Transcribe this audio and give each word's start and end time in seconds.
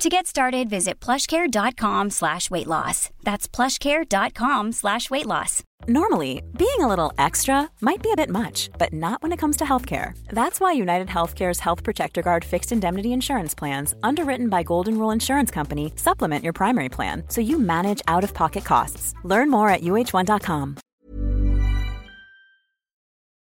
To 0.00 0.08
get 0.08 0.26
started, 0.26 0.70
visit 0.70 0.98
plushcare.com 0.98 2.08
slash 2.08 2.50
weight 2.50 2.66
loss. 2.66 3.10
That's 3.22 3.46
plushcare.com 3.46 4.72
slash 4.72 5.10
weight 5.10 5.26
loss. 5.26 5.62
Normally, 5.88 6.42
being 6.56 6.80
a 6.80 6.88
little 6.88 7.12
extra 7.18 7.68
might 7.82 8.02
be 8.02 8.10
a 8.10 8.16
bit 8.16 8.30
much, 8.30 8.70
but 8.78 8.94
not 8.94 9.22
when 9.22 9.30
it 9.30 9.38
comes 9.38 9.58
to 9.58 9.64
healthcare. 9.64 10.14
That's 10.30 10.58
why 10.58 10.72
United 10.72 11.08
Healthcare's 11.08 11.60
Health 11.60 11.84
Protector 11.84 12.22
Guard 12.22 12.46
fixed 12.46 12.72
indemnity 12.72 13.12
insurance 13.12 13.54
plans, 13.54 13.94
underwritten 14.02 14.48
by 14.48 14.62
Golden 14.62 14.96
Rule 14.98 15.10
Insurance 15.10 15.50
Company, 15.50 15.92
supplement 15.96 16.44
your 16.44 16.54
primary 16.54 16.88
plan 16.88 17.24
so 17.28 17.42
you 17.42 17.58
manage 17.58 18.00
out 18.08 18.24
of 18.24 18.32
pocket 18.32 18.64
costs. 18.64 19.12
Learn 19.24 19.50
more 19.50 19.68
at 19.68 19.82
uh1.com. 19.82 20.76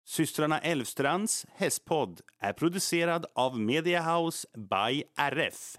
Systrarna 0.07 0.59
Elvstrands 0.59 1.45
hästpodd 1.55 2.19
är 2.41 2.53
producerad 2.53 3.25
av 3.35 3.59
Mediahouse 3.59 4.45
by 4.55 5.03
RF. 5.31 5.77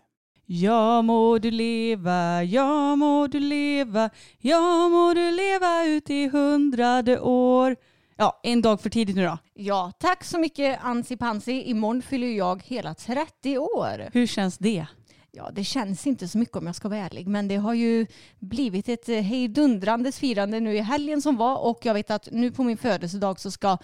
Ja 0.53 0.99
må 1.07 1.39
du 1.39 1.47
leva, 1.55 2.43
ja 2.43 2.97
må 2.99 3.29
du 3.31 3.37
leva, 3.39 4.09
ja 4.43 4.59
må 4.91 5.13
du 5.15 5.23
leva 5.31 5.85
ut 5.87 6.11
i 6.11 6.25
hundrade 6.29 7.21
år. 7.21 7.77
Ja, 8.17 8.41
en 8.43 8.63
dag 8.63 8.81
för 8.81 8.91
tidigt 8.91 9.17
nu 9.17 9.25
då. 9.25 9.39
Ja, 9.55 9.93
tack 9.99 10.25
så 10.25 10.39
mycket 10.39 10.79
Ansi 10.83 11.17
Pansi. 11.17 11.63
Imorgon 11.63 12.03
fyller 12.03 12.27
jag 12.27 12.63
hela 12.65 12.95
30 12.95 13.59
år. 13.59 14.11
Hur 14.13 14.27
känns 14.27 14.59
det? 14.59 14.87
Ja, 15.33 15.51
det 15.53 15.65
känns 15.65 16.07
inte 16.07 16.29
så 16.29 16.39
mycket 16.39 16.57
om 16.57 16.67
jag 16.67 16.77
ska 16.77 16.89
vara 16.89 17.01
ärlig, 17.01 17.27
men 17.27 17.49
det 17.49 17.57
har 17.57 17.75
ju 17.75 18.07
blivit 18.39 18.89
ett 18.89 19.09
eh, 19.09 19.21
hejdundrandes 19.21 20.19
firande 20.19 20.61
nu 20.61 20.75
i 20.75 20.81
helgen 20.81 21.23
som 21.23 21.37
var 21.37 21.59
och 21.59 21.79
jag 21.83 21.95
vet 21.95 22.11
att 22.11 22.29
nu 22.33 22.51
på 22.51 22.65
min 22.65 22.77
födelsedag 22.77 23.41
så 23.41 23.51
ska 23.51 23.79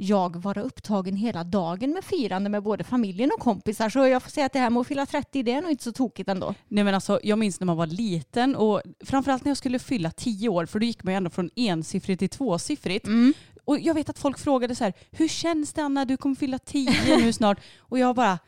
jag 0.00 0.36
vara 0.36 0.62
upptagen 0.62 1.16
hela 1.16 1.44
dagen 1.44 1.90
med 1.90 2.04
firande 2.04 2.50
med 2.50 2.62
både 2.62 2.84
familjen 2.84 3.30
och 3.36 3.40
kompisar. 3.40 3.88
Så 3.88 4.06
jag 4.06 4.22
får 4.22 4.30
säga 4.30 4.46
att 4.46 4.52
det 4.52 4.58
här 4.58 4.70
med 4.70 4.80
att 4.80 4.86
fylla 4.86 5.06
30, 5.06 5.42
det 5.42 5.52
är 5.52 5.62
nog 5.62 5.70
inte 5.70 5.84
så 5.84 5.92
tokigt 5.92 6.28
ändå. 6.28 6.54
Nej 6.68 6.84
men 6.84 6.94
alltså 6.94 7.20
jag 7.22 7.38
minns 7.38 7.60
när 7.60 7.66
man 7.66 7.76
var 7.76 7.86
liten 7.86 8.56
och 8.56 8.82
framförallt 9.04 9.44
när 9.44 9.50
jag 9.50 9.56
skulle 9.56 9.78
fylla 9.78 10.10
10 10.10 10.48
år 10.48 10.66
för 10.66 10.78
då 10.78 10.86
gick 10.86 11.04
man 11.04 11.14
ju 11.14 11.16
ändå 11.16 11.30
från 11.30 11.50
ensiffrigt 11.56 12.18
till 12.18 12.28
tvåsiffrigt. 12.28 13.06
Mm. 13.06 13.34
Och 13.64 13.78
jag 13.80 13.94
vet 13.94 14.08
att 14.08 14.18
folk 14.18 14.38
frågade 14.38 14.74
så 14.74 14.84
här, 14.84 14.92
hur 15.10 15.28
känns 15.28 15.72
det 15.72 15.82
Anna, 15.82 16.04
du 16.04 16.16
kommer 16.16 16.36
fylla 16.36 16.58
10 16.58 17.16
nu 17.16 17.32
snart? 17.32 17.60
Och 17.78 17.98
jag 17.98 18.16
bara, 18.16 18.38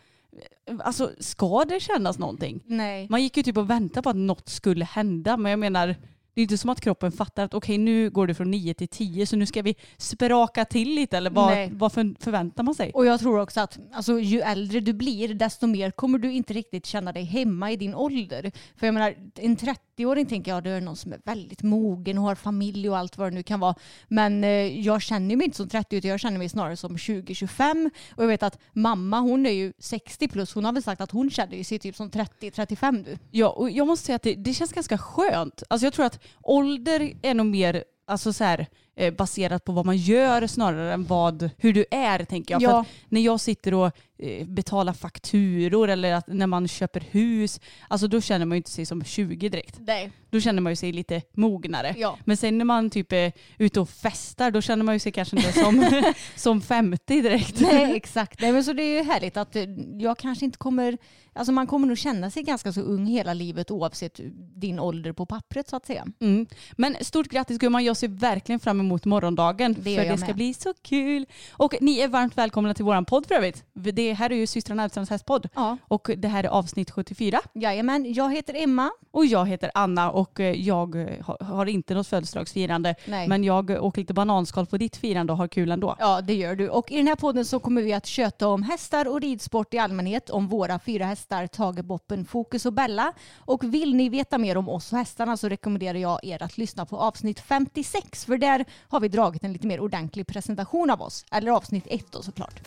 alltså 0.81 1.11
ska 1.19 1.65
det 1.65 1.81
kännas 1.81 2.19
någonting? 2.19 2.61
Nej. 2.67 3.07
Man 3.11 3.23
gick 3.23 3.37
ju 3.37 3.43
typ 3.43 3.57
och 3.57 3.71
väntade 3.71 4.03
på 4.03 4.11
att 4.11 4.17
något 4.17 4.49
skulle 4.49 4.85
hända 4.85 5.37
men 5.37 5.51
jag 5.51 5.59
menar 5.59 5.97
det 6.35 6.41
är 6.41 6.43
inte 6.43 6.59
som 6.59 6.71
att 6.71 6.81
kroppen 6.81 7.13
fattar 7.13 7.45
att 7.45 7.55
okej 7.55 7.79
nu 7.79 8.11
går 8.11 8.27
det 8.27 8.35
från 8.35 8.51
9 8.51 8.75
till 8.75 8.89
10 8.89 9.27
så 9.27 9.37
nu 9.37 9.47
ska 9.47 9.63
vi 9.63 9.75
spraka 9.97 10.65
till 10.65 10.95
lite 10.95 11.17
eller 11.17 11.31
vad, 11.31 11.51
Nej. 11.51 11.71
vad 11.73 11.93
för, 11.93 12.23
förväntar 12.23 12.63
man 12.63 12.75
sig? 12.75 12.91
Och 12.95 13.07
jag 13.07 13.21
tror 13.21 13.41
också 13.41 13.61
att 13.61 13.79
alltså, 13.93 14.21
ju 14.21 14.41
äldre 14.41 14.81
du 14.81 14.93
blir 14.93 15.35
desto 15.35 15.67
mer 15.67 15.91
kommer 15.91 16.19
du 16.19 16.33
inte 16.33 16.55
riktigt 16.55 16.87
känna 16.87 17.13
dig 17.13 17.25
hemma 17.25 17.73
i 17.73 17.77
din 17.77 17.95
ålder. 17.95 18.53
För 18.77 18.87
jag 18.87 18.95
menar, 18.95 19.15
en 19.35 19.57
30-åring 20.03 20.27
tänker 20.27 20.51
jag, 20.51 20.65
det 20.65 20.71
är 20.71 20.81
någon 20.81 20.97
som 20.97 21.13
är 21.13 21.21
väldigt 21.25 21.63
mogen 21.63 22.19
och 22.19 22.25
har 22.25 22.35
familj 22.35 22.91
och 22.91 22.99
allt 22.99 23.19
vad 23.19 23.33
det 23.33 23.35
nu 23.35 23.43
kan 23.43 23.61
vara. 23.61 23.75
Men 24.09 24.45
eh, 24.45 24.81
jag 24.81 25.03
känner 25.03 25.37
mig 25.37 25.45
inte 25.45 25.57
som 25.57 25.69
30 25.69 25.97
utan 25.97 26.11
jag 26.11 26.21
känner 26.21 26.39
mig 26.39 26.49
snarare 26.49 26.77
som 26.77 26.97
20-25. 26.97 27.91
Och 28.17 28.23
jag 28.23 28.29
vet 28.29 28.43
att 28.43 28.59
mamma 28.73 29.21
hon 29.21 29.47
är 29.47 29.51
ju 29.51 29.73
60 29.79 30.29
plus, 30.29 30.55
hon 30.55 30.65
har 30.65 30.73
väl 30.73 30.83
sagt 30.83 31.01
att 31.01 31.11
hon 31.11 31.31
känner 31.31 31.65
sig 31.65 31.79
typ 31.79 31.97
som 31.97 32.11
30-35 32.11 33.05
nu. 33.05 33.19
Ja, 33.31 33.49
och 33.49 33.71
jag 33.71 33.87
måste 33.87 34.07
säga 34.07 34.17
att 34.17 34.23
det, 34.23 34.35
det 34.35 34.55
känns 34.55 34.73
ganska 34.73 34.99
skönt. 34.99 35.63
Alltså 35.71 35.87
jag 35.87 35.93
tror 35.93 36.07
att 36.07 36.21
ålder 36.43 37.13
är 37.23 37.35
nog 37.35 37.47
mer 37.47 37.85
alltså 38.07 38.33
så 38.33 38.45
här, 38.45 38.67
eh, 38.97 39.15
baserat 39.15 39.65
på 39.65 39.73
vad 39.73 39.87
man 39.87 39.97
gör 39.97 40.47
snarare 40.47 40.93
än 40.93 41.05
vad, 41.05 41.51
hur 41.59 41.73
du 41.73 41.85
är 41.91 42.25
tänker 42.25 42.55
jag. 42.55 42.63
Ja. 42.63 42.85
När 43.09 43.21
jag 43.21 43.41
sitter 43.41 43.75
och 43.75 43.91
eh, 44.19 44.47
betalar 44.47 44.93
fakturor 44.93 45.89
eller 45.89 46.13
att 46.13 46.27
när 46.27 46.47
man 46.47 46.69
köper 46.69 47.01
hus, 47.11 47.61
alltså 47.89 48.07
då 48.07 48.21
känner 48.21 48.47
man 48.47 48.57
ju 48.57 48.57
inte 48.57 48.71
sig 48.71 48.87
som 48.87 49.05
20 49.05 49.49
direkt. 49.49 49.77
Nej. 49.79 50.13
Då 50.31 50.41
känner 50.41 50.63
man 50.63 50.73
ju 50.73 50.77
sig 50.77 50.93
lite 50.93 51.23
mognare. 51.33 51.95
Ja. 51.99 52.19
Men 52.25 52.37
sen 52.37 52.59
när 52.59 52.65
man 52.65 52.91
typ 52.91 53.13
är 53.13 53.33
ute 53.59 53.81
och 53.81 53.89
festar 53.89 54.51
då 54.51 54.61
känner 54.61 54.85
man 54.85 54.95
ju 54.95 54.99
sig 54.99 55.13
kanske 55.13 55.37
inte 55.37 55.53
som, 55.53 56.03
som 56.37 56.61
50 56.61 57.23
direkt. 57.23 57.61
Nej 57.61 57.97
exakt. 57.97 58.41
Nej, 58.41 58.53
men 58.53 58.65
så 58.65 58.73
det 58.73 58.83
är 58.83 58.99
ju 58.99 59.03
härligt 59.03 59.37
att 59.37 59.57
eh, 59.57 59.65
jag 59.99 60.19
kanske 60.19 60.45
inte 60.45 60.59
kommer, 60.59 60.99
alltså 61.33 61.53
man 61.53 61.67
kommer 61.67 61.87
nog 61.87 61.99
känna 61.99 62.31
sig 62.31 62.43
ganska 62.43 62.73
så 62.73 62.81
ung 62.81 63.07
hela 63.07 63.35
livet 63.35 63.71
oavsett 63.71 64.21
din 64.55 64.79
ålder 64.79 65.13
på 65.13 65.27
pappret 65.27 65.69
så 65.69 65.77
att 65.77 65.87
säga. 65.87 66.07
Mm. 66.21 66.47
Men 66.73 66.97
stort 67.01 67.29
grattis 67.29 67.59
gumman, 67.59 67.85
jag 67.85 67.97
ser 67.97 68.09
verkligen 68.09 68.61
fram 68.61 68.81
emot 68.81 68.82
morgondagen. 68.83 69.73
Det 69.79 69.97
för 69.97 70.05
det 70.05 70.17
ska 70.19 70.27
med. 70.27 70.37
bli 70.37 70.55
så 70.55 70.75
kul. 70.83 71.27
Och 71.53 71.75
ni 71.81 71.99
är 72.01 72.09
varmt 72.09 72.39
välkomna 72.39 72.75
till 72.75 72.85
våran 72.85 73.05
podd 73.05 73.27
för 73.27 73.35
övrigt. 73.35 73.65
Det 73.73 74.13
här 74.13 74.33
är 74.33 74.37
ju 74.37 74.47
systrarna 74.47 74.83
Elfstrands 74.85 75.11
hästpodd. 75.11 75.49
Ja. 75.55 75.77
Och 75.89 76.11
det 76.17 76.29
här 76.29 76.45
är 76.45 76.49
avsnitt 76.49 76.91
74. 76.91 77.41
Jajamän, 77.55 78.13
jag 78.13 78.33
heter 78.35 78.55
Emma. 78.63 78.91
Och 79.11 79.27
jag 79.27 79.47
heter 79.49 79.71
Anna 79.75 80.11
och 80.11 80.41
eh, 80.41 80.61
jag 80.61 80.97
eh, 80.97 81.25
har- 81.25 81.45
har 81.45 81.67
inte 81.67 81.95
något 81.95 82.07
födelsedagsfirande. 82.07 82.95
Nej. 83.07 83.29
Men 83.29 83.45
jag 83.45 83.71
åker 83.71 84.01
lite 84.01 84.15
bananskal 84.15 84.67
på 84.67 84.77
ditt 84.77 84.97
firande 84.97 85.33
och 85.33 85.37
har 85.39 85.49
kul 85.49 85.71
ändå. 85.73 85.97
Ja, 85.99 86.21
det 86.21 86.35
gör 86.35 86.55
du. 86.57 86.69
Och 86.69 86.93
i 86.93 86.97
den 86.97 87.07
här 87.09 87.17
podden 87.17 87.45
så 87.45 87.59
kommer 87.59 87.83
vi 87.83 87.93
att 87.93 88.07
köta 88.07 88.49
om 88.49 88.63
hästar 88.63 89.09
och 89.09 89.21
ridsport 89.21 89.75
i 89.75 89.79
allmänhet, 89.79 90.31
om 90.31 90.49
våra 90.49 90.79
fyra 90.79 91.05
hästar 91.05 91.47
Tage, 91.47 91.85
Boppen, 91.85 92.25
Fokus 92.25 92.67
och 92.67 92.73
Bella. 92.73 93.13
Och 93.39 93.65
vill 93.75 93.95
ni 93.95 94.09
veta 94.09 94.39
mer 94.39 94.57
om 94.57 94.69
oss 94.69 94.93
och 94.93 94.99
hästarna 94.99 95.37
så 95.37 95.49
rekommenderar 95.49 95.99
jag 95.99 96.19
er 96.25 96.43
att 96.43 96.59
lyssna 96.59 96.87
på 96.87 96.97
avsnitt 96.99 97.41
56, 97.41 98.25
för 98.25 98.39
där 98.39 98.65
har 98.89 99.01
vi 99.01 99.09
dragit 99.09 99.45
en 99.45 99.53
lite 99.53 99.67
mer 99.67 99.81
ordentlig 99.81 100.27
presentation 100.27 100.91
av 100.91 101.03
oss. 101.03 101.25
Eller 101.31 101.51
avsnitt 101.51 101.87
ett 101.87 102.13
då 102.13 102.23
såklart. 102.23 102.61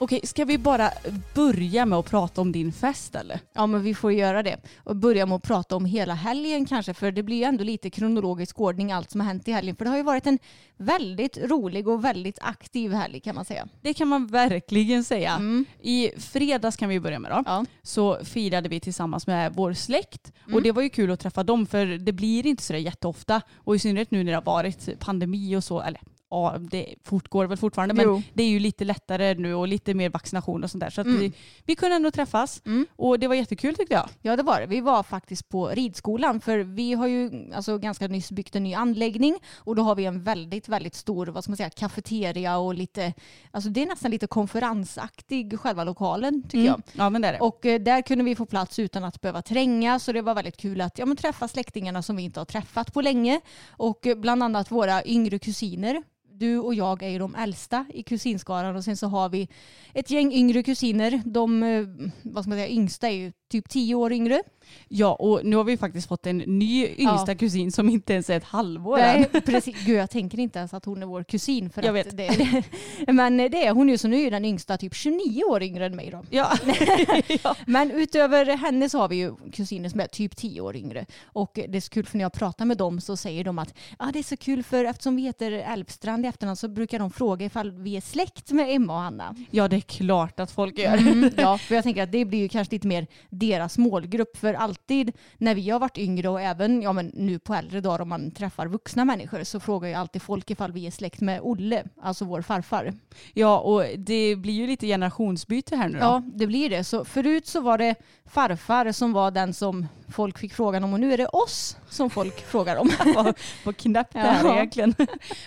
Okej, 0.00 0.20
ska 0.24 0.44
vi 0.44 0.58
bara 0.58 0.90
börja 1.34 1.86
med 1.86 1.98
att 1.98 2.10
prata 2.10 2.40
om 2.40 2.52
din 2.52 2.72
fest 2.72 3.14
eller? 3.14 3.40
Ja, 3.54 3.66
men 3.66 3.82
vi 3.82 3.94
får 3.94 4.12
göra 4.12 4.42
det. 4.42 4.56
Och 4.84 4.96
börja 4.96 5.26
med 5.26 5.36
att 5.36 5.42
prata 5.42 5.76
om 5.76 5.84
hela 5.84 6.14
helgen 6.14 6.66
kanske, 6.66 6.94
för 6.94 7.12
det 7.12 7.22
blir 7.22 7.36
ju 7.36 7.44
ändå 7.44 7.64
lite 7.64 7.90
kronologisk 7.90 8.60
ordning 8.60 8.92
allt 8.92 9.10
som 9.10 9.20
har 9.20 9.26
hänt 9.26 9.48
i 9.48 9.52
helgen. 9.52 9.76
För 9.76 9.84
det 9.84 9.90
har 9.90 9.96
ju 9.96 10.02
varit 10.02 10.26
en 10.26 10.38
väldigt 10.76 11.38
rolig 11.38 11.88
och 11.88 12.04
väldigt 12.04 12.38
aktiv 12.42 12.92
helg 12.92 13.20
kan 13.20 13.34
man 13.34 13.44
säga. 13.44 13.68
Det 13.82 13.94
kan 13.94 14.08
man 14.08 14.26
verkligen 14.26 15.04
säga. 15.04 15.32
Mm. 15.34 15.64
I 15.80 16.10
fredags 16.18 16.76
kan 16.76 16.88
vi 16.88 17.00
börja 17.00 17.18
med 17.18 17.30
då. 17.30 17.42
Ja. 17.46 17.64
Så 17.82 18.24
firade 18.24 18.68
vi 18.68 18.80
tillsammans 18.80 19.26
med 19.26 19.52
vår 19.54 19.72
släkt. 19.72 20.32
Mm. 20.44 20.54
Och 20.54 20.62
det 20.62 20.72
var 20.72 20.82
ju 20.82 20.88
kul 20.88 21.10
att 21.10 21.20
träffa 21.20 21.44
dem 21.44 21.66
för 21.66 21.86
det 21.86 22.12
blir 22.12 22.46
inte 22.46 22.62
så 22.62 22.76
jätteofta. 22.76 23.42
Och 23.56 23.76
i 23.76 23.78
synnerhet 23.78 24.10
nu 24.10 24.24
när 24.24 24.32
det 24.32 24.36
har 24.36 24.42
varit 24.42 25.00
pandemi 25.00 25.56
och 25.56 25.64
så. 25.64 25.80
Eller 25.80 26.00
ja, 26.30 26.56
det 26.70 26.94
fortgår 27.04 27.46
väl 27.46 27.58
fortfarande. 27.58 27.94
Men 27.94 28.04
Jo. 28.04 28.22
det 28.34 28.42
är 28.42 28.48
ju 28.48 28.58
lite 28.58 28.84
lättare 28.84 29.34
nu 29.34 29.54
och 29.54 29.68
lite 29.68 29.94
mer 29.94 30.10
vaccination 30.10 30.64
och 30.64 30.70
sånt 30.70 30.80
där. 30.84 30.90
Så 30.90 31.00
Mm. 31.00 31.20
vi, 31.20 31.32
vi 31.64 31.74
kunde 31.76 31.96
ändå 31.96 32.10
träffas. 32.10 32.62
Mm. 32.66 32.86
Och 32.96 33.18
det 33.18 33.28
var 33.28 33.34
jättekul 33.34 33.74
tyckte 33.74 33.94
jag. 33.94 34.08
Ja 34.22 34.36
det 34.36 34.42
var 34.42 34.60
det. 34.60 34.66
Vi 34.66 34.80
var 34.80 35.02
faktiskt 35.02 35.48
på 35.48 35.68
ridskolan 35.68 36.40
för 36.40 36.58
vi 36.58 36.92
har 36.92 37.06
ju 37.06 37.50
alltså, 37.54 37.78
ganska 37.78 38.08
nyss 38.08 38.30
byggt 38.32 38.56
en 38.56 38.62
ny 38.62 38.74
anläggning 38.74 39.36
och 39.56 39.76
då 39.76 39.82
har 39.82 39.94
vi 39.94 40.04
en 40.04 40.22
väldigt, 40.22 40.68
väldigt 40.68 40.94
stor 40.94 41.26
vad 41.26 41.44
ska 41.44 41.50
man 41.50 41.56
säga, 41.56 41.70
kafeteria 41.70 42.58
och 42.58 42.74
lite, 42.74 43.12
alltså 43.50 43.70
det 43.70 43.82
är 43.82 43.86
nästan 43.86 44.10
lite 44.10 44.26
konferensaktig 44.26 45.58
själva 45.60 45.84
lokalen 45.84 46.42
tycker 46.42 46.66
jag. 46.66 46.82
Ja 46.92 47.10
men 47.10 47.22
det 47.22 47.28
är 47.28 47.32
det. 47.32 47.38
Och 47.40 47.66
eh, 47.66 47.80
där 47.80 48.02
kunde 48.02 48.24
vi 48.24 48.34
få 48.34 48.46
plats 48.46 48.78
utan 48.78 49.04
att 49.04 49.20
behöva 49.20 49.42
tränga 49.42 49.98
så 49.98 50.12
det 50.12 50.22
var 50.22 50.34
väldigt 50.34 50.56
kul 50.56 50.80
att 50.80 50.98
ja, 50.98 51.06
men 51.06 51.16
träffa 51.16 51.48
släktingarna 51.48 52.02
som 52.02 52.16
vi 52.16 52.22
inte 52.22 52.40
har 52.40 52.44
träffat 52.44 52.94
på 52.94 53.00
länge 53.00 53.40
och 53.70 54.06
eh, 54.06 54.16
bland 54.18 54.42
annat 54.42 54.70
våra 54.70 55.04
yngre 55.04 55.38
kusiner 55.38 56.02
du 56.38 56.58
och 56.58 56.74
jag 56.74 57.02
är 57.02 57.08
ju 57.08 57.18
de 57.18 57.34
äldsta 57.34 57.86
i 57.94 58.02
kusinskaran 58.02 58.76
och 58.76 58.84
sen 58.84 58.96
så 58.96 59.06
har 59.06 59.28
vi 59.28 59.48
ett 59.94 60.10
gäng 60.10 60.32
yngre 60.32 60.62
kusiner. 60.62 61.22
De 61.24 61.62
eh, 61.62 61.84
vad 62.22 62.44
ska 62.44 62.50
man 62.50 62.58
säga, 62.58 62.68
yngsta 62.68 63.08
är 63.08 63.12
ju 63.12 63.32
typ 63.50 63.68
tio 63.68 63.94
år 63.94 64.12
yngre. 64.12 64.42
Ja, 64.88 65.14
och 65.14 65.40
nu 65.44 65.56
har 65.56 65.64
vi 65.64 65.76
faktiskt 65.76 66.08
fått 66.08 66.26
en 66.26 66.38
ny 66.38 66.86
yngsta 66.86 67.32
Ja. 67.32 67.38
kusin 67.38 67.72
som 67.72 67.88
inte 67.88 68.12
ens 68.12 68.30
är 68.30 68.36
ett 68.36 68.44
halvår 68.44 68.98
Nej, 68.98 69.28
än. 69.32 69.42
precis. 69.46 69.76
Gud, 69.86 69.96
jag 69.96 70.10
tänker 70.10 70.38
inte 70.38 70.58
ens 70.58 70.74
att 70.74 70.84
hon 70.84 71.02
är 71.02 71.06
vår 71.06 71.24
kusin. 71.24 71.70
För 71.70 71.82
Jag 71.82 71.98
att 71.98 72.06
vet. 72.06 72.16
Det, 72.16 72.62
det, 73.06 73.12
men 73.12 73.36
det 73.36 73.66
är 73.66 73.72
hon 73.72 73.88
ju, 73.88 73.98
så 73.98 74.08
nu 74.08 74.20
är 74.22 74.30
den 74.30 74.44
yngsta 74.44 74.78
typ 74.78 74.94
29 74.94 75.44
år 75.44 75.62
yngre 75.62 75.86
än 75.86 75.96
mig 75.96 76.10
då. 76.10 76.24
Ja. 76.30 76.52
ja. 77.42 77.56
Men 77.66 77.90
utöver 77.90 78.56
henne 78.56 78.88
så 78.88 78.98
har 78.98 79.08
vi 79.08 79.16
ju 79.16 79.34
kusiner 79.52 79.88
som 79.88 80.00
är 80.00 80.06
typ 80.06 80.36
10 80.36 80.60
år 80.60 80.76
yngre. 80.76 81.06
Och 81.24 81.50
det 81.68 81.76
är 81.76 81.80
så 81.80 81.90
kul 81.90 82.06
för 82.06 82.18
när 82.18 82.24
jag 82.24 82.32
pratar 82.32 82.64
med 82.64 82.76
dem 82.76 83.00
så 83.00 83.16
säger 83.16 83.44
de 83.44 83.58
att 83.58 83.74
ah, 83.96 84.10
det 84.12 84.18
är 84.18 84.22
så 84.22 84.36
kul 84.36 84.62
för 84.62 84.84
eftersom 84.84 85.16
vi 85.16 85.22
heter 85.22 85.52
Älvstrand 85.52 86.26
i 86.28 86.30
efternamn 86.30 86.56
så 86.56 86.68
brukar 86.68 86.98
de 86.98 87.10
fråga 87.10 87.46
ifall 87.46 87.70
vi 87.70 87.96
är 87.96 88.00
släkt 88.00 88.50
med 88.50 88.74
Emma 88.74 88.94
och 88.94 89.00
Hanna. 89.00 89.34
ja, 89.50 89.68
det 89.68 89.76
är 89.76 89.80
klart 89.80 90.40
att 90.40 90.50
folk 90.50 90.78
gör. 90.78 90.96
Mm, 90.96 91.30
ja, 91.36 91.58
för 91.58 91.74
jag 91.74 91.84
tänker 91.84 92.02
att 92.02 92.12
det 92.12 92.24
blir 92.24 92.38
ju 92.38 92.48
kanske 92.48 92.74
lite 92.74 92.86
mer 92.86 93.06
deras 93.30 93.78
målgrupp. 93.78 94.36
För 94.36 94.54
alltid 94.54 95.12
när 95.38 95.54
vi 95.54 95.70
har 95.70 95.80
varit 95.80 95.98
yngre 95.98 96.28
och 96.28 96.40
även 96.40 96.82
ja, 96.82 96.92
men 96.92 97.10
nu 97.14 97.38
på 97.38 97.54
äldre 97.54 97.80
dagar 97.80 98.00
om 98.00 98.08
man 98.08 98.30
träffar 98.30 98.66
vuxna 98.66 99.04
människor 99.04 99.44
så 99.44 99.60
frågar 99.60 99.88
ju 99.88 99.94
alltid 99.94 100.22
folk 100.22 100.50
ifall 100.50 100.72
vi 100.72 100.86
är 100.86 100.90
släkt 100.90 101.20
med 101.20 101.40
Olle, 101.42 101.84
alltså 102.02 102.24
vår 102.24 102.42
farfar. 102.42 102.92
Ja, 103.34 103.58
och 103.58 103.84
det 103.98 104.36
blir 104.36 104.54
ju 104.54 104.66
lite 104.66 104.86
generationsbyte 104.86 105.76
här 105.76 105.88
nu 105.88 105.98
då. 105.98 106.04
Ja, 106.04 106.22
det 106.34 106.46
blir 106.46 106.70
det. 106.70 106.84
Så 106.84 107.04
förut 107.04 107.46
så 107.46 107.60
var 107.60 107.78
det 107.78 107.94
farfar 108.24 108.92
som 108.92 109.12
var 109.12 109.30
den 109.30 109.54
som 109.54 109.86
folk 110.10 110.38
fick 110.38 110.54
frågan 110.54 110.84
om 110.84 110.92
och 110.92 111.00
nu 111.00 111.12
är 111.12 111.18
det 111.18 111.26
oss 111.26 111.76
som 111.88 112.10
folk 112.10 112.40
frågar 112.46 112.76
om. 112.76 112.90
vad, 113.14 113.38
vad 113.64 113.76
knäppt 113.76 114.12
det 114.12 114.18
här 114.18 114.44
är 114.44 114.48
Ja. 114.48 114.54
egentligen. 114.54 114.94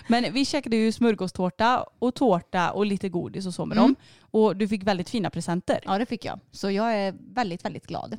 Men 0.08 0.32
vi 0.32 0.44
käkade 0.44 0.76
ju 0.76 0.92
smörgåstårta 0.92 1.84
och 1.98 2.14
tårta 2.14 2.70
och 2.70 2.86
lite 2.86 3.08
godis 3.08 3.46
och 3.46 3.54
så 3.54 3.66
med 3.66 3.78
Mm. 3.78 3.86
dem. 3.88 3.96
Och 4.32 4.56
du 4.56 4.68
fick 4.68 4.82
väldigt 4.82 5.10
fina 5.10 5.30
presenter. 5.30 5.80
Ja, 5.84 5.98
det 5.98 6.06
fick 6.06 6.24
jag. 6.24 6.40
Så 6.50 6.70
jag 6.70 6.94
är 6.94 7.14
väldigt, 7.34 7.64
väldigt 7.64 7.86
glad. 7.86 8.18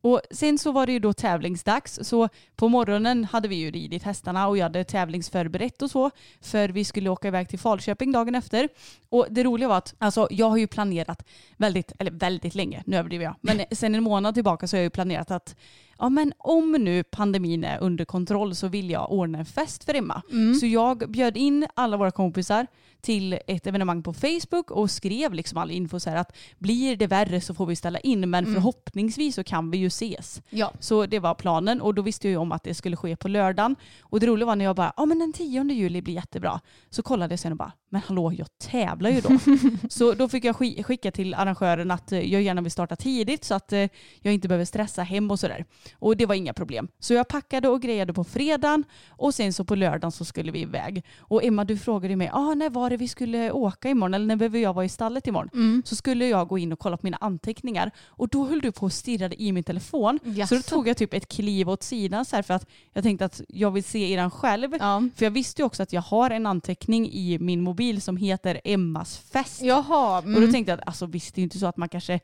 Och 0.00 0.20
sen 0.30 0.58
så 0.58 0.72
var 0.72 0.86
det 0.86 0.92
ju 0.92 0.98
då 0.98 1.12
tävlingsdags. 1.12 1.98
Så 2.02 2.28
på 2.56 2.68
morgonen 2.68 3.24
hade 3.24 3.48
vi 3.48 3.56
ju 3.56 3.70
ridit 3.70 4.02
hästarna 4.02 4.48
och 4.48 4.58
jag 4.58 4.62
hade 4.62 4.84
tävlingsförberett 4.84 5.82
och 5.82 5.90
så. 5.90 6.10
För 6.40 6.68
vi 6.68 6.84
skulle 6.84 7.10
åka 7.10 7.28
iväg 7.28 7.48
till 7.48 7.58
Falköping 7.58 8.12
dagen 8.12 8.34
efter. 8.34 8.68
Och 9.08 9.26
det 9.30 9.44
roliga 9.44 9.68
var 9.68 9.78
att 9.78 9.94
alltså, 9.98 10.28
jag 10.30 10.50
har 10.50 10.56
ju 10.56 10.66
planerat 10.66 11.26
väldigt, 11.56 11.92
eller 11.98 12.10
väldigt 12.10 12.54
länge, 12.54 12.82
nu 12.86 12.96
överdriver 12.96 13.24
jag. 13.24 13.34
Men 13.40 13.64
sen 13.70 13.94
en 13.94 14.02
månad 14.02 14.34
tillbaka 14.34 14.66
så 14.66 14.76
har 14.76 14.78
jag 14.78 14.86
ju 14.86 14.90
planerat 14.90 15.30
att 15.30 15.56
ja 16.00 16.08
men 16.08 16.32
om 16.38 16.72
nu 16.72 17.02
pandemin 17.02 17.64
är 17.64 17.78
under 17.82 18.04
kontroll 18.04 18.54
så 18.54 18.68
vill 18.68 18.90
jag 18.90 19.12
ordna 19.12 19.38
en 19.38 19.44
fest 19.46 19.84
för 19.84 19.94
Emma. 19.94 20.22
Så 20.60 20.66
jag 20.66 21.10
bjöd 21.10 21.36
in 21.36 21.66
alla 21.74 21.96
våra 21.96 22.10
kompisar 22.10 22.66
till 23.00 23.38
ett 23.46 23.66
evenemang 23.66 24.02
på 24.02 24.12
Facebook 24.12 24.70
och 24.70 24.90
skrev 24.90 25.34
liksom 25.34 25.58
all 25.58 25.70
info 25.70 26.00
så 26.00 26.10
här 26.10 26.16
att 26.16 26.36
blir 26.58 26.96
det 26.96 27.06
värre 27.06 27.40
så 27.40 27.54
får 27.54 27.66
vi 27.66 27.76
ställa 27.76 27.98
in 27.98 28.30
men 28.30 28.44
förhoppningsvis 28.54 29.34
så 29.34 29.44
kan 29.44 29.70
vi 29.70 29.78
ju 29.78 29.86
ses. 29.86 30.42
Ja. 30.50 30.72
Så 30.80 31.06
det 31.06 31.18
var 31.18 31.34
planen 31.34 31.80
och 31.80 31.94
då 31.94 32.02
visste 32.02 32.26
jag 32.28 32.30
ju 32.30 32.36
om 32.36 32.52
att 32.52 32.64
det 32.64 32.74
skulle 32.74 32.96
ske 32.96 33.16
på 33.16 33.28
lördagen. 33.28 33.76
Och 34.00 34.20
det 34.20 34.26
roliga 34.26 34.46
var 34.46 34.56
när 34.56 34.64
jag 34.64 34.76
bara, 34.76 34.92
ja 34.96 35.06
men 35.06 35.18
den 35.18 35.32
10 35.32 35.64
juli 35.64 36.02
blir 36.02 36.14
jättebra. 36.14 36.60
Så 36.90 37.02
kollade 37.02 37.32
jag 37.32 37.40
sen 37.40 37.52
och 37.52 37.58
bara, 37.58 37.72
men 37.92 38.02
hallå 38.06 38.32
jag 38.32 38.46
tävlar 38.58 39.10
ju 39.10 39.20
då. 39.20 39.38
så 39.88 40.12
då 40.14 40.28
fick 40.28 40.44
jag 40.44 40.56
sk- 40.56 40.82
skicka 40.82 41.10
till 41.10 41.34
arrangören 41.34 41.90
att 41.90 42.12
eh, 42.12 42.32
jag 42.32 42.42
gärna 42.42 42.60
vill 42.60 42.72
starta 42.72 42.96
tidigt 42.96 43.44
så 43.44 43.54
att 43.54 43.72
eh, 43.72 43.88
jag 44.20 44.34
inte 44.34 44.48
behöver 44.48 44.64
stressa 44.64 45.02
hem 45.02 45.30
och 45.30 45.40
sådär. 45.40 45.64
Och 45.98 46.16
det 46.16 46.26
var 46.26 46.34
inga 46.34 46.52
problem. 46.52 46.88
Så 46.98 47.14
jag 47.14 47.28
packade 47.28 47.68
och 47.68 47.82
grejade 47.82 48.12
på 48.12 48.24
fredagen 48.24 48.84
och 49.08 49.34
sen 49.34 49.52
så 49.52 49.64
på 49.64 49.74
lördagen 49.74 50.12
så 50.12 50.24
skulle 50.24 50.52
vi 50.52 50.60
iväg. 50.60 51.04
Och 51.18 51.44
Emma 51.44 51.64
du 51.64 51.78
frågade 51.78 52.16
mig, 52.16 52.30
ah, 52.32 52.54
när 52.54 52.70
var 52.70 52.90
det 52.90 52.96
vi 52.96 53.08
skulle 53.08 53.50
åka 53.52 53.88
imorgon 53.90 54.14
eller 54.14 54.26
när 54.26 54.36
behöver 54.36 54.58
jag 54.58 54.74
vara 54.74 54.84
i 54.84 54.88
stallet 54.88 55.26
imorgon? 55.26 55.82
Så 55.86 55.96
skulle 55.96 56.28
jag 56.28 56.48
gå 56.48 56.58
in 56.58 56.72
och 56.72 56.78
kolla 56.78 56.96
på 56.96 57.06
mina 57.06 57.18
anteckningar 57.20 57.90
och 58.06 58.28
då 58.28 58.46
höll 58.46 58.60
du 58.60 58.72
på 58.72 58.86
och 58.86 58.92
stirrade 58.92 59.42
i 59.42 59.52
min 59.52 59.64
telefon. 59.64 60.18
Så 60.48 60.54
då 60.54 60.62
tog 60.62 60.88
jag 60.88 60.96
typ 60.96 61.14
ett 61.14 61.28
kliv 61.28 61.68
åt 61.70 61.82
sidan 61.82 62.24
så 62.24 62.36
här 62.36 62.42
för 62.42 62.54
att 62.54 62.66
jag 62.92 63.04
tänkte 63.04 63.24
att 63.24 63.40
jag 63.48 63.70
vill 63.70 63.84
se 63.84 64.12
eran 64.12 64.30
själv. 64.30 64.70
Ja. 64.80 65.02
För 65.16 65.24
jag 65.26 65.30
visste 65.30 65.62
ju 65.62 65.66
också 65.66 65.82
att 65.82 65.92
jag 65.92 66.02
har 66.02 66.30
en 66.30 66.46
anteckning 66.46 67.10
i 67.12 67.38
min 67.38 67.60
mobil 67.60 67.79
som 68.00 68.16
heter 68.16 68.60
Emmas 68.64 69.18
fest. 69.18 69.62
Jaha. 69.62 70.18
Och 70.18 70.24
då 70.24 70.36
Mm. 70.38 70.52
tänkte 70.52 70.72
jag 70.72 70.80
att 70.80 70.86
alltså, 70.88 71.06
visst 71.06 71.34
det 71.34 71.40
är 71.40 71.42
inte 71.42 71.58
så 71.58 71.66
att 71.66 71.76
man 71.76 71.88
kanske 71.88 72.20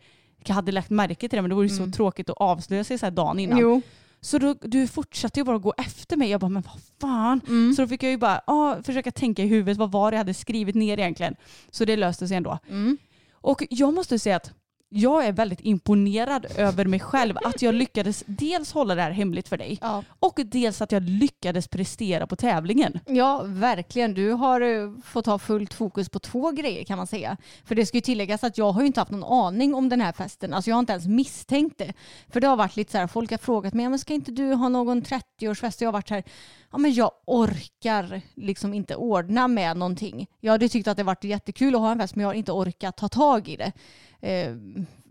hade 0.49 0.73
lagt 0.73 0.91
märke 0.91 1.29
till 1.29 1.37
det 1.37 1.43
men 1.43 1.49
det 1.49 1.55
vore 1.55 1.67
ju 1.67 1.76
så 1.76 1.87
tråkigt 1.91 2.31
att 2.31 2.37
avslöja 2.37 2.85
sig 2.85 2.99
så 2.99 3.06
här 3.06 3.11
dagen 3.11 3.38
innan. 3.38 3.58
Jo. 3.58 3.82
Så 4.20 4.38
då, 4.38 4.55
du 4.62 4.87
fortsatte 4.87 5.41
ju 5.41 5.44
bara 5.44 5.58
gå 5.58 5.75
efter 5.79 6.17
mig. 6.17 6.31
Jag 6.31 6.41
bara, 6.41 6.49
men 6.49 6.62
vad 6.62 6.81
fan. 7.00 7.41
Mm. 7.49 7.75
Så 7.75 7.82
då 7.82 7.88
fick 7.88 8.03
jag 8.03 8.11
ju 8.11 8.17
bara 8.19 8.41
ah, 8.47 8.82
försöka 8.82 9.11
tänka 9.11 9.43
i 9.43 9.47
huvudet 9.47 9.79
vad 9.79 9.93
var 9.93 10.11
det 10.11 10.14
jag 10.14 10.20
hade 10.20 10.35
skrivit 10.35 10.75
ner 10.75 10.99
egentligen. 10.99 11.35
Så 11.70 11.85
det 11.85 11.97
löste 11.97 12.29
sig 12.29 12.37
ändå. 12.37 12.58
Mm. 12.69 12.99
Och 13.32 13.62
jag 13.70 13.94
måste 13.94 14.19
säga 14.19 14.37
att 14.37 14.53
jag 14.96 15.26
är 15.26 15.32
väldigt 15.32 15.60
imponerad 15.60 16.46
över 16.56 16.84
mig 16.84 17.00
själv 17.00 17.37
att 17.44 17.62
jag 17.62 17.75
lyckades 17.75 18.25
dels 18.26 18.72
hålla 18.72 18.94
det 18.94 19.02
här 19.02 19.10
hemligt 19.10 19.48
för 19.48 19.56
dig 19.56 19.78
Ja. 19.81 20.02
och 20.20 20.40
dels 20.44 20.82
att 20.82 20.93
jag 20.93 21.02
lyckades 21.02 21.69
prestera 21.69 22.26
på 22.26 22.37
tävlingen. 22.37 22.98
ja, 23.06 23.43
verkligen. 23.44 24.14
Du 24.14 24.31
har 24.31 24.60
eh, 24.60 24.93
fått 25.04 25.26
ha 25.26 25.38
fullt 25.38 25.75
fokus 25.75 26.08
på 26.08 26.19
två 26.19 26.50
grejer 26.50 26.84
kan 26.84 26.98
man 26.98 27.06
säga. 27.06 27.37
För 27.64 27.75
det 27.75 27.87
ska 27.87 27.96
ju 27.96 28.00
tilläggas 28.02 28.44
att 28.44 28.58
jag 28.58 28.72
har 28.72 28.81
ju 28.81 28.87
inte 28.87 29.00
haft 29.00 29.10
någon 29.12 29.25
aning 29.46 29.75
om 29.75 29.88
den 29.88 30.00
här 30.00 30.12
festen. 30.12 30.54
Alltså 30.54 30.70
jag 30.70 30.76
har 30.76 30.81
inte 30.81 30.93
ens 30.93 31.06
misstänkt 31.06 31.78
det. 31.78 31.93
För 32.28 32.40
det 32.40 32.46
har 32.46 32.56
varit 32.56 32.76
lite 32.76 32.93
så 32.93 32.98
här, 32.98 33.06
folk 33.06 33.31
har 33.31 33.38
frågat 33.38 33.75
mig, 33.75 33.82
"Ja, 33.84 33.90
men 33.90 33.98
ska 33.98 34.14
inte 34.14 34.31
du 34.32 34.52
ha 34.54 34.69
någon 34.69 35.02
30-årsfest? 35.02 35.76
Jag 35.82 35.88
har 35.88 35.93
varit 35.93 36.08
så 36.08 36.14
här, 36.14 36.25
ja 36.73 36.79
men 36.79 36.95
jag 36.95 37.11
orkar 37.25 38.21
liksom 38.35 38.75
inte 38.75 38.97
ordna 38.97 39.49
med 39.49 39.77
någonting. 39.77 40.27
Jag 40.41 40.53
hade 40.53 40.69
tyckt 40.69 40.89
att 40.89 40.97
det 40.97 41.03
varit 41.03 41.25
jättekul 41.25 41.75
att 41.75 41.81
ha 41.81 41.93
en 41.93 41.99
fest 41.99 42.15
men 42.15 42.23
jag 42.23 42.29
har 42.29 42.35
inte 42.35 42.53
orkat 42.53 42.97
ta 42.97 43.09
tag 43.09 43.49
i 43.49 43.57
det. 43.57 43.73
Eh, 44.21 44.57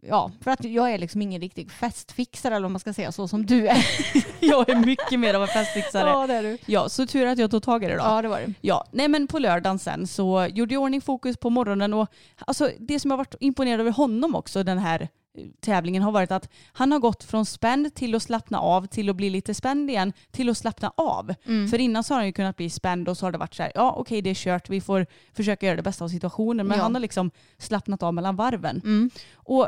ja, 0.02 0.32
för 0.42 0.52
att 0.52 0.64
jag 0.64 0.92
är 0.92 0.98
liksom 0.98 1.22
ingen 1.22 1.42
riktig 1.42 1.72
festfixare 1.72 2.56
eller 2.56 2.64
vad 2.64 2.72
man 2.72 2.80
ska 2.80 2.94
säga 2.94 3.12
så 3.12 3.28
som 3.28 3.46
du 3.46 3.68
är. 3.68 3.86
Jag 4.40 4.70
är 4.70 4.76
mycket 4.76 5.20
mer 5.20 5.34
av 5.34 5.42
en 5.42 5.48
festfixare. 5.48 6.28
det 6.28 6.34
är 6.34 6.44
du. 6.44 6.58
Ja, 6.66 6.90
så 6.90 7.08
tur 7.08 7.26
att 7.26 7.38
jag 7.38 7.52
tog 7.52 7.64
tag 7.64 7.84
i 7.84 7.88
det 7.88 7.94
då. 7.94 8.04
Ja, 8.04 8.22
det 8.22 8.28
var 8.28 8.40
det. 8.40 8.54
Ja, 8.62 8.86
nej 8.92 9.08
men 9.08 9.28
på 9.28 9.40
lördagen 9.40 9.80
sen 9.80 10.08
så 10.08 10.48
gjorde 10.52 10.74
jag 10.74 10.84
ordning 10.84 11.02
fokus 11.02 11.38
på 11.38 11.50
morgonen 11.50 11.94
och 11.94 12.08
alltså 12.38 12.72
det 12.80 13.00
som 13.00 13.12
jag 13.12 13.18
varit 13.18 13.36
imponerad 13.40 13.80
över 13.80 13.92
honom 13.92 14.36
också 14.36 14.64
den 14.64 14.78
här 14.78 15.10
tävlingen 15.60 16.04
har 16.04 16.12
varit 16.12 16.32
att 16.32 16.50
han 16.74 16.92
har 16.92 17.00
gått 17.00 17.24
från 17.24 17.46
spänd 17.46 17.96
till 17.96 18.16
att 18.16 18.24
slappna 18.24 18.60
av 18.60 18.86
till 18.88 19.10
att 19.10 19.16
bli 19.16 19.30
lite 19.30 19.54
spänd 19.54 19.90
igen 19.90 20.14
till 20.32 20.50
att 20.50 20.58
slappna 20.58 20.92
av. 20.98 21.34
För 21.72 21.80
innan 21.80 22.04
så 22.04 22.14
har 22.14 22.20
han 22.20 22.26
ju 22.28 22.32
kunnat 22.34 22.58
bli 22.58 22.70
spänd 22.70 23.10
och 23.10 23.18
så 23.18 23.26
har 23.26 23.32
det 23.32 23.38
varit 23.38 23.54
så 23.56 23.64
här, 23.64 23.72
ja 23.76 23.92
okej 23.98 24.22
det 24.22 24.30
är 24.30 24.34
kört, 24.36 24.70
vi 24.70 24.82
får 24.82 25.06
försöka 25.34 25.66
göra 25.66 25.76
det 25.76 25.84
bästa 25.84 26.04
av 26.06 26.10
situationen. 26.10 26.68
Men 26.68 26.78
Ja. 26.78 26.84
han 26.84 26.94
har 26.96 27.00
liksom 27.02 27.32
slappnat 27.58 28.04
av 28.04 28.14
mellan 28.14 28.36
varven. 28.36 28.82
Mm. 28.84 29.10
Och 29.34 29.68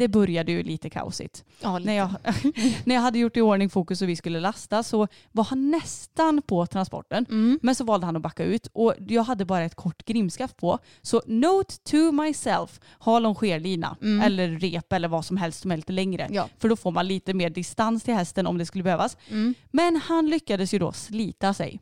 det 0.00 0.08
började 0.08 0.52
ju 0.52 0.62
lite 0.62 0.90
kaosigt. 0.90 1.44
Ja, 1.60 1.78
lite. 1.78 1.90
När 1.90 1.96
jag, 1.96 2.10
när 2.84 2.94
jag 2.94 3.02
hade 3.02 3.18
gjort 3.18 3.36
i 3.36 3.40
ordning 3.40 3.70
fokus 3.70 4.02
och 4.02 4.08
vi 4.08 4.16
skulle 4.16 4.40
lasta 4.40 4.82
så 4.82 5.08
var 5.32 5.44
han 5.44 5.70
nästan 5.70 6.42
på 6.42 6.66
transporten. 6.66 7.26
Mm. 7.28 7.58
Men 7.62 7.74
så 7.74 7.84
valde 7.84 8.06
han 8.06 8.16
att 8.16 8.22
backa 8.22 8.44
ut 8.44 8.66
och 8.72 8.94
jag 9.08 9.22
hade 9.22 9.44
bara 9.44 9.64
ett 9.64 9.74
kort 9.74 10.04
grimskaft 10.04 10.56
på. 10.56 10.78
Så 11.02 11.22
note 11.26 11.74
to 11.90 12.12
myself, 12.12 12.80
ha 12.98 13.18
longerlina 13.18 13.96
Mm. 14.02 14.20
eller 14.20 14.48
rep 14.48 14.92
eller 14.92 15.08
vad 15.08 15.24
som 15.24 15.36
helst 15.36 15.60
som 15.60 15.70
är 15.70 15.76
lite 15.76 15.92
längre. 15.92 16.28
Ja. 16.30 16.48
För 16.58 16.68
då 16.68 16.76
får 16.76 16.90
man 16.90 17.08
lite 17.08 17.34
mer 17.34 17.50
distans 17.50 18.02
till 18.02 18.14
hästen 18.14 18.46
om 18.46 18.58
det 18.58 18.66
skulle 18.66 18.84
behövas. 18.84 19.16
Mm. 19.28 19.54
Men 19.70 19.96
han 19.96 20.30
lyckades 20.30 20.74
ju 20.74 20.78
då 20.78 20.92
slita 20.92 21.54
sig. 21.54 21.80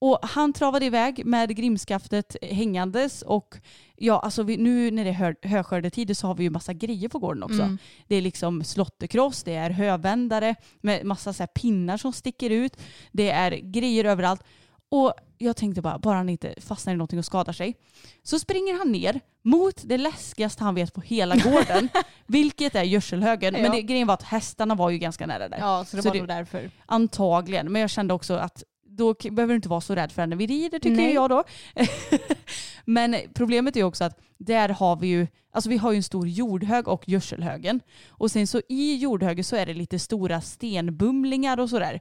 Och 0.00 0.18
han 0.22 0.52
travade 0.52 0.86
iväg 0.86 1.26
med 1.26 1.56
grimskaftet 1.56 2.36
hängandes 2.42 3.22
och 3.22 3.56
ja, 3.98 4.18
alltså 4.18 4.42
vi, 4.42 4.56
nu 4.56 4.90
när 4.90 5.04
det 5.04 5.10
är 5.10 5.14
hö, 5.14 5.34
höskördetider 5.42 6.14
så 6.14 6.26
har 6.26 6.34
vi 6.34 6.44
ju 6.44 6.50
massa 6.50 6.72
grejer 6.72 7.08
på 7.08 7.18
gården 7.18 7.42
också. 7.42 7.62
Mm. 7.62 7.78
Det 8.06 8.16
är 8.16 8.22
liksom 8.22 8.64
slåtterkross, 8.64 9.42
det 9.42 9.54
är 9.54 9.70
hövändare 9.70 10.54
med 10.80 11.04
massa 11.04 11.32
så 11.32 11.46
pinnar 11.46 11.96
som 11.96 12.12
sticker 12.12 12.50
ut. 12.50 12.76
Det 13.12 13.30
är 13.30 13.50
grejer 13.50 14.04
överallt. 14.04 14.42
Och 14.90 15.14
jag 15.38 15.56
tänkte 15.56 15.82
bara, 15.82 15.98
bara 15.98 16.16
han 16.16 16.28
inte 16.28 16.54
fastnar 16.60 16.92
i 16.92 16.96
någonting 16.96 17.18
och 17.18 17.24
skadar 17.24 17.52
sig. 17.52 17.76
Så 18.22 18.38
springer 18.38 18.78
han 18.78 18.92
ner 18.92 19.20
mot 19.42 19.82
det 19.84 19.98
läskigaste 19.98 20.64
han 20.64 20.74
vet 20.74 20.94
på 20.94 21.00
hela 21.00 21.36
gården, 21.44 21.88
vilket 22.26 22.74
är 22.74 22.82
gödselhögen. 22.82 23.52
Men 23.54 23.72
det, 23.72 23.82
grejen 23.82 24.06
var 24.06 24.14
att 24.14 24.22
hästarna 24.22 24.74
var 24.74 24.90
ju 24.90 24.98
ganska 24.98 25.26
nära 25.26 25.48
där. 25.48 25.58
Ja, 25.58 25.84
så 25.84 25.96
det 25.96 26.02
Så 26.02 26.08
var 26.08 26.16
nog 26.16 26.28
därför. 26.28 26.70
Antagligen, 26.86 27.72
men 27.72 27.80
jag 27.80 27.90
kände 27.90 28.14
också 28.14 28.34
att 28.34 28.64
då 28.98 29.14
behöver 29.30 29.48
du 29.48 29.56
inte 29.56 29.68
vara 29.68 29.80
så 29.80 29.94
rädd 29.94 30.12
för 30.12 30.22
henne 30.22 30.36
vi 30.36 30.46
rider 30.46 30.78
tycker 30.78 30.96
Nej. 30.96 31.14
jag 31.14 31.30
då. 31.30 31.44
men 32.84 33.16
problemet 33.34 33.76
är 33.76 33.82
också 33.82 34.04
att 34.04 34.20
där 34.38 34.68
har 34.68 34.96
vi 34.96 35.06
ju, 35.06 35.26
alltså 35.52 35.70
vi 35.70 35.76
har 35.76 35.92
ju 35.92 35.96
en 35.96 36.02
stor 36.02 36.28
jordhög 36.28 36.88
och 36.88 37.08
gödselhögen. 37.08 37.80
Och 38.08 38.30
sen 38.30 38.46
så 38.46 38.62
i 38.68 38.96
jordhögen 38.96 39.44
så 39.44 39.56
är 39.56 39.66
det 39.66 39.74
lite 39.74 39.98
stora 39.98 40.40
stenbumlingar 40.40 41.60
och 41.60 41.70
sådär. 41.70 42.00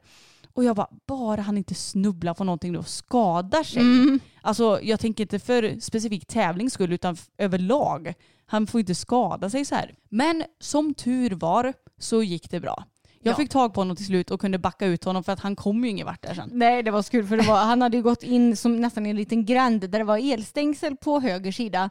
Och 0.53 0.63
jag 0.63 0.75
bara, 0.75 0.89
bara 1.07 1.41
han 1.41 1.57
inte 1.57 1.75
snubblar 1.75 2.33
på 2.33 2.43
någonting 2.43 2.73
då 2.73 2.79
och 2.79 2.87
skadar 2.87 3.63
sig. 3.63 3.81
Mm. 3.81 4.19
Alltså 4.41 4.79
jag 4.83 4.99
tänker 4.99 5.23
inte 5.23 5.39
för 5.39 5.79
specifik 5.79 6.25
tävlings 6.25 6.73
skull 6.73 6.93
utan 6.93 7.17
överlag. 7.37 8.13
Han 8.45 8.67
får 8.67 8.79
inte 8.79 8.95
skada 8.95 9.49
sig 9.49 9.65
så 9.65 9.75
här. 9.75 9.95
Men 10.09 10.43
som 10.59 10.93
tur 10.93 11.31
var 11.31 11.73
så 11.97 12.23
gick 12.23 12.51
det 12.51 12.59
bra. 12.59 12.83
Jag 13.27 13.33
Ja. 13.33 13.37
fick 13.37 13.49
tag 13.49 13.73
på 13.73 13.81
honom 13.81 13.95
till 13.95 14.05
slut 14.05 14.31
och 14.31 14.41
kunde 14.41 14.57
backa 14.57 14.85
ut 14.85 15.03
honom 15.03 15.23
för 15.23 15.31
att 15.31 15.39
han 15.39 15.55
kom 15.55 15.83
ju 15.83 15.89
ingen 15.89 16.05
vart 16.05 16.21
där 16.21 16.33
sen. 16.33 16.49
Nej 16.53 16.83
det 16.83 16.91
var 16.91 17.01
så 17.01 17.11
kul 17.11 17.27
för 17.27 17.37
var, 17.37 17.57
han 17.57 17.81
hade 17.81 17.97
ju 17.97 18.03
gått 18.03 18.23
in 18.23 18.55
som 18.57 18.81
nästan 18.81 19.05
i 19.05 19.09
en 19.09 19.15
liten 19.15 19.45
gränd 19.45 19.81
där 19.89 19.99
det 19.99 20.03
var 20.03 20.33
elstängsel 20.33 20.95
på 20.97 21.19
höger 21.19 21.51
sida 21.51 21.89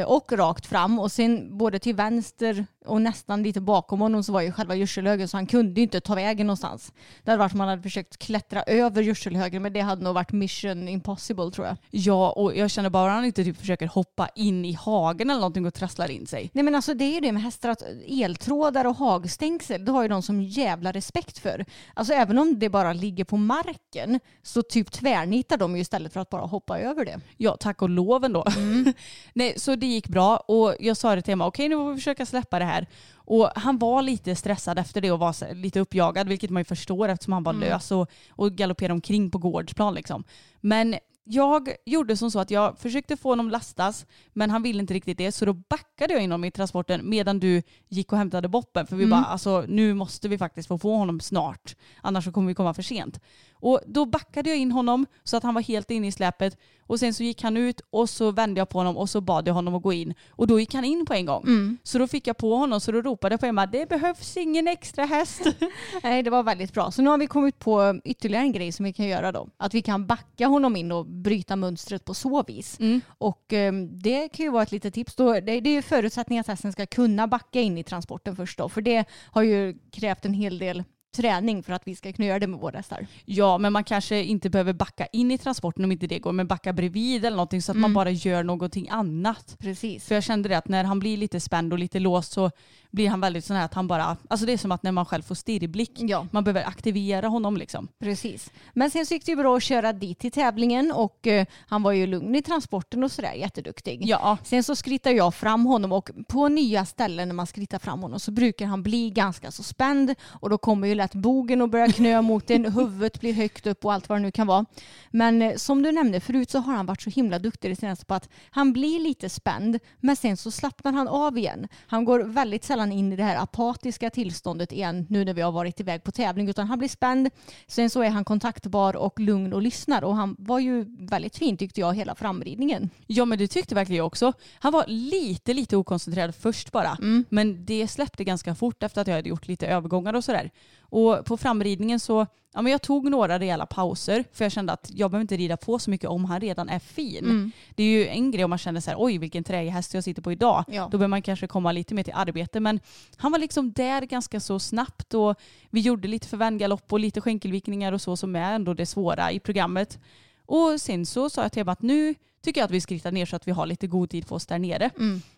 och 0.00 0.32
rakt 0.32 0.66
fram 0.66 0.98
och 0.98 1.12
sen 1.12 1.58
både 1.58 1.78
till 1.78 1.94
vänster 1.94 2.66
och 2.86 3.02
nästan 3.02 3.42
lite 3.42 3.60
bakom 3.60 4.00
honom 4.00 4.24
så 4.24 4.32
var 4.32 4.40
ju 4.40 4.52
själva 4.52 4.74
gödselhögen 4.74 5.28
så 5.28 5.36
han 5.36 5.46
kunde 5.46 5.80
ju 5.80 5.82
inte 5.82 6.00
ta 6.00 6.14
vägen 6.14 6.46
någonstans. 6.46 6.92
Det 7.22 7.30
hade 7.30 7.38
varit 7.38 7.54
man 7.54 7.68
hade 7.68 7.82
försökt 7.82 8.16
klättra 8.16 8.62
över 8.62 9.02
gödselhögen 9.02 9.62
men 9.62 9.72
det 9.72 9.80
hade 9.80 10.04
nog 10.04 10.14
varit 10.14 10.32
mission 10.32 10.88
impossible 10.88 11.50
tror 11.50 11.66
jag. 11.66 11.76
Ja, 11.90 12.30
och 12.30 12.56
jag 12.56 12.70
känner 12.70 12.90
bara 12.90 13.10
att 13.10 13.16
han 13.16 13.24
inte 13.24 13.44
typ 13.44 13.56
försöker 13.56 13.86
hoppa 13.86 14.28
in 14.34 14.64
i 14.64 14.72
hagen 14.72 15.30
eller 15.30 15.40
någonting 15.40 15.66
och 15.66 15.74
trasslar 15.74 16.10
in 16.10 16.26
sig. 16.26 16.50
Nej 16.52 16.64
men 16.64 16.74
alltså 16.74 16.94
det 16.94 17.04
är 17.04 17.14
ju 17.14 17.20
det 17.20 17.32
med 17.32 17.42
hästar 17.42 17.68
att 17.68 17.82
eltrådar 18.06 18.84
och 18.84 18.96
hagstängsel 18.96 19.84
det 19.84 19.92
har 19.92 20.02
ju 20.02 20.08
de 20.08 20.22
som 20.22 20.42
jävla 20.42 20.92
respekt 20.92 21.38
för. 21.38 21.64
Alltså 21.94 22.14
även 22.14 22.38
om 22.38 22.58
det 22.58 22.68
bara 22.68 22.92
ligger 22.92 23.24
på 23.24 23.36
marken 23.36 24.20
så 24.42 24.62
typ 24.62 24.92
tvärnitar 24.92 25.56
de 25.56 25.76
ju 25.76 25.82
istället 25.82 26.12
för 26.12 26.20
att 26.20 26.30
bara 26.30 26.46
hoppa 26.46 26.78
över 26.78 27.04
det. 27.04 27.20
Ja, 27.36 27.56
tack 27.60 27.82
och 27.82 27.88
lov 27.88 28.24
ändå. 28.24 28.44
Nej, 29.34 29.54
så 29.56 29.76
det 29.82 29.86
gick 29.86 30.08
bra 30.08 30.36
och 30.36 30.74
jag 30.80 30.96
sa 30.96 31.14
det 31.14 31.22
till 31.22 31.32
Emma, 31.32 31.46
okej 31.46 31.68
nu 31.68 31.76
får 31.76 31.90
vi 31.90 31.96
försöka 31.96 32.26
släppa 32.26 32.58
det 32.58 32.64
här. 32.64 32.86
Och 33.14 33.50
han 33.54 33.78
var 33.78 34.02
lite 34.02 34.34
stressad 34.34 34.78
efter 34.78 35.00
det 35.00 35.10
och 35.10 35.18
var 35.18 35.54
lite 35.54 35.80
uppjagad, 35.80 36.28
vilket 36.28 36.50
man 36.50 36.60
ju 36.60 36.64
förstår 36.64 37.08
eftersom 37.08 37.32
han 37.32 37.42
var 37.42 37.52
lös 37.52 37.90
och, 37.90 38.10
och 38.30 38.52
galopperade 38.52 38.94
omkring 38.94 39.30
på 39.30 39.38
gårdsplan 39.38 39.94
liksom. 39.94 40.24
Men 40.60 40.94
jag 41.24 41.68
gjorde 41.86 42.16
som 42.16 42.30
så 42.30 42.38
att 42.38 42.50
jag 42.50 42.78
försökte 42.78 43.16
få 43.16 43.28
honom 43.28 43.50
lastas 43.50 44.06
men 44.32 44.50
han 44.50 44.62
ville 44.62 44.80
inte 44.80 44.94
riktigt 44.94 45.18
det 45.18 45.32
så 45.32 45.44
då 45.44 45.52
backade 45.52 46.14
jag 46.14 46.22
in 46.22 46.30
honom 46.30 46.44
i 46.44 46.50
transporten 46.50 47.00
medan 47.08 47.40
du 47.40 47.62
gick 47.88 48.12
och 48.12 48.18
hämtade 48.18 48.48
boppen 48.48 48.86
för 48.86 48.96
vi 48.96 49.06
bara 49.06 49.24
alltså 49.24 49.64
nu 49.68 49.94
måste 49.94 50.28
vi 50.28 50.38
faktiskt 50.38 50.68
få 50.68 50.78
få 50.78 50.96
honom 50.96 51.20
snart 51.20 51.76
annars 52.02 52.24
så 52.24 52.32
kommer 52.32 52.48
vi 52.48 52.54
komma 52.54 52.74
för 52.74 52.82
sent. 52.82 53.20
Och 53.62 53.80
då 53.86 54.06
backade 54.06 54.50
jag 54.50 54.58
in 54.58 54.72
honom 54.72 55.06
så 55.24 55.36
att 55.36 55.42
han 55.42 55.54
var 55.54 55.62
helt 55.62 55.90
inne 55.90 56.06
i 56.06 56.12
släpet 56.12 56.58
och 56.86 57.00
sen 57.00 57.14
så 57.14 57.22
gick 57.22 57.42
han 57.42 57.56
ut 57.56 57.80
och 57.90 58.10
så 58.10 58.30
vände 58.30 58.60
jag 58.60 58.68
på 58.68 58.78
honom 58.78 58.96
och 58.96 59.10
så 59.10 59.20
bad 59.20 59.48
jag 59.48 59.54
honom 59.54 59.74
att 59.74 59.82
gå 59.82 59.92
in 59.92 60.14
och 60.30 60.46
då 60.46 60.60
gick 60.60 60.74
han 60.74 60.84
in 60.84 61.06
på 61.06 61.14
en 61.14 61.26
gång. 61.26 61.42
Så 61.82 61.98
då 61.98 62.06
fick 62.06 62.26
jag 62.26 62.36
på 62.36 62.56
honom 62.56 62.80
så 62.80 62.92
då 62.92 63.02
ropade 63.02 63.32
jag 63.32 63.40
på 63.40 63.46
Emma 63.46 63.66
det 63.66 63.88
behövs 63.88 64.36
ingen 64.36 64.68
extra 64.68 65.04
häst. 65.04 65.46
Nej, 66.02 66.22
det 66.22 66.30
var 66.30 66.42
väldigt 66.42 66.72
bra. 66.74 66.90
Så 66.90 67.02
nu 67.02 67.10
har 67.10 67.18
vi 67.18 67.26
kommit 67.26 67.58
på 67.58 68.00
ytterligare 68.04 68.44
en 68.44 68.52
grej 68.52 68.72
som 68.72 68.84
vi 68.84 68.92
kan 68.92 69.06
göra 69.06 69.32
då. 69.32 69.48
Att 69.56 69.74
vi 69.74 69.82
kan 69.82 70.06
backa 70.06 70.46
honom 70.46 70.76
in 70.76 70.92
och 70.92 71.06
bryta 71.06 71.56
mönstret 71.56 72.04
på 72.04 72.14
så 72.14 72.42
vis. 72.42 72.78
Och 73.18 73.52
eh, 73.52 73.72
det 73.90 74.28
kan 74.28 74.44
ju 74.44 74.50
vara 74.50 74.62
ett 74.62 74.72
litet 74.72 74.94
tips. 74.94 75.14
Då, 75.14 75.32
det, 75.32 75.40
det 75.40 75.70
är 75.70 75.74
ju 75.74 75.82
förutsättningen 75.82 76.40
att 76.40 76.46
hästen 76.46 76.72
ska 76.72 76.86
kunna 76.86 77.26
backa 77.26 77.60
in 77.60 77.78
i 77.78 77.84
transporten 77.84 78.36
först 78.36 78.58
då. 78.58 78.68
För 78.68 78.80
det 78.80 79.04
har 79.26 79.42
ju 79.42 79.78
krävt 79.90 80.24
en 80.24 80.34
hel 80.34 80.58
del 80.58 80.84
träning 81.12 81.62
för 81.62 81.72
att 81.72 81.82
vi 81.84 81.96
ska 81.96 82.12
kunna 82.12 82.26
göra 82.28 82.38
det 82.38 82.46
med 82.46 82.60
våra 82.60 82.76
hästar. 82.76 83.06
Ja, 83.24 83.58
men 83.58 83.72
man 83.72 83.84
kanske 83.84 84.22
inte 84.24 84.50
behöver 84.50 84.72
backa 84.72 85.06
in 85.06 85.30
i 85.30 85.38
transporten 85.38 85.84
om 85.84 85.92
inte 85.92 86.06
det 86.06 86.18
går, 86.18 86.32
men 86.32 86.46
backa 86.46 86.72
bredvid 86.72 87.24
eller 87.24 87.36
någonting 87.36 87.62
så 87.62 87.72
att 87.72 87.78
man 87.78 87.94
bara 87.94 88.10
gör 88.10 88.42
någonting 88.42 88.88
annat. 88.90 89.56
Precis. 89.58 90.04
För 90.08 90.14
jag 90.14 90.24
kände 90.24 90.48
det 90.48 90.58
att 90.58 90.68
när 90.68 90.84
han 90.84 90.98
blir 90.98 91.16
lite 91.16 91.40
spänd 91.40 91.72
och 91.72 91.78
lite 91.78 91.98
låst 91.98 92.32
så 92.32 92.50
blir 92.90 93.08
han 93.08 93.20
väldigt 93.20 93.44
sån 93.44 93.56
här 93.56 93.64
att 93.64 93.74
han 93.74 93.88
bara, 93.88 94.16
alltså 94.28 94.46
det 94.46 94.52
är 94.52 94.58
som 94.58 94.72
att 94.72 94.82
när 94.82 94.92
man 94.92 95.04
själv 95.06 95.22
får 95.22 95.34
stirrblick, 95.34 95.92
Ja. 95.94 96.26
man 96.30 96.44
behöver 96.44 96.68
aktivera 96.68 97.28
honom 97.28 97.56
liksom. 97.56 97.88
Precis. 97.98 98.50
Men 98.74 98.90
sen 98.90 99.06
så 99.06 99.14
gick 99.14 99.26
det 99.26 99.32
ju 99.32 99.36
bra 99.36 99.56
att 99.56 99.62
köra 99.62 99.92
dit 99.92 100.18
till 100.18 100.32
tävlingen 100.32 100.92
och 100.92 101.26
eh, 101.26 101.46
han 101.66 101.82
var 101.82 101.92
ju 101.92 102.06
lugn 102.06 102.34
i 102.34 102.42
transporten 102.42 103.04
och 103.04 103.12
sådär, 103.12 103.32
jätteduktig. 103.32 104.00
Ja, 104.04 104.38
Sen 104.44 104.62
så 104.64 104.76
skrittar 104.76 105.10
jag 105.10 105.34
fram 105.34 105.66
honom 105.66 105.92
och 105.92 106.10
på 106.28 106.48
nya 106.48 106.84
ställen 106.84 107.28
när 107.28 107.34
man 107.34 107.46
skrittar 107.46 107.78
fram 107.78 108.02
honom 108.02 108.20
så 108.20 108.30
brukar 108.30 108.66
han 108.66 108.82
bli 108.82 109.10
ganska 109.10 109.50
så 109.50 109.62
spänd 109.62 110.14
och 110.26 110.50
då 110.50 110.58
kommer 110.58 110.88
ju 110.88 110.94
lätt 111.02 111.14
bogen 111.14 111.62
och 111.62 111.68
börja 111.68 111.92
knö 111.92 112.22
mot 112.22 112.50
en, 112.50 112.72
huvudet 112.72 113.20
blir 113.20 113.32
högt 113.32 113.66
upp 113.66 113.84
och 113.84 113.92
allt 113.92 114.08
vad 114.08 114.18
det 114.18 114.22
nu 114.22 114.30
kan 114.30 114.46
vara. 114.46 114.64
Men 115.10 115.42
eh, 115.42 115.56
som 115.56 115.82
du 115.82 115.92
nämnde 115.92 116.20
förut 116.20 116.50
så 116.50 116.58
har 116.58 116.74
han 116.74 116.86
varit 116.86 117.02
så 117.02 117.10
himla 117.10 117.38
duktig 117.38 117.70
det 117.70 117.76
senaste 117.76 118.06
på 118.06 118.14
att 118.14 118.28
han 118.50 118.72
blir 118.72 119.00
lite 119.00 119.28
spänd 119.28 119.78
men 120.00 120.16
sen 120.16 120.36
så 120.36 120.50
slappnar 120.50 120.92
han 120.92 121.08
av 121.08 121.38
igen. 121.38 121.68
Han 121.86 122.04
går 122.04 122.20
väldigt 122.20 122.64
sällan 122.64 122.92
in 122.92 123.12
i 123.12 123.16
det 123.16 123.24
här 123.24 123.36
apatiska 123.36 124.10
tillståndet 124.10 124.72
igen 124.72 125.06
nu 125.08 125.24
när 125.24 125.34
vi 125.34 125.42
har 125.42 125.52
varit 125.52 125.80
iväg 125.80 126.04
på 126.04 126.12
tävling 126.12 126.48
utan 126.48 126.66
han 126.66 126.78
blir 126.78 126.88
spänd. 126.88 127.30
Sen 127.66 127.90
så 127.90 128.02
är 128.02 128.10
han 128.10 128.24
kontaktbar 128.24 128.96
och 128.96 129.20
lugn 129.20 129.52
och 129.52 129.62
lyssnar 129.62 130.04
och 130.04 130.16
han 130.16 130.36
var 130.38 130.58
ju 130.58 130.86
väldigt 131.06 131.36
fin 131.36 131.56
tyckte 131.56 131.80
jag 131.80 131.94
hela 131.94 132.14
framridningen. 132.14 132.90
ja 133.06 133.24
men 133.24 133.38
det 133.38 133.48
tyckte 133.48 133.74
verkligen 133.74 133.98
jag 133.98 134.06
också. 134.06 134.32
Han 134.58 134.72
var 134.72 134.84
lite, 134.86 135.54
lite 135.54 135.76
okoncentrerad 135.76 136.34
först 136.34 136.72
bara. 136.72 136.96
Men 137.28 137.64
det 137.64 137.88
släppte 137.88 138.24
ganska 138.24 138.54
fort 138.54 138.82
efter 138.82 139.00
att 139.00 139.06
jag 139.06 139.14
hade 139.14 139.28
gjort 139.28 139.48
lite 139.48 139.66
övergångar 139.66 140.14
och 140.14 140.24
sådär. 140.24 140.50
Och 140.92 141.24
på 141.24 141.36
framridningen 141.36 142.00
så, 142.00 142.26
ja 142.54 142.62
men 142.62 142.72
jag 142.72 142.82
tog 142.82 143.10
några 143.10 143.38
rejäla 143.38 143.66
pauser 143.66 144.24
för 144.32 144.44
jag 144.44 144.52
kände 144.52 144.72
att 144.72 144.90
jag 144.94 145.10
behöver 145.10 145.22
inte 145.22 145.36
rida 145.36 145.56
på 145.56 145.78
så 145.78 145.90
mycket 145.90 146.10
om 146.10 146.24
han 146.24 146.40
redan 146.40 146.68
är 146.68 146.78
fin. 146.78 147.52
Det 147.74 147.82
är 147.82 147.86
ju 147.86 148.08
en 148.08 148.30
grej 148.30 148.44
om 148.44 148.50
man 148.50 148.58
känner 148.58 148.80
så 148.80 148.90
här, 148.90 148.96
oj 149.00 149.18
vilken 149.18 149.44
träig 149.44 149.70
häst 149.70 149.94
jag 149.94 150.04
sitter 150.04 150.22
på 150.22 150.32
idag. 150.32 150.64
Ja. 150.68 150.82
Då 150.82 150.98
behöver 150.98 151.08
man 151.08 151.22
kanske 151.22 151.46
komma 151.46 151.72
lite 151.72 151.94
mer 151.94 152.02
till 152.02 152.12
arbete. 152.16 152.60
Men 152.60 152.80
han 153.16 153.32
var 153.32 153.38
liksom 153.38 153.72
där 153.72 154.02
ganska 154.02 154.40
så 154.40 154.58
snabbt 154.58 155.14
och 155.14 155.34
vi 155.70 155.80
gjorde 155.80 156.08
lite 156.08 156.28
förvändgalopp 156.28 156.92
och 156.92 157.00
lite 157.00 157.20
skänkelvikningar 157.20 157.92
och 157.92 158.00
så 158.00 158.16
som 158.16 158.36
är 158.36 158.52
ändå 158.52 158.74
det 158.74 158.86
svåra 158.86 159.32
i 159.32 159.40
programmet. 159.40 159.98
Och 160.46 160.80
sen 160.80 161.06
så 161.06 161.30
sa 161.30 161.42
jag 161.42 161.52
till 161.52 161.62
Ebba 161.62 161.72
att 161.72 161.82
nu 161.82 162.14
tycker 162.44 162.60
jag 162.60 162.66
att 162.66 162.70
vi 162.70 162.80
skrittar 162.80 163.12
ner 163.12 163.26
så 163.26 163.36
att 163.36 163.48
vi 163.48 163.52
har 163.52 163.66
lite 163.66 163.86
god 163.86 164.10
tid 164.10 164.26
på 164.26 164.34
oss 164.34 164.46
där 164.46 164.58
nere. 164.58 164.90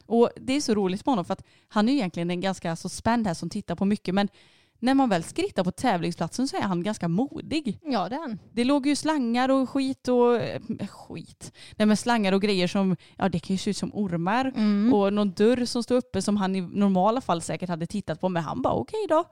Och 0.07 0.31
det 0.37 0.53
är 0.57 0.61
så 0.61 0.75
roligt 0.75 1.07
med 1.07 1.13
honom 1.13 1.25
för 1.25 1.33
att 1.33 1.45
han 1.69 1.89
är 1.89 1.93
egentligen 1.93 2.31
en 2.31 2.41
ganska 2.41 2.77
så 2.77 2.89
spänd 2.89 3.27
här 3.27 3.35
som 3.35 3.51
tittar 3.51 3.75
på 3.75 3.85
mycket 3.85 4.15
men 4.15 4.29
när 4.85 4.95
man 4.95 5.09
väl 5.09 5.23
skrittar 5.23 5.65
på 5.65 5.71
tävlingsplatsen 5.71 6.49
så 6.49 6.57
är 6.57 6.61
han 6.61 6.83
ganska 6.83 7.09
modig. 7.09 7.79
Ja 7.83 8.09
det 8.09 8.15
är 8.15 8.21
han. 8.21 8.39
Det 8.53 8.65
låg 8.65 8.87
ju 8.87 8.97
slangar 8.97 9.49
och 9.49 9.71
skit 9.71 10.09
och 10.09 10.37
eh, 10.37 10.61
skit. 10.87 11.53
Nej 11.77 11.87
men 11.87 11.97
slangar 11.97 12.33
och 12.33 12.43
grejer 12.43 12.67
som, 12.67 12.97
ja 13.17 13.29
det 13.29 13.39
kan 13.39 13.55
ju 13.55 13.59
se 13.59 13.71
ut 13.71 13.77
som 13.77 13.91
ormar. 13.95 14.53
Och 14.95 15.13
någon 15.13 15.33
dörr 15.33 15.65
som 15.65 15.83
står 15.83 15.97
uppe 15.97 16.23
som 16.23 16.37
han 16.37 16.57
i 16.57 16.61
normala 16.61 17.21
fall 17.21 17.43
säkert 17.43 17.69
hade 17.69 17.87
tittat 17.87 18.21
på 18.21 18.29
men 18.29 18.43
han 18.43 18.63
bara 18.63 18.75
okej 18.75 19.07
då. 19.09 19.25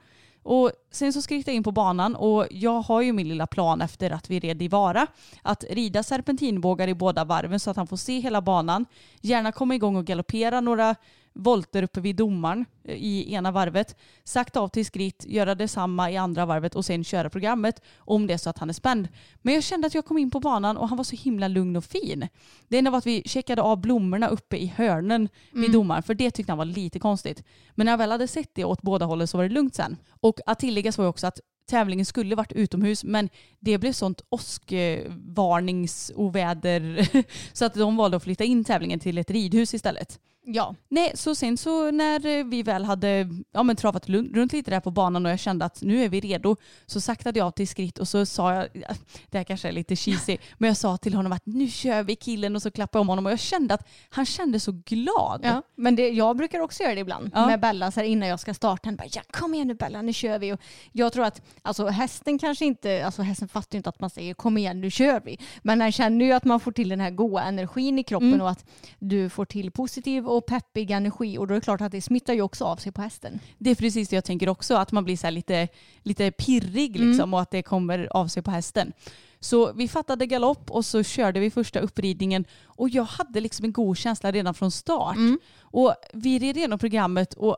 Och 0.43 0.73
sen 0.91 1.13
så 1.13 1.23
skrittade 1.23 1.51
jag 1.51 1.57
in 1.57 1.63
på 1.63 1.73
banan 1.73 2.17
och 2.17 2.47
jag 2.51 2.81
har 2.81 3.03
ju 3.03 3.13
min 3.13 3.29
lilla 3.29 3.47
plan 3.47 3.81
efter 3.81 4.11
att 4.11 4.31
vi 4.31 4.41
red 4.41 4.63
i 4.63 4.69
Vara. 4.69 5.07
Att 5.43 5.65
rida 5.71 6.03
serpentinbågar 6.03 6.89
i 6.89 6.95
båda 6.95 7.25
varven 7.25 7.61
så 7.61 7.71
att 7.71 7.77
han 7.77 7.87
får 7.87 7.97
se 7.97 8.19
hela 8.19 8.43
banan. 8.43 8.87
Gärna 9.21 9.53
komma 9.53 9.75
igång 9.75 9.97
och 9.97 10.05
galoppera 10.05 10.61
några 10.61 10.95
volter 11.35 11.83
uppe 11.83 12.01
vid 12.01 12.17
domaren 12.17 12.65
eh, 12.85 12.95
i 12.95 13.35
ena 13.35 13.51
varvet. 13.51 13.97
Sakta 14.25 14.61
av 14.61 14.69
till 14.69 14.87
skritt, 14.87 15.25
göra 15.29 15.55
detsamma 15.55 16.11
i 16.11 16.17
andra 16.17 16.47
varvet 16.47 16.75
och 16.75 16.85
sen 16.85 17.05
köra 17.05 17.31
programmet 17.31 17.83
om 17.99 18.27
det 18.27 18.35
är 18.35 18.39
så 18.39 18.51
att 18.51 18.59
han 18.59 18.69
är 18.69 18.75
spänd. 18.75 19.09
Men 19.43 19.55
jag 19.55 19.63
kände 19.63 19.87
att 19.87 19.95
jag 19.95 20.05
kom 20.05 20.19
in 20.19 20.31
på 20.31 20.41
banan 20.41 20.77
och 20.77 20.89
han 20.89 20.97
var 20.97 21.05
så 21.05 21.17
himla 21.17 21.49
lugn 21.49 21.77
och 21.77 21.85
fin. 21.85 22.29
Det 22.69 22.79
enda 22.79 22.91
var 22.91 22.99
att 22.99 23.07
vi 23.07 23.23
checkade 23.27 23.63
av 23.63 23.81
blommorna 23.81 24.29
uppe 24.29 24.57
i 24.57 24.67
hörnen 24.67 25.29
vid 25.53 25.73
domaren 25.73 26.03
för 26.03 26.15
det 26.15 26.31
tyckte 26.31 26.53
han 26.53 26.59
var 26.59 26.65
lite 26.65 26.99
konstigt. 26.99 27.45
Men 27.75 27.85
när 27.85 27.93
jag 27.93 27.99
väl 27.99 28.11
hade 28.11 28.29
sett 28.29 28.55
det 28.55 28.65
åt 28.65 28.83
båda 28.83 29.07
hållen 29.07 29.29
så 29.29 29.37
var 29.37 29.45
det 29.45 29.55
lugnt 29.55 29.75
sen. 29.75 29.97
Och 30.21 30.41
att 30.47 30.59
tilläggas 30.59 30.99
var 30.99 31.05
ju 31.05 31.09
också 31.09 31.27
att 31.27 31.41
tävlingen 31.67 32.07
skulle 32.07 32.35
varit 32.35 32.53
utomhus 32.53 33.05
men 33.05 33.29
det 33.61 33.79
blev 33.79 33.93
sånt 33.93 34.23
åskvarningsoväder 34.29 37.09
så 37.53 37.65
att 37.65 37.75
de 37.75 37.97
valde 37.97 38.17
att 38.17 38.23
flytta 38.23 38.45
in 38.45 38.65
tävlingen 38.65 39.01
till 39.01 39.19
ett 39.19 39.31
ridhus 39.31 39.75
istället. 39.75 40.21
Ja. 40.45 40.75
Nej, 40.89 41.13
så 41.15 41.35
sen 41.35 41.57
så 41.57 41.91
när 41.91 42.27
eh, 42.27 42.45
vi 42.45 42.63
väl 42.63 42.85
hade 42.85 43.29
ja, 43.53 43.63
men 43.63 43.77
travat 43.77 44.09
runt 44.09 44.53
lite 44.53 44.71
där 44.71 44.81
på 44.81 44.91
banan 44.91 45.27
och 45.27 45.33
jag 45.33 45.39
kände 45.39 45.65
att 45.65 45.83
nu 45.83 46.05
är 46.05 46.09
vi 46.09 46.21
redo 46.21 46.57
så 46.87 47.01
saktade 47.01 47.39
jag 47.39 47.55
till 47.55 47.69
skritt 47.69 47.99
och 47.99 48.09
så 48.09 48.27
sa 48.27 48.55
jag, 48.55 48.69
det 49.31 49.39
här 49.39 49.45
kanske 49.45 49.69
är 49.69 49.73
lite 49.73 49.97
cheesy, 49.97 50.39
men 50.59 50.69
jag 50.69 50.77
sa 50.77 50.97
till 50.97 51.15
honom 51.15 51.33
att 51.33 51.47
nu 51.47 51.69
kör 51.69 52.03
vi 52.03 52.17
killen 52.17 52.57
och 52.57 52.63
så 52.63 52.71
klappade 52.71 52.99
jag 52.99 53.01
om 53.01 53.09
honom 53.09 53.27
och 53.27 53.33
jag 53.33 53.41
kände 53.41 53.75
att 53.75 53.89
han 54.11 54.27
kände 54.27 54.61
så 54.61 54.73
glad. 54.87 55.41
Ja, 55.43 55.63
men 55.77 55.97
det, 55.97 56.09
jag 56.09 56.37
brukar 56.37 56.61
också 56.61 56.83
göra 56.83 56.95
det 56.95 57.01
ibland 57.01 57.31
Ja. 57.35 57.47
med 57.47 57.61
Bella 57.61 57.91
så 57.91 58.01
här 58.01 58.07
innan 58.07 58.29
jag 58.29 58.41
ska 58.41 58.55
starta. 58.55 58.89
Han 58.89 58.97
bara, 58.97 59.09
ja, 59.13 59.23
kom 59.31 59.55
igen 59.55 59.69
nu 59.69 59.75
Bella, 59.75 60.03
nu 60.03 60.13
kör 60.13 60.39
vi. 60.39 60.53
Och 60.53 60.61
jag 60.93 61.13
tror 61.13 61.25
att 61.25 61.43
alltså, 61.63 61.87
hästen 61.87 62.39
kanske 62.39 62.65
inte, 62.65 63.07
alltså 63.07 63.23
hästen 63.23 63.49
fattar 63.49 63.75
ju 63.75 63.77
inte 63.77 63.89
att 63.89 64.01
man 64.01 64.11
säger 64.11 64.35
kom 64.35 64.59
igen 64.59 64.81
nu 64.81 64.91
kör 64.91 65.21
vi. 65.25 65.39
Men 65.63 65.81
han 65.81 65.93
känner 65.93 66.25
ju 66.25 66.33
att 66.33 66.45
man 66.45 66.61
får 66.61 66.73
till 66.73 66.89
den 66.89 67.01
här 67.01 67.11
goda 67.11 67.43
energin 67.43 67.99
i 67.99 68.03
kroppen 68.03 68.41
och 68.41 68.51
att 68.51 68.65
du 68.99 69.29
får 69.31 69.45
till 69.45 69.71
positiv 69.71 70.27
och 70.37 70.47
peppig 70.47 70.91
energi 70.91 71.39
och 71.39 71.47
då 71.47 71.55
är 71.55 71.59
det 71.59 71.65
klart 71.65 71.81
att 71.81 71.93
det 71.93 72.03
smittar 72.03 72.35
ju 72.35 72.43
också 72.43 72.65
av 72.65 72.77
sig 72.77 72.93
på 72.93 73.03
hästen. 73.03 73.41
Det 73.59 73.71
är 73.71 73.75
precis 73.75 74.09
det 74.09 74.17
jag 74.17 74.25
tänker 74.25 74.49
också, 74.49 74.75
att 74.75 74.93
man 74.93 75.05
blir 75.05 75.17
så 75.17 75.31
lite, 75.31 75.69
lite 76.03 76.31
pirrig 76.31 77.01
liksom, 77.01 77.35
och 77.35 77.41
att 77.41 77.51
det 77.51 77.63
kommer 77.63 78.17
av 78.17 78.27
sig 78.27 78.43
på 78.43 78.51
hästen. 78.51 78.93
Så 79.41 79.73
vi 79.73 79.89
fattade 79.89 80.27
galopp 80.27 80.71
och 80.71 80.85
så 80.85 81.03
körde 81.03 81.41
vi 81.41 81.51
första 81.51 81.81
uppridningen 81.81 82.45
och 82.65 82.89
jag 82.89 83.05
hade 83.05 83.41
liksom 83.41 83.65
en 83.65 83.73
god 83.73 83.99
känsla 83.99 84.33
redan 84.33 84.55
från 84.55 84.71
start. 84.71 85.17
Och 85.61 85.95
vi 86.13 86.39
red 86.39 86.57
igenom 86.57 86.79
programmet 86.79 87.35
och 87.35 87.57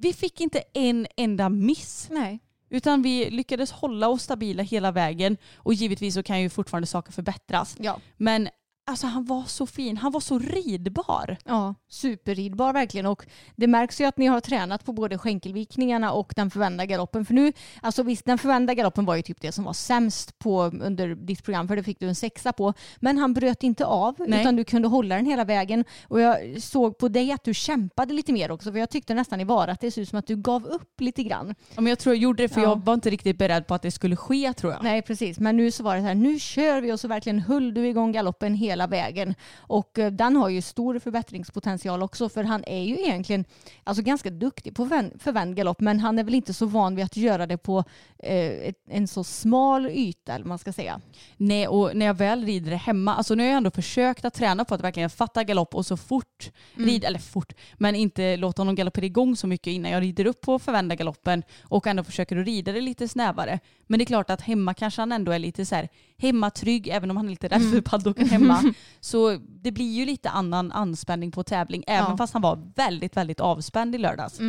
vi 0.00 0.12
fick 0.12 0.40
inte 0.40 0.62
en 0.74 1.06
enda 1.16 1.48
miss. 1.48 2.08
Nej. 2.10 2.38
Utan 2.70 3.02
vi 3.02 3.30
lyckades 3.30 3.72
hålla 3.72 4.08
oss 4.08 4.22
stabila 4.22 4.62
hela 4.62 4.92
vägen 4.92 5.36
och 5.54 5.74
givetvis 5.74 6.14
så 6.14 6.22
kan 6.22 6.40
ju 6.40 6.50
fortfarande 6.50 6.86
saker 6.86 7.12
förbättras. 7.12 7.76
Ja. 7.78 8.00
Men 8.16 8.48
Alltså 8.84 9.06
han 9.06 9.24
var 9.24 9.42
så 9.44 9.66
fin, 9.66 9.96
han 9.96 10.12
var 10.12 10.20
så 10.20 10.38
ridbar. 10.38 11.36
Ja, 11.44 11.74
superridbar 11.88 12.72
verkligen. 12.72 13.06
Och 13.06 13.26
det 13.56 13.66
märks 13.66 14.00
ju 14.00 14.04
att 14.04 14.16
ni 14.16 14.26
har 14.26 14.40
tränat 14.40 14.84
på 14.84 14.92
både 14.92 15.18
skänkelvikningarna 15.18 16.12
och 16.12 16.32
den 16.36 16.50
förvända 16.50 16.86
galoppen. 16.86 17.24
För 17.24 17.34
nu, 17.34 17.52
alltså 17.82 18.02
visst, 18.02 18.24
den 18.24 18.38
förvända 18.38 18.74
galoppen 18.74 19.04
var 19.04 19.16
ju 19.16 19.22
typ 19.22 19.40
det 19.40 19.52
som 19.52 19.64
var 19.64 19.72
sämst 19.72 20.38
på 20.38 20.62
under 20.62 21.14
ditt 21.14 21.44
program, 21.44 21.68
för 21.68 21.76
det 21.76 21.82
fick 21.82 22.00
du 22.00 22.08
en 22.08 22.14
sexa 22.14 22.52
på. 22.52 22.74
Men 23.00 23.18
han 23.18 23.34
bröt 23.34 23.62
inte 23.62 23.84
av, 23.86 24.14
Nej. 24.18 24.40
utan 24.40 24.56
du 24.56 24.64
kunde 24.64 24.88
hålla 24.88 25.16
den 25.16 25.26
hela 25.26 25.44
vägen. 25.44 25.84
Och 26.08 26.20
jag 26.20 26.62
såg 26.62 26.98
på 26.98 27.08
dig 27.08 27.32
att 27.32 27.44
du 27.44 27.54
kämpade 27.54 28.14
lite 28.14 28.32
mer 28.32 28.50
också, 28.50 28.72
för 28.72 28.78
jag 28.78 28.90
tyckte 28.90 29.14
nästan 29.14 29.40
i 29.40 29.44
VAR 29.44 29.68
att 29.68 29.80
det 29.80 29.90
såg 29.90 30.02
ut 30.02 30.08
som 30.08 30.18
att 30.18 30.26
du 30.26 30.36
gav 30.36 30.66
upp 30.66 31.00
lite 31.00 31.22
grann. 31.22 31.54
Ja, 31.74 31.80
men 31.80 31.86
jag 31.90 31.98
tror 31.98 32.14
jag 32.14 32.22
gjorde 32.22 32.42
det 32.42 32.48
för 32.48 32.60
Ja. 32.60 32.68
jag 32.68 32.84
var 32.84 32.94
inte 32.94 33.10
riktigt 33.10 33.38
beredd 33.38 33.66
på 33.66 33.74
att 33.74 33.82
det 33.82 33.90
skulle 33.90 34.16
ske 34.16 34.52
tror 34.52 34.72
jag. 34.72 34.82
Nej, 34.82 35.02
precis. 35.02 35.38
Men 35.38 35.56
nu 35.56 35.70
så 35.70 35.82
var 35.82 35.94
det 35.94 36.00
så 36.02 36.06
här, 36.06 36.14
nu 36.14 36.38
kör 36.38 36.80
vi 36.80 36.92
och 36.92 37.00
så 37.00 37.08
verkligen 37.08 37.38
höll 37.38 37.74
du 37.74 37.88
igång 37.88 38.12
galoppen 38.12 38.54
hela 38.54 38.71
vägen. 38.86 39.34
Och 39.56 39.98
eh, 39.98 40.12
den 40.12 40.36
har 40.36 40.48
ju 40.48 40.62
stor 40.62 40.98
förbättringspotential 40.98 42.02
också, 42.02 42.28
för 42.28 42.44
han 42.44 42.64
är 42.66 42.82
ju 42.82 42.94
egentligen 42.94 43.44
alltså, 43.84 44.02
ganska 44.02 44.30
duktig 44.30 44.76
på 44.76 44.84
förvän- 44.84 45.18
förvänd 45.18 45.56
galopp, 45.56 45.80
men 45.80 46.00
han 46.00 46.18
är 46.18 46.24
väl 46.24 46.34
inte 46.34 46.54
så 46.54 46.66
van 46.66 46.96
vid 46.96 47.04
att 47.04 47.16
göra 47.16 47.46
det 47.46 47.58
på 47.58 47.84
eh, 48.18 48.74
en 48.90 49.08
så 49.08 49.24
smal 49.24 49.86
yta, 49.86 50.34
eller 50.34 50.44
man 50.44 50.58
ska 50.58 50.72
säga. 50.72 51.00
Nej, 51.36 51.68
och 51.68 51.96
när 51.96 52.06
jag 52.06 52.14
väl 52.14 52.44
rider 52.44 52.70
det 52.70 52.76
hemma, 52.76 53.14
alltså 53.14 53.34
nu 53.34 53.42
har 53.42 53.48
jag 53.48 53.56
ändå 53.56 53.70
försökt 53.70 54.24
att 54.24 54.34
träna 54.34 54.64
på 54.64 54.74
att 54.74 54.80
verkligen 54.80 55.10
fatta 55.10 55.44
galopp 55.44 55.74
och 55.74 55.86
så 55.86 55.96
fort 55.96 56.50
rida, 56.74 57.06
eller 57.08 57.18
fort, 57.18 57.52
men 57.78 57.94
inte 57.94 58.36
låta 58.36 58.62
honom 58.62 58.74
galoppera 58.74 59.06
igång 59.06 59.36
så 59.36 59.46
mycket 59.46 59.66
innan 59.70 59.92
jag 59.92 60.02
rider 60.02 60.26
upp 60.26 60.40
på 60.40 60.58
förvända 60.58 60.94
galoppen 60.94 61.42
och 61.62 61.86
ändå 61.86 62.04
försöker 62.04 62.36
att 62.36 62.46
rida 62.46 62.72
det 62.72 62.80
lite 62.80 63.08
snävare. 63.08 63.58
Men 63.86 63.98
det 63.98 64.02
är 64.02 64.06
klart 64.06 64.30
att 64.30 64.40
hemma 64.40 64.74
kanske 64.74 65.02
han 65.02 65.12
ändå 65.12 65.32
är 65.32 65.38
lite 65.38 65.66
så 65.66 65.74
här 65.74 65.88
hemmatrygg, 66.22 66.88
även 66.88 67.10
om 67.10 67.16
han 67.16 67.26
är 67.26 67.30
lite 67.30 67.48
rädd 67.48 67.70
för 67.70 67.80
paddocken 67.80 68.28
hemma. 68.28 68.74
Så 69.00 69.38
det 69.62 69.72
blir 69.72 69.92
ju 69.92 70.06
lite 70.06 70.30
annan 70.30 70.72
anspänning 70.72 71.30
på 71.30 71.42
tävling, 71.42 71.84
även 71.86 72.10
Ja. 72.10 72.16
fast 72.16 72.32
han 72.32 72.42
var 72.42 72.72
väldigt, 72.76 73.16
väldigt 73.16 73.40
avspänd 73.40 73.94
i 73.94 73.98
lördags. 73.98 74.40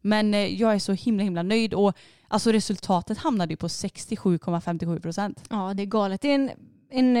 Men 0.00 0.34
eh, 0.34 0.60
jag 0.60 0.74
är 0.74 0.78
så 0.78 0.92
himla, 0.92 1.22
himla 1.24 1.42
nöjd 1.42 1.74
och 1.74 1.96
alltså 2.28 2.52
resultatet 2.52 3.18
hamnade 3.18 3.52
ju 3.52 3.56
på 3.56 3.68
67,57 3.68 5.00
procent. 5.00 5.44
Ja, 5.50 5.74
det 5.74 5.82
är 5.82 5.86
galet. 5.86 6.20
Det 6.20 6.28
är 6.30 6.34
en, 6.34 6.50
en, 6.90 7.16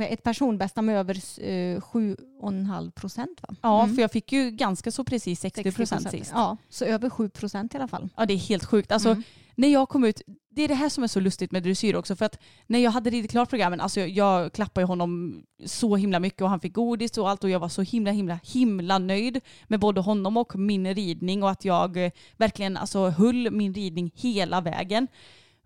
ett 0.12 0.22
personbästa 0.22 0.82
med 0.82 0.96
över 0.98 1.14
eh, 1.14 1.80
7,5 1.80 2.90
procent 2.90 3.38
va? 3.42 3.54
Ja, 3.62 3.82
Mm. 3.82 3.94
för 3.94 4.02
jag 4.02 4.12
fick 4.12 4.32
ju 4.32 4.50
ganska 4.50 4.90
så 4.90 5.04
precis 5.04 5.40
60 5.40 5.72
procent 5.72 6.10
sist. 6.10 6.30
Ja, 6.34 6.56
så 6.68 6.84
över 6.84 7.10
7 7.10 7.28
procent 7.28 7.74
i 7.74 7.76
alla 7.76 7.88
fall. 7.88 8.08
Ja, 8.16 8.26
det 8.26 8.34
är 8.34 8.38
helt 8.38 8.64
sjukt. 8.64 8.92
Alltså, 8.92 9.08
Mm 9.10 9.22
när 9.58 9.68
jag 9.68 9.88
kom 9.88 10.04
ut, 10.04 10.22
det 10.50 10.62
är 10.62 10.68
det 10.68 10.74
här 10.74 10.88
som 10.88 11.04
är 11.04 11.08
så 11.08 11.20
lustigt 11.20 11.52
med 11.52 11.62
dressyr 11.62 11.96
också, 11.96 12.16
för 12.16 12.24
att 12.24 12.38
när 12.66 12.78
jag 12.78 12.90
hade 12.90 13.10
ridit 13.10 13.30
klart 13.30 13.50
programmen, 13.50 13.80
alltså 13.80 14.00
jag, 14.00 14.08
jag 14.08 14.52
klappade 14.52 14.86
honom 14.86 15.42
så 15.64 15.96
himla 15.96 16.20
mycket 16.20 16.42
och 16.42 16.48
han 16.48 16.60
fick 16.60 16.72
godis 16.72 17.18
och 17.18 17.30
allt 17.30 17.44
och 17.44 17.50
jag 17.50 17.60
var 17.60 17.68
så 17.68 17.82
himla, 17.82 18.10
himla, 18.10 18.38
himla 18.42 18.98
nöjd 18.98 19.40
med 19.66 19.80
både 19.80 20.00
honom 20.00 20.36
och 20.36 20.56
min 20.58 20.94
ridning 20.94 21.42
och 21.42 21.50
att 21.50 21.64
jag 21.64 22.04
eh, 22.04 22.10
verkligen 22.36 22.76
alltså, 22.76 23.08
höll 23.08 23.50
min 23.50 23.74
ridning 23.74 24.10
hela 24.14 24.60
vägen. 24.60 25.08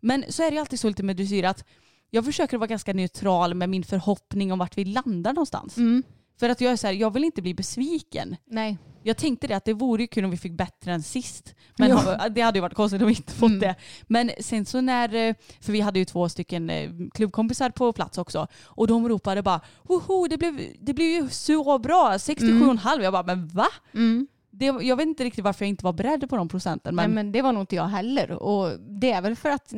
Men 0.01 0.25
så 0.29 0.43
är 0.43 0.51
det 0.51 0.55
ju 0.55 0.61
alltid 0.61 0.81
så 0.81 0.89
lite 0.89 1.03
med 1.03 1.17
dressyr 1.17 1.45
att 1.45 1.65
jag 2.11 2.25
försöker 2.25 2.59
vara 2.59 2.67
ganska 2.67 2.93
neutral 2.93 3.55
med 3.55 3.69
min 3.69 3.85
förhoppning 3.85 4.53
om 4.53 4.59
vart 4.59 4.79
vi 4.79 4.85
landar 4.85 5.33
någonstans. 5.33 5.77
Mm. 5.77 6.03
För 6.43 6.49
att 6.49 6.61
jag 6.61 6.73
är 6.73 6.77
så 6.77 6.87
här, 6.87 6.95
jag 6.95 7.11
vill 7.11 7.25
inte 7.25 7.43
bli 7.43 7.55
besviken. 7.55 8.37
Nej. 8.47 8.79
Jag 9.03 9.17
tänkte 9.17 9.47
det 9.47 9.55
att 9.57 9.65
det 9.65 9.73
vore 9.73 10.03
ju 10.03 10.07
kul 10.07 10.25
om 10.25 10.31
vi 10.31 10.37
fick 10.37 10.53
bättre 10.53 10.93
än 10.93 11.03
sist. 11.03 11.55
Men 11.79 11.91
Ja. 11.91 12.29
det 12.35 12.41
hade 12.41 12.59
ju 12.59 12.61
varit 12.61 12.75
konstigt 12.75 13.03
om 13.03 13.09
vi 13.09 13.15
inte 13.15 13.33
fått 13.33 13.49
Mm. 13.51 13.61
det. 13.61 13.75
Men 14.07 14.31
sen 14.41 14.65
så 14.67 14.81
när, 14.81 15.15
eh, 15.15 15.35
för 15.61 15.73
vi 15.73 15.81
hade 15.81 15.99
ju 15.99 16.05
två 16.05 16.29
stycken 16.29 16.71
eh, 16.71 16.91
klubbkompisar 17.15 17.71
på 17.71 17.93
plats 17.93 18.19
också. 18.19 18.47
Och 18.65 18.87
de 18.87 19.09
ropade 19.09 19.43
bara 19.43 19.61
woho 19.83 20.27
det 20.29 20.39
blev, 20.39 20.61
det 20.81 20.95
blev 20.95 21.09
ju 21.09 21.29
så 21.29 21.79
bra, 21.79 22.13
67,5. 22.19 23.03
Jag 23.03 23.13
bara 23.13 23.23
men 23.23 23.49
va? 23.49 23.67
Mm. 23.95 24.27
Det, 24.55 24.65
jag 24.65 24.97
vet 24.97 25.07
inte 25.07 25.25
riktigt 25.25 25.45
varför 25.45 25.65
jag 25.65 25.69
inte 25.69 25.85
var 25.85 25.93
beredd 25.93 26.29
på 26.31 26.37
de 26.37 26.49
procenten. 26.49 26.95
Men, 26.95 27.11
Nej, 27.11 27.15
men 27.15 27.33
det 27.33 27.43
var 27.43 27.53
nog 27.53 27.63
inte 27.63 27.77
jag 27.77 27.85
heller. 27.85 28.31
Och 28.31 28.81
det 28.81 29.13
är 29.13 29.23
väl 29.23 29.37
för 29.37 29.51
att 29.51 29.73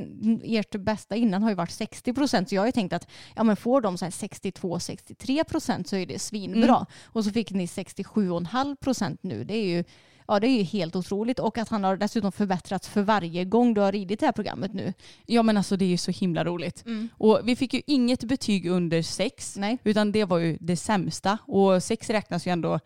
ert 0.44 0.76
bästa 0.76 1.16
innan 1.16 1.42
har 1.42 1.50
ju 1.50 1.56
varit 1.56 1.70
60 1.70 2.12
procent. 2.12 2.48
Så 2.48 2.54
jag 2.54 2.62
har 2.62 2.66
ju 2.66 2.72
tänkt 2.72 2.92
att 2.92 3.08
ja, 3.34 3.44
men 3.44 3.56
får 3.56 3.80
de 3.80 3.98
så 3.98 4.04
här 4.04 4.12
62-63 4.12 5.44
procent 5.44 5.88
så 5.88 5.96
är 5.96 6.06
det 6.06 6.18
svinbra. 6.18 6.76
Mm. 6.76 6.86
Och 7.04 7.24
så 7.24 7.30
fick 7.30 7.50
ni 7.50 7.66
67,5 7.66 8.76
procent 8.76 9.22
nu. 9.22 9.44
Det 9.44 9.54
är 9.54 9.66
ju 9.66 9.84
Ja, 10.26 10.40
det 10.40 10.46
är 10.46 10.56
ju 10.58 10.62
helt 10.62 10.96
otroligt 10.96 11.38
och 11.38 11.58
att 11.58 11.68
han 11.68 11.84
har 11.84 11.96
dessutom 11.96 12.32
förbättrats 12.32 12.88
för 12.88 13.02
varje 13.02 13.44
gång 13.44 13.74
du 13.74 13.80
har 13.80 13.92
ridit 13.92 14.20
det 14.20 14.26
här 14.26 14.32
programmet 14.32 14.72
nu. 14.72 14.92
ja 15.26 15.42
men 15.42 15.56
alltså 15.56 15.76
det 15.76 15.84
är 15.84 15.88
ju 15.88 15.96
så 15.96 16.10
himla 16.10 16.44
roligt. 16.44 16.86
Mm. 16.86 17.08
Och 17.18 17.40
vi 17.44 17.56
fick 17.56 17.74
ju 17.74 17.82
inget 17.86 18.24
betyg 18.24 18.66
under 18.66 19.02
sex. 19.02 19.56
Nej. 19.56 19.78
Utan 19.84 20.12
det 20.12 20.24
var 20.24 20.38
ju 20.38 20.58
det 20.60 20.76
sämsta. 20.76 21.38
Och 21.46 21.82
sex 21.82 22.10
räknas 22.10 22.46
ju 22.46 22.50
ändå 22.50 22.80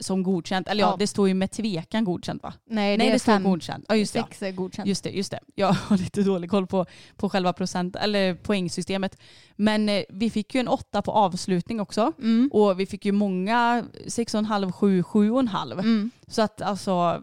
som 0.00 0.22
godkänt. 0.22 0.68
Eller 0.68 0.82
ja, 0.84 0.90
Ja. 0.90 0.96
det 0.98 1.06
står 1.06 1.28
ju 1.28 1.34
med 1.34 1.50
tvekan 1.50 2.04
godkänt 2.04 2.42
va? 2.42 2.52
Nej, 2.66 2.96
det 2.96 3.04
Nej 3.04 3.12
det 3.12 3.18
står 3.18 3.38
godkänt. 3.38 3.84
Ja 3.88 3.96
just 3.96 4.12
det. 4.12 4.22
Sex 4.22 4.42
är 4.42 4.52
godkänt. 4.52 4.88
Just 4.88 5.04
det, 5.04 5.10
just 5.10 5.30
det. 5.30 5.40
Jag 5.54 5.72
har 5.72 5.96
lite 5.96 6.22
dålig 6.22 6.50
koll 6.50 6.66
på, 6.66 6.86
på 7.16 7.30
själva 7.30 7.52
procent, 7.52 7.96
eller 7.96 8.34
poängsystemet. 8.34 9.18
Men 9.56 9.88
eh, 9.88 10.02
vi 10.08 10.30
fick 10.30 10.54
ju 10.54 10.60
en 10.60 10.68
åtta 10.68 11.02
på 11.02 11.12
avslutning 11.12 11.80
också. 11.80 12.12
Mm. 12.18 12.50
Och 12.52 12.80
vi 12.80 12.86
fick 12.86 13.04
ju 13.04 13.12
många 13.12 13.84
6,5, 14.06 14.72
7, 14.72 15.02
7,5. 15.02 15.72
Mm. 15.72 16.10
Så 16.26 16.42
att 16.42 16.62
alltså, 16.62 17.22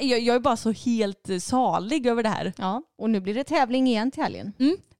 jag, 0.00 0.20
jag 0.20 0.36
är 0.36 0.40
bara 0.40 0.56
så 0.56 0.70
helt 0.72 1.28
eh, 1.30 1.38
salig 1.38 2.06
över 2.06 2.22
det 2.22 2.28
här. 2.28 2.52
Ja, 2.58 2.82
och 2.98 3.10
nu 3.10 3.20
blir 3.20 3.34
det 3.34 3.44
tävling 3.44 3.86
igen 3.86 4.10
till 4.10 4.22
helgen. 4.22 4.52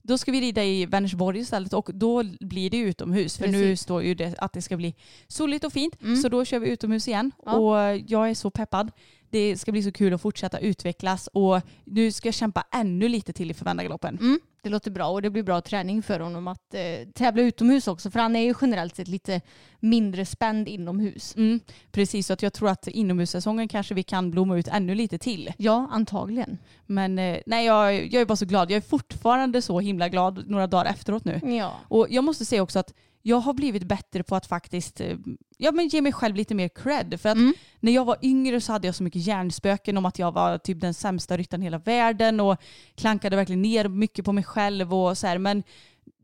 Då 0.06 0.18
ska 0.18 0.32
vi 0.32 0.40
rida 0.40 0.64
i 0.64 0.86
Vänersborg 0.86 1.38
istället 1.38 1.72
och 1.72 1.90
då 1.94 2.22
blir 2.40 2.70
det 2.70 2.76
utomhus. 2.78 3.36
För 3.38 3.46
nu 3.46 3.52
Precis. 3.52 3.80
står 3.80 4.02
ju 4.02 4.14
det 4.14 4.34
att 4.38 4.52
det 4.52 4.62
ska 4.62 4.76
bli 4.76 4.94
soligt 5.28 5.64
och 5.64 5.72
fint. 5.72 6.02
Mm. 6.02 6.16
Så 6.16 6.28
då 6.28 6.44
kör 6.44 6.58
vi 6.58 6.70
utomhus 6.70 7.08
igen. 7.08 7.32
Ja. 7.44 7.56
Och 7.56 8.02
jag 8.06 8.30
är 8.30 8.34
så 8.34 8.50
peppad. 8.50 8.90
Det 9.30 9.56
ska 9.56 9.72
bli 9.72 9.82
så 9.82 9.92
kul 9.92 10.14
att 10.14 10.20
fortsätta 10.20 10.58
utvecklas 10.58 11.28
och 11.32 11.60
nu 11.84 12.12
ska 12.12 12.28
jag 12.28 12.34
kämpa 12.34 12.64
ännu 12.72 13.08
lite 13.08 13.32
till 13.32 13.50
i 13.50 13.54
förvändargaloppen. 13.54 14.18
Mm, 14.18 14.40
det 14.64 14.70
låter 14.70 14.90
bra 14.90 15.08
och 15.08 15.22
det 15.22 15.30
blir 15.30 15.42
bra 15.42 15.60
träning 15.60 16.02
för 16.02 16.20
honom 16.20 16.48
att 16.48 16.74
eh, 16.74 17.08
tävla 17.14 17.42
utomhus 17.42 17.88
också 17.88 18.10
för 18.10 18.20
han 18.20 18.36
är 18.36 18.40
ju 18.40 18.54
generellt 18.60 18.96
sett 18.96 19.08
lite 19.08 19.40
mindre 19.80 20.26
spänd 20.26 20.68
inomhus. 20.68 21.36
Mm, 21.36 21.60
precis, 21.92 22.26
så 22.26 22.32
att 22.32 22.42
jag 22.42 22.52
tror 22.52 22.68
att 22.68 22.88
inomhussäsongen 22.88 23.68
kanske 23.68 23.94
vi 23.94 24.02
kan 24.02 24.30
blomma 24.30 24.58
ut 24.58 24.68
ännu 24.68 24.94
lite 24.94 25.18
till. 25.18 25.52
Ja, 25.56 25.88
antagligen. 25.90 26.58
Men 26.86 27.18
eh, 27.18 27.38
nej, 27.46 27.66
jag, 27.66 27.94
jag 27.94 28.20
är 28.22 28.26
bara 28.26 28.36
så 28.36 28.46
glad. 28.46 28.70
Jag 28.70 28.76
är 28.76 28.80
fortfarande 28.80 29.62
så 29.62 29.80
himla 29.80 30.08
glad 30.08 30.50
några 30.50 30.66
dagar 30.66 30.90
efteråt 30.90 31.24
nu. 31.24 31.40
ja. 31.42 31.72
Och 31.88 32.06
jag 32.10 32.24
måste 32.24 32.44
säga 32.44 32.62
också 32.62 32.78
att 32.78 32.94
jag 33.26 33.36
har 33.36 33.52
blivit 33.54 33.84
bättre 33.84 34.22
på 34.22 34.36
att 34.36 34.46
faktiskt 34.46 35.00
eh, 35.00 35.16
ja, 35.58 35.72
men 35.72 35.88
ge 35.88 36.00
mig 36.00 36.12
själv 36.12 36.36
lite 36.36 36.54
mer 36.54 36.68
cred. 36.68 37.20
För 37.20 37.28
att 37.28 37.36
Mm. 37.36 37.54
när 37.80 37.92
jag 37.92 38.04
var 38.04 38.16
yngre 38.22 38.60
så 38.60 38.72
hade 38.72 38.88
jag 38.88 38.94
så 38.94 39.02
mycket 39.02 39.26
hjärnspöken 39.26 39.96
om 39.96 40.04
att 40.04 40.18
jag 40.18 40.32
var 40.32 40.58
typ 40.58 40.80
den 40.80 40.94
sämsta 40.94 41.36
ryttaren 41.36 41.62
i 41.62 41.66
hela 41.66 41.78
världen 41.78 42.40
och 42.40 42.56
klankade 42.94 43.36
verkligen 43.36 43.62
ner 43.62 43.88
mycket 43.88 44.24
på 44.24 44.32
mig 44.32 44.44
själv 44.44 44.94
och 44.94 45.18
så 45.18 45.26
här. 45.26 45.38
Men 45.38 45.62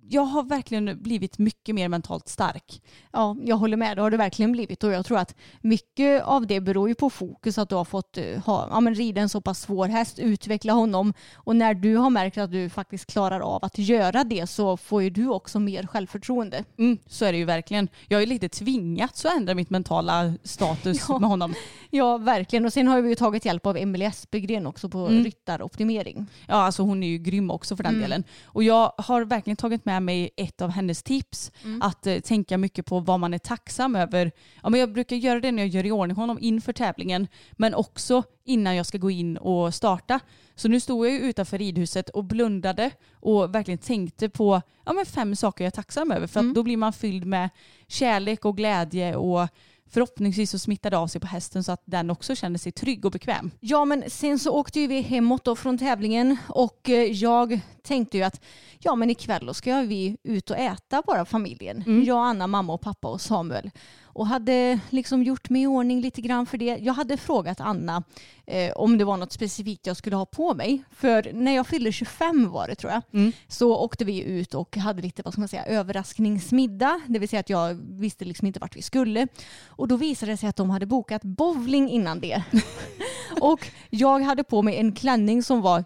jag 0.08 0.22
har 0.22 0.42
verkligen 0.42 1.02
blivit 1.02 1.38
mycket 1.38 1.74
mer 1.74 1.88
mentalt 1.88 2.28
stark. 2.28 2.82
ja, 3.12 3.36
jag 3.44 3.56
håller 3.56 3.76
med. 3.76 3.96
Det 3.96 4.02
har 4.02 4.10
det 4.10 4.16
verkligen 4.16 4.52
blivit 4.52 4.84
och 4.84 4.92
jag 4.92 5.06
tror 5.06 5.18
att 5.18 5.34
mycket 5.60 6.22
av 6.24 6.46
det 6.46 6.60
beror 6.60 6.88
ju 6.88 6.94
på 6.94 7.10
fokus 7.10 7.58
att 7.58 7.68
du 7.68 7.74
har 7.74 7.84
fått 7.84 8.18
eh, 8.18 8.24
ha, 8.44 8.68
ja, 8.70 8.80
men 8.80 8.94
rida 8.94 9.20
en 9.20 9.28
så 9.28 9.40
pass 9.40 9.60
svår 9.60 9.88
häst, 9.88 10.18
utveckla 10.18 10.72
honom 10.72 11.12
och 11.34 11.56
när 11.56 11.74
du 11.74 11.96
har 11.96 12.10
märkt 12.10 12.38
att 12.38 12.52
du 12.52 12.68
faktiskt 12.70 13.06
klarar 13.06 13.40
av 13.40 13.64
att 13.64 13.78
göra 13.78 14.24
det 14.24 14.46
så 14.46 14.76
får 14.76 15.02
ju 15.02 15.10
du 15.10 15.28
också 15.28 15.58
mer 15.60 15.86
självförtroende. 15.86 16.64
Mm, 16.78 16.98
så 17.06 17.24
är 17.24 17.32
det 17.32 17.38
ju 17.38 17.44
verkligen. 17.44 17.88
Jag 18.08 18.16
har 18.18 18.20
ju 18.20 18.26
lite 18.26 18.48
tvingats 18.48 19.24
att 19.24 19.36
ändra 19.36 19.54
mitt 19.54 19.70
mentala 19.70 20.34
status 20.42 21.04
Ja. 21.08 21.18
med 21.18 21.28
honom. 21.30 21.54
Ja, 21.90 22.18
verkligen. 22.18 22.64
Och 22.64 22.72
sen 22.72 22.88
har 22.88 23.00
vi 23.00 23.08
ju 23.08 23.14
tagit 23.14 23.44
hjälp 23.44 23.66
av 23.66 23.76
Emelie 23.76 24.08
Espegren 24.08 24.66
också 24.66 24.88
på 24.88 25.06
Mm. 25.06 25.24
ryttaroptimering. 25.24 26.26
Ja, 26.46 26.54
alltså 26.54 26.82
hon 26.82 27.02
är 27.02 27.08
ju 27.08 27.18
grym 27.18 27.50
också 27.50 27.76
för 27.76 27.82
den 27.82 27.90
Mm. 27.94 28.02
delen. 28.02 28.24
Och 28.44 28.62
jag 28.64 28.92
har 28.98 29.24
verkligen 29.24 29.56
tagit 29.56 29.84
med 29.84 29.89
mig 30.00 30.30
ett 30.36 30.62
av 30.62 30.70
hennes 30.70 31.02
tips. 31.02 31.52
Mm. 31.64 31.82
Att 31.82 32.06
eh, 32.06 32.18
tänka 32.20 32.58
mycket 32.58 32.86
på 32.86 33.00
vad 33.00 33.20
man 33.20 33.34
är 33.34 33.38
tacksam 33.38 33.96
över. 33.96 34.32
Ja, 34.62 34.68
men 34.70 34.80
jag 34.80 34.92
brukar 34.92 35.16
göra 35.16 35.40
det 35.40 35.52
när 35.52 35.62
jag 35.62 35.68
gör 35.68 35.86
i 35.86 35.90
ordning 35.90 36.16
honom 36.16 36.38
inför 36.40 36.72
tävlingen. 36.72 37.28
Men 37.52 37.74
också 37.74 38.22
innan 38.44 38.76
jag 38.76 38.86
ska 38.86 38.98
gå 38.98 39.10
in 39.10 39.36
och 39.36 39.74
starta. 39.74 40.20
Så 40.54 40.68
nu 40.68 40.80
stod 40.80 41.06
jag 41.06 41.12
ju 41.12 41.18
utanför 41.20 41.58
ridhuset 41.58 42.08
och 42.08 42.24
blundade 42.24 42.90
och 43.14 43.54
verkligen 43.54 43.78
tänkte 43.78 44.28
på 44.28 44.62
ja, 44.86 44.92
men 44.92 45.06
fem 45.06 45.36
saker 45.36 45.64
jag 45.64 45.66
är 45.66 45.76
tacksam 45.76 46.12
över. 46.12 46.26
För 46.26 46.40
Mm. 46.40 46.50
att 46.50 46.54
då 46.54 46.62
blir 46.62 46.76
man 46.76 46.92
fylld 46.92 47.24
med 47.24 47.48
kärlek 47.88 48.44
och 48.44 48.56
glädje 48.56 49.16
och 49.16 49.48
förhoppningsvis 49.90 50.50
så 50.50 50.58
smittar 50.58 50.90
det 50.90 50.98
av 50.98 51.06
sig 51.06 51.20
på 51.20 51.26
hästen 51.26 51.64
så 51.64 51.72
att 51.72 51.82
den 51.84 52.10
också 52.10 52.34
känner 52.34 52.58
sig 52.58 52.72
trygg 52.72 53.04
och 53.04 53.12
bekväm. 53.12 53.50
Ja, 53.60 53.84
men 53.84 54.04
sen 54.10 54.38
så 54.38 54.50
åkte 54.50 54.80
ju 54.80 54.86
vi 54.86 55.00
hemåt 55.00 55.44
då 55.44 55.56
från 55.56 55.78
tävlingen 55.78 56.36
och 56.48 56.90
eh, 56.90 57.12
jag 57.12 57.60
tänkte 57.82 58.16
ju 58.16 58.22
att 58.22 58.40
ja, 58.78 58.94
men 58.94 59.10
ikväll 59.10 59.46
då 59.46 59.54
ska 59.54 59.80
vi 59.80 60.16
ut 60.22 60.50
och 60.50 60.56
äta 60.56 61.02
bara 61.06 61.24
familjen. 61.24 61.82
Mm. 61.86 62.04
Jag, 62.04 62.26
Anna, 62.26 62.46
mamma 62.46 62.72
och 62.72 62.80
pappa 62.80 63.08
och 63.08 63.20
Samuel. 63.20 63.70
Och 64.12 64.26
hade 64.26 64.80
liksom 64.90 65.22
gjort 65.22 65.50
mig 65.50 65.62
i 65.62 65.66
ordning 65.66 66.00
lite 66.00 66.20
grann 66.20 66.46
för 66.46 66.58
det. 66.58 66.76
Jag 66.80 66.92
hade 66.94 67.16
frågat 67.16 67.60
Anna 67.60 68.02
eh, 68.46 68.72
om 68.72 68.98
det 68.98 69.04
var 69.04 69.16
något 69.16 69.32
specifikt 69.32 69.86
jag 69.86 69.96
skulle 69.96 70.16
ha 70.16 70.26
på 70.26 70.54
mig. 70.54 70.82
För 70.90 71.32
när 71.32 71.52
jag 71.54 71.66
fyllde 71.66 71.92
25 71.92 72.50
var 72.50 72.68
det 72.68 72.74
tror 72.74 72.92
jag, 72.92 73.02
Mm. 73.12 73.32
så 73.48 73.76
åkte 73.76 74.04
vi 74.04 74.22
ut 74.22 74.54
och 74.54 74.76
hade 74.76 75.02
lite 75.02 75.22
vad 75.22 75.32
ska 75.32 75.40
man 75.40 75.48
säga, 75.48 75.64
överraskningsmiddag. 75.64 77.00
Det 77.06 77.18
vill 77.18 77.28
säga 77.28 77.40
att 77.40 77.50
jag 77.50 77.74
visste 77.74 78.24
liksom 78.24 78.46
inte 78.46 78.60
vart 78.60 78.76
vi 78.76 78.82
skulle. 78.82 79.26
Och 79.66 79.88
då 79.88 79.96
visade 79.96 80.32
det 80.32 80.36
sig 80.36 80.48
att 80.48 80.56
de 80.56 80.70
hade 80.70 80.86
bokat 80.86 81.22
bowling 81.22 81.90
innan 81.90 82.20
det. 82.20 82.42
och 83.40 83.66
jag 83.90 84.20
hade 84.20 84.44
på 84.44 84.62
mig 84.62 84.76
en 84.76 84.92
klänning 84.92 85.42
som 85.42 85.60
var 85.60 85.84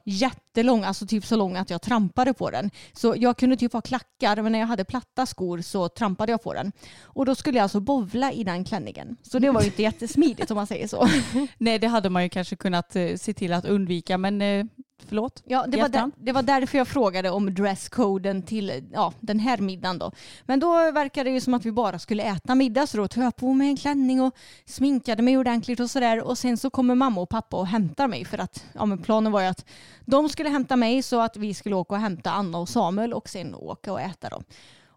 jättelång, 0.54 0.84
alltså 0.84 1.06
typ 1.06 1.26
så 1.26 1.36
lång 1.36 1.56
att 1.56 1.70
jag 1.70 1.82
trampade 1.82 2.34
på 2.34 2.50
den. 2.50 2.70
Så 2.92 3.14
jag 3.18 3.36
kunde 3.36 3.56
typ 3.56 3.72
ha 3.72 3.80
klackar, 3.80 4.42
men 4.42 4.52
när 4.52 4.58
jag 4.58 4.66
hade 4.66 4.84
platta 4.84 5.26
skor 5.26 5.60
så 5.60 5.88
trampade 5.88 6.32
jag 6.32 6.42
på 6.42 6.54
den. 6.54 6.72
Och 7.02 7.26
då 7.26 7.34
skulle 7.34 7.58
jag 7.58 7.62
alltså 7.62 7.80
bovla 7.80 8.32
i 8.32 8.44
den 8.44 8.64
klänningen. 8.64 9.16
Så 9.22 9.38
det 9.38 9.50
var 9.50 9.60
ju 9.60 9.66
inte 9.66 9.82
jättesmidigt 9.82 10.50
om 10.50 10.56
man 10.56 10.66
säger 10.66 10.88
så. 10.88 11.08
Nej, 11.58 11.78
det 11.78 11.88
hade 11.88 12.10
man 12.10 12.22
ju 12.22 12.28
kanske 12.28 12.56
kunnat 12.56 12.96
eh, 12.96 13.16
se 13.16 13.32
till 13.34 13.52
att 13.52 13.64
undvika, 13.64 14.18
men 14.18 14.42
eh, 14.42 14.64
förlåt. 14.98 15.42
Ja, 15.46 15.66
det 15.68 15.80
var, 15.80 15.88
där, 15.88 16.10
det 16.16 16.32
var 16.32 16.42
därför 16.42 16.78
jag 16.78 16.88
frågade 16.88 17.30
om 17.30 17.54
dresscoden 17.54 18.42
till 18.42 18.88
ja, 18.92 19.12
den 19.20 19.38
här 19.38 19.58
middagen 19.58 19.98
då. 19.98 20.12
Men 20.44 20.60
då 20.60 20.90
verkade 20.90 21.30
det 21.30 21.34
ju 21.34 21.40
som 21.40 21.54
att 21.54 21.66
vi 21.66 21.72
bara 21.72 21.98
skulle 21.98 22.22
äta 22.22 22.54
middag 22.54 22.86
så 22.86 22.96
då 22.96 23.08
tog 23.08 23.24
jag 23.24 23.36
på 23.36 23.52
mig 23.52 23.68
en 23.68 23.76
klänning 23.76 24.20
och 24.20 24.34
sminkade 24.64 25.22
mig 25.22 25.38
ordentligt 25.38 25.80
och 25.80 25.90
sådär. 25.90 26.22
Och 26.22 26.38
sen 26.38 26.56
så 26.56 26.70
kommer 26.70 26.94
mamma 26.94 27.20
och 27.20 27.28
pappa 27.28 27.56
och 27.56 27.66
hämtar 27.66 28.08
mig 28.08 28.24
för 28.24 28.38
att 28.38 28.64
ja, 28.72 28.86
men 28.86 28.98
planen 28.98 29.32
var 29.32 29.40
ju 29.40 29.46
att 29.46 29.64
de 30.04 30.28
skulle 30.28 30.48
hämta 30.48 30.76
mig 30.76 31.02
så 31.02 31.20
att 31.20 31.36
vi 31.36 31.54
skulle 31.54 31.74
åka 31.74 31.94
och 31.94 32.00
hämta 32.00 32.30
Anna 32.30 32.58
och 32.58 32.68
Samuel 32.68 33.12
och 33.12 33.28
sen 33.28 33.54
åka 33.54 33.92
och 33.92 34.00
äta 34.00 34.28
då. 34.28 34.42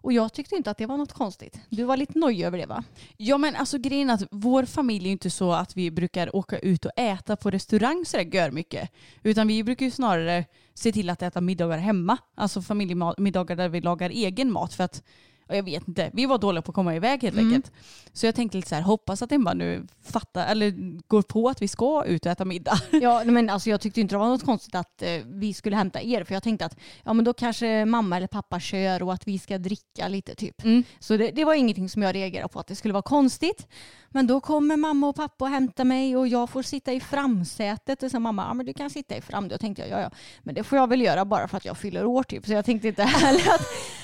Och 0.00 0.12
jag 0.12 0.32
tyckte 0.32 0.56
inte 0.56 0.70
att 0.70 0.78
det 0.78 0.86
var 0.86 0.96
något 0.96 1.12
konstigt. 1.12 1.60
Du 1.68 1.84
var 1.84 1.96
lite 1.96 2.18
nöjd 2.18 2.44
över 2.44 2.58
det 2.58 2.66
va? 2.66 2.84
Ja 3.16 3.38
men 3.38 3.56
alltså 3.56 3.78
grejen 3.78 4.10
är 4.10 4.14
att 4.14 4.22
vår 4.30 4.64
familj 4.64 5.04
är 5.04 5.08
ju 5.08 5.12
inte 5.12 5.30
så 5.30 5.52
att 5.52 5.76
vi 5.76 5.90
brukar 5.90 6.36
åka 6.36 6.58
ut 6.58 6.84
och 6.84 6.92
äta 6.96 7.36
på 7.36 7.50
restaurang 7.50 8.04
sådär 8.06 8.24
gör 8.24 8.50
mycket. 8.50 8.90
Utan 9.22 9.48
vi 9.48 9.64
brukar 9.64 9.86
ju 9.86 9.90
snarare 9.90 10.44
se 10.74 10.92
till 10.92 11.10
att 11.10 11.22
äta 11.22 11.40
middagar 11.40 11.78
hemma. 11.78 12.18
Alltså 12.34 12.62
familjemiddagar 12.62 13.56
där 13.56 13.68
vi 13.68 13.80
lagar 13.80 14.10
egen 14.10 14.52
mat 14.52 14.74
för 14.74 14.84
att 14.84 15.02
och 15.48 15.56
jag 15.56 15.62
vet 15.62 15.88
inte, 15.88 16.10
vi 16.14 16.26
var 16.26 16.38
dåliga 16.38 16.62
på 16.62 16.70
att 16.70 16.74
komma 16.74 16.94
iväg 16.96 17.22
helt 17.22 17.36
Mm. 17.36 17.46
enkelt. 17.54 17.72
Så 18.12 18.26
jag 18.26 18.34
tänkte 18.34 18.56
lite 18.58 18.68
så 18.68 18.74
här, 18.74 18.82
hoppas 18.82 19.22
att 19.22 19.32
Emma 19.32 19.54
nu 19.54 19.86
fattar, 20.02 20.46
eller 20.46 20.70
går 21.08 21.22
på 21.22 21.48
att 21.48 21.62
vi 21.62 21.68
ska 21.68 22.04
ut 22.04 22.26
och 22.26 22.32
äta 22.32 22.44
middag. 22.44 22.80
Ja, 22.92 23.24
men 23.24 23.50
alltså 23.50 23.70
jag 23.70 23.80
tyckte 23.80 24.00
inte 24.00 24.14
det 24.14 24.18
var 24.18 24.28
något 24.28 24.44
konstigt 24.44 24.74
att 24.74 25.02
eh, 25.02 25.10
vi 25.26 25.54
skulle 25.54 25.76
hämta 25.76 26.02
er. 26.02 26.24
För 26.24 26.34
jag 26.34 26.42
tänkte 26.42 26.64
att 26.66 26.76
ja, 27.04 27.12
men 27.12 27.24
då 27.24 27.32
kanske 27.32 27.84
mamma 27.84 28.16
eller 28.16 28.26
pappa 28.26 28.60
kör 28.60 29.02
och 29.02 29.12
att 29.12 29.28
vi 29.28 29.38
ska 29.38 29.58
dricka 29.58 30.08
lite 30.08 30.34
typ. 30.34 30.64
Mm. 30.64 30.82
Så 30.98 31.16
det, 31.16 31.30
det 31.30 31.44
var 31.44 31.54
ingenting 31.54 31.88
som 31.88 32.02
jag 32.02 32.14
reagerade 32.14 32.48
på 32.48 32.60
att 32.60 32.66
det 32.66 32.74
skulle 32.76 32.94
vara 32.94 33.02
konstigt. 33.02 33.66
Men 34.10 34.26
då 34.26 34.40
kommer 34.40 34.76
mamma 34.76 35.08
och 35.08 35.16
pappa 35.16 35.44
och 35.44 35.50
hämtar 35.50 35.84
mig 35.84 36.16
och 36.16 36.28
jag 36.28 36.50
får 36.50 36.62
sitta 36.62 36.92
i 36.92 37.00
framsätet. 37.00 38.02
Och 38.02 38.10
så 38.10 38.20
mamma, 38.20 38.46
ja 38.48 38.54
men 38.54 38.66
du 38.66 38.72
kan 38.72 38.90
sitta 38.90 39.16
i 39.16 39.20
fram. 39.20 39.48
Då 39.48 39.58
tänkte 39.58 39.82
jag, 39.82 39.90
ja 39.90 40.00
ja. 40.00 40.10
Men 40.42 40.54
det 40.54 40.64
får 40.64 40.78
jag 40.78 40.86
väl 40.86 41.00
göra 41.00 41.24
bara 41.24 41.48
för 41.48 41.56
att 41.56 41.64
jag 41.64 41.78
fyller 41.78 42.06
år 42.06 42.22
typ. 42.22 42.46
Så 42.46 42.52
jag 42.52 42.64
tänkte 42.64 42.88
inte 42.88 43.02
heller 43.04 43.52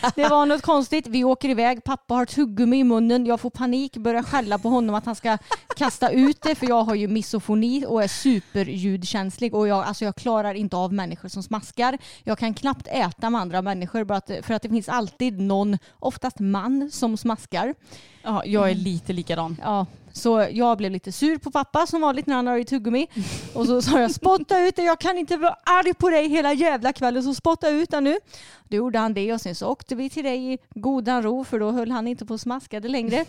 att 0.02 0.16
det 0.16 0.28
var 0.28 0.46
något 0.46 0.62
konstigt. 0.62 1.06
Vi 1.06 1.24
åker 1.24 1.48
iväg, 1.48 1.84
pappa 1.84 2.14
har 2.14 2.26
tuggummi 2.26 2.78
i 2.78 2.84
munnen. 2.84 3.26
Jag 3.26 3.40
får 3.40 3.50
panik, 3.50 3.96
börjar 3.96 4.22
skälla 4.22 4.58
på 4.58 4.68
honom 4.68 4.94
att 4.94 5.06
han 5.06 5.14
ska 5.14 5.38
kasta 5.76 6.10
ut 6.10 6.42
det. 6.42 6.54
För 6.54 6.68
jag 6.68 6.82
har 6.82 6.94
ju 6.94 7.08
misofoni 7.08 7.84
och 7.88 8.02
är 8.02 8.08
superljudkänslig. 8.08 9.54
Och 9.54 9.68
jag, 9.68 9.84
alltså 9.84 10.04
jag 10.04 10.16
klarar 10.16 10.54
inte 10.54 10.76
av 10.76 10.92
människor 10.92 11.28
som 11.28 11.42
smaskar. 11.42 11.98
Jag 12.24 12.38
kan 12.38 12.54
knappt 12.54 12.86
äta 12.86 13.30
med 13.30 13.40
andra 13.40 13.62
människor 13.62 14.04
bara 14.04 14.18
att, 14.18 14.30
för 14.42 14.54
att 14.54 14.62
det 14.62 14.68
finns 14.68 14.88
alltid 14.88 15.40
någon, 15.40 15.78
oftast 15.98 16.38
man, 16.38 16.90
som 16.92 17.16
smaskar. 17.16 17.74
Ja, 18.24 18.42
jag 18.44 18.70
är 18.70 18.74
lite 18.74 19.12
likadan. 19.12 19.56
Ja, 19.62 19.86
så 20.12 20.46
jag 20.52 20.78
blev 20.78 20.92
lite 20.92 21.12
sur 21.12 21.38
på 21.38 21.50
pappa 21.50 21.86
som 21.86 22.00
vanligt 22.00 22.26
när 22.26 22.34
han 22.34 22.46
har 22.46 22.58
i 22.58 22.64
tuggummi. 22.64 23.06
Och 23.54 23.66
så 23.66 23.82
sa 23.82 24.00
jag 24.00 24.10
spotta 24.10 24.60
ut 24.60 24.76
det, 24.76 24.82
jag 24.82 25.00
kan 25.00 25.18
inte 25.18 25.36
vara 25.36 25.56
arg 25.64 25.94
på 25.94 26.10
dig 26.10 26.28
hela 26.28 26.52
jävla 26.52 26.92
kvällen 26.92 27.22
så 27.22 27.34
spotta 27.34 27.68
ut 27.68 27.90
det 27.90 28.00
nu. 28.00 28.16
Då 28.68 28.76
gjorde 28.76 28.98
han 28.98 29.14
det 29.14 29.32
och 29.32 29.40
sen 29.40 29.54
så 29.54 29.68
åkte 29.68 29.94
vi 29.94 30.10
till 30.10 30.24
dig 30.24 30.52
i 30.52 30.58
godan 30.74 31.22
ro 31.22 31.44
för 31.44 31.60
då 31.60 31.70
höll 31.70 31.90
han 31.90 32.08
inte 32.08 32.26
på 32.26 32.34
och 32.34 32.40
smaskade 32.40 32.88
längre. 32.88 33.24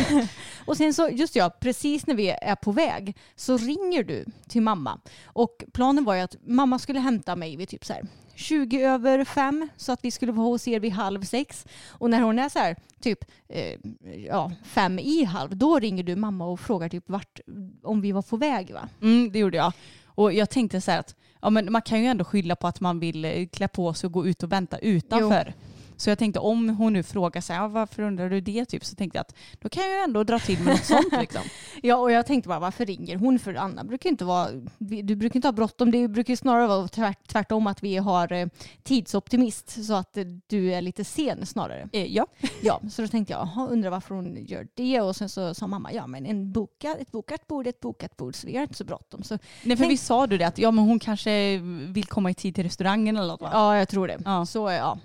och 0.66 0.76
sen 0.76 0.94
så, 0.94 1.08
just 1.08 1.36
ja, 1.36 1.50
precis 1.60 2.06
när 2.06 2.14
vi 2.14 2.28
är 2.30 2.56
på 2.56 2.72
väg 2.72 3.16
så 3.36 3.56
ringer 3.56 4.02
du 4.02 4.24
till 4.48 4.62
mamma. 4.62 5.00
Och 5.26 5.64
planen 5.72 6.04
var 6.04 6.14
ju 6.14 6.20
att 6.20 6.36
mamma 6.46 6.78
skulle 6.78 7.00
hämta 7.00 7.36
mig 7.36 7.56
vid 7.56 7.68
typ 7.68 7.84
så 7.84 7.92
här 7.92 8.02
20 8.34 8.82
över 8.82 9.24
fem 9.24 9.68
så 9.76 9.92
att 9.92 10.04
vi 10.04 10.10
skulle 10.10 10.32
vara 10.32 10.46
hos 10.46 10.68
er 10.68 10.80
vid 10.80 10.92
halv 10.92 11.22
sex. 11.22 11.66
Och 11.88 12.10
när 12.10 12.20
hon 12.20 12.38
är 12.38 12.48
så 12.48 12.58
här 12.58 12.76
typ 13.00 13.24
eh, 13.48 13.78
ja, 14.26 14.52
fem 14.64 14.98
i 14.98 15.24
halv 15.24 15.56
då 15.56 15.78
ringer 15.78 16.02
du 16.02 16.16
mamma 16.16 16.46
och 16.46 16.60
frågar 16.60 16.88
typ 16.88 17.04
vart, 17.06 17.40
om 17.82 18.00
vi 18.00 18.12
var 18.12 18.22
på 18.22 18.36
väg 18.36 18.72
va? 18.72 18.88
Mm, 19.02 19.32
det 19.32 19.38
gjorde 19.38 19.56
jag. 19.56 19.72
Och 20.06 20.32
jag 20.32 20.50
tänkte 20.50 20.80
så 20.80 20.90
här 20.90 21.00
att 21.00 21.14
ja, 21.42 21.50
men 21.50 21.72
man 21.72 21.82
kan 21.82 22.00
ju 22.00 22.06
ändå 22.06 22.24
skylla 22.24 22.56
på 22.56 22.66
att 22.66 22.80
man 22.80 23.00
vill 23.00 23.24
eh, 23.24 23.46
klä 23.46 23.68
på 23.68 23.94
sig 23.94 24.06
och 24.06 24.12
gå 24.12 24.26
ut 24.26 24.42
och 24.42 24.52
vänta 24.52 24.78
utanför. 24.78 25.54
Så 25.96 26.10
jag 26.10 26.18
tänkte 26.18 26.40
om 26.40 26.68
hon 26.68 26.92
nu 26.92 27.02
frågar 27.02 27.40
så 27.40 27.52
här, 27.52 27.68
varför 27.68 28.02
undrar 28.02 28.30
du 28.30 28.40
det? 28.40 28.64
Typ, 28.64 28.84
så 28.84 28.96
tänkte 28.96 29.18
jag 29.18 29.20
att 29.20 29.34
då 29.60 29.68
kan 29.68 29.82
jag 29.82 29.92
ju 29.92 29.98
ändå 29.98 30.24
dra 30.24 30.38
till 30.38 30.58
med 30.58 30.66
något 30.66 30.84
sånt. 30.84 31.12
Liksom. 31.20 31.42
Ja 31.82 31.96
och 31.96 32.12
jag 32.12 32.26
tänkte 32.26 32.48
bara 32.48 32.58
varför 32.58 32.86
ringer 32.86 33.16
hon? 33.16 33.38
För 33.38 33.54
Anna 33.54 33.84
brukar 33.84 34.10
inte 34.10 34.24
vara, 34.24 34.48
du 34.78 35.16
brukar 35.16 35.36
inte 35.36 35.48
ha 35.48 35.52
bråttom. 35.52 35.90
Det 35.90 36.08
brukar 36.08 36.32
ju 36.32 36.36
snarare 36.36 36.66
vara 36.66 36.88
tvärt, 36.88 37.28
tvärtom 37.28 37.66
att 37.66 37.82
vi 37.82 37.96
har 37.96 38.32
eh, 38.32 38.46
tidsoptimist 38.82 39.84
så 39.86 39.94
att 39.94 40.16
eh, 40.16 40.24
du 40.46 40.72
är 40.72 40.82
lite 40.82 41.04
sen 41.04 41.46
snarare. 41.46 41.88
Eh, 41.92 42.14
ja. 42.14 42.26
Ja, 42.62 42.80
så 42.90 43.02
då 43.02 43.08
tänkte 43.08 43.32
jag, 43.32 43.40
jaha, 43.40 43.68
undrar 43.68 43.90
varför 43.90 44.14
hon 44.14 44.44
gör 44.46 44.68
det. 44.74 45.00
Och 45.00 45.16
sen 45.16 45.28
så 45.28 45.54
sa 45.54 45.66
mamma, 45.66 45.92
ja 45.92 46.06
men 46.06 46.26
en 46.26 46.52
boka, 46.52 46.96
ett 47.00 47.12
bokat 47.12 47.46
bord, 47.46 47.66
är 47.66 47.70
ett 47.70 47.80
bokat 47.80 48.16
bord, 48.16 48.34
så 48.34 48.46
vi 48.46 48.56
har 48.56 48.62
inte 48.62 48.74
så 48.74 48.84
bråttom. 48.84 49.22
Så, 49.22 49.38
Nej, 49.62 49.76
för 49.76 49.86
vi 49.86 49.96
sa 49.96 50.26
du 50.26 50.38
det 50.38 50.44
att 50.44 50.58
ja, 50.58 50.70
men 50.70 50.84
hon 50.84 50.98
kanske 50.98 51.58
vill 51.88 52.04
komma 52.04 52.30
i 52.30 52.34
tid 52.34 52.54
till 52.54 52.64
restaurangen 52.64 53.16
eller 53.16 53.28
något 53.28 53.40
va? 53.40 53.50
ja, 53.52 53.76
jag 53.76 53.88
tror 53.88 54.08
det. 54.08 54.18
Ja. 54.24 54.46
Så 54.46 54.70
ja, 54.70 54.98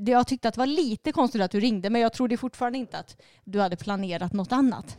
det, 0.00 0.10
jag 0.10 0.26
tyckte 0.26 0.48
att 0.48 0.54
det 0.54 0.58
var 0.58 0.66
lite 0.66 1.12
konstigt 1.12 1.42
att 1.42 1.50
du 1.50 1.60
ringde, 1.60 1.90
men 1.90 2.00
jag 2.00 2.12
trodde 2.12 2.36
fortfarande 2.36 2.78
inte 2.78 2.98
att 2.98 3.22
du 3.44 3.60
hade 3.60 3.76
planerat 3.76 4.32
något 4.32 4.52
annat. 4.52 4.98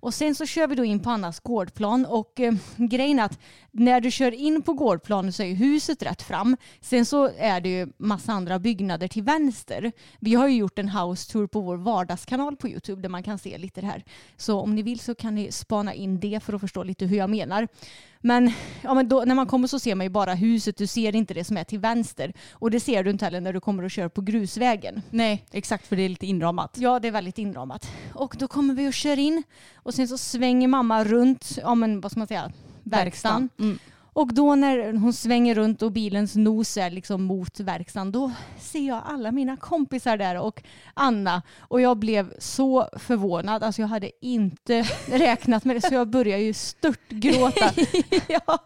Och 0.00 0.14
sen 0.14 0.34
så 0.34 0.46
kör 0.46 0.66
vi 0.66 0.74
då 0.74 0.84
in 0.84 1.00
på 1.00 1.10
Annas 1.10 1.40
gårdplan 1.40 2.06
och 2.06 2.40
eh, 2.40 2.54
grejen 2.76 3.18
är 3.18 3.24
att 3.24 3.38
när 3.70 4.00
du 4.00 4.10
kör 4.10 4.32
in 4.32 4.62
på 4.62 4.72
gårdplanen 4.72 5.32
så 5.32 5.42
är 5.42 5.54
huset 5.54 6.02
rätt 6.02 6.22
fram. 6.22 6.56
Sen 6.80 7.06
så 7.06 7.30
är 7.38 7.60
det 7.60 7.68
ju 7.68 7.86
massa 7.96 8.32
andra 8.32 8.58
byggnader 8.58 9.08
till 9.08 9.22
vänster. 9.22 9.92
Vi 10.20 10.34
har 10.34 10.48
ju 10.48 10.56
gjort 10.56 10.78
en 10.78 10.88
house 10.88 11.32
tour 11.32 11.46
på 11.46 11.60
vår 11.60 11.76
vardagskanal 11.76 12.56
på 12.56 12.68
Youtube 12.68 13.02
där 13.02 13.08
man 13.08 13.22
kan 13.22 13.38
se 13.38 13.58
lite 13.58 13.80
det 13.80 13.86
här. 13.86 14.04
Så 14.36 14.60
om 14.60 14.74
ni 14.74 14.82
vill 14.82 15.00
så 15.00 15.14
kan 15.14 15.34
ni 15.34 15.52
spana 15.52 15.94
in 15.94 16.20
det 16.20 16.40
för 16.42 16.52
att 16.52 16.60
förstå 16.60 16.82
lite 16.82 17.06
hur 17.06 17.16
jag 17.16 17.30
menar. 17.30 17.68
Men, 18.20 18.52
ja, 18.82 18.94
men 18.94 19.08
då, 19.08 19.24
när 19.24 19.34
man 19.34 19.46
kommer 19.46 19.68
så 19.68 19.78
ser 19.78 19.94
man 19.94 20.06
ju 20.06 20.10
bara 20.10 20.34
huset, 20.34 20.76
du 20.76 20.86
ser 20.86 21.16
inte 21.16 21.34
det 21.34 21.44
som 21.44 21.56
är 21.56 21.64
till 21.64 21.78
vänster. 21.78 22.32
Och 22.52 22.70
det 22.70 22.80
ser 22.80 23.04
du 23.04 23.10
inte 23.10 23.24
heller 23.24 23.40
när 23.40 23.52
du 23.52 23.60
kommer 23.60 23.82
och 23.82 23.90
kör 23.90 24.08
på 24.08 24.20
grusvägen. 24.20 25.02
Nej, 25.10 25.44
exakt 25.50 25.86
för 25.86 25.96
det 25.96 26.02
är 26.02 26.08
lite 26.08 26.26
inramat. 26.26 26.76
Ja, 26.78 26.98
det 26.98 27.08
är 27.08 27.12
väldigt 27.12 27.38
inramat. 27.38 27.90
Och 28.14 28.36
då 28.38 28.48
kommer 28.48 28.74
vi 28.74 28.88
och 28.88 28.94
kör 28.94 29.18
in 29.18 29.42
och 29.88 29.94
sen 29.94 30.08
så 30.08 30.18
svänger 30.18 30.68
mamma 30.68 31.04
runt, 31.04 31.58
ja 31.62 31.74
men 31.74 32.00
vad 32.00 32.10
ska 32.12 32.20
man 32.20 32.26
säga, 32.28 32.52
verkstaden. 32.82 33.48
Mm. 33.58 33.78
Och 34.18 34.34
då 34.34 34.54
när 34.54 34.92
hon 34.92 35.12
svänger 35.12 35.54
runt 35.54 35.82
och 35.82 35.92
bilens 35.92 36.36
nos 36.36 36.76
är 36.76 36.90
liksom 36.90 37.22
mot 37.22 37.60
verkstaden, 37.60 38.12
då 38.12 38.30
ser 38.58 38.88
jag 38.88 39.02
alla 39.06 39.32
mina 39.32 39.56
kompisar 39.56 40.16
där 40.16 40.40
och 40.40 40.62
Anna. 40.94 41.42
Och 41.60 41.80
jag 41.80 41.96
blev 41.96 42.34
så 42.38 42.88
förvånad. 42.96 43.62
Alltså 43.62 43.82
jag 43.82 43.88
hade 43.88 44.10
inte 44.20 44.82
räknat 45.06 45.64
med 45.64 45.76
det 45.76 45.80
så 45.80 45.94
jag 45.94 46.08
började 46.08 46.42
ju 46.42 46.52
störtgråta. 46.52 47.70
ja, 48.28 48.58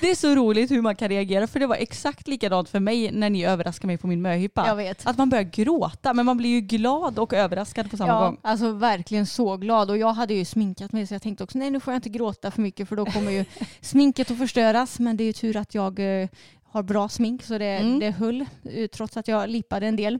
det 0.00 0.10
är 0.10 0.14
så 0.14 0.34
roligt 0.34 0.70
hur 0.70 0.82
man 0.82 0.96
kan 0.96 1.08
reagera 1.08 1.46
för 1.46 1.60
det 1.60 1.66
var 1.66 1.76
exakt 1.76 2.28
likadant 2.28 2.68
för 2.68 2.80
mig 2.80 3.12
när 3.12 3.30
ni 3.30 3.44
överraskade 3.44 3.86
mig 3.86 3.98
på 3.98 4.06
min 4.06 4.22
möhippa. 4.22 4.62
Att 5.04 5.18
man 5.18 5.30
börjar 5.30 5.44
gråta 5.44 6.14
men 6.14 6.26
man 6.26 6.36
blir 6.36 6.50
ju 6.50 6.60
glad 6.60 7.18
och 7.18 7.32
överraskad 7.32 7.90
på 7.90 7.96
samma 7.96 8.12
ja, 8.12 8.20
gång. 8.20 8.38
Alltså 8.42 8.72
verkligen 8.72 9.26
så 9.26 9.56
glad. 9.56 9.90
Och 9.90 9.98
jag 9.98 10.12
hade 10.12 10.34
ju 10.34 10.44
sminkat 10.44 10.92
mig 10.92 11.06
så 11.06 11.14
jag 11.14 11.22
tänkte 11.22 11.44
också 11.44 11.58
nej 11.58 11.70
nu 11.70 11.80
får 11.80 11.92
jag 11.92 11.98
inte 11.98 12.08
gråta 12.08 12.50
för 12.50 12.62
mycket 12.62 12.88
för 12.88 12.96
då 12.96 13.04
kommer 13.06 13.30
ju 13.30 13.44
sminket 13.80 14.30
att 14.30 14.38
förstöras. 14.38 14.87
Men 14.98 15.16
det 15.16 15.24
är 15.24 15.26
ju 15.26 15.32
tur 15.32 15.56
att 15.56 15.74
jag 15.74 16.22
eh, 16.22 16.28
har 16.62 16.82
bra 16.82 17.08
smink 17.08 17.42
så 17.42 17.58
det, 17.58 17.64
Mm. 17.76 17.98
det 17.98 18.10
höll 18.10 18.44
eh, 18.64 18.86
trots 18.86 19.16
att 19.16 19.28
jag 19.28 19.48
lipade 19.48 19.86
en 19.86 19.96
del. 19.96 20.18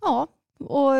Ja, 0.00 0.26
och 0.58 0.92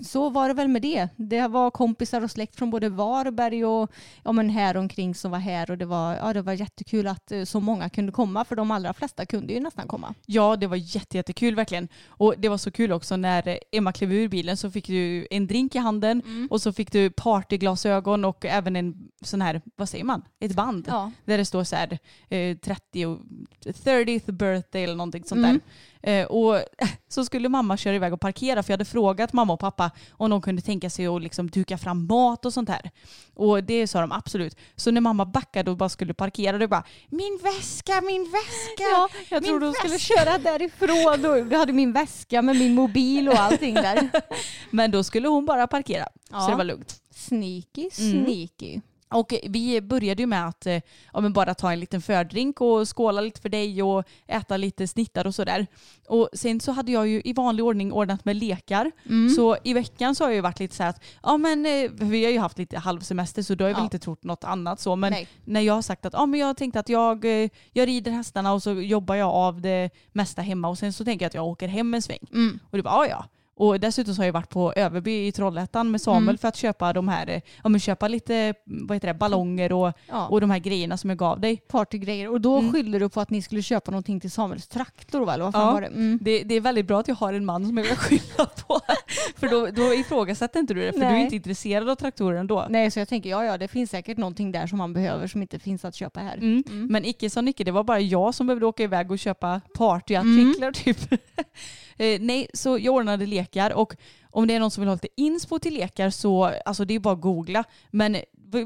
så 0.00 0.30
var 0.30 0.48
det 0.48 0.54
väl 0.54 0.68
med 0.68 0.82
det. 0.82 1.08
Det 1.16 1.48
var 1.48 1.70
kompisar 1.70 2.20
och 2.24 2.30
släkt 2.30 2.56
från 2.56 2.70
både 2.70 2.88
Varberg 2.88 3.64
och 3.64 3.90
ja, 4.24 4.32
men 4.32 4.50
här 4.50 4.76
omkring 4.76 5.14
som 5.14 5.30
var 5.30 5.38
här 5.38 5.70
och 5.70 5.78
det 5.78 5.84
var, 5.86 6.14
ja, 6.16 6.32
det 6.32 6.42
var 6.42 6.52
jättekul 6.52 7.06
att 7.06 7.32
eh, 7.32 7.44
så 7.44 7.60
många 7.60 7.88
kunde 7.88 8.12
komma 8.12 8.44
för 8.44 8.56
de 8.56 8.70
allra 8.70 8.92
flesta 8.92 9.26
kunde 9.26 9.52
ju 9.52 9.60
nästan 9.60 9.88
komma. 9.88 10.14
Ja, 10.26 10.56
det 10.56 10.66
var 10.66 10.76
jätte, 10.76 11.16
jättekul 11.16 11.54
verkligen. 11.54 11.88
Och 12.08 12.34
det 12.38 12.48
var 12.48 12.58
så 12.58 12.70
kul 12.70 12.92
också 12.92 13.16
när 13.16 13.48
eh, 13.48 13.56
Emma 13.72 13.92
klev 13.92 14.12
ur 14.12 14.28
bilen 14.28 14.56
så 14.56 14.70
fick 14.70 14.86
du 14.86 15.26
en 15.30 15.46
drink 15.46 15.74
i 15.74 15.78
handen 15.78 16.22
Mm. 16.28 16.48
och 16.50 16.62
så 16.62 16.72
fick 16.72 16.92
du 16.92 17.10
partyglasögon 17.10 18.24
och 18.24 18.44
även 18.44 18.76
en 18.76 18.94
sån 19.24 19.42
här, 19.42 19.62
vad 19.76 19.88
säger 19.88 20.04
man, 20.04 20.22
ett 20.40 20.54
band. 20.54 20.84
Ja. 20.88 21.10
Där 21.24 21.38
det 21.38 21.44
står 21.44 21.64
så 21.64 21.76
här 21.76 21.98
eh, 22.28 22.56
30 22.56 23.06
och 23.06 23.18
30th 23.64 24.32
birthday 24.32 24.84
eller 24.84 24.94
någonting 24.96 25.24
sånt 25.24 25.38
Mm. 25.38 25.60
där. 26.02 26.20
Eh, 26.20 26.26
och 26.26 26.60
så 27.08 27.24
skulle 27.24 27.48
mamma 27.48 27.76
köra 27.76 27.94
iväg 27.94 28.12
och 28.12 28.20
parkera 28.20 28.62
för 28.62 28.70
jag 28.72 28.74
hade 28.74 28.84
frågat 28.84 29.32
mamma 29.32 29.52
och 29.52 29.60
pappa 29.60 29.87
om 30.10 30.30
de 30.30 30.40
kunde 30.42 30.62
tänka 30.62 30.90
sig 30.90 31.06
att 31.06 31.22
liksom 31.22 31.50
duka 31.50 31.78
fram 31.78 32.06
mat 32.06 32.44
och 32.44 32.52
sånt 32.52 32.68
här. 32.68 32.90
Och 33.34 33.64
det 33.64 33.86
sa 33.86 34.00
de 34.00 34.12
absolut. 34.12 34.56
Så 34.76 34.90
när 34.90 35.00
mamma 35.00 35.24
backade 35.24 35.70
och 35.70 35.76
bara 35.76 35.88
skulle 35.88 36.14
parkera, 36.14 36.58
då 36.58 36.68
bara 36.68 36.84
min 37.08 37.38
väska, 37.42 38.00
min 38.00 38.22
väska. 38.24 38.82
Ja, 38.90 39.08
jag 39.28 39.42
min 39.42 39.48
tror 39.50 39.60
de 39.60 39.72
skulle 39.72 39.98
köra 39.98 40.38
därifrån. 40.38 41.24
Och 41.30 41.52
jag 41.52 41.58
hade 41.58 41.72
min 41.72 41.92
väska 41.92 42.42
med 42.42 42.56
min 42.56 42.74
mobil 42.74 43.28
och 43.28 43.34
allting 43.40 43.74
där. 43.74 44.08
Men 44.70 44.90
då 44.90 45.04
skulle 45.04 45.28
hon 45.28 45.46
bara 45.46 45.66
parkera. 45.66 46.08
Ja. 46.30 46.40
Så 46.40 46.50
det 46.50 46.56
var 46.56 46.64
lugnt. 46.64 47.02
Sneaky, 47.14 47.88
Mm. 48.00 48.80
Och 49.10 49.34
vi 49.42 49.80
började 49.80 50.22
ju 50.22 50.26
med 50.26 50.46
att 50.46 50.66
eh, 50.66 50.80
ja, 51.12 51.20
men 51.20 51.32
bara 51.32 51.54
ta 51.54 51.72
en 51.72 51.80
liten 51.80 52.02
fördrink 52.02 52.60
och 52.60 52.96
skåla 52.96 53.20
lite 53.20 53.40
för 53.40 53.48
dig 53.48 53.82
och 53.82 54.04
äta 54.26 54.56
lite 54.56 54.88
snittar 54.88 55.26
och 55.26 55.34
sådär. 55.34 55.66
Och 56.08 56.28
sen 56.32 56.60
så 56.60 56.72
hade 56.72 56.92
jag 56.92 57.08
ju 57.08 57.22
i 57.24 57.32
vanlig 57.32 57.64
ordning 57.64 57.92
ordnat 57.92 58.24
med 58.24 58.36
lekar. 58.36 58.90
Mm. 59.06 59.30
Så 59.34 59.56
i 59.64 59.72
veckan 59.72 60.14
så 60.14 60.24
har 60.24 60.28
jag 60.30 60.34
ju 60.34 60.40
varit 60.40 60.60
lite 60.60 60.76
så 60.76 60.82
här 60.82 60.90
att 60.90 61.02
ja 61.22 61.36
men 61.36 61.66
eh, 61.66 61.90
vi 61.90 62.24
har 62.24 62.32
ju 62.32 62.38
haft 62.38 62.58
lite 62.58 62.78
halvsemester 62.78 63.42
så 63.42 63.54
då 63.54 63.64
har 63.64 63.68
jag 63.68 63.74
väl 63.74 63.80
Ja. 63.80 63.84
inte 63.84 63.98
trott 63.98 64.24
något 64.24 64.44
annat 64.44 64.80
så. 64.80 64.96
Men 64.96 65.12
Nej. 65.12 65.28
när 65.44 65.60
jag 65.60 65.74
har 65.74 65.82
sagt 65.82 66.06
att 66.06 66.12
ja, 66.12 66.26
men 66.26 66.40
jag 66.40 66.56
tänkte 66.56 66.80
att 66.80 66.88
jag, 66.88 67.24
eh, 67.24 67.50
jag 67.72 67.88
rider 67.88 68.10
hästarna 68.12 68.52
och 68.52 68.62
så 68.62 68.72
jobbar 68.72 69.14
jag 69.14 69.28
av 69.30 69.60
det 69.60 69.90
mesta 70.12 70.42
hemma 70.42 70.68
och 70.68 70.78
sen 70.78 70.92
så 70.92 71.04
tänker 71.04 71.24
jag 71.24 71.28
att 71.28 71.34
jag 71.34 71.46
åker 71.46 71.68
hem 71.68 71.94
en 71.94 72.02
sväng. 72.02 72.26
Mm. 72.32 72.58
Och 72.70 72.76
det 72.76 72.82
bara, 72.82 73.06
ja 73.06 73.10
ja. 73.10 73.24
Och 73.58 73.80
dessutom 73.80 74.14
så 74.14 74.20
har 74.20 74.26
jag 74.26 74.32
varit 74.32 74.48
på 74.50 74.72
Överby 74.76 75.26
i 75.26 75.32
Trollhättan 75.32 75.90
med 75.90 76.00
Samuel 76.00 76.22
Mm. 76.22 76.38
för 76.38 76.48
att 76.48 76.56
köpa 76.56 76.92
de 76.92 77.08
här, 77.08 77.26
eh, 77.28 77.40
ja 77.62 77.68
men 77.68 77.80
köpa 77.80 78.08
lite, 78.08 78.54
vad 78.64 78.96
heter 78.96 79.08
det, 79.08 79.14
ballonger 79.14 79.72
och, 79.72 79.92
Ja. 80.08 80.26
och 80.26 80.40
de 80.40 80.50
här 80.50 80.58
grejerna 80.58 80.96
som 80.96 81.10
jag 81.10 81.18
gav 81.18 81.40
dig. 81.40 81.56
partygrejer. 81.56 82.28
Och 82.28 82.40
då 82.40 82.58
Mm. 82.58 82.72
skyllde 82.72 82.98
du 82.98 83.08
på 83.08 83.20
att 83.20 83.30
ni 83.30 83.42
skulle 83.42 83.62
köpa 83.62 83.90
någonting 83.90 84.20
till 84.20 84.30
Samuels 84.30 84.66
traktor 84.68 85.24
va? 85.24 85.34
Eller 85.34 85.44
vad 85.44 85.52
fan 85.52 85.66
Ja. 85.66 85.72
var 85.72 85.80
det? 85.80 85.86
Mm. 85.86 86.18
Det, 86.22 86.42
det 86.42 86.54
är 86.54 86.60
väldigt 86.60 86.86
bra 86.86 87.00
att 87.00 87.08
jag 87.08 87.14
har 87.14 87.32
en 87.32 87.44
man 87.44 87.66
som 87.66 87.76
jag 87.78 87.86
kan 87.86 87.96
skylla 87.96 88.46
på. 88.66 88.80
för 89.36 89.48
då, 89.48 89.66
då 89.66 89.94
ifrågasätter 89.94 90.60
inte 90.60 90.74
du 90.74 90.80
det, 90.80 90.92
för 90.92 91.00
du 91.00 91.06
är 91.06 91.10
Nej. 91.10 91.22
inte 91.22 91.36
intresserad 91.36 91.88
av 91.88 91.94
traktorer 91.94 92.36
ändå. 92.38 92.66
Nej, 92.70 92.90
så 92.90 92.98
jag 92.98 93.08
tänker 93.08 93.30
ja, 93.30 93.44
ja, 93.44 93.58
det 93.58 93.68
finns 93.68 93.90
säkert 93.90 94.18
någonting 94.18 94.52
där 94.52 94.66
som 94.66 94.78
man 94.78 94.92
behöver 94.92 95.26
som 95.26 95.42
inte 95.42 95.58
finns 95.58 95.84
att 95.84 95.94
köpa 95.94 96.20
här. 96.20 96.36
Mm. 96.36 96.64
Mm. 96.70 96.86
Men 96.86 97.04
icke 97.04 97.30
som 97.30 97.48
icke, 97.48 97.64
det 97.64 97.70
var 97.70 97.84
bara 97.84 98.00
jag 98.00 98.34
som 98.34 98.46
behövde 98.46 98.66
åka 98.66 98.82
iväg 98.82 99.10
och 99.10 99.18
köpa 99.18 99.60
partyartiklar 99.74 100.72
typ. 100.72 100.98
eh, 101.96 102.20
nej, 102.20 102.48
så 102.54 102.78
jag 102.78 102.94
ordnade 102.94 103.26
lekar 103.48 103.70
och 103.70 103.96
om 104.30 104.46
det 104.46 104.54
är 104.54 104.60
någon 104.60 104.70
som 104.70 104.80
vill 104.80 104.88
ha 104.88 104.94
lite 104.94 105.08
inspo 105.16 105.58
till 105.58 105.74
lekar 105.74 106.10
så 106.10 106.44
alltså 106.44 106.84
det 106.84 106.94
är 106.94 107.00
bara 107.00 107.14
att 107.14 107.20
googla. 107.20 107.64
Men 107.90 108.16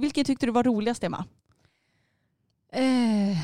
vilken 0.00 0.24
tyckte 0.24 0.46
du 0.46 0.52
var 0.52 0.62
roligast 0.62 1.04
Emma? 1.04 1.24
Eh, 2.72 3.36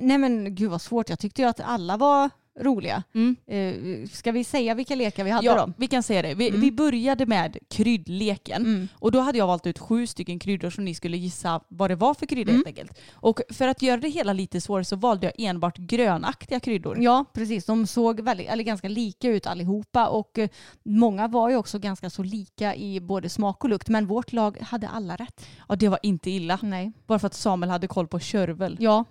nej 0.00 0.18
men 0.18 0.54
gud 0.54 0.70
vad 0.70 0.82
svårt. 0.82 1.08
Jag 1.08 1.18
tyckte 1.18 1.42
ju 1.42 1.48
att 1.48 1.60
alla 1.60 1.96
var 1.96 2.30
roliga. 2.60 3.02
Mm. 3.14 3.36
Eh, 3.46 4.08
ska 4.08 4.32
vi 4.32 4.44
säga 4.44 4.74
vilka 4.74 4.94
lekar 4.94 5.24
vi 5.24 5.30
hade 5.30 5.46
Ja, 5.46 5.66
då? 5.66 5.72
vi 5.76 5.86
kan 5.86 6.02
säga 6.02 6.22
det. 6.22 6.34
Vi, 6.34 6.48
Mm. 6.48 6.60
vi 6.60 6.72
började 6.72 7.26
med 7.26 7.56
kryddleken. 7.70 8.62
Mm. 8.66 8.88
Och 8.94 9.12
då 9.12 9.20
hade 9.20 9.38
jag 9.38 9.46
valt 9.46 9.66
ut 9.66 9.78
sju 9.78 10.06
stycken 10.06 10.38
kryddor 10.38 10.70
som 10.70 10.84
ni 10.84 10.94
skulle 10.94 11.16
gissa 11.16 11.60
vad 11.68 11.90
det 11.90 11.94
var 11.94 12.14
för 12.14 12.26
kryddor 12.26 12.52
Mm. 12.52 12.64
helt 12.66 12.78
enkelt. 12.78 12.98
Och 13.12 13.40
för 13.50 13.68
att 13.68 13.82
göra 13.82 13.96
det 14.00 14.08
hela 14.08 14.32
lite 14.32 14.60
svårare 14.60 14.84
så 14.84 14.96
valde 14.96 15.26
jag 15.26 15.48
enbart 15.48 15.76
grönaktiga 15.78 16.60
kryddor. 16.60 16.98
Ja, 17.00 17.24
precis. 17.32 17.64
De 17.64 17.86
såg 17.86 18.20
väldigt, 18.20 18.48
eller 18.48 18.64
ganska 18.64 18.88
lika 18.88 19.28
ut 19.28 19.46
allihopa 19.46 20.08
och 20.08 20.38
eh, 20.38 20.48
många 20.82 21.28
var 21.28 21.50
ju 21.50 21.56
också 21.56 21.78
ganska 21.78 22.10
så 22.10 22.22
lika 22.22 22.74
i 22.74 23.00
både 23.00 23.28
smak 23.28 23.64
och 23.64 23.70
lukt. 23.70 23.88
Men 23.88 24.06
vårt 24.06 24.32
lag 24.32 24.58
hade 24.60 24.88
alla 24.88 25.16
rätt. 25.16 25.46
Ja, 25.68 25.76
det 25.76 25.88
var 25.88 25.98
inte 26.02 26.30
illa. 26.30 26.58
Nej. 26.62 26.92
Bara 27.06 27.18
för 27.18 27.26
att 27.26 27.34
Samuel 27.34 27.70
hade 27.70 27.86
koll 27.86 28.06
på 28.08 28.18
körvel. 28.20 28.76
Ja, 28.80 29.04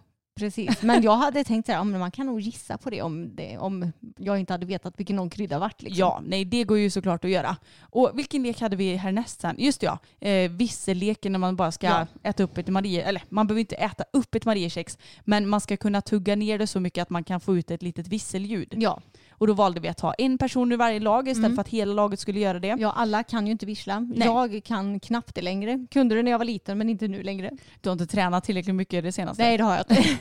precis. 0.46 0.82
Men 0.82 1.02
jag 1.04 1.16
hade 1.16 1.44
tänkt 1.44 1.66
så 1.66 1.72
här, 1.72 1.84
man 1.84 2.12
kan 2.12 2.26
nog 2.26 2.40
gissa 2.40 2.78
på 2.78 2.90
det 2.90 3.02
om, 3.02 3.36
det 3.36 3.58
om 3.58 3.92
jag 4.18 4.40
inte 4.40 4.54
hade 4.54 4.66
vetat 4.66 4.94
vilken 5.00 5.16
någon 5.16 5.30
krydda 5.30 5.60
vart. 5.60 5.82
Liksom. 5.82 6.00
Ja, 6.00 6.22
nej 6.26 6.46
det 6.46 6.64
går 6.64 6.78
ju 6.78 6.90
såklart 6.90 7.26
att 7.26 7.32
göra. 7.32 7.58
Och 7.82 8.12
vilken 8.14 8.44
lek 8.44 8.62
hade 8.62 8.76
vi 8.76 8.96
härnäst 8.96 9.42
sen? 9.42 9.56
Just 9.60 9.82
det, 9.82 9.86
ja, 9.86 10.28
eh, 10.28 10.52
visselleken 10.52 11.32
när 11.32 11.40
man 11.40 11.56
bara 11.56 11.72
ska 11.72 11.88
Ja. 11.88 12.08
äta 12.24 12.44
upp 12.44 12.58
ett 12.58 12.68
Marie, 12.68 13.04
eller 13.04 13.24
man 13.30 13.48
behöver 13.48 13.60
inte 13.60 13.76
äta 13.76 14.04
upp 14.14 14.36
ett 14.36 14.46
Mariekex, 14.46 14.98
men 15.24 15.50
man 15.50 15.62
ska 15.62 15.78
kunna 15.78 16.02
tugga 16.02 16.36
ner 16.36 16.58
det 16.58 16.68
så 16.68 16.80
mycket 16.80 17.02
att 17.02 17.10
man 17.10 17.24
kan 17.24 17.40
få 17.40 17.58
ut 17.58 17.72
ett 17.72 17.82
litet 17.82 18.08
visselljud. 18.08 18.74
Ja. 18.78 19.02
Och 19.42 19.48
då 19.48 19.54
valde 19.54 19.80
vi 19.80 19.88
att 19.88 20.00
ha 20.00 20.14
en 20.14 20.38
person 20.38 20.72
ur 20.72 20.78
varje 20.78 21.00
lag 21.00 21.28
istället 21.28 21.46
Mm. 21.46 21.56
för 21.56 21.62
att 21.62 21.68
hela 21.68 21.94
laget 21.94 22.20
skulle 22.20 22.40
göra 22.40 22.60
det. 22.60 22.76
ja, 22.80 22.92
alla 22.92 23.24
kan 23.24 23.46
ju 23.46 23.52
inte 23.52 23.66
vissla. 23.66 24.00
Nej. 24.00 24.28
Jag 24.28 24.62
kan 24.64 25.00
knappt 25.00 25.36
det 25.36 25.42
längre. 25.42 25.86
Kunde 25.92 26.16
det 26.16 26.24
när 26.24 26.32
jag 26.32 26.38
var 26.38 26.46
liten 26.46 26.78
men 26.78 26.90
inte 26.90 27.08
nu 27.08 27.24
längre. 27.24 27.52
Du 27.82 27.90
har 27.90 27.94
inte 27.94 28.08
tränat 28.08 28.44
tillräckligt 28.44 28.76
mycket 28.76 29.04
det 29.04 29.12
senaste. 29.12 29.44
Nej, 29.44 29.58
det 29.58 29.64
har 29.64 29.72
jag 29.76 29.82
inte. 29.90 30.10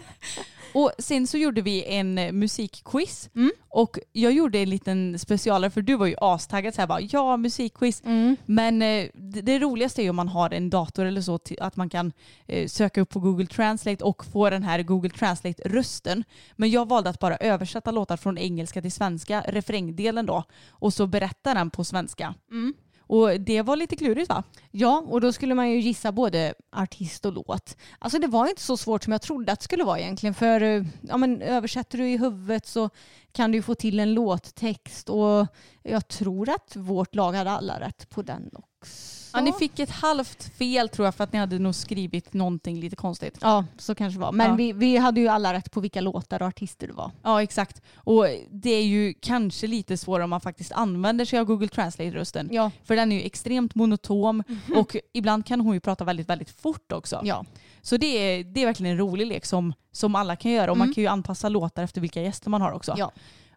Och 0.75 0.93
sen 0.99 1.27
så 1.27 1.39
gjorde 1.39 1.63
vi 1.63 1.85
en 1.85 2.19
eh, 2.19 2.33
musikquiz. 2.33 3.31
Mm. 3.35 3.51
Och 3.69 3.99
jag 4.13 4.33
gjorde 4.33 4.59
en 4.59 4.71
liten 4.71 5.19
specialare 5.19 5.71
för 5.71 5.83
du 5.83 5.97
var 5.97 6.07
ju 6.07 6.15
astaggad 6.19 6.75
så 6.75 6.81
här 6.81 6.89
bara 6.89 7.01
ja 7.01 7.37
musikquiz. 7.37 8.03
Mm. 8.05 8.37
Men 8.47 8.83
eh, 8.83 9.09
det, 9.15 9.41
det 9.41 9.59
roligaste 9.59 10.03
är 10.03 10.05
ju 10.05 10.11
om 10.11 10.17
man 10.17 10.29
har 10.29 10.51
en 10.51 10.71
dator 10.71 11.05
eller 11.05 11.21
så 11.21 11.39
att 11.61 11.77
man 11.77 11.89
kan 11.89 12.13
eh, 12.47 12.69
söka 12.69 13.01
upp 13.01 13.11
på 13.11 13.21
Google 13.21 13.47
Translate 13.47 14.05
och 14.05 14.27
få 14.27 14.51
den 14.51 14.63
här 14.63 14.83
Google 14.83 15.11
Translate-rösten. 15.11 16.25
Men 16.57 16.71
jag 16.71 16.89
valde 16.89 17.11
att 17.11 17.19
bara 17.19 17.37
översätta 17.37 17.91
låtar 17.91 18.17
från 18.17 18.39
engelska 18.39 18.83
till 18.83 18.93
svenska, 18.93 19.45
refrängdelen 19.49 20.27
då, 20.27 20.45
och 20.71 20.95
så 20.95 21.07
berätta 21.07 21.55
den 21.55 21.71
på 21.71 21.85
svenska. 21.85 22.35
Mm. 22.51 22.75
Och 23.11 23.41
det 23.41 23.63
var 23.63 23.77
lite 23.77 23.97
klurigt 23.97 24.29
va? 24.29 24.43
Ja, 24.71 25.05
och 25.09 25.21
då 25.21 25.33
skulle 25.33 25.55
man 25.55 25.71
ju 25.71 25.81
gissa 25.81 26.13
både 26.13 26.55
artist 26.73 27.27
och 27.27 27.33
låt. 27.33 27.77
Alltså 27.99 28.19
det 28.19 28.27
var 28.27 28.49
inte 28.49 28.63
så 28.63 28.77
svårt 28.77 29.05
som 29.05 29.13
jag 29.13 29.23
trodde 29.23 29.53
att 29.53 29.61
det 29.61 29.65
skulle 29.65 29.85
vara 29.85 30.01
egentligen. 30.01 30.35
För 30.35 30.63
eh, 30.63 30.85
ja, 31.01 31.17
men, 31.17 31.43
översätter 31.43 31.99
du 31.99 32.09
i 32.09 32.17
huvudet 32.17 32.67
så 32.67 32.91
kan 33.33 33.53
du 33.53 33.59
ju 33.59 33.63
få 33.63 33.75
till 33.75 34.01
en 34.01 34.15
låttext 34.15 35.09
och 35.09 35.47
jag 35.83 36.09
tror 36.09 36.51
att 36.51 36.77
vårt 36.77 37.15
lag 37.15 37.33
hade 37.33 37.51
alla 37.51 37.81
rätt 37.81 38.11
på 38.11 38.23
den 38.23 38.51
också. 38.53 39.20
Ja, 39.33 39.41
ni 39.41 39.53
fick 39.53 39.79
ett 39.79 39.91
halvt 39.91 40.43
fel 40.59 40.89
tror 40.89 41.07
jag 41.07 41.15
för 41.15 41.25
att 41.25 41.33
ni 41.33 41.39
hade 41.39 41.59
nog 41.59 41.75
skrivit 41.75 42.33
någonting 42.33 42.81
lite 42.81 42.97
konstigt. 42.97 43.39
Ja, 43.41 43.65
så 43.79 43.95
kanske 43.95 44.19
det 44.19 44.21
var. 44.25 44.33
Men 44.33 44.47
Ja. 44.51 44.55
vi, 44.55 44.73
vi 44.73 44.97
hade 44.97 45.21
ju 45.21 45.29
alla 45.29 45.53
rätt 45.53 45.71
på 45.71 45.81
vilka 45.81 46.01
låtar 46.01 46.43
och 46.43 46.49
artister 46.49 46.87
det 46.87 46.93
var. 46.93 47.11
Ja 47.23 47.43
exakt. 47.43 47.83
Och 47.95 48.27
det 48.51 48.71
är 48.71 48.85
ju 48.85 49.15
kanske 49.21 49.67
lite 49.67 49.97
svårare 49.97 50.25
om 50.25 50.31
man 50.31 50.41
faktiskt 50.41 50.73
använder 50.73 51.25
sig 51.25 51.39
av 51.39 51.45
Google 51.45 51.69
Translate-rösten. 51.69 52.49
Ja. 52.53 52.71
För 52.85 52.97
den 52.97 53.13
är 53.13 53.17
ju 53.17 53.23
extremt 53.23 53.75
monotom 53.75 54.43
och 54.77 54.97
ibland 55.13 55.47
kan 55.47 55.61
hon 55.61 55.75
ju 55.75 55.81
prata 55.81 56.05
väldigt, 56.05 56.29
väldigt 56.29 56.51
fort 56.51 56.93
också. 56.93 57.21
Ja. 57.25 57.45
Så 57.83 57.97
det 57.97 58.07
är, 58.07 58.45
det 58.45 58.63
är 58.63 58.67
verkligen 58.67 58.93
en 58.93 58.99
rolig 58.99 59.27
lek 59.27 59.47
som, 59.47 59.73
som 59.93 60.15
alla 60.15 60.37
kan 60.37 60.51
göra 60.53 60.71
och 60.71 60.77
man 60.79 60.85
Mm. 60.87 60.95
kan 60.95 61.03
ju 61.03 61.09
anpassa 61.09 61.49
låtar 61.49 61.83
efter 61.83 62.01
vilka 62.01 62.23
gäster 62.23 62.51
man 62.51 62.61
har 62.61 62.73
också. 62.73 62.95
Ja. 62.99 63.13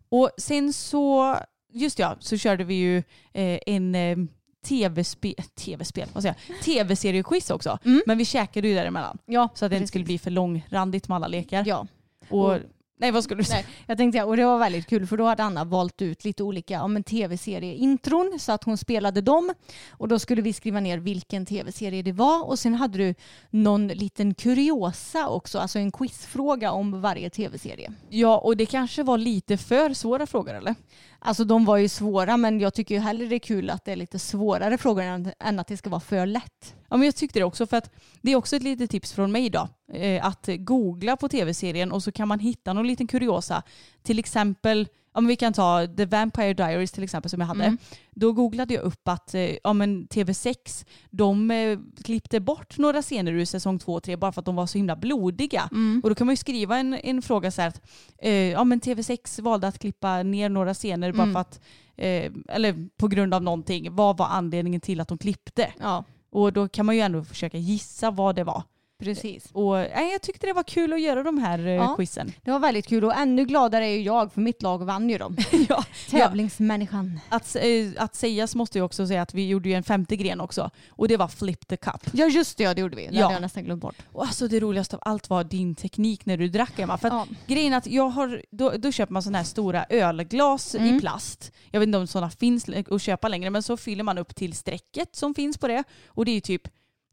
Och 0.09 0.29
sen 0.38 0.73
så, 0.73 1.36
just 1.73 1.99
ja, 1.99 2.15
så 2.19 2.38
körde 2.38 2.63
vi 2.63 2.73
ju 2.73 2.97
eh, 3.33 3.59
en 3.65 3.95
eh, 3.95 4.17
tv-spel, 4.63 5.36
tv-spel, 5.56 6.08
vad 6.13 6.23
säger 6.23 6.36
jag, 6.47 6.62
tv-seriequiz 6.62 7.49
också. 7.49 7.80
Mm. 7.86 8.02
Men 8.06 8.17
vi 8.17 8.26
käkade 8.26 8.67
ju 8.67 8.76
däremellan. 8.76 9.17
Ja, 9.26 9.49
Så 9.54 9.65
att 9.65 9.71
det 9.71 9.78
inte 9.78 9.88
skulle 9.88 10.06
bli 10.06 10.17
för 10.19 10.32
långrandigt 10.32 11.08
med 11.08 11.15
alla 11.15 11.28
lekar. 11.28 11.63
Ja. 11.67 11.88
Och, 12.30 12.45
Och- 12.52 12.60
nej 13.03 13.11
vad 13.11 13.23
skulle 13.23 13.39
du 13.41 13.43
säga? 13.43 13.61
Nej, 13.61 13.85
jag 13.85 13.97
tänkte, 13.97 14.23
och 14.23 14.37
det 14.37 14.45
var 14.45 14.57
väldigt 14.57 14.87
kul 14.87 15.07
för 15.07 15.17
då 15.17 15.25
hade 15.25 15.43
Anna 15.43 15.63
valt 15.63 16.01
ut 16.01 16.23
lite 16.23 16.43
olika 16.43 16.73
ja, 16.73 17.03
tv-serieintron 17.05 18.37
så 18.39 18.51
att 18.51 18.63
hon 18.63 18.77
spelade 18.77 19.21
dem 19.21 19.53
och 19.89 20.07
då 20.07 20.19
skulle 20.19 20.41
vi 20.41 20.53
skriva 20.53 20.79
ner 20.79 20.97
vilken 20.97 21.45
tv-serie 21.45 22.01
det 22.01 22.11
var 22.11 22.43
och 22.43 22.59
sen 22.59 22.75
hade 22.75 22.97
du 22.97 23.15
någon 23.49 23.87
liten 23.87 24.33
kuriosa 24.33 25.29
också, 25.29 25.59
alltså 25.59 25.79
en 25.79 25.91
quizfråga 25.91 26.71
om 26.71 27.01
varje 27.01 27.29
tv-serie. 27.29 27.93
Ja, 28.09 28.37
och 28.37 28.57
det 28.57 28.65
kanske 28.65 29.03
var 29.03 29.17
lite 29.17 29.57
för 29.57 29.93
svåra 29.93 30.27
frågor 30.27 30.53
eller? 30.53 30.75
Alltså 31.19 31.43
de 31.43 31.65
var 31.65 31.77
ju 31.77 31.89
svåra 31.89 32.37
men 32.37 32.59
jag 32.59 32.73
tycker 32.73 32.95
ju 32.95 33.01
hellre 33.01 33.25
det 33.25 33.35
är 33.35 33.39
kul 33.39 33.69
att 33.69 33.85
det 33.85 33.91
är 33.91 33.95
lite 33.95 34.19
svårare 34.19 34.77
frågor 34.77 35.03
än 35.39 35.59
att 35.59 35.67
det 35.67 35.77
ska 35.77 35.89
vara 35.89 36.01
för 36.01 36.25
lätt. 36.25 36.75
Ja, 36.93 36.97
men 36.97 37.06
jag 37.06 37.15
tyckte 37.15 37.39
det 37.39 37.43
också 37.45 37.67
för 37.67 37.77
att 37.77 37.91
det 38.21 38.32
är 38.32 38.36
också 38.36 38.56
ett 38.56 38.63
litet 38.63 38.91
tips 38.91 39.13
från 39.13 39.32
mig 39.32 39.49
då. 39.49 39.67
Eh, 39.93 40.25
att 40.25 40.49
googla 40.60 41.15
på 41.17 41.29
tv-serien 41.29 41.91
och 41.91 42.03
så 42.03 42.12
kan 42.12 42.27
man 42.27 42.39
hitta 42.39 42.73
någon 42.73 42.88
liten 42.88 43.08
kuriosa. 43.08 43.63
Till 44.03 44.19
exempel, 44.19 44.88
ja, 45.13 45.21
men 45.21 45.27
vi 45.27 45.36
kan 45.36 45.53
ta 45.53 45.88
The 45.97 46.06
Vampire 46.06 46.53
Diaries 46.53 46.91
till 46.91 47.03
exempel 47.03 47.29
som 47.29 47.39
jag 47.39 47.47
hade. 47.47 47.63
Mm. 47.63 47.77
Då 48.12 48.32
googlade 48.32 48.73
jag 48.73 48.84
upp 48.84 49.08
att 49.08 49.34
eh, 49.36 49.41
ja, 49.63 49.73
men 49.73 50.08
TV6 50.08 50.86
de 51.10 51.51
eh, 51.51 51.79
klippte 52.03 52.39
bort 52.39 52.77
några 52.77 53.01
scener 53.01 53.32
ur 53.32 53.45
säsong 53.45 53.79
2 53.79 53.93
och 53.93 54.03
3 54.03 54.15
bara 54.17 54.32
för 54.32 54.41
att 54.41 54.45
de 54.45 54.56
var 54.56 54.67
så 54.67 54.77
himla 54.77 54.95
blodiga. 54.95 55.69
Mm. 55.71 56.01
Och 56.03 56.10
då 56.10 56.15
kan 56.15 56.27
man 56.27 56.34
ju 56.34 56.38
skriva 56.38 56.77
en, 56.77 56.93
en 56.93 57.21
fråga 57.21 57.51
så 57.51 57.62
här 57.62 57.67
att 57.69 57.82
eh, 58.17 58.32
ja, 58.34 58.63
men 58.63 58.82
TV6 58.82 59.41
valde 59.41 59.67
att 59.67 59.79
klippa 59.79 60.23
ner 60.23 60.49
några 60.49 60.73
scener 60.73 61.12
bara 61.12 61.23
Mm. 61.23 61.34
för 61.34 61.39
att 61.39 61.60
eh, 61.95 62.32
eller 62.47 62.89
på 62.97 63.08
grund 63.08 63.34
av 63.34 63.43
någonting. 63.43 63.95
Vad 63.95 64.17
var 64.17 64.27
anledningen 64.27 64.82
till 64.82 64.99
att 64.99 65.08
de 65.08 65.17
klippte? 65.17 65.73
Ja, 65.79 66.03
och 66.34 66.54
då 66.54 66.67
kan 66.67 66.86
man 66.86 66.96
ju 66.96 67.02
ändå 67.02 67.24
försöka 67.24 67.58
gissa 67.58 68.12
vad 68.12 68.36
det 68.36 68.43
var. 68.43 68.63
Precis. 69.03 69.49
Och, 69.51 69.73
nej, 69.73 70.11
jag 70.11 70.21
tyckte 70.21 70.47
det 70.47 70.53
var 70.53 70.63
kul 70.63 70.93
att 70.93 71.01
göra 71.01 71.23
de 71.23 71.37
här 71.37 71.59
eh, 71.59 71.71
Ja. 71.73 71.95
quizen. 71.95 72.31
Det 72.43 72.51
var 72.51 72.59
väldigt 72.59 72.87
kul 72.87 73.05
och 73.05 73.15
ännu 73.15 73.45
gladare 73.45 73.85
är 73.87 73.99
jag 74.01 74.33
för 74.33 74.41
mitt 74.41 74.61
lag 74.61 74.85
vann 74.85 75.09
ju 75.09 75.17
dem. 75.17 75.37
ja. 75.69 75.83
Tävlingsmänniskan. 76.09 77.19
Att, 77.29 77.55
eh, 77.55 77.63
att 77.97 78.15
sägas 78.15 78.55
måste 78.55 78.77
jag 78.77 78.85
också 78.85 79.07
säga 79.07 79.21
att 79.21 79.33
vi 79.33 79.47
gjorde 79.47 79.69
ju 79.69 79.75
en 79.75 79.83
femte 79.83 80.15
gren 80.15 80.41
också. 80.41 80.69
Och 80.89 81.07
det 81.07 81.17
var 81.17 81.27
flip 81.27 81.67
the 81.67 81.77
cup. 81.77 82.01
Ja 82.13 82.25
just 82.27 82.57
det, 82.57 82.63
ja, 82.63 82.73
det 82.73 82.81
gjorde 82.81 82.95
vi. 82.95 83.07
Det 83.07 83.15
Ja. 83.15 83.23
hade 83.23 83.33
jag 83.35 83.41
nästan 83.41 83.63
glömt 83.63 83.81
bort. 83.81 83.95
Och 84.11 84.23
alltså 84.25 84.47
det 84.47 84.59
roligaste 84.59 84.95
av 84.95 85.01
allt 85.05 85.29
var 85.29 85.43
din 85.43 85.75
teknik 85.75 86.25
när 86.25 86.37
du 86.37 86.47
drack 86.49 86.79
Emma. 86.79 86.97
För 86.97 87.07
att 87.07 87.13
Ja. 87.13 87.27
grejen 87.47 87.73
att 87.73 87.87
jag 87.87 88.09
har, 88.09 88.41
då, 88.51 88.69
då 88.77 88.91
köper 88.91 89.13
man 89.13 89.23
sådana 89.23 89.37
här 89.37 89.45
stora 89.45 89.85
ölglas 89.89 90.75
Mm. 90.75 90.95
i 90.95 90.99
plast. 90.99 91.51
Jag 91.71 91.79
vet 91.79 91.87
inte 91.87 91.97
om 91.97 92.07
sådana 92.07 92.29
finns 92.29 92.65
att 92.91 93.01
köpa 93.01 93.27
längre 93.27 93.49
men 93.49 93.63
så 93.63 93.77
fyller 93.77 94.03
man 94.03 94.17
upp 94.17 94.35
till 94.35 94.53
strecket 94.53 95.15
som 95.15 95.33
finns 95.33 95.57
på 95.57 95.67
det. 95.67 95.83
Och 96.07 96.25
det 96.25 96.31
är 96.31 96.35
ju 96.35 96.41
typ, 96.41 96.61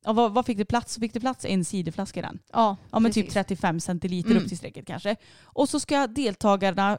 ja, 0.04 0.12
vad, 0.12 0.32
vad 0.32 0.46
fick 0.46 0.58
det 0.58 0.64
plats? 0.64 0.98
Fick 0.98 1.12
det 1.14 1.20
plats 1.20 1.44
en 1.44 1.64
ciderflaska 1.64 2.20
i 2.20 2.22
den? 2.22 2.38
Ja, 2.52 2.76
Ja 2.90 2.98
men 2.98 3.12
typ 3.12 3.24
precis. 3.26 3.34
35 3.34 3.80
centiliter 3.80 4.30
Mm. 4.30 4.42
upp 4.42 4.48
till 4.48 4.58
strecket 4.58 4.86
kanske. 4.86 5.16
Och 5.42 5.68
så 5.68 5.80
ska 5.80 6.06
deltagarna 6.06 6.98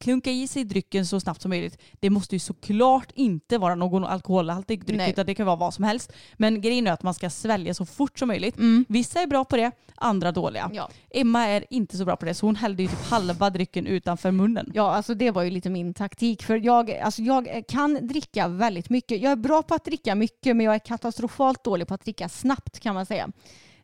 klunka 0.00 0.30
i 0.30 0.46
sig 0.46 0.64
drycken 0.64 1.06
så 1.06 1.20
snabbt 1.20 1.42
som 1.42 1.48
möjligt. 1.48 1.78
Det 2.00 2.10
måste 2.10 2.34
ju 2.34 2.38
såklart 2.38 3.12
inte 3.14 3.58
vara 3.58 3.74
någon 3.74 4.04
alkoholhaltig 4.04 4.84
dryck 4.84 4.98
Nej. 4.98 5.10
utan 5.10 5.26
det 5.26 5.34
kan 5.34 5.46
vara 5.46 5.56
vad 5.56 5.74
som 5.74 5.84
helst. 5.84 6.12
Men 6.36 6.60
grejen 6.60 6.86
är 6.86 6.92
att 6.92 7.02
man 7.02 7.14
ska 7.14 7.30
svälja 7.30 7.74
så 7.74 7.86
fort 7.86 8.18
som 8.18 8.28
möjligt. 8.28 8.56
Mm. 8.56 8.84
Vissa 8.88 9.20
är 9.20 9.26
bra 9.26 9.44
på 9.44 9.56
det, 9.56 9.70
andra 9.94 10.32
dåliga. 10.32 10.70
Ja. 10.74 10.90
Emma 11.10 11.46
är 11.46 11.64
inte 11.70 11.96
så 11.96 12.04
bra 12.04 12.16
på 12.16 12.26
det 12.26 12.34
så 12.34 12.46
hon 12.46 12.56
hällde 12.56 12.82
ju 12.82 12.88
typ 12.88 13.10
halva 13.10 13.50
drycken 13.50 13.86
utanför 13.86 14.30
munnen. 14.30 14.70
Ja, 14.74 14.90
alltså 14.90 15.14
det 15.14 15.30
var 15.30 15.42
ju 15.42 15.50
lite 15.50 15.70
min 15.70 15.94
taktik. 15.94 16.42
För 16.42 16.56
jag, 16.56 16.90
alltså 16.92 17.22
jag 17.22 17.62
kan 17.68 18.06
dricka 18.06 18.48
väldigt 18.48 18.90
mycket. 18.90 19.20
Jag 19.20 19.32
är 19.32 19.36
bra 19.36 19.62
på 19.62 19.74
att 19.74 19.84
dricka 19.84 20.14
mycket 20.14 20.56
men 20.56 20.66
jag 20.66 20.74
är 20.74 20.78
katastrofalt 20.78 21.64
dålig 21.64 21.88
på 21.88 21.94
att 21.94 22.04
dricka 22.04 22.28
snabbt 22.28 22.80
kan 22.80 22.94
man 22.94 23.06
säga. 23.06 23.30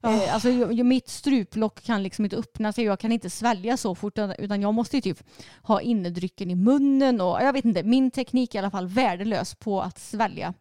Eh, 0.05 0.35
alltså, 0.35 0.51
jag, 0.51 0.73
jag- 0.73 0.87
mitt 0.87 1.09
struplock 1.09 1.83
kan 1.83 2.03
liksom 2.03 2.25
inte 2.25 2.37
öppna 2.37 2.73
sig. 2.73 2.85
Jag 2.85 3.01
kan 3.01 3.12
inte 3.12 3.31
svälja 3.31 3.77
så 3.77 3.95
fort 3.95 4.12
utan- 4.19 4.35
utan 4.38 4.62
jag 4.62 4.75
måste 4.75 4.97
ju 4.97 5.01
typ 5.01 5.19
ha 5.62 5.81
innedrycken 5.81 6.51
i 6.51 6.55
munnen 6.55 7.21
och 7.21 7.38
jag 7.43 7.53
vet 7.53 7.64
inte, 7.64 7.83
min 7.83 8.11
teknik 8.11 8.55
är 8.55 8.59
i 8.59 8.61
alla 8.61 8.71
fall 8.71 8.87
värdelös 8.87 9.55
på 9.55 9.83
att 9.83 9.99
svälja. 9.99 10.55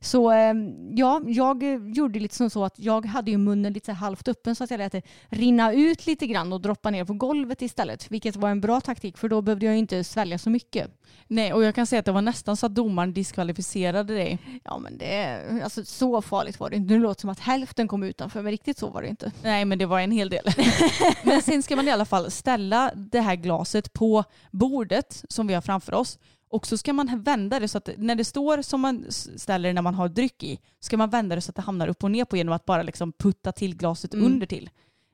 Så 0.00 0.32
eh, 0.32 0.54
ja, 0.90 1.20
jag 1.26 1.62
gjorde 1.96 2.20
lite 2.20 2.34
som 2.34 2.50
så 2.50 2.64
att 2.64 2.78
jag 2.78 3.06
hade 3.06 3.30
ju 3.30 3.38
munnen 3.38 3.72
lite 3.72 3.92
halvt 3.92 4.28
öppen 4.28 4.56
så 4.56 4.64
att 4.64 4.70
jag 4.70 4.78
lät 4.78 4.92
det 4.92 5.02
rinna 5.28 5.72
ut 5.72 6.06
lite 6.06 6.26
grann 6.26 6.52
och 6.52 6.60
droppa 6.60 6.90
ner 6.90 7.04
på 7.04 7.14
golvet 7.14 7.62
istället. 7.62 8.10
Vilket 8.10 8.36
var 8.36 8.50
en 8.50 8.60
bra 8.60 8.80
taktik 8.80 9.18
för 9.18 9.28
då 9.28 9.42
behövde 9.42 9.66
jag 9.66 9.76
inte 9.76 10.04
svälja 10.04 10.38
så 10.38 10.50
mycket. 10.50 10.90
Nej 11.26 11.52
och 11.52 11.64
jag 11.64 11.74
kan 11.74 11.86
säga 11.86 12.00
att 12.00 12.06
det 12.06 12.12
var 12.12 12.22
nästan 12.22 12.56
så 12.56 12.66
att 12.66 12.74
domaren 12.74 13.12
diskvalificerade 13.12 14.14
dig. 14.14 14.38
Ja 14.64 14.78
men 14.78 14.98
det, 14.98 15.42
alltså 15.64 15.84
så 15.84 16.22
farligt 16.22 16.60
var 16.60 16.70
det 16.70 16.76
inte. 16.76 16.94
Nu 16.94 16.98
låter 16.98 17.14
det 17.14 17.20
som 17.20 17.30
att 17.30 17.40
hälften 17.40 17.88
kom 17.88 18.02
utanför 18.02 18.42
men 18.42 18.50
riktigt 18.50 18.78
så 18.78 18.90
var 18.90 19.02
det 19.02 19.08
inte. 19.08 19.32
Nej 19.42 19.64
men 19.64 19.78
det 19.78 19.86
var 19.86 20.00
en 20.00 20.10
hel 20.10 20.28
del. 20.28 20.44
men 21.22 21.42
sen 21.42 21.62
ska 21.62 21.76
man 21.76 21.88
i 21.88 21.90
alla 21.90 22.04
fall 22.04 22.30
ställa 22.30 22.92
det 22.94 23.20
här 23.20 23.36
glaset 23.36 23.92
på 23.92 24.24
bordet 24.50 25.24
som 25.28 25.46
vi 25.46 25.54
har 25.54 25.60
framför 25.60 25.94
oss. 25.94 26.18
Och 26.50 26.66
så 26.66 26.76
ska 26.76 26.92
man 26.92 27.22
vända 27.22 27.60
det 27.60 27.68
så 27.68 27.78
att 27.78 27.88
när 27.96 28.14
det 28.14 28.24
står 28.24 28.62
som 28.62 28.80
man 28.80 29.04
ställer 29.36 29.72
när 29.72 29.82
man 29.82 29.94
har 29.94 30.08
dryck 30.08 30.42
i, 30.42 30.58
ska 30.80 30.96
man 30.96 31.10
vända 31.10 31.34
det 31.34 31.40
så 31.40 31.50
att 31.50 31.56
det 31.56 31.62
hamnar 31.62 31.88
upp 31.88 32.04
och 32.04 32.10
ner 32.10 32.24
på 32.24 32.36
genom 32.36 32.54
att 32.54 32.64
bara 32.64 32.82
liksom 32.82 33.12
putta 33.12 33.52
till 33.52 33.76
glaset 33.76 34.14
Mm. 34.14 34.26
under 34.26 34.46
till. 34.46 34.70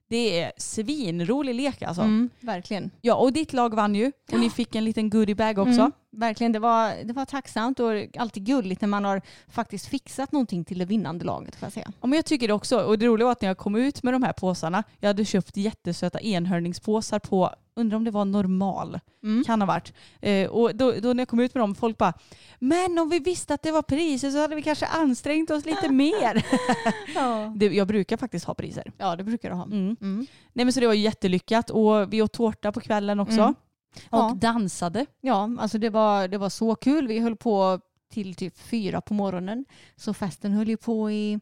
Det 0.09 0.41
är 0.41 0.53
svinrolig 0.57 1.55
lek 1.55 1.83
alltså. 1.83 2.03
Mm, 2.03 2.31
verkligen. 2.41 2.91
Ja 3.01 3.15
och 3.15 3.33
ditt 3.33 3.53
lag 3.53 3.75
vann 3.75 3.95
ju 3.95 4.13
och 4.33 4.41
ni 4.41 4.51
fick 4.51 4.75
en 4.75 4.85
liten 4.85 5.11
goodiebag 5.11 5.59
också. 5.59 5.81
Mm, 5.81 5.93
verkligen, 6.19 6.53
det 6.53 6.59
var, 6.59 7.05
det 7.05 7.13
var 7.13 7.25
tacksamt 7.25 7.81
och 7.81 7.91
alltid 8.19 8.45
gulligt 8.47 8.81
när 8.81 8.89
man 8.89 9.05
har 9.05 9.23
faktiskt 9.49 9.87
fixat 9.87 10.33
någonting 10.33 10.65
till 10.65 10.79
det 10.79 10.85
vinnande 10.85 11.25
laget 11.25 11.57
får 11.57 11.67
jag 11.67 11.73
säga. 11.73 11.93
Ja, 12.01 12.07
men 12.07 12.17
jag 12.17 12.25
tycker 12.25 12.49
det 12.49 12.55
också. 12.55 12.81
Och 12.81 12.99
det 12.99 13.07
roliga 13.07 13.25
var 13.25 13.33
att 13.33 13.41
när 13.43 13.49
jag 13.49 13.59
kom 13.59 13.77
ut 13.77 14.03
med 14.03 14.15
de 14.15 14.23
här 14.23 14.33
påsarna, 14.33 14.85
jag 15.01 15.09
hade 15.09 15.25
köpt 15.25 15.57
jättesöta 15.57 16.21
enhörningspåsar 16.21 17.19
på, 17.19 17.51
undrar 17.77 17.97
om 17.97 18.05
det 18.05 18.11
var 18.11 18.25
normal, 18.25 19.01
Mm. 19.23 19.45
kan 19.45 19.61
ha 19.61 19.67
varit. 19.67 19.93
Eh, 20.21 20.49
och 20.49 20.77
då, 20.77 20.93
då 20.93 21.13
när 21.13 21.21
jag 21.21 21.29
kom 21.29 21.41
ut 21.41 21.55
med 21.55 21.63
dem, 21.63 21.75
folk 21.75 21.99
bara, 21.99 22.13
men 22.59 22.99
om 22.99 23.09
vi 23.09 23.19
visste 23.19 23.55
att 23.55 23.63
det 23.63 23.73
var 23.73 23.83
priser 23.83 24.31
så 24.31 24.39
hade 24.41 24.55
vi 24.55 24.63
kanske 24.63 24.87
ansträngt 24.87 25.51
oss 25.51 25.65
lite 25.65 25.89
mer. 25.93 26.47
Ja. 27.15 27.53
det, 27.57 27.67
jag 27.67 27.87
brukar 27.89 28.17
faktiskt 28.17 28.45
ha 28.47 28.55
priser. 28.55 28.93
ja, 28.99 29.17
det 29.17 29.25
brukar 29.25 29.51
du 29.51 29.57
ha. 29.57 29.65
Mm. 29.65 29.97
Mm. 30.01 30.27
Nej 30.53 30.65
men 30.65 30.73
så 30.73 30.81
det 30.81 30.87
var 30.87 30.95
jättelyckat 30.95 31.71
och 31.71 32.13
vi 32.13 32.23
åt 32.23 32.33
tårta 32.33 32.73
på 32.73 32.81
kvällen 32.81 33.21
också. 33.21 33.55
Och 33.97 34.19
Ja. 34.19 34.35
dansade. 34.37 35.07
Ja, 35.21 35.51
alltså 35.59 35.79
det 35.79 35.91
var, 35.91 36.29
det 36.29 36.39
var 36.39 36.49
så 36.49 36.75
kul. 36.75 37.07
Vi 37.09 37.19
höll 37.19 37.37
på 37.37 37.81
till 38.13 38.35
typ 38.35 38.59
fyra 38.59 39.01
på 39.01 39.15
morgonen. 39.15 39.65
Så 39.97 40.15
festen 40.15 40.53
höll 40.53 40.69
ju 40.69 40.77
på 40.77 41.11
i, 41.11 41.41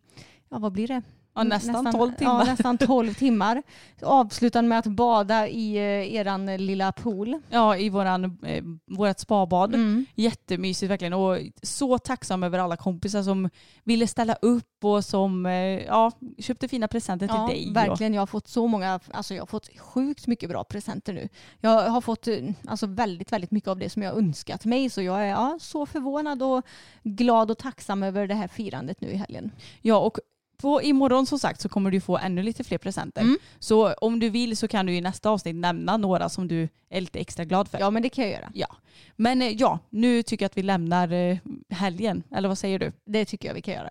ja 0.49 0.59
vad 0.59 0.73
blir 0.73 0.89
det? 0.89 1.03
Ja, 1.35 1.43
nästan 1.43 1.93
12 1.93 2.13
timmar. 2.13 2.39
Ja, 2.39 2.45
nästan 2.45 2.79
12 2.79 3.15
timmar. 3.19 3.63
Avslutade 4.03 4.69
med 4.69 4.79
att 4.79 4.87
bada 4.87 5.49
i 5.49 5.77
eh, 5.77 6.15
eran 6.15 6.57
lilla 6.57 6.93
pool. 6.93 7.41
Ja, 7.51 7.77
i 7.77 7.89
våran, 7.89 8.39
eh, 8.47 8.65
vårat 8.97 9.21
spabad. 9.21 9.75
Mm. 9.75 10.07
Jättemysigt 10.15 10.91
verkligen 10.91 11.13
och 11.13 11.39
så 11.63 11.99
tacksam 11.99 12.43
över 12.43 12.59
alla 12.59 12.77
kompisar 12.77 13.23
som 13.23 13.51
ville 13.85 14.07
ställa 14.07 14.35
upp 14.35 14.85
och 14.85 15.05
som 15.05 15.47
eh, 15.47 15.53
ja, 15.85 16.13
köpte 16.39 16.69
fina 16.69 16.89
presenter 16.89 17.27
till 17.27 17.37
Ja, 17.37 17.47
dig. 17.47 17.73
verkligen. 17.73 18.15
Jag 18.15 18.21
har 18.21 18.27
fått 18.27 18.49
så 18.49 18.67
många, 18.67 19.01
alltså 19.13 19.35
jag 19.35 19.43
har 19.43 19.47
fått 19.47 19.79
sjukt 19.79 20.27
mycket 20.27 20.49
bra 20.51 20.65
presenter 20.65 21.13
nu. 21.13 21.29
Jag 21.61 21.91
har 21.91 22.01
fått 22.01 22.29
eh, 22.29 22.35
alltså 22.67 22.87
väldigt, 22.87 23.33
väldigt 23.33 23.51
mycket 23.51 23.69
av 23.69 23.79
det 23.79 23.91
som 23.91 24.03
jag 24.03 24.19
önskat 24.19 24.65
mig. 24.65 24.91
Så 24.91 25.03
jag 25.03 25.23
är 25.23 25.27
ja, 25.31 25.59
så 25.61 25.87
förvånad 25.87 26.43
och 26.43 26.63
glad 27.03 27.51
och 27.51 27.59
tacksam 27.59 28.03
över 28.03 28.27
det 28.27 28.35
här 28.35 28.49
firandet 28.49 29.01
nu 29.01 29.09
i 29.09 29.17
helgen. 29.17 29.51
Ja, 29.81 29.97
och 29.99 30.19
på, 30.63 30.83
imorgon 30.83 31.27
som 31.27 31.39
sagt 31.39 31.61
så 31.61 31.69
kommer 31.69 31.91
du 31.91 32.01
få 32.01 32.19
ännu 32.19 32.43
lite 32.43 32.65
fler 32.65 32.79
presenter. 32.79 33.21
Mm. 33.21 33.39
Så 33.59 33.93
om 33.93 34.21
du 34.21 34.31
vill 34.31 34.57
så 34.57 34.69
kan 34.69 34.87
du 34.87 34.95
i 34.95 35.01
nästa 35.01 35.31
avsnitt 35.31 35.57
nämna 35.57 35.97
några 35.97 36.29
som 36.29 36.49
du 36.49 36.69
är 36.91 37.01
lite 37.01 37.19
extra 37.19 37.45
glad 37.45 37.69
för. 37.69 37.79
Ja, 37.79 37.91
men 37.91 38.03
det 38.03 38.09
kan 38.09 38.25
jag 38.25 38.33
göra. 38.33 38.51
Ja. 38.55 38.77
Men 39.17 39.43
eh, 39.43 39.49
ja, 39.49 39.79
nu 39.91 40.23
tycker 40.23 40.45
jag 40.45 40.49
att 40.49 40.57
vi 40.57 40.63
lämnar 40.63 41.13
eh, 41.13 41.39
helgen. 41.71 42.23
Eller 42.35 42.49
vad 42.49 42.59
säger 42.59 42.79
du? 42.79 42.93
Det 43.05 43.25
tycker 43.25 43.49
jag 43.49 43.55
vi 43.55 43.63
kan 43.63 43.75
göra. 43.75 43.91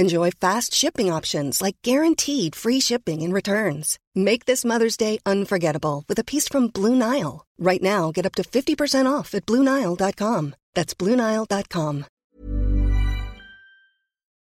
Enjoy 0.00 0.30
fast 0.30 0.74
shipping 0.74 1.14
options 1.16 1.60
like 1.60 1.76
guaranteed 1.82 2.54
free 2.54 2.80
shipping 2.80 3.22
and 3.22 3.34
returns. 3.34 3.98
Make 4.14 4.44
this 4.44 4.64
Mother's 4.64 4.96
Day 4.96 5.18
unforgettable 5.26 6.04
with 6.08 6.20
a 6.20 6.24
piece 6.24 6.48
from 6.48 6.68
Blue 6.68 6.94
Nile. 6.94 7.44
Right 7.58 7.82
now, 7.82 8.12
get 8.12 8.26
up 8.26 8.34
to 8.34 8.42
50% 8.42 9.18
off 9.18 9.34
at 9.34 9.44
BlueNile.com. 9.46 10.54
That's 10.74 10.94
BlueNile.com. 10.94 12.04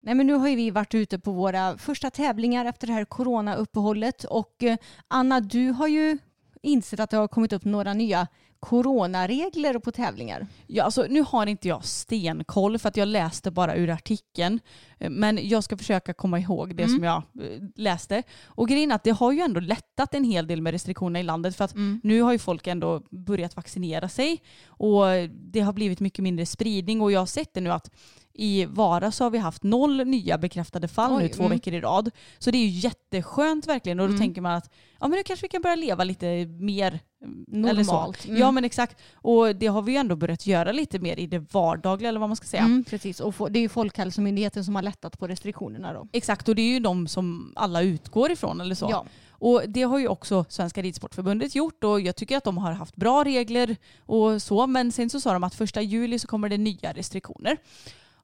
Nej, 0.02 0.14
men 0.14 0.26
nu 0.26 0.34
har 0.34 0.48
ju 0.48 0.56
vi 0.56 0.70
varit 0.70 0.94
ute 0.94 1.18
på 1.18 1.32
våra 1.32 1.78
första 1.78 2.10
tävlingar 2.10 2.64
efter 2.64 2.86
det 2.86 2.92
här 2.92 3.04
coronauppehållet 3.04 4.24
och 4.24 4.62
eh, 4.62 4.76
Anna, 5.08 5.40
du 5.40 5.70
har 5.70 5.88
ju 5.88 6.18
insett 6.62 7.00
att 7.00 7.10
det 7.10 7.16
har 7.16 7.28
kommit 7.28 7.52
upp 7.52 7.64
några 7.64 7.94
nya 7.94 8.26
coronaregler 8.60 9.78
på 9.78 9.92
tävlingar? 9.92 10.46
Ja, 10.66 10.84
alltså, 10.84 11.06
nu 11.10 11.24
har 11.28 11.46
inte 11.46 11.68
jag 11.68 11.84
stenkoll 11.84 12.78
för 12.78 12.88
att 12.88 12.96
jag 12.96 13.08
läste 13.08 13.50
bara 13.50 13.76
ur 13.76 13.90
artikeln. 13.90 14.60
Eh, 14.98 15.10
Men 15.10 15.48
jag 15.48 15.64
ska 15.64 15.76
försöka 15.76 16.14
komma 16.14 16.38
ihåg 16.38 16.76
det 16.76 16.88
som 16.88 17.04
jag 17.04 17.16
eh, 17.16 17.62
läste. 17.76 18.22
Och 18.44 18.68
grejen 18.68 18.90
är 18.90 18.94
att 18.94 19.04
det 19.04 19.10
har 19.10 19.32
ju 19.32 19.40
ändå 19.40 19.60
lättat 19.60 20.14
en 20.14 20.24
hel 20.24 20.46
del 20.46 20.62
med 20.62 20.72
restriktionerna 20.72 21.20
i 21.20 21.22
landet 21.22 21.56
för 21.56 21.64
att 21.64 21.74
nu 22.02 22.22
har 22.22 22.32
ju 22.32 22.38
folk 22.38 22.66
ändå 22.66 23.02
börjat 23.10 23.56
vaccinera 23.56 24.08
sig 24.08 24.42
och 24.66 25.04
det 25.30 25.60
har 25.60 25.72
blivit 25.72 26.00
mycket 26.00 26.22
mindre 26.22 26.46
spridning 26.46 27.00
och 27.00 27.12
jag 27.12 27.20
har 27.20 27.26
sett 27.26 27.54
det 27.54 27.60
nu 27.60 27.70
att 27.70 27.90
i 28.32 28.64
Vara 28.64 29.12
så 29.12 29.24
har 29.24 29.30
vi 29.30 29.38
haft 29.38 29.62
noll 29.62 30.04
nya 30.04 30.38
bekräftade 30.38 30.88
fall 30.88 31.18
nu 31.18 31.24
Oj, 31.24 31.28
två 31.28 31.42
mm. 31.42 31.56
veckor 31.56 31.74
i 31.74 31.80
rad. 31.80 32.10
Så 32.38 32.50
det 32.50 32.58
är 32.58 32.66
ju 32.66 32.78
jätteskönt 32.78 33.66
verkligen 33.66 34.00
och 34.00 34.08
då 34.10 34.18
tänker 34.18 34.40
man 34.40 34.52
att 34.54 34.70
ja 35.00 35.08
men 35.08 35.16
nu 35.16 35.22
kanske 35.22 35.44
vi 35.44 35.48
kan 35.48 35.62
börja 35.62 35.76
leva 35.76 36.04
lite 36.04 36.46
mer 36.46 36.88
mm. 36.88 37.00
Normalt. 37.46 38.24
Mm. 38.24 38.40
Ja 38.40 38.50
men 38.50 38.64
exakt. 38.64 39.00
Och 39.14 39.56
det 39.56 39.66
har 39.66 39.82
vi 39.82 39.92
ju 39.92 39.98
ändå 39.98 40.16
börjat 40.16 40.46
göra 40.46 40.72
lite 40.72 40.98
mer 40.98 41.18
i 41.18 41.26
det 41.26 41.38
vardagliga 41.38 42.08
eller 42.08 42.20
vad 42.20 42.28
man 42.28 42.36
ska 42.36 42.46
säga. 42.46 42.62
Mm, 42.62 42.84
precis, 42.84 43.20
och 43.20 43.52
det 43.52 43.58
är 43.58 43.60
ju 43.60 43.68
Folkhälsomyndigheten 43.68 44.64
som 44.64 44.74
har 44.74 44.82
lättat 44.82 45.18
på 45.18 45.28
restriktionerna 45.28 45.92
då. 45.92 46.08
Exakt 46.12 46.48
och 46.48 46.54
det 46.54 46.62
är 46.62 46.72
ju 46.72 46.80
de 46.80 47.08
som 47.08 47.52
alla 47.56 47.82
utgår 47.82 48.30
ifrån 48.30 48.60
eller 48.60 48.74
så. 48.74 48.88
Ja. 48.90 49.04
Och 49.30 49.62
det 49.68 49.82
har 49.82 49.98
ju 49.98 50.08
också 50.08 50.44
Svenska 50.48 50.82
Ridsportförbundet 50.82 51.54
gjort 51.54 51.84
och 51.84 52.00
jag 52.00 52.16
tycker 52.16 52.36
att 52.36 52.44
de 52.44 52.58
har 52.58 52.72
haft 52.72 52.96
bra 52.96 53.24
regler 53.24 53.76
och 54.06 54.42
så. 54.42 54.66
Men 54.66 54.92
sen 54.92 55.10
så 55.10 55.20
sa 55.20 55.32
de 55.32 55.44
att 55.44 55.54
första 55.54 55.82
juli 55.82 56.18
så 56.18 56.26
kommer 56.26 56.48
det 56.48 56.58
nya 56.58 56.92
restriktioner. 56.92 57.56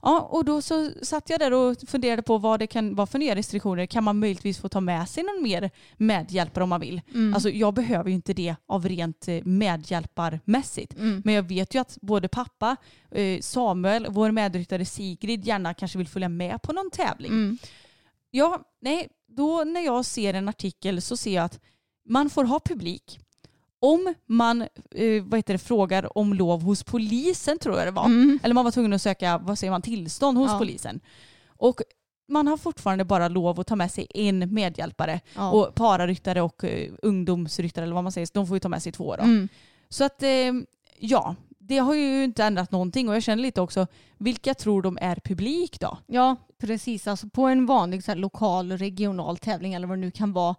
Ja, 0.02 0.20
och 0.20 0.44
då 0.44 0.62
så 0.62 0.90
satt 1.02 1.30
jag 1.30 1.40
där 1.40 1.52
och 1.52 1.76
funderade 1.86 2.22
på 2.22 2.38
vad 2.38 2.60
det 2.60 2.66
kan 2.66 2.94
vara 2.94 3.06
för 3.06 3.18
nya 3.18 3.34
restriktioner. 3.34 3.86
Kan 3.86 4.04
man 4.04 4.18
möjligtvis 4.18 4.58
få 4.58 4.68
ta 4.68 4.80
med 4.80 5.08
sig 5.08 5.22
någon 5.24 5.42
mer 5.42 5.70
medhjälpare 5.96 6.64
om 6.64 6.70
man 6.70 6.80
vill? 6.80 7.00
Alltså 7.34 7.50
jag 7.50 7.74
behöver 7.74 8.08
ju 8.08 8.14
inte 8.14 8.32
det 8.32 8.56
av 8.66 8.88
rent 8.88 9.28
eh, 9.28 9.44
medhjälparmässigt. 9.44 10.94
Men 11.24 11.34
jag 11.34 11.42
vet 11.42 11.74
ju 11.74 11.78
att 11.78 11.98
både 12.02 12.28
pappa, 12.28 12.76
eh, 13.10 13.40
Samuel, 13.40 14.06
vår 14.10 14.30
medryttare 14.30 14.84
Sigrid 14.84 15.44
gärna 15.46 15.74
kanske 15.74 15.98
vill 15.98 16.08
följa 16.08 16.28
med 16.28 16.62
på 16.62 16.72
någon 16.72 16.90
tävling. 16.90 17.32
Ja, 18.30 18.60
nej, 18.80 19.08
då 19.28 19.64
när 19.64 19.80
jag 19.80 20.04
ser 20.04 20.34
en 20.34 20.48
artikel 20.48 21.02
så 21.02 21.16
ser 21.16 21.34
jag 21.34 21.44
att 21.44 21.60
man 22.08 22.30
får 22.30 22.44
ha 22.44 22.60
publik 22.60 23.20
om 23.80 24.14
man 24.26 24.62
eh, 24.94 25.22
vad 25.24 25.38
heter 25.38 25.54
det, 25.54 25.58
frågar 25.58 26.18
om 26.18 26.34
lov 26.34 26.62
hos 26.62 26.84
polisen 26.84 27.58
tror 27.58 27.76
jag 27.78 27.86
det 27.86 27.90
var. 27.90 28.06
Eller 28.42 28.54
man 28.54 28.64
var 28.64 28.72
tvungen 28.72 28.92
att 28.92 29.02
söka 29.02 29.38
vad 29.38 29.58
säger 29.58 29.70
man, 29.70 29.82
tillstånd 29.82 30.38
hos 30.38 30.50
Ja. 30.52 30.58
polisen. 30.58 31.00
Och 31.48 31.80
man 32.28 32.46
har 32.46 32.56
fortfarande 32.56 33.04
bara 33.04 33.28
lov 33.28 33.60
att 33.60 33.66
ta 33.66 33.76
med 33.76 33.90
sig 33.90 34.06
en 34.14 34.54
medhjälpare. 34.54 35.20
Ja. 35.34 35.50
Och 35.50 35.74
pararyttare 35.74 36.42
och 36.42 36.64
eh, 36.64 36.92
ungdomsryttare 37.02 37.84
eller 37.84 37.94
vad 37.94 38.02
man 38.04 38.12
säger, 38.12 38.28
de 38.32 38.46
får 38.46 38.56
ju 38.56 38.60
ta 38.60 38.68
med 38.68 38.82
sig 38.82 38.92
två 38.92 39.16
då. 39.16 39.22
Mm. 39.22 39.48
Så 39.88 40.04
att 40.04 40.22
eh, 40.22 40.52
ja, 40.98 41.34
det 41.58 41.78
har 41.78 41.94
ju 41.94 42.24
inte 42.24 42.44
ändrat 42.44 42.72
någonting 42.72 43.08
och 43.08 43.14
jag 43.14 43.22
känner 43.22 43.42
lite 43.42 43.60
också, 43.60 43.86
vilka 44.18 44.54
tror 44.54 44.82
de 44.82 44.98
är 45.00 45.16
publik 45.24 45.80
då? 45.80 45.98
Ja, 46.06 46.36
precis. 46.58 47.06
Alltså 47.06 47.28
på 47.28 47.42
en 47.46 47.66
vanlig 47.66 48.04
så 48.04 48.10
här, 48.10 48.18
lokal, 48.18 48.72
regional 48.72 49.36
tävling 49.38 49.74
eller 49.74 49.86
vad 49.86 49.98
det 49.98 50.00
nu 50.00 50.10
kan 50.10 50.32
vara. 50.32 50.54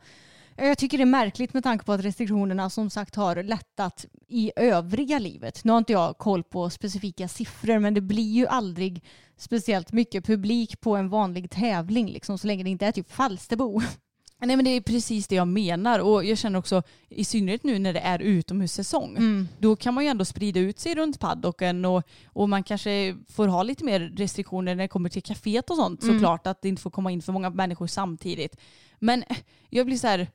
Jag 0.57 0.77
tycker 0.77 0.97
det 0.97 1.03
är 1.03 1.05
märkligt 1.05 1.53
med 1.53 1.63
tanke 1.63 1.85
på 1.85 1.93
att 1.93 2.05
restriktionerna 2.05 2.69
som 2.69 2.89
sagt 2.89 3.15
har 3.15 3.43
lättat 3.43 4.05
i 4.27 4.51
övriga 4.55 5.19
livet. 5.19 5.63
Nu 5.63 5.71
har 5.71 5.77
inte 5.77 5.93
jag 5.93 6.17
koll 6.17 6.43
på 6.43 6.69
specifika 6.69 7.27
siffror 7.27 7.79
men 7.79 7.93
det 7.93 8.01
blir 8.01 8.31
ju 8.31 8.47
aldrig 8.47 9.03
speciellt 9.37 9.91
mycket 9.91 10.25
publik 10.25 10.81
på 10.81 10.95
en 10.95 11.09
vanlig 11.09 11.51
tävling 11.51 12.07
liksom, 12.09 12.37
så 12.37 12.47
länge 12.47 12.63
det 12.63 12.69
inte 12.69 12.85
är 12.85 12.91
typ 12.91 13.11
Falsterbo. 13.11 13.81
Nej 14.39 14.55
men 14.55 14.65
det 14.65 14.71
är 14.71 14.81
precis 14.81 15.27
det 15.27 15.35
jag 15.35 15.47
menar 15.47 15.99
och 15.99 16.25
jag 16.25 16.37
känner 16.37 16.59
också 16.59 16.83
i 17.09 17.23
synnerhet 17.23 17.63
nu 17.63 17.79
när 17.79 17.93
det 17.93 17.99
är 17.99 18.19
utomhussäsong. 18.19 19.17
Mm. 19.17 19.47
Då 19.59 19.75
kan 19.75 19.93
man 19.93 20.03
ju 20.03 20.09
ändå 20.09 20.25
sprida 20.25 20.59
ut 20.59 20.79
sig 20.79 20.95
runt 20.95 21.19
paddocken 21.19 21.85
och, 21.85 22.03
och 22.25 22.49
man 22.49 22.63
kanske 22.63 23.15
får 23.29 23.47
ha 23.47 23.63
lite 23.63 23.83
mer 23.83 23.99
restriktioner 23.99 24.75
när 24.75 24.83
det 24.83 24.87
kommer 24.87 25.09
till 25.09 25.23
kaféet 25.23 25.69
och 25.69 25.75
sånt 25.75 26.03
Mm. 26.03 26.15
såklart 26.15 26.47
att 26.47 26.61
det 26.61 26.69
inte 26.69 26.81
får 26.81 26.89
komma 26.89 27.11
in 27.11 27.21
för 27.21 27.33
många 27.33 27.49
människor 27.49 27.87
samtidigt. 27.87 28.57
Men 28.99 29.23
eh, 29.29 29.37
jag 29.69 29.85
blir 29.85 29.97
så 29.97 30.07
här, 30.07 30.27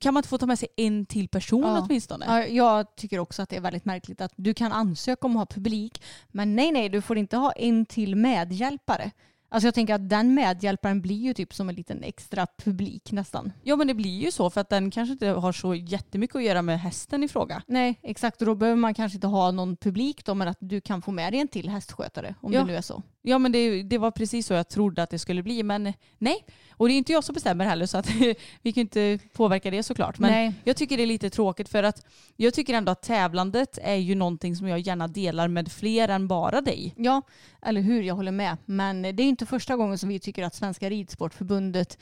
kan 0.00 0.14
man 0.14 0.18
inte 0.20 0.28
få 0.28 0.38
ta 0.38 0.46
med 0.46 0.58
sig 0.58 0.68
en 0.76 1.06
till 1.06 1.28
person 1.28 1.62
Ja. 1.62 1.80
åtminstone? 1.86 2.24
Ja, 2.28 2.46
jag 2.46 2.96
tycker 2.96 3.18
också 3.18 3.42
att 3.42 3.48
det 3.48 3.56
är 3.56 3.60
väldigt 3.60 3.84
märkligt 3.84 4.20
att 4.20 4.32
du 4.36 4.54
kan 4.54 4.72
ansöka 4.72 5.26
om 5.26 5.36
att 5.36 5.40
ha 5.40 5.46
publik 5.54 6.02
men 6.28 6.56
nej 6.56 6.72
nej 6.72 6.88
du 6.88 7.00
får 7.00 7.18
inte 7.18 7.36
ha 7.36 7.52
en 7.52 7.86
till 7.86 8.16
medhjälpare. 8.16 9.10
Alltså 9.50 9.66
jag 9.66 9.74
tänker 9.74 9.94
att 9.94 10.08
den 10.08 10.34
medhjälparen 10.34 11.00
blir 11.00 11.16
ju 11.16 11.34
typ 11.34 11.54
som 11.54 11.68
en 11.68 11.74
liten 11.74 12.02
extra 12.02 12.46
publik 12.64 13.12
nästan. 13.12 13.52
Ja 13.62 13.76
men 13.76 13.86
det 13.86 13.94
blir 13.94 14.18
ju 14.24 14.30
så 14.30 14.50
för 14.50 14.60
att 14.60 14.68
den 14.68 14.90
kanske 14.90 15.12
inte 15.12 15.26
har 15.28 15.52
så 15.52 15.74
jättemycket 15.74 16.36
att 16.36 16.42
göra 16.42 16.62
med 16.62 16.80
hästen 16.80 17.24
i 17.24 17.28
fråga. 17.28 17.62
Nej 17.66 17.98
exakt 18.02 18.40
och 18.42 18.46
då 18.46 18.54
behöver 18.54 18.76
man 18.76 18.94
kanske 18.94 19.16
inte 19.16 19.26
ha 19.26 19.50
någon 19.50 19.76
publik 19.76 20.24
då 20.24 20.34
men 20.34 20.48
att 20.48 20.56
du 20.60 20.80
kan 20.80 21.02
få 21.02 21.10
med 21.10 21.32
dig 21.32 21.40
en 21.40 21.48
till 21.48 21.68
hästskötare 21.68 22.34
om 22.40 22.52
Ja. 22.52 22.60
det 22.60 22.66
nu 22.66 22.76
är 22.76 22.80
så. 22.82 23.02
Ja 23.22 23.38
men 23.38 23.52
det, 23.52 23.82
det 23.82 23.98
var 23.98 24.10
precis 24.10 24.46
så 24.46 24.54
jag 24.54 24.68
trodde 24.68 25.02
att 25.02 25.10
det 25.10 25.18
skulle 25.18 25.42
bli 25.42 25.62
men 25.62 25.92
nej. 26.18 26.44
Och 26.78 26.88
det 26.88 26.94
är 26.94 26.98
inte 26.98 27.12
jag 27.12 27.24
som 27.24 27.32
bestämmer 27.32 27.64
heller 27.64 27.86
så 27.86 27.98
att 27.98 28.10
vi 28.62 28.72
kan 28.72 28.80
inte 28.80 29.18
påverka 29.32 29.70
det 29.70 29.82
såklart. 29.82 30.18
Men 30.18 30.30
Nej. 30.30 30.52
jag 30.64 30.76
tycker 30.76 30.96
det 30.96 31.02
är 31.02 31.06
lite 31.06 31.30
tråkigt 31.30 31.68
för 31.68 31.82
att 31.82 32.06
jag 32.36 32.54
tycker 32.54 32.74
ändå 32.74 32.92
att 32.92 33.02
tävlandet 33.02 33.78
är 33.82 33.94
ju 33.94 34.14
någonting 34.14 34.56
som 34.56 34.68
jag 34.68 34.78
gärna 34.78 35.08
delar 35.08 35.48
med 35.48 35.72
fler 35.72 36.08
än 36.08 36.28
bara 36.28 36.60
dig. 36.60 36.94
Ja, 36.96 37.22
eller 37.62 37.80
hur, 37.80 38.02
jag 38.02 38.14
håller 38.14 38.32
med. 38.32 38.56
Men 38.64 39.02
det 39.02 39.08
är 39.08 39.28
inte 39.28 39.46
första 39.46 39.76
gången 39.76 39.98
som 39.98 40.08
vi 40.08 40.18
tycker 40.18 40.44
att 40.44 40.54
Svenska 40.54 40.90
Ridsportförbundet 40.90 41.98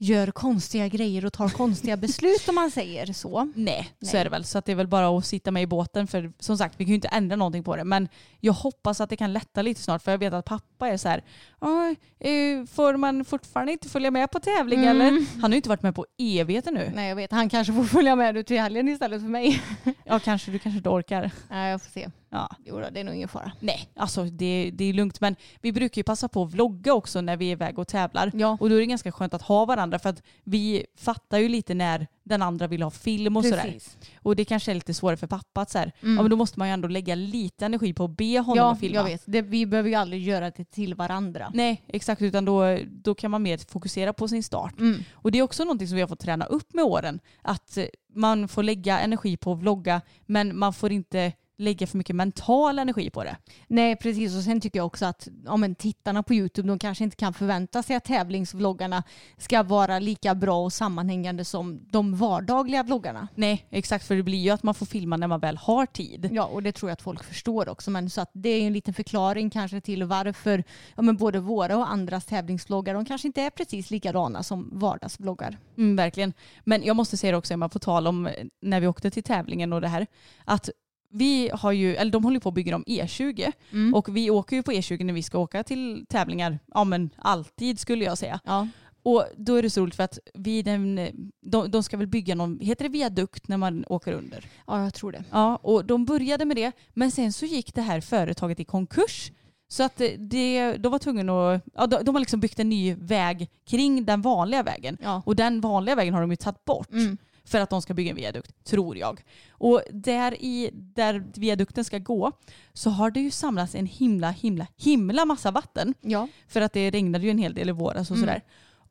gör 0.00 0.30
konstiga 0.30 0.88
grejer 0.88 1.24
och 1.24 1.32
tar 1.32 1.48
konstiga 1.48 1.96
beslut 2.06 2.48
om 2.48 2.54
man 2.54 2.70
säger 2.70 3.12
så. 3.12 3.52
Nej, 3.54 3.92
så 4.00 4.06
Nej. 4.12 4.20
är 4.20 4.24
det 4.24 4.30
väl. 4.30 4.44
Så 4.44 4.58
att 4.58 4.64
det 4.64 4.72
är 4.72 4.76
väl 4.76 4.86
bara 4.88 5.18
att 5.18 5.26
sitta 5.26 5.50
med 5.50 5.62
i 5.62 5.66
båten 5.66 6.06
för 6.06 6.32
som 6.38 6.58
sagt 6.58 6.74
vi 6.76 6.84
kan 6.84 6.88
ju 6.88 6.94
inte 6.94 7.08
ändra 7.08 7.36
någonting 7.36 7.64
på 7.64 7.76
det. 7.76 7.84
Men 7.84 8.08
jag 8.40 8.52
hoppas 8.52 9.00
att 9.00 9.10
det 9.10 9.16
kan 9.16 9.32
lätta 9.32 9.62
lite 9.62 9.80
snart 9.82 10.02
för 10.02 10.10
jag 10.10 10.18
vet 10.18 10.32
att 10.32 10.44
pappa 10.44 10.88
är 10.88 10.96
så 10.96 11.08
här. 11.08 11.22
"Ja, 11.60 11.94
eh, 12.20 12.64
Får 12.66 12.96
man 12.96 13.24
fortfarande 13.24 13.72
inte 13.72 13.88
följa 13.88 14.10
med 14.10 14.30
på 14.30 14.40
tävling 14.40 14.78
Mm. 14.84 14.90
eller? 14.90 15.10
Han 15.34 15.42
har 15.42 15.50
ju 15.50 15.56
inte 15.56 15.68
varit 15.68 15.82
med 15.82 15.94
på 15.94 16.06
evigheter 16.18 16.72
nu. 16.72 16.92
Nej 16.94 17.08
jag 17.08 17.16
vet, 17.16 17.32
han 17.32 17.48
kanske 17.48 17.72
får 17.72 17.84
följa 17.84 18.16
med 18.16 18.36
ut 18.36 18.46
till 18.46 18.60
helgen 18.60 18.88
istället 18.88 19.20
för 19.20 19.28
mig. 19.28 19.62
Ja 20.04 20.18
kanske 20.18 20.50
du 20.50 20.58
kanske 20.58 20.76
inte 20.76 20.88
orkar. 20.88 21.30
Nej 21.50 21.70
jag 21.70 21.82
får 21.82 21.90
se. 21.90 22.08
Ja. 22.30 22.48
Jo 22.64 22.80
då, 22.80 22.86
det 22.92 23.00
är 23.00 23.04
nog 23.04 23.14
ingen 23.14 23.28
fara. 23.28 23.52
Nej, 23.60 23.88
alltså 23.96 24.24
det, 24.24 24.70
det 24.74 24.84
är 24.84 24.92
lugnt. 24.92 25.20
Men 25.20 25.36
vi 25.60 25.72
brukar 25.72 25.98
ju 25.98 26.04
passa 26.04 26.28
på 26.28 26.42
att 26.42 26.52
vlogga 26.54 26.94
också 26.94 27.20
när 27.20 27.36
vi 27.36 27.46
är 27.48 27.52
iväg 27.52 27.78
och 27.78 27.88
tävlar. 27.88 28.30
Ja. 28.34 28.56
Och 28.60 28.68
då 28.70 28.74
är 28.76 28.80
det 28.80 28.86
ganska 28.86 29.12
skönt 29.12 29.34
att 29.34 29.42
ha 29.42 29.64
varandra 29.64 29.98
för 29.98 30.08
att 30.08 30.22
vi 30.44 30.86
fattar 30.96 31.38
ju 31.38 31.48
lite 31.48 31.74
när 31.74 32.06
den 32.22 32.42
andra 32.42 32.66
vill 32.66 32.82
ha 32.82 32.90
film 32.90 33.36
och 33.36 33.44
sådär. 33.44 33.62
Precis. 33.62 33.98
Och 34.22 34.36
det 34.36 34.44
kanske 34.44 34.72
är 34.72 34.74
lite 34.74 34.94
svårare 34.94 35.16
för 35.16 35.26
pappa 35.26 35.60
att 35.60 35.70
så 35.70 35.78
här, 35.78 35.92
Mm. 36.02 36.16
ja, 36.16 36.22
men 36.22 36.30
då 36.30 36.36
måste 36.36 36.58
man 36.58 36.68
ju 36.68 36.72
ändå 36.74 36.88
lägga 36.88 37.14
lite 37.14 37.66
energi 37.66 37.92
på 37.94 38.04
att 38.04 38.16
be 38.16 38.38
honom 38.38 38.56
Ja, 38.56 38.72
att 38.72 38.80
filma. 38.80 38.94
jag 38.96 39.04
vet. 39.04 39.22
Det, 39.26 39.42
vi 39.42 39.66
behöver 39.66 39.88
ju 39.88 39.94
aldrig 39.94 40.22
göra 40.22 40.50
det 40.50 40.64
till 40.64 40.94
varandra. 40.94 41.50
Nej, 41.54 41.82
exakt. 41.88 42.22
Utan 42.22 42.44
då, 42.44 42.78
då 42.86 43.14
kan 43.14 43.30
man 43.30 43.42
mer 43.42 43.58
fokusera 43.70 44.12
på 44.12 44.28
sin 44.28 44.42
start. 44.42 44.80
Mm. 44.80 45.00
Och 45.12 45.32
det 45.32 45.38
är 45.38 45.42
också 45.42 45.64
någonting 45.64 45.88
som 45.88 45.94
vi 45.94 46.00
har 46.00 46.08
fått 46.08 46.20
träna 46.20 46.44
upp 46.44 46.74
med 46.74 46.84
åren. 46.84 47.20
Att 47.42 47.78
man 48.14 48.48
får 48.48 48.62
lägga 48.62 48.98
energi 49.00 49.36
på 49.36 49.52
att 49.52 49.58
vlogga 49.58 50.00
men 50.26 50.58
man 50.58 50.72
får 50.72 50.92
inte 50.92 51.32
lägga 51.58 51.86
för 51.86 51.98
mycket 51.98 52.16
mental 52.16 52.78
energi 52.78 53.10
på 53.10 53.24
det. 53.24 53.36
Nej 53.66 53.96
precis 53.96 54.36
och 54.36 54.42
sen 54.42 54.60
tycker 54.60 54.78
jag 54.78 54.86
också 54.86 55.06
att 55.06 55.28
ja, 55.44 55.56
men 55.56 55.74
tittarna 55.74 56.22
på 56.22 56.34
YouTube 56.34 56.68
de 56.68 56.78
kanske 56.78 57.04
inte 57.04 57.16
kan 57.16 57.34
förvänta 57.34 57.82
sig 57.82 57.96
att 57.96 58.04
tävlingsvloggarna 58.04 59.02
ska 59.36 59.62
vara 59.62 59.98
lika 59.98 60.34
bra 60.34 60.64
och 60.64 60.72
sammanhängande 60.72 61.44
som 61.44 61.80
de 61.90 62.14
vardagliga 62.14 62.82
vloggarna. 62.82 63.28
Nej, 63.34 63.66
exakt. 63.70 64.06
För 64.06 64.14
det 64.14 64.22
blir 64.22 64.38
ju 64.38 64.50
att 64.50 64.62
man 64.62 64.74
får 64.74 64.86
filma 64.86 65.16
när 65.16 65.26
man 65.26 65.40
väl 65.40 65.56
har 65.56 65.86
tid. 65.86 66.28
Ja 66.32 66.44
och 66.44 66.62
det 66.62 66.72
tror 66.72 66.90
jag 66.90 66.92
att 66.92 67.02
folk 67.02 67.24
förstår 67.24 67.68
också 67.68 67.90
men 67.90 68.10
så 68.10 68.20
att 68.20 68.30
det 68.32 68.48
är 68.48 68.66
en 68.66 68.72
liten 68.72 68.94
förklaring 68.94 69.50
kanske 69.50 69.80
till 69.80 70.04
varför 70.04 70.64
ja, 70.96 71.02
men 71.02 71.16
både 71.16 71.40
våra 71.40 71.76
och 71.76 71.90
andras 71.90 72.24
tävlingsvloggar 72.24 72.94
de 72.94 73.04
kanske 73.04 73.28
inte 73.28 73.42
är 73.42 73.50
precis 73.50 73.90
likadana 73.90 74.42
som 74.42 74.70
vardagsvloggar. 74.72 75.58
Mm, 75.76 75.96
verkligen. 75.96 76.32
Men 76.64 76.84
jag 76.84 76.96
måste 76.96 77.16
säga 77.16 77.30
det 77.30 77.38
också 77.38 77.54
Emma, 77.54 77.68
på 77.68 77.78
tal 77.78 78.06
om 78.06 78.26
eh, 78.26 78.32
när 78.60 78.80
vi 78.80 78.86
åkte 78.86 79.10
till 79.10 79.22
tävlingen 79.22 79.72
och 79.72 79.80
det 79.80 79.88
här. 79.88 80.06
Att 80.44 80.70
vi 81.10 81.50
har 81.52 81.72
ju, 81.72 81.96
eller 81.96 82.12
de 82.12 82.24
håller 82.24 82.40
på 82.40 82.48
att 82.48 82.54
bygga 82.54 82.76
om 82.76 82.84
E20 82.84 83.52
Mm. 83.72 83.94
och 83.94 84.16
vi 84.16 84.30
åker 84.30 84.56
ju 84.56 84.62
på 84.62 84.72
E20 84.72 85.04
när 85.04 85.14
vi 85.14 85.22
ska 85.22 85.38
åka 85.38 85.62
till 85.64 86.06
tävlingar, 86.08 86.58
ja 86.74 86.84
men 86.84 87.10
alltid 87.18 87.78
skulle 87.80 88.04
jag 88.04 88.18
säga. 88.18 88.40
Ja. 88.44 88.68
Och 89.02 89.24
då 89.36 89.54
är 89.54 89.62
det 89.62 89.70
så 89.70 89.80
roligt 89.80 89.94
för 89.94 90.02
att 90.02 90.18
vid 90.34 90.64
den, 90.64 91.00
de, 91.42 91.70
de 91.70 91.82
ska 91.82 91.96
väl 91.96 92.06
bygga 92.06 92.34
någon, 92.34 92.58
heter 92.60 92.84
det 92.84 92.88
viadukt 92.90 93.48
när 93.48 93.56
man 93.56 93.84
åker 93.88 94.12
under? 94.12 94.44
ja 94.66 94.84
jag 94.84 94.94
tror 94.94 95.12
det. 95.12 95.24
Ja, 95.30 95.56
och 95.56 95.84
de 95.84 96.04
började 96.04 96.44
med 96.44 96.56
det, 96.56 96.72
men 96.94 97.10
sen 97.10 97.32
så 97.32 97.46
gick 97.46 97.74
det 97.74 97.82
här 97.82 98.00
företaget 98.00 98.60
i 98.60 98.64
konkurs. 98.64 99.32
Så 99.70 99.82
att 99.82 100.02
det, 100.18 100.72
de 100.76 100.92
var 100.92 100.98
tvungna 100.98 101.52
att, 101.54 101.62
ja, 101.74 101.86
de, 101.86 102.04
de 102.04 102.14
har 102.14 102.20
liksom 102.20 102.40
byggt 102.40 102.58
en 102.58 102.68
ny 102.68 102.94
väg 102.94 103.48
kring 103.66 104.04
den 104.04 104.22
vanliga 104.22 104.62
vägen. 104.62 104.98
Ja. 105.02 105.22
Och 105.26 105.36
den 105.36 105.60
vanliga 105.60 105.94
vägen 105.94 106.14
har 106.14 106.20
de 106.20 106.30
ju 106.30 106.36
tagit 106.36 106.64
bort 106.64 106.92
Mm. 106.92 107.18
För 107.48 107.60
att 107.60 107.70
de 107.70 107.82
ska 107.82 107.94
bygga 107.94 108.10
en 108.10 108.16
viadukt, 108.16 108.64
tror 108.64 108.96
jag. 108.96 109.20
Och 109.50 109.82
där, 109.92 110.34
i, 110.42 110.70
där 110.72 111.24
viadukten 111.34 111.84
ska 111.84 111.98
gå 111.98 112.32
så 112.72 112.90
har 112.90 113.10
det 113.10 113.20
ju 113.20 113.30
samlats 113.30 113.74
en 113.74 113.86
himla, 113.86 114.30
himla, 114.30 114.66
himla 114.76 115.24
massa 115.24 115.50
vatten. 115.50 115.94
Ja. 116.00 116.28
För 116.48 116.60
att 116.60 116.72
det 116.72 116.90
regnade 116.90 117.24
ju 117.24 117.30
en 117.30 117.38
hel 117.38 117.54
del 117.54 117.68
i 117.68 117.72
våras 117.72 118.10
och 118.10 118.16
Mm. 118.16 118.28
sådär. 118.28 118.42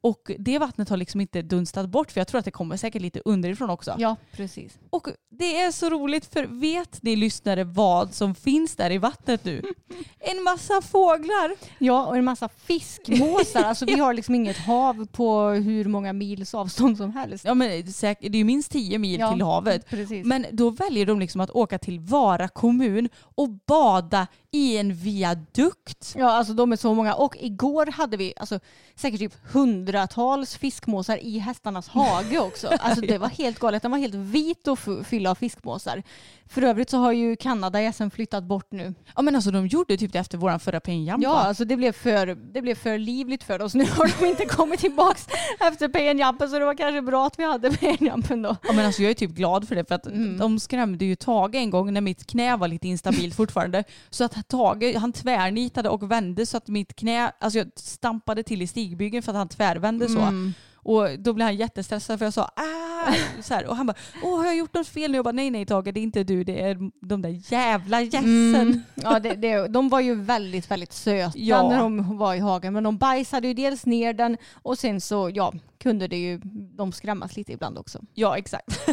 Och 0.02 0.32
det 0.40 0.60
vattnet 0.60 0.90
har 0.90 0.98
liksom 0.98 1.22
inte 1.22 1.42
dunstat 1.42 1.90
bort 1.90 2.12
för 2.12 2.20
jag 2.20 2.28
tror 2.28 2.40
att 2.40 2.46
det 2.46 2.52
kommer 2.52 2.78
säkert 2.78 3.02
lite 3.02 3.22
underifrån 3.26 3.70
också. 3.70 3.96
Ja, 3.98 4.16
precis. 4.32 4.78
Och 4.90 5.08
det 5.30 5.60
är 5.62 5.72
så 5.72 5.90
roligt 5.90 6.26
för 6.34 6.44
vet 6.46 7.04
ni 7.04 7.16
lyssnare 7.16 7.64
vad 7.64 8.14
som 8.14 8.36
finns 8.36 8.76
där 8.76 8.92
i 8.92 8.98
vattnet 8.98 9.46
nu? 9.46 9.62
En 10.20 10.44
massa 10.44 10.82
fåglar. 10.82 11.56
Ja, 11.78 12.06
och 12.06 12.18
en 12.18 12.26
massa 12.26 12.50
fiskmåsar. 12.50 13.64
Alltså 13.64 13.86
vi 13.86 13.94
har 14.00 14.14
liksom 14.14 14.36
inget 14.36 14.58
hav 14.58 15.08
på 15.12 15.50
hur 15.50 15.86
många 15.86 16.14
mils 16.14 16.54
avstånd 16.54 16.98
som 16.98 17.12
helst. 17.12 17.46
Ja 17.46 17.54
men 17.54 17.70
det 17.70 18.04
är 18.04 18.36
ju 18.36 18.44
minst 18.44 18.72
10 18.72 19.00
mil 19.00 19.20
Ja, 19.20 19.32
till 19.32 19.42
havet. 19.42 19.90
Precis. 19.90 20.26
Men 20.26 20.46
då 20.52 20.70
väljer 20.70 21.06
de 21.06 21.20
liksom 21.20 21.42
att 21.42 21.50
åka 21.50 21.80
till 21.80 22.00
Vara 22.00 22.48
kommun 22.48 23.10
och 23.36 23.50
bada 23.50 24.28
i 24.58 24.78
en 24.78 24.94
viadukt. 24.94 26.14
Ja, 26.18 26.32
alltså 26.32 26.54
de 26.54 26.72
är 26.72 26.76
så 26.76 26.94
många. 26.94 27.14
Och 27.16 27.36
igår 27.40 27.86
hade 27.86 28.18
vi 28.18 28.34
alltså, 28.38 28.60
säkert 28.96 29.20
typ 29.20 29.34
hundratals 29.52 30.58
fiskmåsar 30.58 31.18
i 31.18 31.40
hästarnas 31.40 31.88
hage 31.88 32.40
också. 32.48 32.68
Alltså 32.68 33.02
det 33.02 33.18
var 33.18 33.28
helt 33.30 33.60
galet. 33.60 33.82
Den 33.82 33.92
var 33.92 33.98
helt 33.98 34.16
vit 34.16 34.68
och 34.68 34.80
full 34.80 35.28
av 35.28 35.36
fiskmåsar. 35.36 36.04
För 36.50 36.62
övrigt 36.62 36.90
så 36.90 36.98
har 36.98 37.12
ju 37.12 37.36
Kanada 37.36 37.82
i 37.82 37.94
SM 37.94 38.10
flyttat 38.10 38.44
bort 38.44 38.72
nu. 38.72 38.94
Ja 39.16 39.22
men 39.22 39.36
alltså 39.36 39.52
de 39.52 39.68
gjorde 39.68 39.98
typ 39.98 40.14
det 40.14 40.20
efter 40.20 40.38
våran 40.38 40.60
förra 40.60 40.80
PN 40.80 41.06
Ja, 41.22 41.30
alltså 41.38 41.66
det 41.66 41.78
blev, 41.78 41.92
för, 41.92 42.28
det 42.54 42.62
blev 42.62 42.76
för 42.76 42.98
livligt 42.98 43.44
för 43.44 43.62
oss. 43.62 43.76
Nu 43.76 43.86
har 43.86 44.20
de 44.20 44.26
inte 44.26 44.46
kommit 44.46 44.80
tillbaks 44.80 45.28
efter 45.60 45.88
PN-jampen 45.88 46.50
så 46.50 46.60
det 46.60 46.66
var 46.66 46.74
kanske 46.78 47.02
bra 47.02 47.28
att 47.28 47.40
vi 47.40 47.44
hade 47.44 47.72
PN-jampen 47.72 48.42
då. 48.42 48.56
Ja, 48.64 48.74
men 48.74 48.86
alltså 48.86 49.02
jag 49.02 49.10
är 49.10 49.14
typ 49.16 49.32
glad 49.32 49.68
för 49.68 49.76
det 49.76 49.86
för 49.88 49.96
att 49.96 50.08
Mm. 50.08 50.38
de 50.38 50.60
skrämde 50.60 51.06
ju 51.06 51.16
Tage 51.16 51.56
en 51.56 51.70
gång 51.70 51.94
när 51.94 52.02
mitt 52.02 52.28
knä 52.28 52.56
var 52.58 52.68
lite 52.68 52.88
instabilt 52.88 53.36
fortfarande. 53.36 53.84
Så 54.10 54.24
att 54.24 54.47
Tage 54.48 54.96
han 54.98 55.14
tvärnitade 55.14 55.90
och 55.90 56.12
vände 56.12 56.46
så 56.46 56.58
att 56.58 56.68
mitt 56.68 56.96
knä, 56.96 57.32
alltså 57.40 57.60
jag 57.60 57.72
stampade 57.76 58.44
till 58.44 58.62
i 58.62 58.68
stigbygeln 58.68 59.24
för 59.24 59.32
att 59.32 59.38
han 59.38 59.50
tvärvände 59.50 60.10
så. 60.10 60.20
Mm. 60.20 60.54
Och 60.76 61.20
då 61.20 61.34
blev 61.34 61.46
han 61.46 61.56
jättestressad 61.56 62.20
för 62.20 62.26
jag 62.26 62.34
sa 62.34 62.42
ah! 62.42 63.14
så 63.42 63.54
här, 63.54 63.66
och 63.66 63.76
han 63.76 63.86
bara 63.86 63.98
åh 64.24 64.38
har 64.38 64.46
jag 64.46 64.58
gjort 64.58 64.74
något 64.74 64.88
fel 64.88 65.12
nu? 65.12 65.18
Jag 65.18 65.26
bara 65.26 65.32
nej 65.32 65.50
nej 65.50 65.66
Tage 65.66 65.94
det 65.94 66.00
är 66.00 66.04
inte 66.04 66.24
du 66.24 66.44
det 66.44 66.62
är 66.62 66.78
de 67.08 67.22
där 67.22 67.54
jävla 67.54 68.02
gässen. 68.02 68.56
Mm. 68.56 68.82
Ja, 68.96 69.20
det, 69.20 69.36
det, 69.36 69.68
de 69.68 69.90
var 69.90 70.00
ju 70.00 70.16
väldigt, 70.16 70.72
väldigt 70.72 70.94
söta 70.94 71.40
Ja. 71.40 71.70
när 71.70 71.80
de 71.80 72.18
var 72.18 72.36
i 72.36 72.40
hagen. 72.40 72.74
Men 72.74 72.84
de 72.84 72.98
bajsade 72.98 73.48
ju 73.48 73.54
dels 73.54 73.86
ner 73.86 74.14
den 74.14 74.38
och 74.54 74.80
sen 74.80 75.02
så 75.02 75.32
ja, 75.34 75.54
kunde 75.80 76.08
det 76.08 76.18
ju 76.18 76.42
de 76.78 76.92
skrämmas 76.92 77.36
lite 77.36 77.54
ibland 77.54 77.78
också. 77.78 78.00
Ja, 78.14 78.38
exakt. 78.38 78.80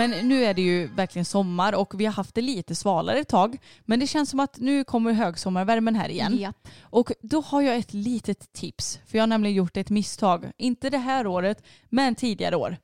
Men 0.00 0.28
nu 0.28 0.44
är 0.44 0.54
det 0.54 0.62
ju 0.62 0.86
verkligen 0.86 1.24
sommar 1.24 1.72
och 1.72 2.00
vi 2.00 2.06
har 2.06 2.12
haft 2.12 2.34
det 2.34 2.40
lite 2.40 2.74
svalare 2.74 3.18
ett 3.18 3.28
tag. 3.28 3.58
Men 3.84 4.00
det 4.00 4.06
känns 4.06 4.30
som 4.30 4.40
att 4.40 4.58
nu 4.58 4.84
kommer 4.84 5.12
högsommarvärmen 5.12 5.94
här 5.94 6.08
igen. 6.08 6.36
Japp. 6.36 6.68
Och 6.80 7.12
då 7.22 7.40
har 7.40 7.62
jag 7.62 7.76
ett 7.76 7.94
litet 7.94 8.52
tips. 8.52 9.00
För 9.06 9.18
jag 9.18 9.22
har 9.22 9.26
nämligen 9.26 9.56
gjort 9.56 9.76
ett 9.76 9.90
misstag. 9.90 10.50
Inte 10.56 10.90
det 10.90 10.98
här 10.98 11.26
året, 11.26 11.62
men 11.88 12.14
tidigare 12.14 12.56
år. 12.56 12.76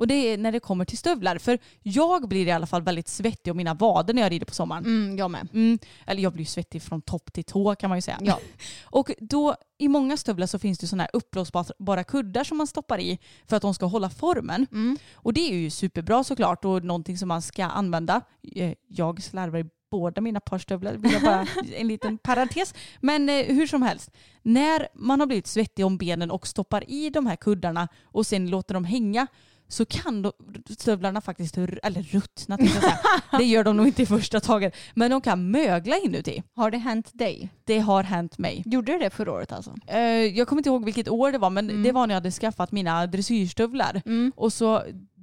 Och 0.00 0.06
det 0.06 0.14
är 0.14 0.38
när 0.38 0.52
det 0.52 0.60
kommer 0.60 0.84
till 0.84 0.98
stövlar. 0.98 1.38
För 1.38 1.58
jag 1.82 2.28
blir 2.28 2.46
i 2.46 2.50
alla 2.50 2.66
fall 2.66 2.82
väldigt 2.82 3.08
svettig 3.08 3.50
om 3.50 3.56
mina 3.56 3.74
vader 3.74 4.14
när 4.14 4.22
jag 4.22 4.32
rider 4.32 4.46
på 4.46 4.54
sommaren. 4.54 4.84
Mm, 4.84 5.18
jag 5.18 5.30
med. 5.30 5.48
Mm, 5.52 5.78
eller 6.06 6.22
jag 6.22 6.32
blir 6.32 6.44
svettig 6.44 6.82
från 6.82 7.02
topp 7.02 7.32
till 7.32 7.44
tå 7.44 7.74
kan 7.74 7.88
man 7.88 7.98
ju 7.98 8.02
säga. 8.02 8.18
Ja. 8.20 8.38
Och 8.84 9.10
då 9.18 9.54
i 9.78 9.88
många 9.88 10.16
stövlar 10.16 10.46
så 10.46 10.58
finns 10.58 10.78
det 10.78 10.86
sådana 10.86 11.02
här 11.02 11.10
uppblåsbara 11.12 12.04
kuddar 12.04 12.44
som 12.44 12.58
man 12.58 12.66
stoppar 12.66 13.00
i 13.00 13.18
för 13.48 13.56
att 13.56 13.62
de 13.62 13.74
ska 13.74 13.86
hålla 13.86 14.10
formen. 14.10 14.66
Mm. 14.72 14.98
Och 15.14 15.32
det 15.32 15.40
är 15.40 15.54
ju 15.54 15.70
superbra 15.70 16.24
såklart 16.24 16.64
och 16.64 16.84
någonting 16.84 17.18
som 17.18 17.28
man 17.28 17.42
ska 17.42 17.64
använda. 17.64 18.20
Eh, 18.56 18.72
Jag 18.88 19.22
slarvar 19.22 19.58
i 19.58 19.64
båda 19.90 20.20
mina 20.20 20.40
par 20.40 20.58
stövlar, 20.58 20.94
vill 20.94 21.12
jag 21.12 21.22
bara 21.22 21.46
en 21.76 21.88
liten 21.88 22.18
parentes. 22.18 22.74
Men 23.00 23.28
eh, 23.28 23.44
hur 23.46 23.66
som 23.66 23.82
helst, 23.82 24.10
när 24.42 24.88
man 24.94 25.20
har 25.20 25.26
blivit 25.26 25.46
svettig 25.46 25.86
om 25.86 25.96
benen 25.96 26.30
och 26.30 26.46
stoppar 26.46 26.90
i 26.90 27.10
de 27.10 27.26
här 27.26 27.36
kuddarna 27.36 27.88
och 28.04 28.26
sen 28.26 28.50
låter 28.50 28.74
dem 28.74 28.84
hänga 28.84 29.26
så 29.70 29.84
kan 29.84 30.22
då 30.22 30.32
stövlarna 30.78 31.20
faktiskt, 31.20 31.58
eller 31.58 32.02
ruttna. 32.02 32.58
Det 33.38 33.44
gör 33.44 33.64
de 33.64 33.76
nog 33.76 33.86
inte 33.86 34.02
i 34.02 34.06
första 34.06 34.40
taget. 34.40 34.76
Men 34.94 35.10
de 35.10 35.20
kan 35.20 35.50
mögla 35.50 35.96
inuti. 35.98 36.42
Har 36.56 36.70
det 36.70 36.78
hänt 36.78 37.10
dig? 37.12 37.48
Det 37.64 37.78
har 37.78 38.02
hänt 38.02 38.38
mig. 38.38 38.62
Gjorde 38.66 38.92
det 38.92 38.98
det 38.98 39.10
förra 39.10 39.32
året 39.32 39.52
alltså? 39.52 39.74
Eh, 39.86 39.98
jag 40.00 40.48
kommer 40.48 40.60
inte 40.60 40.68
ihåg 40.68 40.84
vilket 40.84 41.08
år 41.08 41.32
det 41.32 41.38
var 41.38 41.50
men 41.50 41.70
Mm. 41.70 41.82
det 41.82 41.92
var 41.92 42.06
när 42.06 42.14
jag 42.14 42.16
hade 42.20 42.30
skaffat 42.30 42.72
mina 42.72 43.06
dressyrstövlar. 43.06 44.02
Mm. 44.06 44.32
Och 44.36 44.52
så, 44.52 44.82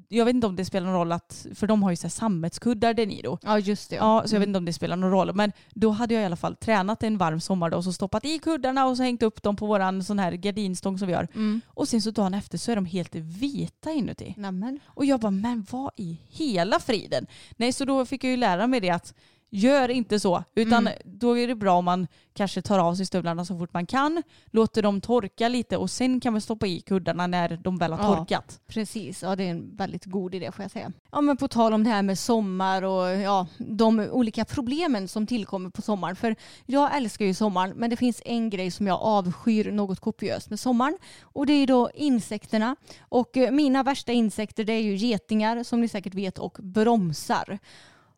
jag 0.10 0.26
vet 0.26 0.36
inte 0.36 0.48
om 0.48 0.56
det 0.56 0.66
spelar 0.66 0.88
någon 0.88 0.96
roll 0.96 1.12
att, 1.12 1.48
för 1.56 1.68
de 1.68 1.84
har 1.84 1.90
ju 1.90 1.96
så 1.96 2.08
här 2.08 2.10
sammetskuddar 2.10 2.94
Deniro. 2.94 3.40
Ja 3.44 3.60
just 3.60 3.90
det. 3.90 3.96
Ja, 3.96 4.24
så 4.26 4.36
jag 4.36 4.40
vet 4.40 4.48
inte 4.48 4.58
om 4.58 4.66
det 4.66 4.74
spelar 4.74 4.96
någon 4.96 5.12
roll. 5.12 5.36
Men 5.36 5.52
då 5.74 5.90
hade 5.90 6.14
jag 6.14 6.24
i 6.24 6.26
alla 6.26 6.36
fall 6.36 6.56
tränat 6.56 7.04
en 7.04 7.18
varm 7.18 7.40
sommar 7.42 7.70
då, 7.70 7.78
och 7.78 7.84
så 7.84 7.94
stoppat 7.94 8.26
i 8.26 8.40
kuddarna 8.40 8.86
och 8.86 8.98
så 8.98 9.04
hängt 9.04 9.24
upp 9.24 9.44
dem 9.44 9.56
på 9.56 9.66
våran 9.66 10.04
sån 10.04 10.20
här 10.20 10.32
gardinstång 10.32 10.98
som 10.98 11.08
vi 11.08 11.14
har. 11.14 11.28
Mm. 11.34 11.62
Och 11.68 11.88
sen 11.88 12.02
så 12.02 12.12
dagen 12.12 12.34
efter 12.34 12.58
så 12.58 12.72
är 12.72 12.76
de 12.76 12.86
helt 12.86 13.16
vita 13.16 13.92
inuti. 13.92 14.34
Nämen. 14.38 14.80
Och 14.86 15.06
jag 15.06 15.20
bara, 15.20 15.32
men 15.32 15.66
vad 15.72 15.92
i 15.96 16.20
hela 16.30 16.80
friden? 16.80 17.28
Nej, 17.58 17.74
så 17.74 17.86
då 17.86 18.06
fick 18.06 18.24
jag 18.24 18.32
ju 18.32 18.38
lära 18.38 18.68
mig 18.68 18.80
det 18.80 18.90
att 18.90 19.14
gör 19.50 19.90
inte 19.90 20.20
så. 20.20 20.44
Utan 20.56 20.88
Mm. 20.88 21.00
då 21.06 21.38
är 21.38 21.48
det 21.48 21.56
bra 21.56 21.74
om 21.78 21.86
man 21.86 22.08
kanske 22.34 22.62
tar 22.62 22.80
av 22.80 22.96
sig 22.96 23.06
stövlarna 23.06 23.46
så 23.46 23.58
fort 23.58 23.74
man 23.74 23.86
kan, 23.86 24.24
låter 24.52 24.82
dem 24.82 25.02
torka 25.02 25.48
lite 25.48 25.78
och 25.78 25.90
sen 25.90 26.20
kan 26.20 26.34
man 26.34 26.42
stoppa 26.42 26.68
i 26.68 26.80
kuddarna 26.82 27.28
när 27.28 27.58
de 27.64 27.78
väl 27.78 27.94
har 27.94 28.04
Ja. 28.12 28.16
torkat. 28.16 28.60
Precis, 28.68 29.24
ja 29.24 29.36
det 29.36 29.44
är 29.44 29.52
en 29.52 29.76
väldigt 29.76 30.06
god 30.06 30.36
idé 30.36 30.52
får 30.52 30.64
jag 30.64 30.72
säga. 30.72 30.92
Ja 31.12 31.22
men 31.22 31.38
på 31.38 31.48
tal 31.48 31.74
om 31.74 31.84
det 31.84 31.90
här 31.90 32.02
med 32.02 32.20
sommar 32.20 32.82
och 32.82 33.08
ja, 33.10 33.48
de 33.58 34.00
olika 34.00 34.46
problemen 34.46 35.08
som 35.08 35.28
tillkommer 35.28 35.70
på 35.70 35.82
sommaren. 35.82 36.16
För 36.16 36.36
jag 36.66 36.96
älskar 36.98 37.26
ju 37.26 37.34
sommaren 37.34 37.74
men 37.76 37.90
det 37.90 37.96
finns 37.96 38.22
en 38.26 38.50
grej 38.50 38.72
som 38.72 38.88
jag 38.88 39.00
avskyr 39.02 39.72
något 39.72 40.00
kopiöst 40.00 40.50
med 40.50 40.60
sommaren. 40.60 40.98
Och 41.22 41.46
det 41.46 41.54
är 41.54 41.68
då 41.68 41.90
insekterna. 41.94 42.76
Och 43.00 43.38
eh, 43.38 43.52
mina 43.52 43.84
värsta 43.84 44.12
insekter 44.12 44.64
det 44.64 44.74
är 44.74 44.82
ju 44.82 44.96
getingar 44.96 45.64
som 45.64 45.82
ni 45.82 45.88
säkert 45.88 46.14
vet 46.14 46.40
och 46.40 46.58
bromsar. 46.62 47.60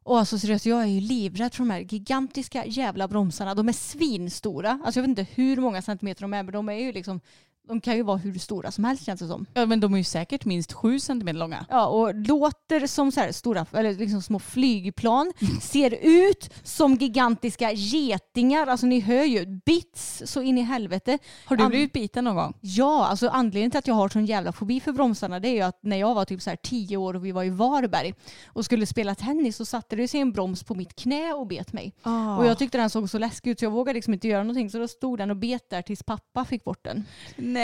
Och 0.10 0.20
alltså 0.20 0.40
seriöst, 0.40 0.66
jag 0.66 0.82
är 0.82 0.86
ju 0.86 1.02
livrädd 1.02 1.54
för 1.54 1.64
de 1.64 1.70
här 1.70 1.80
gigantiska 1.80 2.66
jävla 2.66 3.08
bromsarna. 3.08 3.56
De 3.56 3.70
är 3.70 3.74
svinstora. 3.74 4.80
Alltså 4.86 5.00
jag 5.00 5.04
vet 5.04 5.20
inte 5.20 5.34
hur 5.36 5.58
många 5.58 5.82
centimeter 5.82 6.22
de 6.22 6.34
är 6.34 6.44
men 6.44 6.54
de 6.54 6.70
är 6.70 6.74
ju 6.74 6.92
liksom 6.92 7.22
de 7.70 7.82
kan 7.82 7.96
ju 7.96 8.04
vara 8.04 8.18
hur 8.18 8.40
stora 8.40 8.72
som 8.72 8.84
helst 8.84 9.06
känns 9.06 9.22
det 9.22 9.28
som. 9.28 9.46
Ja, 9.54 9.66
men 9.66 9.80
de 9.80 9.94
är 9.94 9.98
ju 9.98 10.04
säkert 10.04 10.46
minst 10.46 10.74
sju 10.74 11.00
centimeter 11.00 11.40
långa. 11.40 11.66
Ja, 11.70 11.88
och 11.88 12.16
låter 12.16 12.88
som 12.88 13.12
så 13.12 13.28
stora, 13.32 13.66
eller 13.74 13.94
liksom 13.94 14.22
små 14.22 14.40
flygplan. 14.40 15.34
Ser 15.62 15.98
ut 16.02 16.50
som 16.64 16.96
gigantiska 16.96 17.72
getingar. 17.72 18.68
Alltså 18.68 18.86
ni 18.86 19.00
hör 19.00 19.24
ju, 19.24 19.46
bits 19.66 20.24
så 20.26 20.42
in 20.42 20.58
i 20.58 20.62
helvete. 20.62 21.18
Har 21.46 21.58
du 21.58 21.68
blivit 21.68 21.94
biten 21.94 22.24
någon 22.24 22.36
gång? 22.36 22.54
Ja, 22.62 23.08
alltså 23.08 23.30
anledningen 23.30 23.72
till 23.72 23.78
att 23.78 23.88
jag 23.88 23.96
har 23.96 24.10
sån 24.10 24.26
jävla 24.26 24.52
fobi 24.52 24.80
för 24.80 24.92
bromsarna 24.92 25.40
det 25.40 25.48
är 25.48 25.54
ju 25.54 25.62
att 25.62 25.80
när 25.82 25.98
jag 25.98 26.16
var 26.16 26.26
typ 26.26 26.42
så 26.42 26.50
här 26.50 26.58
tio 26.58 26.98
år 26.98 27.14
och 27.14 27.26
vi 27.26 27.32
var 27.32 27.44
i 27.44 27.50
Varberg 27.50 28.14
och 28.48 28.66
skulle 28.66 28.86
spela 28.86 29.16
tennis 29.16 29.56
så 29.56 29.66
satte 29.66 29.96
det 29.96 30.08
sig 30.08 30.20
en 30.20 30.32
broms 30.32 30.64
på 30.64 30.76
mitt 30.76 30.96
knä 30.96 31.34
och 31.34 31.48
bet 31.48 31.74
mig. 31.74 31.94
Och 32.38 32.46
jag 32.46 32.58
tyckte 32.58 32.78
den 32.78 32.90
såg 32.90 33.10
så 33.10 33.18
läskig 33.18 33.52
ut 33.52 33.60
så 33.60 33.66
jag 33.66 33.72
vågade 33.72 33.94
liksom 33.94 34.14
inte 34.14 34.28
göra 34.28 34.44
någonting 34.44 34.70
så 34.70 34.78
då 34.78 34.88
stod 34.88 35.18
den 35.18 35.32
och 35.32 35.38
bet 35.38 35.70
där 35.70 35.82
tills 35.82 36.04
pappa 36.04 36.46
fick 36.46 36.64
bort 36.64 36.84
den. 36.84 37.06
Nej. 37.36 37.59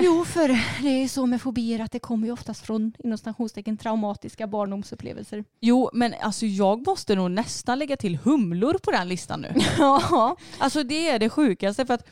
Jo, 0.00 0.24
för 0.24 0.48
det 0.82 0.88
är 1.02 1.08
så 1.08 1.26
med 1.26 1.42
fobier 1.42 1.80
att 1.80 1.92
det 1.92 1.98
kommer 1.98 2.26
ju 2.26 2.32
oftast 2.32 2.66
från 2.66 2.92
inom 2.98 3.18
stationstecken 3.18 3.76
traumatiska 3.78 4.46
barndomsupplevelser. 4.46 5.44
Jo, 5.60 5.90
men 5.92 6.14
alltså 6.22 6.46
jag 6.46 6.86
måste 6.86 7.14
nog 7.14 7.30
nästan 7.30 7.78
lägga 7.78 7.96
till 7.96 8.16
humlor 8.16 8.78
på 8.82 8.90
den 8.90 9.08
listan 9.08 9.40
nu. 9.40 9.54
Ja. 9.78 10.36
Alltså 10.58 10.82
det 10.82 11.08
är 11.08 11.18
det 11.18 11.28
sjukaste 11.30 11.86
för 11.86 11.94
att 11.94 12.06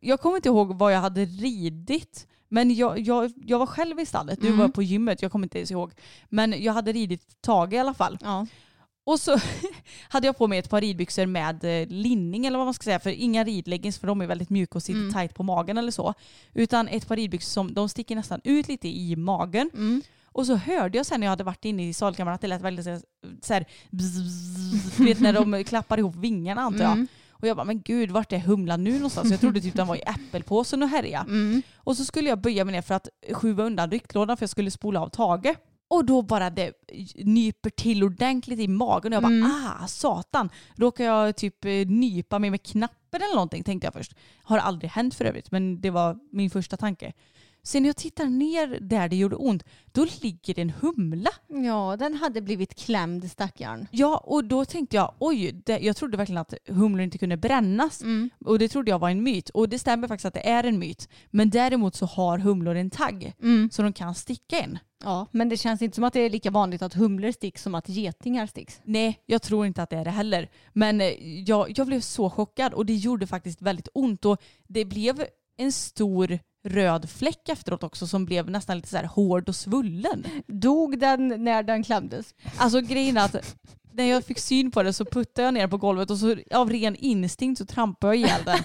jag 0.00 0.20
kommer 0.20 0.36
inte 0.36 0.48
ihåg 0.48 0.78
vad 0.78 0.92
jag 0.94 1.00
hade 1.00 1.24
ridit. 1.24 2.26
Men 2.48 2.74
jag, 2.74 2.98
jag, 2.98 3.32
jag 3.44 3.58
var 3.58 3.66
själv 3.66 4.00
i 4.00 4.06
stallet, 4.06 4.40
du 4.40 4.46
Mm. 4.46 4.58
var 4.58 4.68
på 4.68 4.82
gymmet, 4.82 5.22
jag 5.22 5.32
kommer 5.32 5.46
inte 5.46 5.58
ens 5.58 5.70
ihåg. 5.70 5.92
Men 6.28 6.62
jag 6.62 6.72
hade 6.72 6.92
ridit 6.92 7.42
Tage 7.42 7.72
i 7.72 7.78
alla 7.78 7.94
fall. 7.94 8.18
ja. 8.20 8.46
Och 9.04 9.20
så 9.20 9.38
hade 10.08 10.26
jag 10.26 10.38
på 10.38 10.46
mig 10.46 10.58
ett 10.58 10.70
par 10.70 10.80
ridbyxor 10.80 11.26
med 11.26 11.64
eh, 11.64 11.88
linning 11.88 12.46
eller 12.46 12.58
vad 12.58 12.66
man 12.66 12.74
ska 12.74 12.84
säga. 12.84 13.00
För 13.00 13.10
inga 13.10 13.44
ridleggings 13.44 13.98
för 13.98 14.06
de 14.06 14.20
är 14.20 14.26
väldigt 14.26 14.50
mjuka 14.50 14.78
och 14.78 14.82
sitter 14.82 15.00
Mm. 15.00 15.12
tight 15.14 15.34
på 15.34 15.42
magen 15.42 15.78
eller 15.78 15.92
så. 15.92 16.14
Utan 16.54 16.88
ett 16.88 17.08
par 17.08 17.16
ridbyxor 17.16 17.50
som 17.50 17.74
de 17.74 17.88
sticker 17.88 18.16
nästan 18.16 18.40
ut 18.44 18.68
lite 18.68 18.88
i 18.88 19.16
magen. 19.16 19.70
Mm. 19.74 20.02
Och 20.32 20.46
så 20.46 20.54
hörde 20.54 20.96
jag 20.98 21.06
sen 21.06 21.20
när 21.20 21.26
jag 21.26 21.30
hade 21.30 21.44
varit 21.44 21.64
inne 21.64 21.88
i 21.88 21.94
salkammaren 21.94 22.34
att 22.34 22.40
det 22.40 22.46
lät 22.48 22.62
väldigt 22.62 22.84
så 22.84 22.90
här- 22.90 23.02
så 23.42 23.54
här, 23.54 23.64
bzz, 23.90 24.16
bzz, 24.18 24.96
du 24.96 25.04
vet 25.04 25.20
när 25.20 25.32
de 25.32 25.64
klappar 25.68 25.98
ihop 25.98 26.16
vingarna 26.16 26.60
antar 26.60 26.84
jag. 26.84 26.92
Mm. 26.92 27.06
Och 27.30 27.48
jag 27.48 27.56
bara, 27.56 27.64
men 27.64 27.80
gud 27.82 28.10
vart 28.10 28.32
är 28.32 28.38
humlan 28.38 28.84
nu 28.84 28.92
någonstans? 28.92 29.30
Jag 29.30 29.40
trodde 29.40 29.60
typ 29.60 29.74
den 29.74 29.86
var 29.86 29.96
i 29.96 30.02
äppelpåsen 30.06 30.82
och 30.82 30.88
härja. 30.88 31.20
Mm. 31.20 31.62
Och 31.76 31.96
så 31.96 32.04
skulle 32.04 32.28
jag 32.28 32.40
böja 32.40 32.64
mig 32.64 32.72
ner 32.72 32.82
för 32.82 32.94
att 32.94 33.08
skjuva 33.32 33.62
undan 33.64 33.90
rycklådan 33.90 34.36
för 34.36 34.42
jag 34.42 34.50
skulle 34.50 34.70
spola 34.70 35.00
av 35.00 35.08
Tage. 35.08 35.54
Och 35.90 36.04
då 36.04 36.22
bara 36.22 36.50
det 36.50 36.72
nyper 37.24 37.70
till 37.70 38.04
ordentligt 38.04 38.58
i 38.58 38.68
magen 38.68 39.12
och 39.12 39.16
jag 39.16 39.22
bara 39.22 39.32
Mm. 39.32 39.50
ah 39.50 39.86
satan. 39.86 40.50
Råkar 40.76 41.04
jag 41.04 41.36
typ 41.36 41.64
eh, 41.64 41.70
nypa 41.86 42.38
mig 42.38 42.50
med 42.50 42.62
knappen 42.62 43.22
eller 43.22 43.34
någonting 43.34 43.64
tänkte 43.64 43.86
jag 43.86 43.94
först. 43.94 44.14
Har 44.42 44.58
aldrig 44.58 44.90
hänt 44.90 45.14
för 45.14 45.24
övrigt 45.24 45.50
men 45.50 45.80
det 45.80 45.90
var 45.90 46.18
min 46.32 46.50
första 46.50 46.76
tanke. 46.76 47.12
Sen 47.62 47.82
när 47.82 47.88
jag 47.88 47.96
tittar 47.96 48.26
ner 48.26 48.78
där 48.80 49.08
det 49.08 49.16
gjorde 49.16 49.36
ont, 49.36 49.64
då 49.92 50.06
ligger 50.22 50.54
det 50.54 50.62
en 50.62 50.72
humla. 50.80 51.30
Ja, 51.48 51.96
den 51.98 52.14
hade 52.14 52.40
blivit 52.40 52.74
klämd 52.74 53.30
stackaren. 53.30 53.88
Ja, 53.90 54.16
och 54.16 54.44
då 54.44 54.64
tänkte 54.64 54.96
jag, 54.96 55.14
oj, 55.18 55.52
det, 55.64 55.78
jag 55.78 55.96
trodde 55.96 56.16
verkligen 56.16 56.40
att 56.40 56.54
humlor 56.68 57.00
inte 57.00 57.18
kunde 57.18 57.36
brännas. 57.36 58.02
Mm. 58.02 58.30
Och 58.44 58.58
det 58.58 58.68
trodde 58.68 58.90
jag 58.90 58.98
var 58.98 59.10
en 59.10 59.22
myt. 59.22 59.48
Och 59.50 59.68
det 59.68 59.78
stämmer 59.78 60.08
faktiskt 60.08 60.26
att 60.26 60.34
det 60.34 60.48
är 60.48 60.64
en 60.64 60.78
myt. 60.78 61.08
Men 61.30 61.50
däremot 61.50 61.94
så 61.94 62.06
har 62.06 62.38
humlor 62.38 62.74
en 62.74 62.90
tagg. 62.90 63.32
Mm. 63.42 63.70
Så 63.72 63.82
de 63.82 63.92
kan 63.92 64.14
sticka 64.14 64.58
en. 64.58 64.78
Ja, 65.04 65.26
men 65.30 65.48
det 65.48 65.56
känns 65.56 65.82
inte 65.82 65.94
som 65.94 66.04
att 66.04 66.12
det 66.12 66.20
är 66.20 66.30
lika 66.30 66.50
vanligt 66.50 66.82
att 66.82 66.94
humlor 66.94 67.32
sticks 67.32 67.62
som 67.62 67.74
att 67.74 67.88
getingar 67.88 68.46
sticks. 68.46 68.80
Nej, 68.84 69.20
jag 69.26 69.42
tror 69.42 69.66
inte 69.66 69.82
att 69.82 69.90
det 69.90 69.96
är 69.96 70.04
det 70.04 70.10
heller. 70.10 70.48
Men 70.72 71.00
eh, 71.00 71.40
jag, 71.48 71.78
jag 71.78 71.86
blev 71.86 72.00
så 72.00 72.30
chockad 72.30 72.74
och 72.74 72.86
det 72.86 72.94
gjorde 72.94 73.26
faktiskt 73.26 73.62
väldigt 73.62 73.88
ont. 73.94 74.24
Och 74.24 74.42
det 74.68 74.84
blev 74.84 75.24
en 75.56 75.72
stor 75.72 76.38
röd 76.62 77.10
fläck 77.10 77.48
efteråt 77.48 77.82
också 77.82 78.06
som 78.06 78.24
blev 78.24 78.50
nästan 78.50 78.76
lite 78.76 78.88
så 78.88 78.96
här 78.96 79.04
hård 79.04 79.48
och 79.48 79.56
svullen. 79.56 80.24
Dog 80.46 80.98
den 80.98 81.44
när 81.44 81.62
den 81.62 81.82
klämdes? 81.82 82.34
Alltså 82.56 82.80
grejen 82.80 83.16
är 83.16 83.24
att 83.24 83.56
när 83.92 84.04
jag 84.04 84.24
fick 84.24 84.38
syn 84.38 84.70
på 84.70 84.82
det 84.82 84.92
så 84.92 85.04
puttade 85.04 85.42
jag 85.46 85.54
ner 85.54 85.66
på 85.68 85.76
golvet 85.76 86.10
och 86.10 86.18
så 86.18 86.36
av 86.54 86.70
ren 86.70 86.96
instinkt 86.96 87.58
så 87.58 87.66
trampade 87.66 88.16
jag 88.16 88.16
ihjäl 88.26 88.40
den. 88.44 88.58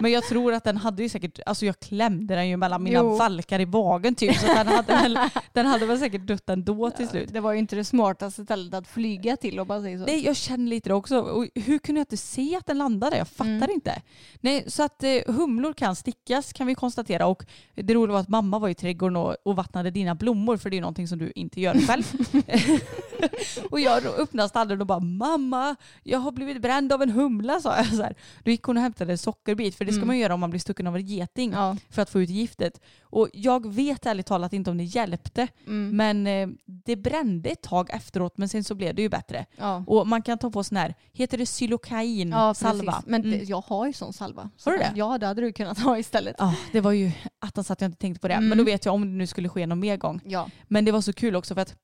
Men 0.00 0.12
jag 0.12 0.24
tror 0.24 0.52
att 0.52 0.64
den 0.64 0.76
hade 0.76 1.02
ju 1.02 1.08
säkert, 1.08 1.40
alltså 1.46 1.66
jag 1.66 1.80
klämde 1.80 2.34
den 2.34 2.48
ju 2.48 2.56
mellan 2.56 2.82
mina 2.82 2.98
Jo. 2.98 3.16
valkar 3.16 3.60
i 3.60 3.66
magen 3.66 4.14
typ 4.14 4.36
så 4.36 4.46
den 4.46 4.66
hade, 4.66 4.92
väl, 4.92 5.18
den 5.52 5.66
hade 5.66 5.86
väl 5.86 5.98
säkert 5.98 6.26
dött 6.26 6.50
ändå 6.50 6.90
till 6.90 7.08
slut. 7.08 7.32
Det 7.32 7.40
var 7.40 7.52
ju 7.52 7.58
inte 7.58 7.76
det 7.76 7.84
smartaste 7.84 8.44
stället 8.44 8.74
att 8.74 8.88
flyga 8.88 9.36
till 9.36 9.60
om 9.60 9.68
man 9.68 9.82
säger 9.82 9.98
så. 9.98 10.04
Nej, 10.04 10.24
jag 10.24 10.36
känner 10.36 10.66
lite 10.66 10.88
det 10.88 10.94
också. 10.94 11.20
Och 11.20 11.46
hur 11.54 11.78
kunde 11.78 11.98
jag 11.98 12.02
inte 12.02 12.16
se 12.16 12.56
att 12.56 12.66
den 12.66 12.78
landade? 12.78 13.16
Jag 13.16 13.28
fattar 13.28 13.50
Mm. 13.50 13.70
inte. 13.70 14.02
Nej, 14.40 14.64
så 14.66 14.82
att 14.82 15.02
eh, 15.02 15.10
humlor 15.26 15.72
kan 15.72 15.96
stickas 15.96 16.52
kan 16.52 16.66
vi 16.66 16.74
konstatera. 16.74 17.26
Och 17.26 17.44
det 17.74 17.94
roliga 17.94 18.12
var 18.12 18.20
att 18.20 18.28
mamma 18.28 18.58
var 18.58 18.68
i 18.68 18.74
trädgården 18.74 19.16
och, 19.16 19.36
och 19.44 19.56
vattnade 19.56 19.90
dina 19.90 20.14
blommor 20.14 20.56
för 20.56 20.70
det 20.70 20.76
är 20.76 20.80
någonting 20.80 21.08
som 21.08 21.18
du 21.18 21.32
inte 21.34 21.60
gör 21.60 21.74
själv. 21.74 22.04
och 23.70 23.80
jag 23.80 24.06
öppnade 24.06 24.48
stallen 24.70 24.80
och 24.80 24.86
bara 24.86 25.00
mamma, 25.00 25.76
jag 26.02 26.18
har 26.18 26.32
blivit 26.32 26.62
bränd 26.62 26.92
av 26.92 27.02
en 27.02 27.10
humla 27.10 27.60
sa 27.60 27.76
jag. 27.76 27.86
Så 27.86 28.02
här. 28.02 28.14
Då 28.44 28.50
gick 28.50 28.62
hon 28.62 28.76
och 28.76 28.82
hämtade 28.82 29.12
en 29.12 29.18
sockerbit 29.18 29.74
för 29.74 29.84
det 29.84 29.92
ska 29.92 29.98
Mm. 29.98 30.06
man 30.06 30.18
göra 30.18 30.34
om 30.34 30.40
man 30.40 30.50
blir 30.50 30.60
stucken 30.60 30.86
av 30.86 30.96
en 30.96 31.06
geting 31.06 31.52
Ja. 31.52 31.76
för 31.90 32.02
att 32.02 32.10
få 32.10 32.20
ut 32.20 32.30
giftet. 32.30 32.80
Och 33.02 33.28
jag 33.32 33.72
vet 33.74 34.06
ärligt 34.06 34.26
talat 34.26 34.52
inte 34.52 34.70
om 34.70 34.76
det 34.78 34.84
hjälpte. 34.84 35.48
Mm. 35.66 35.96
Men 35.96 36.26
eh, 36.26 36.48
det 36.66 36.96
brände 36.96 37.50
ett 37.50 37.62
tag 37.62 37.90
efteråt 37.92 38.38
men 38.38 38.48
sen 38.48 38.64
så 38.64 38.74
blev 38.74 38.94
det 38.94 39.02
ju 39.02 39.08
bättre. 39.08 39.46
Ja. 39.56 39.84
Och 39.86 40.06
man 40.08 40.22
kan 40.22 40.38
ta 40.38 40.50
på 40.50 40.64
sån 40.64 40.76
här, 40.76 40.94
heter 41.12 41.38
det 41.38 41.46
xylokain 41.46 42.30
Ja, 42.30 42.54
salva? 42.54 42.92
precis. 42.92 43.06
Men 43.08 43.24
Mm. 43.24 43.40
jag 43.44 43.60
har 43.66 43.86
ju 43.86 43.92
sån 43.92 44.12
salva. 44.12 44.42
Har 44.64 44.72
du 44.72 44.78
Så- 44.78 44.84
det? 44.84 44.92
Ja, 44.96 45.18
det 45.18 45.26
hade 45.26 45.40
du 45.42 45.52
kunnat 45.52 45.78
ha 45.78 45.98
istället. 45.98 46.36
Ja, 46.38 46.54
det 46.72 46.80
var 46.80 46.92
ju 46.92 47.10
attans 47.38 47.70
att 47.70 47.80
jag 47.80 47.88
inte 47.88 47.98
tänkte 47.98 48.20
på 48.20 48.28
det. 48.28 48.34
Mm. 48.34 48.48
Men 48.48 48.58
då 48.58 48.64
vet 48.64 48.84
jag 48.84 48.94
om 48.94 49.02
det 49.02 49.08
nu 49.18 49.26
skulle 49.26 49.48
ske 49.48 49.66
någon 49.66 49.80
mer 49.80 49.96
gång. 49.96 50.20
Ja. 50.24 50.48
Men 50.68 50.84
det 50.84 50.92
var 50.92 51.00
så 51.00 51.12
kul 51.12 51.36
också 51.36 51.54
för 51.54 51.60
att 51.62 51.76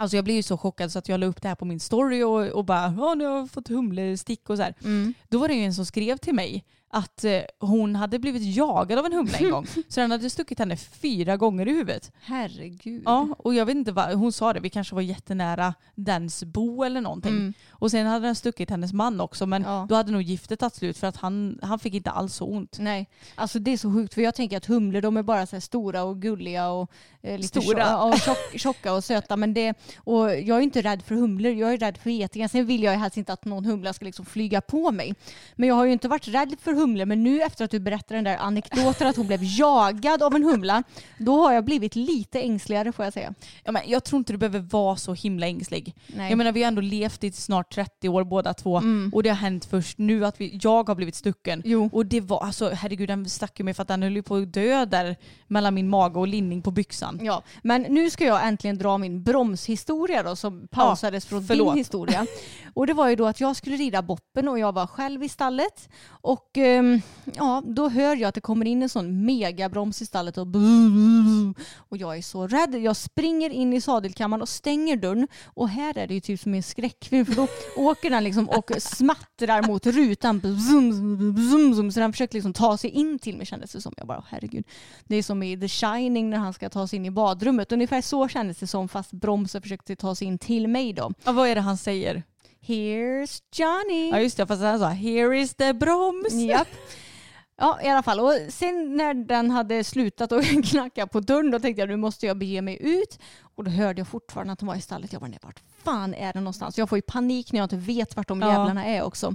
Alltså 0.00 0.16
jag 0.16 0.24
blev 0.24 0.36
ju 0.36 0.42
så 0.42 0.58
chockad 0.58 0.92
så 0.92 0.98
att 0.98 1.08
jag 1.08 1.20
la 1.20 1.26
upp 1.26 1.42
det 1.42 1.48
här 1.48 1.54
på 1.54 1.64
min 1.64 1.80
story 1.80 2.22
och, 2.22 2.46
och 2.46 2.64
bara 2.64 3.14
nu 3.14 3.24
har 3.24 3.36
jag 3.36 3.50
fått 3.50 3.68
humlestick 3.68 4.50
och 4.50 4.56
så 4.56 4.62
här. 4.62 4.74
Mm. 4.84 5.14
Då 5.28 5.38
var 5.38 5.48
det 5.48 5.54
ju 5.54 5.64
en 5.64 5.74
som 5.74 5.86
skrev 5.86 6.16
till 6.16 6.34
mig 6.34 6.64
att 6.90 7.24
eh, 7.24 7.40
hon 7.60 7.96
hade 7.96 8.18
blivit 8.18 8.56
jagad 8.56 8.98
av 8.98 9.06
en 9.06 9.12
humla 9.12 9.38
en 9.38 9.50
gång. 9.50 9.66
Så 9.88 10.00
den 10.00 10.10
hade 10.10 10.30
stuckit 10.30 10.58
henne 10.58 10.76
fyra 10.76 11.36
gånger 11.36 11.68
i 11.68 11.70
huvudet. 11.72 12.12
Herregud. 12.20 13.02
Ja, 13.04 13.28
och 13.38 13.54
jag 13.54 13.66
vet 13.66 13.76
inte 13.76 13.92
vad, 13.92 14.12
hon 14.12 14.32
sa 14.32 14.52
det, 14.52 14.60
vi 14.60 14.70
kanske 14.70 14.94
var 14.94 15.02
jättenära 15.02 15.74
dens 15.94 16.44
bo 16.44 16.84
eller 16.84 17.00
någonting. 17.00 17.30
Mm. 17.32 17.54
Och 17.70 17.90
sen 17.90 18.06
hade 18.06 18.26
den 18.26 18.34
stuckit 18.34 18.70
hennes 18.70 18.92
man 18.92 19.20
också 19.20 19.46
men 19.46 19.62
Ja. 19.62 19.86
då 19.88 19.94
hade 19.94 20.12
nog 20.12 20.22
giftet 20.22 20.60
tagit 20.60 20.74
slut 20.74 20.98
för 20.98 21.06
att 21.06 21.16
han, 21.16 21.58
han 21.62 21.78
fick 21.78 21.94
inte 21.94 22.10
alls 22.10 22.34
så 22.34 22.44
ont. 22.46 22.76
Nej, 22.80 23.06
alltså 23.34 23.58
det 23.58 23.70
är 23.70 23.76
så 23.76 23.92
sjukt 23.92 24.14
för 24.14 24.22
jag 24.22 24.34
tänker 24.34 24.56
att 24.56 24.66
humlor 24.66 25.00
de 25.00 25.16
är 25.16 25.22
bara 25.22 25.46
så 25.46 25.56
här 25.56 25.60
stora 25.60 26.02
och 26.02 26.22
gulliga 26.22 26.68
och 26.68 26.90
eh, 27.22 27.38
lite 27.38 27.60
Stora. 27.60 28.02
och 28.02 28.18
tjock, 28.18 28.36
tjocka 28.58 28.92
och 28.92 29.04
söta. 29.04 29.36
Men 29.36 29.54
det, 29.54 29.74
och 29.98 30.30
jag 30.30 30.58
är 30.58 30.60
inte 30.60 30.82
rädd 30.82 31.02
för 31.02 31.14
humlor, 31.14 31.52
jag 31.52 31.72
är 31.72 31.78
rädd 31.78 31.98
för 31.98 32.10
getingar. 32.10 32.48
Sen 32.48 32.66
vill 32.66 32.82
jag 32.82 32.92
helst 32.92 33.16
inte 33.16 33.32
att 33.32 33.44
någon 33.44 33.64
humla 33.64 33.92
ska 33.92 34.04
liksom 34.04 34.24
flyga 34.26 34.60
på 34.60 34.90
mig. 34.92 35.14
Men 35.56 35.68
jag 35.68 35.74
har 35.76 35.84
ju 35.84 35.92
inte 35.92 36.08
varit 36.08 36.28
rädd 36.28 36.54
för 36.60 36.72
humlor 36.78 37.04
men 37.06 37.22
nu 37.22 37.42
efter 37.42 37.64
att 37.64 37.70
du 37.70 37.78
berättar 37.80 38.14
den 38.14 38.24
där 38.24 38.36
anekdoten 38.36 39.06
att 39.06 39.16
hon 39.16 39.26
blev 39.26 39.40
jagad 39.42 40.22
av 40.22 40.34
en 40.34 40.44
humla 40.44 40.82
då 41.18 41.42
har 41.42 41.52
jag 41.52 41.64
blivit 41.64 41.96
lite 41.96 42.40
ängsligare 42.40 42.92
får 42.92 43.04
jag 43.04 43.12
säga. 43.14 43.34
Ja, 43.64 43.72
men 43.72 43.82
jag 43.86 44.04
tror 44.04 44.18
inte 44.18 44.32
du 44.32 44.36
behöver 44.36 44.58
vara 44.60 44.96
så 44.96 45.14
himla 45.14 45.46
ängslig. 45.46 45.94
Nej. 46.06 46.28
Jag 46.30 46.38
menar 46.38 46.52
vi 46.52 46.62
har 46.62 46.68
ändå 46.68 46.80
levt 46.80 47.24
i 47.24 47.32
snart 47.32 47.74
30 47.74 48.08
år 48.08 48.24
båda 48.24 48.54
två 48.54 48.78
Mm. 48.78 49.10
och 49.14 49.22
det 49.22 49.28
har 49.28 49.36
hänt 49.36 49.64
först 49.64 49.98
nu 49.98 50.26
att 50.26 50.40
vi, 50.40 50.58
jag 50.62 50.88
har 50.88 50.94
blivit 50.94 51.14
stucken. 51.14 51.62
Jo. 51.64 51.88
Och 51.92 52.06
det 52.06 52.20
var, 52.20 52.44
alltså 52.44 52.70
herregud 52.70 53.08
den 53.08 53.28
stack 53.28 53.58
ju 53.60 53.64
mig 53.64 53.74
för 53.74 53.82
att 53.82 53.88
den 53.88 54.02
höll 54.02 54.16
ju 54.16 54.22
på 54.22 54.36
att 54.36 54.52
dö 54.52 54.84
där 54.84 55.16
mellan 55.46 55.74
min 55.74 55.88
mage 55.88 56.18
och 56.18 56.28
linning 56.28 56.62
på 56.62 56.70
byxan. 56.70 57.20
Ja, 57.22 57.42
men 57.62 57.82
nu 57.82 58.10
ska 58.10 58.24
jag 58.24 58.48
äntligen 58.48 58.78
dra 58.78 58.98
min 58.98 59.22
bromshistoria 59.22 60.22
då 60.22 60.36
som 60.36 60.68
pausades 60.68 61.26
från 61.26 61.44
förlåt. 61.46 61.74
din 61.74 61.78
historia. 61.78 62.26
Och 62.74 62.86
det 62.86 62.92
var 62.94 63.08
ju 63.08 63.16
då 63.16 63.26
att 63.26 63.40
jag 63.40 63.56
skulle 63.56 63.76
rida 63.76 64.02
boppen 64.02 64.48
och 64.48 64.58
jag 64.58 64.72
var 64.74 64.86
själv 64.86 65.22
i 65.24 65.28
stallet. 65.28 65.88
Och 66.08 66.58
ehm, 66.58 66.67
ja, 67.34 67.62
då 67.66 67.88
hör 67.88 68.16
jag 68.16 68.28
att 68.28 68.34
det 68.34 68.40
kommer 68.40 68.66
in 68.66 68.82
en 68.82 68.88
sån 68.88 69.24
megabroms 69.24 70.02
i 70.02 70.06
stallet 70.06 70.38
och 70.38 70.46
och 71.88 71.96
jag 71.96 72.16
är 72.16 72.22
så 72.22 72.46
rädd. 72.46 72.74
Jag 72.74 72.96
springer 72.96 73.50
in 73.50 73.72
i 73.72 73.80
sadelkammaren 73.80 74.42
och 74.42 74.48
stänger 74.48 74.96
dörren 74.96 75.28
och 75.44 75.68
här 75.68 75.98
är 75.98 76.06
det 76.06 76.14
ju 76.14 76.20
typ 76.20 76.40
som 76.40 76.54
en 76.54 76.62
skräckfilm 76.62 77.26
för 77.26 77.34
då 77.34 77.48
åker 77.76 78.10
den 78.10 78.24
liksom 78.24 78.48
och 78.48 78.70
smattrar 78.78 79.62
mot 79.62 79.86
rutan 79.86 80.40
så 81.92 82.00
den 82.00 82.12
försöker 82.12 82.34
liksom 82.34 82.52
ta 82.52 82.76
sig 82.76 82.90
in 82.90 83.18
till 83.18 83.36
mig 83.36 83.46
kändes 83.46 83.72
det 83.72 83.80
som. 83.80 83.94
Jag 83.96 84.06
bara 84.06 84.24
herregud. 84.28 84.64
Det 85.04 85.16
är 85.16 85.22
som 85.22 85.42
i 85.42 85.60
The 85.60 85.68
Shining 85.68 86.30
när 86.30 86.38
han 86.38 86.52
ska 86.52 86.68
ta 86.68 86.86
sig 86.86 86.96
in 86.96 87.06
i 87.06 87.10
badrummet. 87.10 87.72
Ungefär 87.72 88.00
så 88.00 88.28
kändes 88.28 88.58
det 88.58 88.66
som 88.66 88.88
fast 88.88 89.12
bromsen 89.12 89.62
försökte 89.62 89.96
ta 89.96 90.14
sig 90.14 90.26
in 90.26 90.38
till 90.38 90.68
mig 90.68 90.92
då. 90.92 91.12
Ja, 91.24 91.32
vad 91.32 91.48
är 91.48 91.54
det 91.54 91.60
han 91.60 91.76
säger? 91.76 92.22
Here's 92.68 93.42
Johnny. 93.52 94.10
Ja 94.10 94.20
just 94.20 94.36
det, 94.36 94.46
fast 94.46 94.62
han 94.62 94.78
sa 94.78 94.88
here 94.88 95.38
is 95.40 95.54
the 95.54 95.72
broms. 95.74 96.32
Japp. 96.32 96.68
Ja 97.60 97.78
i 97.82 97.88
alla 97.88 98.02
fall. 98.02 98.20
Och 98.20 98.32
sen 98.48 98.96
när 98.96 99.14
den 99.14 99.50
hade 99.50 99.84
slutat 99.84 100.32
och 100.32 100.42
knacka 100.64 101.06
på 101.06 101.20
dörren 101.20 101.50
då 101.50 101.58
tänkte 101.60 101.80
jag 101.82 101.88
nu 101.88 101.96
måste 101.96 102.26
jag 102.26 102.38
bege 102.38 102.62
mig 102.62 102.78
ut. 102.80 103.18
Och 103.54 103.64
då 103.64 103.70
hörde 103.70 104.00
jag 104.00 104.08
fortfarande 104.08 104.52
att 104.52 104.58
de 104.58 104.66
var 104.68 104.74
i 104.74 104.80
stallet. 104.80 105.12
Jag 105.12 105.20
bara 105.20 105.28
nej 105.28 105.38
vart 105.42 105.62
fan 105.84 106.14
är 106.14 106.32
det 106.32 106.40
någonstans? 106.40 106.78
Jag 106.78 106.88
får 106.88 106.98
ju 106.98 107.02
panik 107.02 107.52
när 107.52 107.60
jag 107.60 107.64
inte 107.64 107.76
vet 107.76 108.16
vart 108.16 108.28
de 108.28 108.40
Ja. 108.40 108.48
jävlarna 108.48 108.84
är 108.86 109.02
också. 109.02 109.34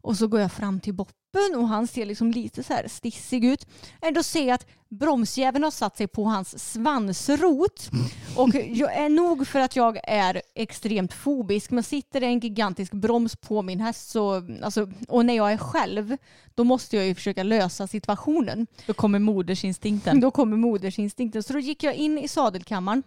Och 0.00 0.16
så 0.16 0.26
går 0.26 0.40
jag 0.40 0.52
fram 0.52 0.80
till 0.80 0.94
boppen 1.32 1.58
och 1.60 1.68
han 1.68 1.86
ser 1.86 2.06
liksom 2.06 2.30
lite 2.30 2.62
så 2.62 2.72
här 2.72 2.88
stissig 2.88 3.44
ut. 3.44 3.66
Eh, 4.02 4.12
Då 4.12 4.22
ser 4.22 4.46
jag 4.48 4.54
att 4.54 4.66
bromsjäveln 4.88 5.64
har 5.64 5.70
satt 5.70 5.96
sig 5.96 6.06
på 6.06 6.24
hans 6.24 6.72
svansrot. 6.72 7.90
Och 8.36 8.48
jag 8.54 8.94
är 8.96 9.08
nog 9.08 9.46
för 9.46 9.60
att 9.60 9.76
jag 9.76 9.98
är 10.04 10.42
extremt 10.54 11.12
fobisk 11.12 11.70
men 11.70 11.82
sitter 11.82 12.20
det 12.20 12.26
en 12.26 12.40
gigantisk 12.40 12.92
broms 12.92 13.36
på 13.36 13.62
min 13.62 13.80
häst 13.80 14.10
så, 14.10 14.42
alltså, 14.62 14.90
och 15.08 15.24
när 15.24 15.34
jag 15.34 15.52
är 15.52 15.56
själv 15.56 16.16
då 16.54 16.64
måste 16.64 16.96
jag 16.96 17.06
ju 17.06 17.14
försöka 17.14 17.42
lösa 17.42 17.86
situationen. 17.86 18.66
Då 18.86 18.94
kommer 18.94 19.18
modersinstinkten. 19.18 20.20
Då 20.20 20.30
kommer 20.30 20.56
modersinstinkten. 20.56 21.42
Så 21.42 21.52
då 21.52 21.58
gick 21.58 21.82
jag 21.82 21.94
in 21.94 22.18
i 22.18 22.28
sadelkammaren, 22.28 23.02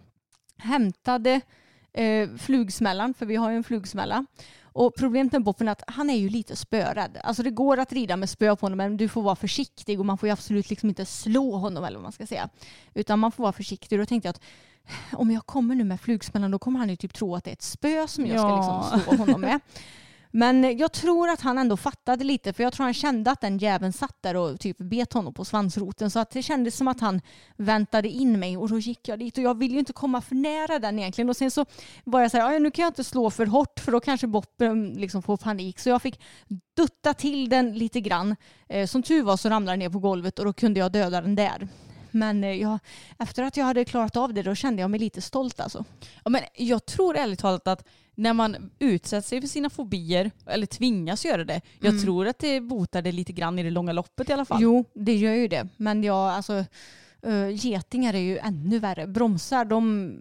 hämtade 0.56 1.40
eh, 1.92 2.28
flugsmällan, 2.38 3.14
för 3.14 3.26
vi 3.26 3.36
har 3.36 3.50
ju 3.50 3.56
en 3.56 3.64
flugsmälla. 3.64 4.26
Och 4.72 4.94
problemet 4.98 5.32
med 5.32 5.42
Boppen 5.42 5.68
är 5.68 5.72
att 5.72 5.82
han 5.86 6.10
är 6.10 6.16
ju 6.16 6.28
lite 6.28 6.56
spörädd. 6.56 7.18
Alltså 7.24 7.42
det 7.42 7.50
går 7.50 7.78
att 7.78 7.92
rida 7.92 8.16
med 8.16 8.30
spö 8.30 8.56
på 8.56 8.64
honom 8.66 8.76
men 8.76 8.96
du 8.96 9.08
får 9.08 9.22
vara 9.22 9.36
försiktig 9.36 10.00
och 10.00 10.06
man 10.06 10.18
får 10.18 10.26
ju 10.26 10.32
absolut 10.32 10.70
liksom 10.70 10.88
inte 10.88 11.04
slå 11.06 11.56
honom 11.56 11.84
eller 11.84 11.96
vad 11.96 12.02
man 12.02 12.12
ska 12.12 12.26
säga. 12.26 12.48
Utan 12.94 13.18
man 13.18 13.32
får 13.32 13.42
vara 13.42 13.52
försiktig. 13.52 13.98
Då 13.98 14.06
tänkte 14.06 14.28
jag 14.28 14.34
att 14.34 14.42
om 15.12 15.30
jag 15.30 15.46
kommer 15.46 15.74
nu 15.74 15.84
med 15.84 16.00
flugsmällan 16.00 16.50
då 16.50 16.58
kommer 16.58 16.78
han 16.78 16.88
ju 16.88 16.96
typ 16.96 17.14
tro 17.14 17.34
att 17.36 17.44
det 17.44 17.50
är 17.50 17.52
ett 17.52 17.62
spö 17.62 18.06
som 18.08 18.26
jag 18.26 18.38
ska 18.38 18.48
Ja. 18.48 18.90
liksom 18.92 19.00
slå 19.16 19.24
honom 19.24 19.40
med. 19.40 19.60
Men 20.34 20.78
jag 20.78 20.92
tror 20.92 21.28
att 21.28 21.40
han 21.40 21.58
ändå 21.58 21.76
fattade 21.76 22.24
lite 22.24 22.52
för 22.52 22.62
jag 22.62 22.72
tror 22.72 22.84
han 22.84 22.94
kände 22.94 23.30
att 23.30 23.40
den 23.40 23.58
jäveln 23.58 23.92
satt 23.92 24.16
där 24.20 24.36
och 24.36 24.60
typ 24.60 24.78
bet 24.78 25.12
honom 25.12 25.34
på 25.34 25.44
svansroten 25.44 26.10
så 26.10 26.18
att 26.18 26.30
det 26.30 26.42
kändes 26.42 26.76
som 26.76 26.88
att 26.88 27.00
han 27.00 27.20
väntade 27.56 28.08
in 28.08 28.40
mig 28.40 28.56
och 28.56 28.68
då 28.68 28.78
gick 28.78 29.08
jag 29.08 29.18
dit 29.18 29.38
och 29.38 29.44
jag 29.44 29.58
vill 29.58 29.72
ju 29.72 29.78
inte 29.78 29.92
komma 29.92 30.20
för 30.20 30.34
nära 30.34 30.78
den 30.78 30.98
egentligen 30.98 31.28
och 31.28 31.36
sen 31.36 31.50
så 31.50 31.66
var 32.04 32.20
jag 32.20 32.30
så 32.30 32.36
här, 32.36 32.60
nu 32.60 32.70
kan 32.70 32.82
jag 32.82 32.90
inte 32.90 33.04
slå 33.04 33.30
för 33.30 33.46
hårt 33.46 33.80
för 33.80 33.92
då 33.92 34.00
kanske 34.00 34.26
boppen 34.26 34.90
liksom 34.90 35.22
får 35.22 35.36
panik 35.36 35.78
så 35.78 35.88
jag 35.88 36.02
fick 36.02 36.20
dutta 36.76 37.14
till 37.14 37.48
den 37.48 37.78
lite 37.78 38.00
grann. 38.00 38.36
Eh, 38.68 38.86
som 38.86 39.02
tur 39.02 39.22
var 39.22 39.36
så 39.36 39.48
ramlade 39.48 39.72
den 39.72 39.78
ner 39.78 39.90
på 39.90 39.98
golvet 39.98 40.38
och 40.38 40.44
då 40.44 40.52
kunde 40.52 40.80
jag 40.80 40.92
döda 40.92 41.20
den 41.20 41.34
där. 41.34 41.68
Men 42.12 42.44
eh, 42.44 42.50
jag, 42.54 42.78
efter 43.18 43.42
att 43.42 43.56
jag 43.56 43.64
hade 43.64 43.84
klarat 43.84 44.16
av 44.16 44.34
det 44.34 44.42
då 44.42 44.54
kände 44.54 44.82
jag 44.82 44.90
mig 44.90 45.00
lite 45.00 45.20
stolt 45.20 45.60
alltså. 45.60 45.84
Ja, 46.24 46.30
men 46.30 46.40
jag 46.54 46.86
tror 46.86 47.16
ärligt 47.16 47.38
talat 47.38 47.66
att 47.68 47.84
när 48.14 48.32
man 48.32 48.70
utsätter 48.78 49.28
sig 49.28 49.40
för 49.40 49.48
sina 49.48 49.70
fobier, 49.70 50.30
eller 50.46 50.66
tvingas 50.66 51.24
göra 51.24 51.44
det, 51.44 51.60
jag 51.80 51.90
Mm. 51.92 52.02
tror 52.02 52.26
att 52.26 52.38
det 52.38 52.60
botar 52.60 53.02
det 53.02 53.12
lite 53.12 53.32
grann 53.32 53.58
i 53.58 53.62
det 53.62 53.70
långa 53.70 53.92
loppet 53.92 54.30
i 54.30 54.32
alla 54.32 54.44
fall. 54.44 54.62
Jo, 54.62 54.84
det 54.94 55.14
gör 55.16 55.34
ju 55.34 55.48
det. 55.48 55.68
Men 55.76 56.04
jag, 56.04 56.16
alltså, 56.30 56.64
uh, 57.26 57.50
getingar 57.50 58.14
är 58.14 58.18
ju 58.18 58.38
ännu 58.38 58.78
värre. 58.78 59.06
Bromsar, 59.06 59.64
de 59.64 60.12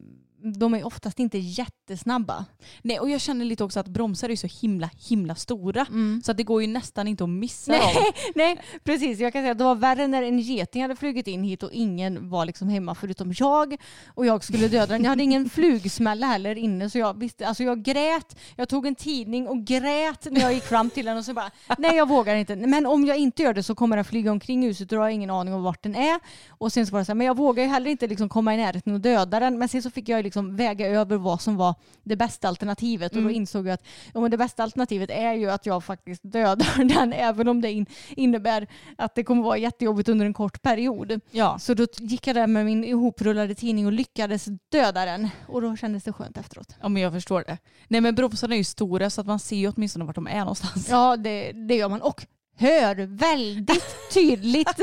de 0.44 0.74
är 0.74 0.86
oftast 0.86 1.20
inte 1.20 1.38
jättesnabba. 1.38 2.46
Nej, 2.82 3.00
och 3.00 3.10
jag 3.10 3.22
känner 3.22 3.46
lite 3.46 3.64
också 3.64 3.80
att 3.80 3.88
bromsar 3.88 4.30
är 4.30 4.36
så 4.36 4.48
himla, 4.62 4.90
himla 5.10 5.36
stora. 5.36 5.86
Så 6.24 6.32
att 6.32 6.38
det 6.38 6.44
går 6.44 6.62
ju 6.62 6.68
nästan 6.68 7.08
inte 7.08 7.24
att 7.24 7.30
missa 7.30 7.72
dem. 7.72 7.82
Nej, 7.96 8.12
nej, 8.36 8.62
precis. 8.84 9.20
Jag 9.20 9.34
kan 9.34 9.42
säga 9.44 9.52
att 9.52 9.58
det 9.58 9.64
var 9.64 9.76
värre 9.76 10.08
när 10.08 10.24
en 10.24 10.40
geting 10.40 10.82
hade 10.82 10.96
flugit 10.96 11.28
in 11.28 11.44
hit 11.44 11.64
och 11.64 11.72
ingen 11.72 12.30
var 12.30 12.46
liksom 12.46 12.70
hemma 12.70 12.96
förutom 12.96 13.34
jag. 13.38 13.76
Och 14.08 14.26
jag 14.26 14.44
skulle 14.44 14.68
döda 14.68 14.86
den. 14.86 15.04
Jag 15.04 15.10
hade 15.10 15.24
ingen 15.24 15.50
flugsmälla 15.50 16.28
heller 16.28 16.58
inne 16.58 16.90
så 16.90 16.98
jag 16.98 17.20
visste, 17.20 17.48
alltså 17.48 17.64
jag 17.64 17.84
grät. 17.84 18.40
Jag 18.56 18.70
tog 18.70 18.88
en 18.88 18.96
tidning 18.96 19.48
och 19.48 19.64
grät 19.64 20.28
när 20.32 20.42
jag 20.42 20.54
gick 20.54 20.64
fram 20.64 20.90
till 20.90 21.06
den 21.06 21.18
och 21.18 21.26
så 21.26 21.34
bara, 21.34 21.52
nej 21.78 21.96
jag 21.96 22.08
vågar 22.08 22.36
inte. 22.36 22.56
Men 22.56 22.86
om 22.86 23.06
jag 23.06 23.18
inte 23.18 23.44
gör 23.44 23.54
det 23.54 23.64
så 23.64 23.76
kommer 23.76 23.96
den 23.96 24.06
flyga 24.06 24.32
omkring 24.32 24.64
huset 24.64 24.92
och 24.92 24.96
då 24.96 25.02
har 25.02 25.08
jag 25.08 25.14
ingen 25.14 25.30
aning 25.30 25.54
om 25.54 25.64
vart 25.64 25.84
den 25.84 25.96
är. 25.96 26.20
Och 26.50 26.74
sen 26.74 26.88
så 26.88 26.92
var 26.92 27.00
det 27.00 27.06
så 27.06 27.12
här, 27.12 27.16
men 27.16 27.28
jag 27.28 27.38
vågar 27.38 27.64
ju 27.64 27.70
heller 27.70 27.92
inte 27.92 28.08
liksom 28.08 28.30
komma 28.30 28.54
i 28.54 28.58
närheten 28.58 28.94
och 28.94 29.02
döda 29.02 29.40
den. 29.40 29.60
Men 29.60 29.70
sen 29.70 29.82
så 29.82 29.90
fick 29.90 30.10
jag 30.10 30.24
liksom 30.24 30.31
väga 30.40 30.88
över 30.88 31.18
vad 31.18 31.42
som 31.42 31.58
var 31.58 31.76
det 32.04 32.16
bästa 32.16 32.48
alternativet 32.48 33.16
och 33.16 33.24
då 33.24 33.32
insåg 33.32 33.68
jag 33.68 33.74
att 33.74 33.84
ja, 34.14 34.30
det 34.30 34.38
bästa 34.38 34.64
alternativet 34.64 35.10
är 35.10 35.34
ju 35.34 35.52
att 35.52 35.66
jag 35.66 35.84
faktiskt 35.84 36.22
dödar 36.24 36.84
den 36.98 37.14
även 37.14 37.48
om 37.48 37.62
det 37.62 37.72
in, 37.72 37.86
innebär 38.10 38.68
att 38.98 39.16
det 39.16 39.24
kommer 39.24 39.44
vara 39.44 39.58
jättejobbigt 39.58 40.10
under 40.10 40.26
en 40.26 40.34
kort 40.34 40.62
period. 40.62 41.20
Ja. 41.32 41.60
Så 41.60 41.74
då 41.74 41.88
gick 41.98 42.28
jag 42.28 42.36
där 42.36 42.48
med 42.48 42.66
min 42.66 42.84
ihoprullade 42.84 43.56
tidning 43.56 43.86
och 43.86 43.92
lyckades 43.92 44.46
döda 44.72 45.06
den 45.06 45.30
och 45.48 45.62
då 45.62 45.76
kändes 45.76 46.04
det 46.04 46.14
skönt 46.14 46.38
efteråt. 46.38 46.76
ja, 46.82 46.90
men 46.90 47.02
jag 47.02 47.14
förstår 47.14 47.44
det. 47.48 47.58
Nej, 47.88 48.02
men 48.02 48.16
bromsarna 48.16 48.54
är 48.54 48.58
ju 48.58 48.64
stora 48.64 49.10
så 49.10 49.22
att 49.22 49.28
man 49.28 49.40
ser 49.40 49.56
ju 49.56 49.72
åtminstone 49.76 50.06
vart 50.06 50.16
de 50.16 50.28
är 50.28 50.40
någonstans. 50.40 50.90
Ja, 50.90 51.18
det, 51.18 51.52
det 51.52 51.76
gör 51.76 51.90
man. 51.90 52.02
Och 52.02 52.26
hör 52.62 52.96
väldigt 53.08 53.96
tydligt. 54.14 54.80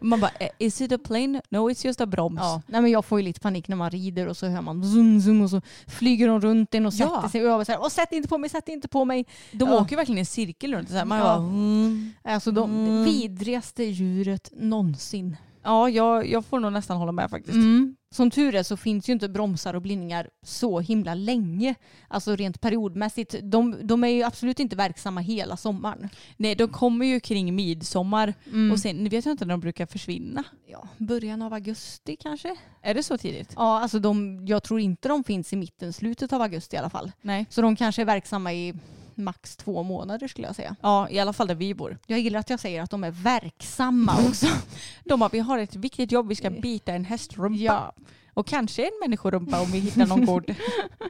Man 0.00 0.20
bara, 0.20 0.30
"Eh, 0.40 0.48
is 0.58 0.80
it 0.80 0.92
a 0.92 0.98
plane? 1.04 1.42
No, 1.48 1.70
it's 1.70 1.86
just 1.86 2.00
a 2.00 2.06
broms. 2.06 2.38
Ja, 2.40 2.62
nej 2.66 2.82
men 2.82 2.90
jag 2.90 3.04
får 3.04 3.20
ju 3.20 3.24
lite 3.24 3.40
panik 3.40 3.68
när 3.68 3.76
man 3.76 3.90
rider 3.90 4.26
och 4.26 4.36
så 4.36 4.46
hör 4.46 4.60
man 4.62 4.84
zoom, 4.84 5.20
zoom 5.20 5.42
och 5.42 5.50
så 5.50 5.60
flyger 5.86 6.28
de 6.28 6.40
runt 6.40 6.74
en 6.74 6.86
och 6.86 6.92
Ja. 6.94 7.08
sätter 7.16 7.28
sig 7.28 7.42
och 7.42 7.48
jag 7.48 7.56
var 7.58 7.64
så 7.64 7.72
här, 7.72 7.88
sätt 7.88 8.12
inte 8.12 8.28
på 8.28 8.38
mig, 8.38 8.50
sätt 8.50 8.68
inte 8.68 8.88
på 8.88 9.04
mig. 9.04 9.26
De 9.52 9.68
Ja. 9.68 9.80
åker 9.80 9.90
ju 9.90 9.96
verkligen 9.96 10.18
i 10.18 10.20
en 10.20 10.26
cirkel 10.26 10.74
runt. 10.74 10.88
Så 10.88 10.94
här. 10.94 11.04
Man 11.04 11.18
Ja. 11.18 11.24
bara, 11.24 11.36
mm. 11.36 12.12
Alltså 12.24 12.50
de 12.50 12.70
Mm. 12.70 13.04
vidrigaste 13.04 13.84
djuret 13.84 14.50
någonsin. 14.56 15.36
Ja, 15.64 15.88
jag, 15.90 16.26
jag 16.30 16.44
får 16.44 16.60
nog 16.60 16.72
nästan 16.72 16.96
hålla 16.96 17.12
med 17.12 17.30
faktiskt. 17.30 17.54
Mm. 17.54 17.96
Som 18.14 18.30
tur 18.30 18.54
är 18.54 18.62
så 18.62 18.76
finns 18.76 19.08
ju 19.08 19.12
inte 19.12 19.28
bromsar 19.28 19.74
och 19.74 19.82
blindningar 19.82 20.28
så 20.42 20.80
himla 20.80 21.14
länge. 21.14 21.74
Alltså 22.08 22.36
rent 22.36 22.60
periodmässigt. 22.60 23.34
De, 23.42 23.76
de 23.86 24.04
är 24.04 24.08
ju 24.08 24.22
absolut 24.22 24.60
inte 24.60 24.76
verksamma 24.76 25.20
hela 25.20 25.56
sommaren. 25.56 26.08
Nej, 26.36 26.54
de 26.54 26.68
kommer 26.68 27.06
ju 27.06 27.20
kring 27.20 27.54
midsommar 27.54 28.34
Mm. 28.46 28.72
och 28.72 28.78
sen 28.78 29.08
vet 29.08 29.24
jag 29.24 29.32
inte 29.32 29.44
när 29.44 29.54
de 29.54 29.60
brukar 29.60 29.86
försvinna. 29.86 30.44
Ja, 30.66 30.88
början 30.98 31.42
av 31.42 31.52
augusti 31.54 32.16
kanske? 32.16 32.56
Är 32.82 32.94
det 32.94 33.02
så 33.02 33.18
tidigt? 33.18 33.52
Ja, 33.56 33.80
alltså 33.80 33.98
de, 33.98 34.46
jag 34.46 34.62
tror 34.62 34.80
inte 34.80 35.08
de 35.08 35.24
finns 35.24 35.52
i 35.52 35.56
mitten, 35.56 35.92
slutet 35.92 36.32
av 36.32 36.42
augusti 36.42 36.76
i 36.76 36.78
alla 36.78 36.90
fall. 36.90 37.12
Nej. 37.22 37.46
Så 37.50 37.62
de 37.62 37.76
kanske 37.76 38.02
är 38.02 38.06
verksamma 38.06 38.52
i 38.52 38.74
max 39.16 39.56
två 39.56 39.82
månader 39.82 40.28
skulle 40.28 40.46
jag 40.46 40.56
säga. 40.56 40.76
Ja, 40.82 41.08
i 41.10 41.18
alla 41.18 41.32
fall 41.32 41.46
där 41.46 41.54
vi 41.54 41.74
bor. 41.74 41.98
Jag 42.06 42.18
gillar 42.18 42.40
att 42.40 42.50
jag 42.50 42.60
säger 42.60 42.82
att 42.82 42.90
de 42.90 43.04
är 43.04 43.10
verksamma 43.10 44.12
också. 44.28 44.46
De 45.04 45.20
bara, 45.20 45.30
vi 45.32 45.38
har 45.38 45.58
ett 45.58 45.76
viktigt 45.76 46.12
jobb, 46.12 46.28
vi 46.28 46.34
ska 46.34 46.50
bita 46.50 46.92
en 46.92 47.04
hästrumpa. 47.04 47.62
Ja. 47.62 47.94
Och 48.34 48.46
kanske 48.46 48.82
en 48.82 48.98
människorumpa 49.02 49.60
om 49.60 49.70
vi 49.70 49.78
hittar 49.78 50.06
någon 50.06 50.26
god. 50.26 50.54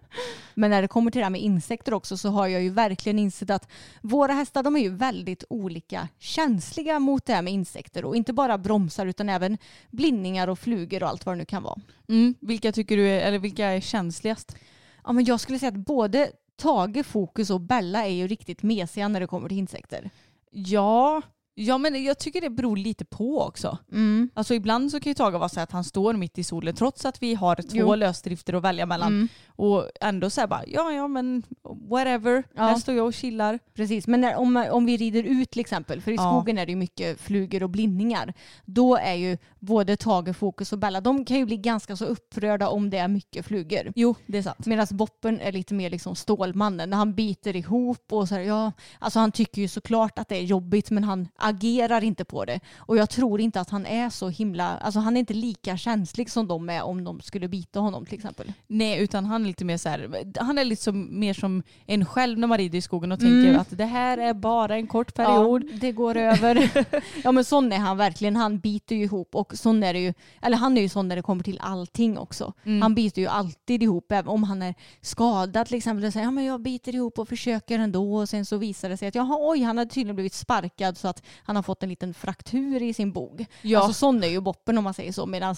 Men 0.55 0.71
när 0.71 0.83
det 0.83 0.89
kommer 0.89 1.11
till 1.11 1.19
det 1.19 1.25
här 1.25 1.31
med 1.31 1.41
insekter 1.41 1.95
också 1.95 2.17
så 2.17 2.29
har 2.29 2.47
jag 2.47 2.63
ju 2.63 2.71
verkligen 2.71 3.19
insett 3.19 3.51
att 3.51 3.69
våra 4.03 4.33
hästar 4.33 4.63
de 4.63 4.77
är 4.77 4.81
ju 4.81 4.89
väldigt 4.89 5.45
olika 5.49 6.09
känsliga 6.19 6.99
mot 6.99 7.27
det 7.27 7.35
här 7.35 7.43
med 7.43 7.53
insekter 7.53 8.05
och 8.05 8.17
inte 8.17 8.33
bara 8.33 8.59
bromsar 8.59 9.07
utan 9.07 9.29
även 9.29 9.59
blindningar 9.91 10.49
och 10.49 10.59
flugor 10.59 11.03
och 11.03 11.09
allt 11.09 11.27
vad 11.27 11.35
det 11.35 11.39
nu 11.39 11.45
kan 11.45 11.63
vara. 11.63 11.81
Mm. 12.09 12.35
Vilka 12.41 12.73
tycker 12.73 12.97
du 12.97 13.09
är, 13.09 13.21
eller 13.21 13.39
vilka 13.39 13.67
är 13.67 13.81
känsligast? 13.81 14.57
Ja, 15.05 15.13
men 15.13 15.25
jag 15.25 15.41
skulle 15.41 15.59
säga 15.59 15.69
att 15.69 15.87
både 15.87 16.31
Tage, 16.57 17.07
Fokus 17.07 17.51
och 17.51 17.61
Bella 17.61 18.05
är 18.05 18.13
ju 18.13 18.27
riktigt 18.27 18.63
mesiga 18.63 19.09
när 19.09 19.21
det 19.21 19.27
kommer 19.27 19.49
till 19.49 19.59
insekter. 19.59 20.11
Ja, 20.51 21.23
ja 21.55 21.79
men 21.79 22.05
jag 22.05 22.19
tycker 22.19 22.41
det 22.41 22.51
beror 22.51 22.77
lite 22.77 23.05
på 23.05 23.41
också. 23.41 23.79
Mm. 23.93 24.31
Alltså 24.35 24.55
ibland 24.55 24.91
så 24.91 25.01
kan 25.01 25.11
ju 25.11 25.15
Tage 25.15 25.33
vara 25.35 25.49
så 25.49 25.61
att 25.61 25.73
han 25.73 25.85
står 25.85 26.15
mitt 26.15 26.39
i 26.39 26.45
solen 26.45 26.75
trots 26.75 27.05
att 27.05 27.23
vi 27.23 27.35
har 27.35 27.57
två 27.57 27.77
Jo. 27.79 27.95
lösdrifter 27.95 28.53
att 28.55 28.63
välja 28.63 28.87
mellan. 28.87 29.09
Mm. 29.13 29.29
Och 29.57 29.89
ändå 30.01 30.31
så 30.31 30.41
här 30.41 30.49
bara, 30.49 30.63
ja 30.67 30.93
ja 30.93 31.09
men 31.09 31.43
whatever, 31.89 32.43
Ja. 32.55 32.63
här 32.63 32.77
står 32.77 32.95
jag 32.95 33.07
och 33.07 33.15
chillar. 33.15 33.59
Precis, 33.75 34.07
men 34.07 34.21
när, 34.21 34.37
om, 34.37 34.67
om 34.71 34.87
vi 34.87 34.97
rider 34.97 35.23
ut 35.23 35.51
till 35.51 35.61
exempel, 35.61 36.01
för 36.01 36.11
i 36.11 36.15
Ja. 36.15 36.31
skogen 36.31 36.59
är 36.59 36.67
det 36.67 36.73
ju 36.73 36.77
mycket 36.77 37.21
flugor 37.21 37.63
och 37.63 37.71
blindningar, 37.71 38.35
då 38.65 38.97
är 38.97 39.15
ju 39.15 39.39
både 39.59 39.97
Tage, 39.97 40.37
Fokus 40.37 40.73
och 40.73 40.79
Bella, 40.79 41.01
de 41.01 41.25
kan 41.25 41.37
ju 41.37 41.45
bli 41.45 41.57
ganska 41.57 41.97
så 41.97 42.05
upprörda 42.05 42.69
om 42.69 42.91
det 42.91 42.99
är 42.99 43.09
mycket 43.09 43.47
flugor. 43.47 43.93
Jo, 43.95 44.15
det 44.27 44.39
är 44.39 44.43
sant. 44.43 44.67
Medan 44.67 44.87
Boppen 44.91 45.41
är 45.41 45.53
lite 45.53 45.75
mer 45.75 45.91
liksom 45.91 46.17
Stålmannen. 46.17 46.91
När 46.91 46.97
han 46.97 47.15
biter 47.15 47.57
ihop 47.57 48.13
och 48.13 48.29
så 48.29 48.35
här, 48.35 48.43
ja, 48.43 48.73
alltså 48.99 49.19
han 49.19 49.33
tycker 49.33 49.63
ju 49.63 49.69
såklart 49.69 50.19
att 50.19 50.29
det 50.29 50.37
är 50.37 50.43
jobbigt 50.43 50.91
men 50.91 51.05
han 51.05 51.29
agerar 51.45 52.05
inte 52.05 52.25
på 52.25 52.45
det. 52.45 52.61
Och 52.77 52.97
jag 52.97 53.11
tror 53.11 53.41
inte 53.41 53.61
att 53.61 53.71
han 53.71 53.87
är 53.87 54.11
så 54.11 54.29
himla, 54.29 54.79
alltså 54.79 55.01
han 55.01 55.17
är 55.17 55.21
inte 55.21 55.35
lika 55.35 55.77
känslig 55.77 56.31
som 56.31 56.49
de 56.49 56.71
är 56.71 56.83
om 56.83 57.05
de 57.05 57.21
skulle 57.21 57.49
bita 57.49 57.81
honom 57.81 58.07
till 58.07 58.15
exempel. 58.15 58.53
Nej, 58.67 59.03
utan 59.03 59.25
han 59.25 59.43
är 59.43 59.47
lite 59.47 59.65
mer 59.65 59.77
så 59.77 59.89
här, 59.89 60.25
han 60.41 60.59
är 60.59 60.65
lite 60.65 60.83
som, 60.83 61.19
mer 61.21 61.35
som 61.35 61.63
en 61.87 62.05
själv 62.05 62.39
när 62.39 62.47
man 62.47 62.59
rider 62.59 62.79
i 62.79 62.83
skogen 62.83 63.13
och 63.13 63.21
tänker 63.21 63.59
att 63.59 63.79
det 63.79 63.85
här 63.85 64.19
är 64.19 64.35
bara 64.35 64.77
en 64.77 64.87
kort 64.87 65.15
period. 65.15 65.65
Ja, 65.71 65.77
det 65.81 65.93
går 65.93 66.17
över. 66.17 66.71
ja 67.25 67.33
men 67.33 67.45
sån 67.45 67.73
är 67.73 67.79
han 67.79 67.97
verkligen. 67.97 68.37
Han 68.37 68.59
biter 68.59 68.97
ju 68.97 69.03
ihop 69.05 69.35
och 69.35 69.53
sån 69.55 69.83
är 69.83 69.93
det 69.93 70.01
ju, 70.01 70.15
eller 70.43 70.57
han 70.57 70.79
är 70.79 70.83
ju 70.83 70.89
sån 70.89 71.09
när 71.09 71.17
det 71.17 71.23
kommer 71.23 71.45
till 71.45 71.59
allting 71.61 72.19
också. 72.19 72.53
Han 72.83 72.95
biter 72.95 73.23
ju 73.23 73.29
alltid 73.29 73.83
ihop 73.83 74.13
även 74.13 74.29
om 74.29 74.43
han 74.43 74.63
är 74.63 74.75
skadad 75.01 75.67
till 75.67 75.77
exempel. 75.77 76.13
Säger, 76.13 76.27
ja, 76.27 76.31
men 76.31 76.45
jag 76.45 76.63
biter 76.63 76.95
ihop 76.95 77.19
och 77.19 77.29
försöker 77.29 77.79
ändå 77.79 78.17
och 78.17 78.29
sen 78.29 78.45
så 78.45 78.57
visar 78.57 78.89
det 78.89 78.97
sig 78.97 79.09
att 79.09 79.15
jaha, 79.15 79.37
oj, 79.41 79.63
han 79.63 79.79
har 79.79 79.85
tydligen 79.85 80.17
blivit 80.17 80.35
sparkad 80.35 80.99
så 80.99 81.09
att 81.09 81.23
han 81.43 81.57
har 81.57 81.63
fått 81.63 81.83
en 81.83 81.89
liten 81.89 82.15
fraktur 82.15 82.83
i 82.83 82.95
sin 82.95 83.13
bog. 83.13 83.47
Ja. 83.63 83.79
Alltså 83.79 83.93
sån 83.93 84.25
är 84.25 84.29
ju 84.29 84.41
Boppen 84.41 84.79
om 84.79 84.85
man 84.85 84.95
säger 84.95 85.13
så. 85.13 85.27
Medan 85.27 85.57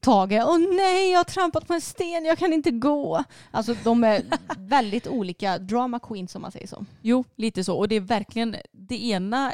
Tage, 0.00 0.42
åh 0.46 0.58
nej, 0.58 1.10
jag 1.10 1.18
har 1.18 1.24
trampat 1.24 1.66
på 1.66 1.74
en 1.74 1.80
sten, 1.80 2.24
jag 2.24 2.38
kan 2.38 2.52
inte 2.52 2.70
gå. 2.70 3.24
Alltså 3.50 3.74
de 3.84 4.04
är 4.04 4.22
väldigt 4.58 5.06
olika 5.06 5.58
drama 5.58 5.98
queens 5.98 6.34
om 6.34 6.42
man 6.42 6.52
säger 6.52 6.66
så. 6.66 6.84
Jo, 7.02 7.24
lite 7.36 7.64
så. 7.64 7.76
Och 7.76 7.88
det 7.88 7.96
är 7.96 8.00
verkligen, 8.00 8.56
det 8.72 9.04
ena 9.04 9.52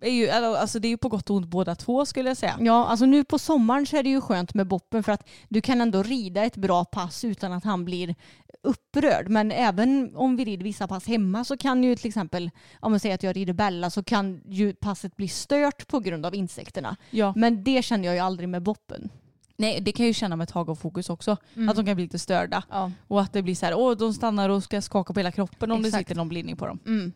är 0.00 0.10
ju, 0.10 0.30
alltså 0.30 0.78
det 0.78 0.88
är 0.88 0.90
ju 0.90 0.96
på 0.96 1.08
gott 1.08 1.30
och 1.30 1.36
ont 1.36 1.46
båda 1.46 1.74
två 1.74 2.06
skulle 2.06 2.30
jag 2.30 2.36
säga. 2.36 2.58
Ja, 2.60 2.86
alltså 2.86 3.06
nu 3.06 3.24
på 3.24 3.38
sommaren 3.38 3.86
så 3.86 3.96
är 3.96 4.02
det 4.02 4.10
ju 4.10 4.20
skönt 4.20 4.54
med 4.54 4.66
Boppen 4.66 5.02
för 5.02 5.12
att 5.12 5.28
du 5.48 5.60
kan 5.60 5.80
ändå 5.80 6.02
rida 6.02 6.44
ett 6.44 6.56
bra 6.56 6.84
pass 6.84 7.24
utan 7.24 7.52
att 7.52 7.64
han 7.64 7.84
blir 7.84 8.14
upprörd. 8.62 9.28
Men 9.28 9.52
även 9.52 10.16
om 10.16 10.36
vi 10.36 10.44
rider 10.44 10.64
vissa 10.64 10.88
pass 10.88 11.06
hemma 11.06 11.44
så 11.44 11.56
kan 11.56 11.84
ju 11.84 11.96
till 11.96 12.08
exempel, 12.08 12.50
om 12.80 12.92
man 12.92 13.00
säger 13.00 13.14
att 13.14 13.22
jag 13.22 13.36
rider 13.36 13.52
Bella 13.52 13.90
så 13.90 14.02
kan 14.02 14.40
ju 14.46 14.72
passet 14.74 15.16
bli 15.16 15.28
stört 15.28 15.88
på 15.88 16.00
grund 16.00 16.26
av 16.26 16.34
insekterna. 16.34 16.96
Ja. 17.10 17.32
Men 17.36 17.64
det 17.64 17.82
känner 17.84 18.04
jag 18.04 18.14
ju 18.14 18.20
aldrig 18.20 18.48
med 18.48 18.62
Boppen. 18.62 19.10
Nej, 19.56 19.80
det 19.80 19.92
kan 19.92 20.04
jag 20.04 20.08
ju 20.08 20.14
känna 20.14 20.36
med 20.36 20.48
Tag 20.48 20.68
och 20.68 20.78
Fokus 20.78 21.10
också. 21.10 21.36
Att 21.68 21.76
de 21.76 21.86
kan 21.86 21.94
bli 21.94 22.04
lite 22.04 22.18
störda. 22.18 22.62
Ja. 22.70 22.92
Och 23.08 23.20
att 23.20 23.32
det 23.32 23.42
blir 23.42 23.54
så 23.54 23.66
här, 23.66 23.74
åh 23.74 23.96
de 23.96 24.14
stannar 24.14 24.48
och 24.48 24.62
ska 24.64 24.82
skaka 24.82 25.12
på 25.12 25.20
hela 25.20 25.32
kroppen 25.32 25.70
om 25.70 25.82
det 25.82 25.88
Exakt. 25.88 26.08
sitter 26.08 26.14
någon 26.16 26.28
blindning 26.28 26.56
på 26.56 26.66
dem. 26.66 26.78
Mm. 26.86 27.12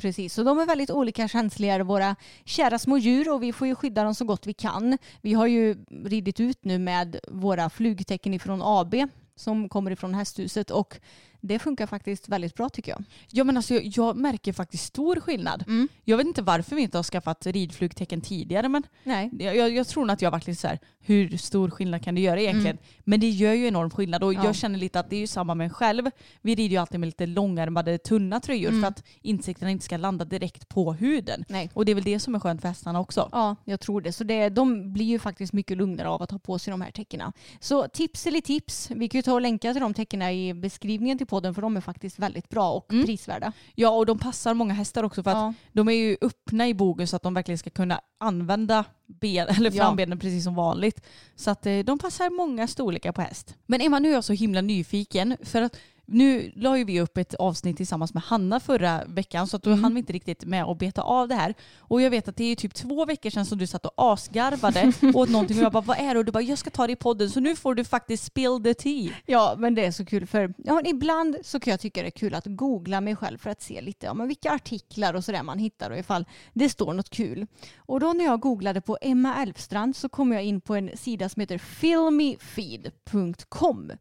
Precis, 0.00 0.34
så 0.34 0.42
de 0.42 0.58
är 0.58 0.66
väldigt 0.66 0.90
olika 0.90 1.28
känsliga 1.28 1.84
våra 1.84 2.16
kära 2.44 2.78
små 2.78 2.98
djur 2.98 3.34
och 3.34 3.42
vi 3.42 3.52
får 3.52 3.66
ju 3.66 3.74
skydda 3.74 4.04
dem 4.04 4.14
så 4.14 4.24
gott 4.24 4.46
vi 4.46 4.52
kan. 4.52 4.98
Vi 5.20 5.34
har 5.34 5.46
ju 5.46 5.76
ridit 6.04 6.40
ut 6.40 6.64
nu 6.64 6.78
med 6.78 7.20
våra 7.28 7.70
flugtecken 7.70 8.34
ifrån 8.34 8.60
AB 8.62 8.94
som 9.36 9.68
kommer 9.68 9.90
ifrån 9.90 10.14
hästhuset 10.14 10.70
och 10.70 11.00
det 11.40 11.58
funkar 11.58 11.86
faktiskt 11.86 12.28
väldigt 12.28 12.54
bra 12.54 12.68
tycker 12.68 12.92
jag. 12.92 13.04
Ja 13.30 13.44
men 13.44 13.56
alltså 13.56 13.74
jag, 13.74 13.82
jag 13.84 14.16
märker 14.16 14.52
faktiskt 14.52 14.84
stor 14.84 15.20
skillnad. 15.20 15.64
Mm. 15.66 15.88
Jag 16.04 16.16
vet 16.16 16.26
inte 16.26 16.42
varför 16.42 16.76
vi 16.76 16.82
inte 16.82 16.98
har 16.98 17.02
skaffat 17.02 17.46
ridflugtecken 17.46 18.20
tidigare 18.20 18.68
men 18.68 18.82
Nej. 19.04 19.30
jag, 19.38 19.70
jag, 19.70 19.88
tror 19.88 20.04
nog 20.04 20.14
att 20.14 20.22
jag 20.22 20.26
har 20.26 20.32
varit 20.32 20.46
lite 20.46 20.60
så 20.60 20.68
här, 20.68 20.78
hur 21.00 21.36
stor 21.36 21.70
skillnad 21.70 22.04
kan 22.04 22.14
det 22.14 22.20
göra 22.20 22.40
egentligen? 22.40 22.78
Men 23.04 23.20
det 23.20 23.28
gör 23.28 23.52
ju 23.52 23.66
enorm 23.66 23.90
skillnad 23.90 24.24
och 24.24 24.34
Ja. 24.34 24.44
jag 24.44 24.56
känner 24.56 24.78
lite 24.78 25.00
att 25.00 25.10
det 25.10 25.16
är 25.16 25.20
ju 25.20 25.26
samma 25.26 25.54
med 25.54 25.64
en 25.64 25.70
själv. 25.70 26.10
Vi 26.42 26.54
rider 26.54 26.70
ju 26.70 26.76
alltid 26.76 27.00
med 27.00 27.06
lite 27.06 27.26
långärmade 27.26 27.98
tunna 27.98 28.40
tröjor 28.40 28.80
för 28.80 28.88
att 28.88 29.04
insekterna 29.22 29.70
inte 29.70 29.84
ska 29.84 29.96
landa 29.96 30.24
direkt 30.24 30.68
på 30.68 30.92
huden. 30.92 31.44
Nej. 31.48 31.70
Och 31.74 31.84
det 31.84 31.92
är 31.92 31.94
väl 31.94 32.04
det 32.04 32.20
som 32.20 32.34
är 32.34 32.40
skönt 32.40 32.60
för 32.60 32.68
hästarna 32.68 33.00
också. 33.00 33.28
Ja, 33.32 33.56
jag 33.64 33.80
tror 33.80 34.00
det. 34.00 34.12
Så 34.12 34.24
det, 34.24 34.48
de 34.48 34.92
blir 34.92 35.06
ju 35.06 35.18
faktiskt 35.18 35.52
mycket 35.52 35.76
lugnare 35.76 36.08
av 36.08 36.22
att 36.22 36.30
ha 36.30 36.38
på 36.38 36.58
sig 36.58 36.70
de 36.70 36.80
här 36.80 36.90
tecknen. 36.90 37.32
Så 37.60 37.88
tips 37.88 38.26
eller 38.26 38.40
tips, 38.40 38.90
vi 38.90 39.08
kan 39.08 39.18
ju 39.18 39.22
ta 39.22 39.32
och 39.32 39.40
länka 39.40 39.72
till 39.72 39.82
de 39.82 39.94
tecknen 39.94 40.30
i 40.30 40.54
beskrivningen 40.54 41.18
till 41.18 41.26
podden 41.26 41.37
för 41.54 41.62
de 41.62 41.76
är 41.76 41.80
faktiskt 41.80 42.18
väldigt 42.18 42.48
bra 42.48 42.70
och 42.72 42.88
prisvärda. 42.88 43.52
Ja 43.74 43.90
och 43.90 44.06
de 44.06 44.18
passar 44.18 44.54
många 44.54 44.74
hästar 44.74 45.02
också 45.02 45.22
för 45.22 45.30
att 45.30 45.36
Ja. 45.36 45.54
de 45.72 45.88
är 45.88 45.92
ju 45.92 46.16
öppna 46.20 46.68
i 46.68 46.74
bogen 46.74 47.06
så 47.06 47.16
att 47.16 47.22
de 47.22 47.34
verkligen 47.34 47.58
ska 47.58 47.70
kunna 47.70 48.00
använda 48.20 48.84
ben, 49.06 49.48
eller 49.56 49.70
Ja. 49.76 49.84
frambenen 49.84 50.18
precis 50.18 50.44
som 50.44 50.54
vanligt. 50.54 51.04
Så 51.36 51.50
att 51.50 51.66
eh, 51.66 51.78
de 51.78 51.98
passar 51.98 52.30
många 52.30 52.66
storlekar 52.66 53.12
på 53.12 53.20
häst. 53.22 53.54
Men 53.66 53.80
Emma 53.80 53.98
nu 53.98 54.08
är 54.08 54.12
jag 54.14 54.24
så 54.24 54.32
himla 54.32 54.60
nyfiken 54.60 55.36
för 55.42 55.62
att 55.62 55.76
nu 56.10 56.52
la 56.56 56.78
ju 56.78 56.84
vi 56.84 57.00
upp 57.00 57.18
ett 57.18 57.34
avsnitt 57.34 57.76
tillsammans 57.76 58.14
med 58.14 58.22
Hanna 58.22 58.60
förra 58.60 59.04
veckan 59.04 59.46
så 59.46 59.56
att 59.56 59.62
då 59.62 59.70
Mm. 59.70 59.84
hann 59.84 59.94
vi 59.94 60.00
inte 60.00 60.12
riktigt 60.12 60.44
med 60.44 60.64
att 60.64 60.78
beta 60.78 61.02
av 61.02 61.28
det 61.28 61.34
här. 61.34 61.54
Och 61.78 62.02
jag 62.02 62.10
vet 62.10 62.28
att 62.28 62.36
det 62.36 62.44
är 62.44 62.56
typ 62.56 62.74
två 62.74 63.04
veckor 63.04 63.30
sedan 63.30 63.46
som 63.46 63.58
du 63.58 63.66
satt 63.66 63.86
och 63.86 63.92
asgarvade 63.96 64.92
åt 65.14 65.28
någonting 65.30 65.58
och 65.58 65.64
jag 65.64 65.72
bara 65.72 65.80
vad 65.82 65.98
är 65.98 66.14
det? 66.14 66.18
Och 66.18 66.24
du 66.24 66.32
bara 66.32 66.42
jag 66.42 66.58
ska 66.58 66.70
ta 66.70 66.86
det 66.86 66.92
i 66.92 66.96
podden 66.96 67.30
så 67.30 67.40
nu 67.40 67.56
får 67.56 67.74
du 67.74 67.84
faktiskt 67.84 68.24
spill 68.24 68.60
the 68.64 68.74
tea. 68.74 69.12
Ja, 69.26 69.54
men 69.58 69.74
det 69.74 69.84
är 69.86 69.90
så 69.90 70.04
kul 70.04 70.26
för 70.26 70.54
ja, 70.56 70.82
ibland 70.84 71.36
så 71.42 71.60
kan 71.60 71.70
jag 71.70 71.80
tycka 71.80 72.02
det 72.02 72.08
är 72.08 72.10
kul 72.10 72.34
att 72.34 72.46
googla 72.46 73.00
mig 73.00 73.16
själv 73.16 73.38
för 73.38 73.50
att 73.50 73.62
se 73.62 73.80
lite 73.80 74.06
ja, 74.06 74.14
men 74.14 74.28
vilka 74.28 74.52
artiklar 74.52 75.14
och 75.14 75.24
sådär 75.24 75.42
man 75.42 75.58
hittar 75.58 75.90
och 75.90 75.98
ifall 75.98 76.24
det 76.52 76.68
står 76.68 76.92
något 76.94 77.10
kul. 77.10 77.46
Och 77.76 78.00
då 78.00 78.12
när 78.12 78.24
jag 78.24 78.40
googlade 78.40 78.80
på 78.80 78.98
Emma 79.00 79.42
Elfstrand 79.42 79.96
så 79.96 80.08
kom 80.08 80.32
jag 80.32 80.44
in 80.44 80.60
på 80.60 80.74
en 80.74 80.90
sida 80.96 81.28
som 81.28 81.40
heter 81.40 81.58
filmyfeed.com. 81.58 83.92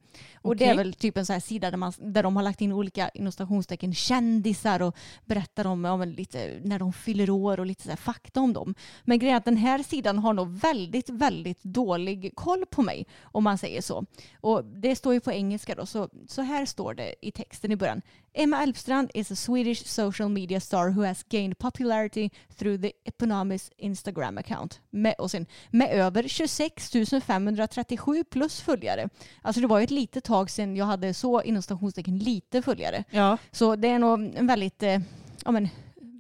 Och 0.42 0.56
det 0.56 0.66
är 0.66 0.78
väl 0.78 0.94
typ 0.94 1.18
en 1.18 1.26
sån 1.26 1.34
här 1.34 1.40
sida 1.40 1.72
där, 1.72 1.78
man, 1.78 1.94
där 2.00 2.24
de 2.24 2.36
har 2.36 2.44
lagt 2.44 2.62
in 2.62 2.72
olika 2.72 3.10
inom 3.10 3.32
stationstecken 3.32 3.94
kändisar 3.94 4.82
och 4.82 4.96
berättar 5.26 5.68
om 5.68 5.86
ja, 5.86 5.98
men 5.98 6.12
lite 6.12 6.60
när 6.64 6.80
de 6.80 6.94
fyller 6.94 7.30
år 7.30 7.60
och 7.60 7.66
lite 7.66 7.84
så 7.84 7.90
här 7.90 7.98
fakta 7.98 8.42
om 8.42 8.54
dem. 8.54 8.76
Men 9.04 9.20
grejen 9.20 9.34
är 9.34 9.38
att 9.38 9.46
den 9.46 9.58
här 9.58 9.84
sidan 9.84 10.20
har 10.20 10.34
nog 10.34 10.50
väldigt, 10.50 11.10
väldigt 11.10 11.64
dålig 11.64 12.32
koll 12.36 12.66
på 12.66 12.82
mig 12.82 13.06
om 13.22 13.44
man 13.44 13.58
säger 13.58 13.82
så. 13.82 14.06
Och 14.42 14.66
det 14.66 14.96
står 14.96 15.14
ju 15.14 15.20
på 15.20 15.32
engelska 15.32 15.76
då, 15.76 15.86
så, 15.86 16.10
så 16.28 16.42
här 16.42 16.66
står 16.66 16.94
det 16.94 17.16
i 17.22 17.32
texten 17.32 17.72
i 17.72 17.76
början. 17.76 18.02
Emma 18.40 18.64
Elfstrand 18.64 19.12
is 19.14 19.32
a 19.32 19.36
Swedish 19.36 19.84
social 19.86 20.30
media 20.30 20.60
star 20.60 20.90
who 20.90 21.02
has 21.02 21.24
gained 21.30 21.58
popularity 21.58 22.30
through 22.58 22.82
the 22.82 22.92
Eponomis 23.06 23.72
Instagram 23.78 24.38
account. 24.38 24.82
Med, 24.90 25.16
och 25.18 25.32
sen, 25.32 25.46
med 25.70 25.90
över 25.92 26.28
26 26.28 26.92
537 27.26 28.24
plus 28.24 28.62
följare. 28.62 29.10
Alltså 29.42 29.62
det 29.62 29.68
var 29.68 29.80
ju 29.80 29.84
ett 29.84 29.92
litet 29.92 30.24
tag 30.24 30.50
sedan 30.50 30.76
jag 30.76 30.86
hade 30.86 31.14
så 31.14 31.42
inom 31.42 31.62
stationstecken 31.62 32.18
lite 32.18 32.62
följare. 32.62 33.04
Ja. 33.10 33.38
Så 33.52 33.76
det 33.76 33.88
är 33.88 34.00
nog 34.00 34.36
en 34.36 34.48
väldigt 34.48 34.84
eh, 34.84 35.00
ja, 35.46 35.52
men, 35.52 35.70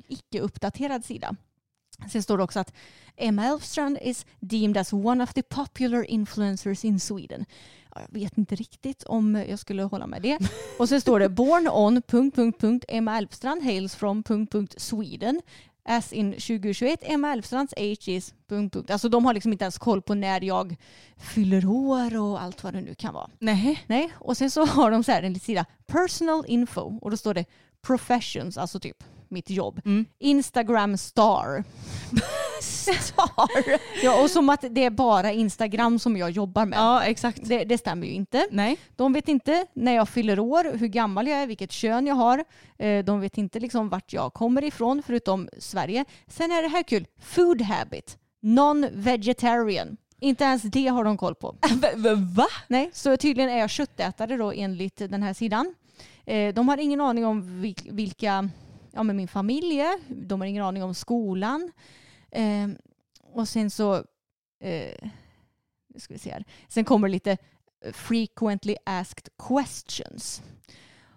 icke-uppdaterad 0.07 1.05
sida. 1.05 1.35
Sen 2.11 2.23
står 2.23 2.37
det 2.37 2.43
också 2.43 2.59
att 2.59 2.73
Emma 3.17 3.43
Elfstrand 3.45 3.97
is 4.01 4.25
deemed 4.39 4.77
as 4.77 4.93
one 4.93 5.23
of 5.23 5.33
the 5.33 5.43
popular 5.43 6.05
influencers 6.09 6.85
in 6.85 6.99
Sweden. 6.99 7.45
Ja, 7.95 8.01
Jag 8.01 8.19
vet 8.19 8.37
inte 8.37 8.55
riktigt 8.55 9.03
om 9.03 9.35
jag 9.49 9.59
skulle 9.59 9.83
hålla 9.83 10.07
med 10.07 10.21
det. 10.21 10.37
Och 10.79 10.89
sen 10.89 11.01
står 11.01 11.19
det 11.19 11.29
born 11.29 11.67
on... 11.67 12.81
Emma 12.87 13.17
Elfstrand 13.17 13.63
hails 13.63 13.95
from... 13.95 14.23
Sweden. 14.77 15.41
As 15.89 16.13
in 16.13 16.31
2021, 16.31 16.99
Emma 17.01 17.33
Elfstrands 17.33 17.73
age 17.77 18.07
is... 18.07 18.33
Alltså 18.89 19.09
de 19.09 19.25
har 19.25 19.33
liksom 19.33 19.51
inte 19.51 19.65
ens 19.65 19.77
koll 19.77 20.01
på 20.01 20.13
när 20.13 20.41
jag 20.43 20.75
fyller 21.17 21.65
år 21.65 22.17
och 22.17 22.41
allt 22.41 22.63
vad 22.63 22.73
det 22.73 22.81
nu 22.81 22.95
kan 22.95 23.13
vara. 23.13 23.29
Nej. 23.39 23.83
Nej, 23.87 24.11
och 24.15 24.37
sen 24.37 24.51
så 24.51 24.65
har 24.65 24.91
de 24.91 25.03
så 25.03 25.11
här 25.11 25.23
en 25.23 25.33
liten 25.33 25.45
sida 25.45 25.65
personal 25.85 26.45
info 26.47 26.99
och 27.01 27.11
då 27.11 27.17
står 27.17 27.33
det 27.33 27.45
professions, 27.81 28.57
alltså 28.57 28.79
typ 28.79 29.03
mitt 29.31 29.49
jobb. 29.49 29.81
Mm. 29.85 30.05
Instagram 30.19 30.97
star. 30.97 31.63
star? 32.61 33.77
Ja, 34.03 34.21
och 34.23 34.29
som 34.29 34.49
att 34.49 34.65
det 34.69 34.83
är 34.83 34.89
bara 34.89 35.31
Instagram 35.31 35.99
som 35.99 36.17
jag 36.17 36.31
jobbar 36.31 36.65
med. 36.65 36.77
Ja 36.79 37.03
exakt. 37.03 37.39
Det, 37.43 37.63
det 37.63 37.77
stämmer 37.77 38.07
ju 38.07 38.13
inte. 38.13 38.47
Nej. 38.51 38.77
De 38.95 39.13
vet 39.13 39.27
inte 39.27 39.65
när 39.73 39.91
jag 39.95 40.09
fyller 40.09 40.39
år, 40.39 40.77
hur 40.77 40.87
gammal 40.87 41.27
jag 41.27 41.39
är, 41.41 41.47
vilket 41.47 41.71
kön 41.71 42.07
jag 42.07 42.15
har. 42.15 42.43
Eh, 42.77 43.05
De 43.05 43.19
vet 43.19 43.37
inte 43.37 43.59
liksom 43.59 43.89
vart 43.89 44.13
jag 44.13 44.33
kommer 44.33 44.63
ifrån, 44.63 45.03
förutom 45.05 45.49
Sverige. 45.59 46.05
Sen 46.27 46.51
är 46.51 46.61
det 46.61 46.67
här 46.69 46.83
kul. 46.83 47.05
Food 47.21 47.61
habit. 47.61 48.17
Non-vegetarian. 48.41 49.97
Inte 50.19 50.43
ens 50.43 50.61
det 50.61 50.87
har 50.87 51.03
de 51.03 51.17
koll 51.17 51.35
på. 51.35 51.55
Va? 52.35 52.47
Nej, 52.67 52.89
så 52.93 53.17
tydligen 53.17 53.49
är 53.49 53.57
jag 53.59 53.69
köttätare 53.69 54.37
då 54.37 54.51
enligt 54.51 54.97
den 54.97 55.23
här 55.23 55.33
sidan. 55.33 55.75
Eh, 56.25 56.53
De 56.53 56.67
har 56.69 56.77
ingen 56.77 57.01
aning 57.01 57.25
om 57.25 57.43
vil- 57.65 57.91
vilka 57.91 58.49
ja, 58.97 59.03
men 59.03 59.17
min 59.17 59.27
familj 59.27 59.79
är. 59.79 59.99
De 60.09 60.41
har 60.41 60.47
ingen 60.47 60.63
aning 60.63 60.83
om 60.83 60.93
skolan. 60.93 61.71
Eh, 62.31 62.67
och 63.33 63.47
sen 63.47 63.69
så, 63.69 63.95
eh, 64.59 65.09
nu 65.87 65.99
ska 65.99 66.13
vi 66.13 66.19
se 66.19 66.31
här. 66.31 66.45
Sen 66.67 66.85
kommer 66.85 67.09
lite 67.09 67.37
eh, 67.85 67.91
frequently 67.93 68.75
asked 68.85 69.29
questions. 69.47 70.41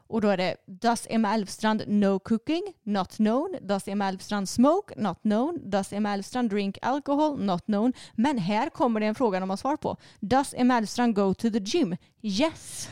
Och 0.06 0.20
då 0.20 0.28
är 0.28 0.36
det 0.36 0.56
Does 0.66 1.06
Emma 1.10 1.34
Elfstrand 1.34 1.84
know 1.84 2.18
cooking? 2.18 2.62
Not 2.82 3.16
known. 3.16 3.56
Does 3.62 3.88
Emma 3.88 4.08
Elfstrand 4.08 4.48
smoke? 4.48 4.94
Not 4.96 5.22
known. 5.22 5.70
Does 5.70 5.92
Emma 5.92 6.12
Elfstrand 6.12 6.50
drink 6.50 6.78
alcohol? 6.82 7.44
Not 7.44 7.64
known. 7.64 7.92
Men 8.14 8.38
här 8.38 8.70
kommer 8.70 9.00
det 9.00 9.06
en 9.06 9.14
fråga 9.14 9.40
de 9.40 9.50
har 9.50 9.56
svar 9.56 9.76
på. 9.76 9.96
Does 10.20 10.54
Emma 10.56 10.78
Elfstrand 10.78 11.14
go 11.14 11.34
to 11.34 11.50
the 11.50 11.58
gym? 11.58 11.96
Yes. 12.22 12.88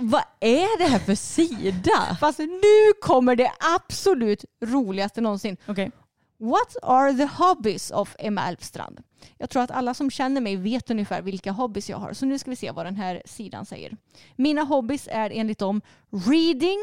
Vad 0.00 0.22
är 0.40 0.78
det 0.78 0.84
här 0.84 0.98
för 0.98 1.14
sida? 1.14 2.16
Fast 2.20 2.38
nu 2.38 2.92
kommer 3.00 3.36
det 3.36 3.52
absolut 3.76 4.44
roligaste 4.64 5.20
någonsin. 5.20 5.56
Okej. 5.66 5.90
What 6.38 6.76
are 6.82 7.12
the 7.12 7.24
hobbies 7.26 7.90
of 7.90 8.16
Emma 8.18 8.48
Elfstrand? 8.48 9.02
Jag 9.38 9.50
tror 9.50 9.62
att 9.62 9.70
alla 9.70 9.94
som 9.94 10.10
känner 10.10 10.40
mig 10.40 10.56
vet 10.56 10.90
ungefär 10.90 11.22
vilka 11.22 11.52
hobbies 11.52 11.90
jag 11.90 11.96
har. 11.96 12.12
Så 12.12 12.26
nu 12.26 12.38
ska 12.38 12.50
vi 12.50 12.56
se 12.56 12.70
vad 12.70 12.86
den 12.86 12.96
här 12.96 13.22
sidan 13.24 13.66
säger. 13.66 13.96
Mina 14.36 14.62
hobbies 14.62 15.08
är 15.12 15.30
enligt 15.30 15.58
dem 15.58 15.80
reading, 16.10 16.78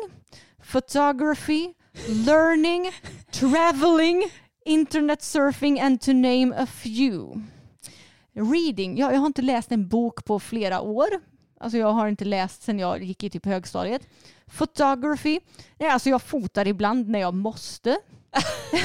photography, 0.72 1.74
learning, 2.08 2.92
traveling, 3.32 4.24
internet 4.66 5.22
surfing 5.22 5.80
and 5.80 6.02
to 6.02 6.14
name 6.14 6.54
a 6.58 6.66
few. 6.66 7.42
Reading, 8.34 8.98
ja, 8.98 9.12
jag 9.12 9.20
har 9.20 9.28
inte 9.28 9.42
läst 9.42 9.72
en 9.72 9.88
bok 9.88 10.26
på 10.26 10.40
flera 10.40 10.82
år. 10.82 11.08
Alltså 11.60 11.78
jag 11.78 11.92
har 11.92 12.08
inte 12.08 12.26
läst 12.26 12.64
sedan 12.64 12.80
jag 12.80 13.04
gick 13.04 13.24
i 13.24 13.30
typ 13.30 13.46
högstadiet. 13.46 14.02
Photography, 14.58 15.40
nej, 15.78 15.90
alltså 15.90 16.10
jag 16.10 16.22
fotar 16.22 16.68
ibland 16.68 17.10
när 17.10 17.20
jag 17.20 17.34
måste. 17.34 17.98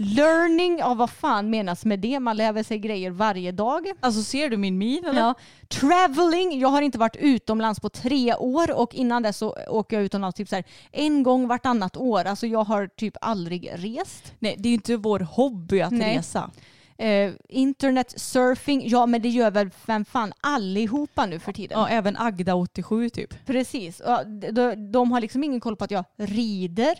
Learning, 0.00 0.78
ja 0.78 0.94
vad 0.94 1.10
fan 1.10 1.50
menas 1.50 1.84
med 1.84 2.00
det? 2.00 2.20
Man 2.20 2.36
lär 2.36 2.62
sig 2.62 2.78
grejer 2.78 3.10
varje 3.10 3.52
dag. 3.52 3.86
Alltså 4.00 4.22
ser 4.22 4.48
du 4.48 4.56
min 4.56 4.78
min 4.78 5.04
eller? 5.04 5.20
Ja. 5.20 5.34
Traveling, 5.68 6.60
jag 6.60 6.68
har 6.68 6.82
inte 6.82 6.98
varit 6.98 7.16
utomlands 7.16 7.80
på 7.80 7.88
tre 7.88 8.34
år 8.34 8.70
och 8.70 8.94
innan 8.94 9.22
dess 9.22 9.36
så 9.36 9.56
åker 9.68 9.96
jag 9.96 10.04
utomlands 10.04 10.36
typ 10.36 10.48
så 10.48 10.54
här 10.54 10.64
en 10.92 11.22
gång 11.22 11.48
vartannat 11.48 11.96
år. 11.96 12.24
Alltså 12.24 12.46
jag 12.46 12.64
har 12.64 12.86
typ 12.86 13.16
aldrig 13.20 13.70
rest. 13.74 14.32
Nej 14.38 14.54
det 14.58 14.68
är 14.68 14.70
ju 14.70 14.74
inte 14.74 14.96
vår 14.96 15.20
hobby 15.20 15.80
att 15.80 15.92
Nej. 15.92 16.16
resa. 16.16 16.50
Eh, 16.98 17.32
internet 17.48 18.20
surfing, 18.20 18.88
ja 18.88 19.06
men 19.06 19.22
det 19.22 19.28
gör 19.28 19.50
väl 19.50 19.70
vem 19.86 20.04
fan 20.04 20.32
allihopa 20.40 21.26
nu 21.26 21.38
för 21.38 21.52
tiden. 21.52 21.78
Ja 21.78 21.88
även 21.88 22.16
Agda 22.16 22.54
87 22.54 23.10
typ. 23.10 23.46
Precis. 23.46 24.02
Ja, 24.06 24.24
de, 24.24 24.92
de 24.92 25.12
har 25.12 25.20
liksom 25.20 25.44
ingen 25.44 25.60
koll 25.60 25.76
på 25.76 25.84
att 25.84 25.90
jag 25.90 26.04
rider. 26.16 26.94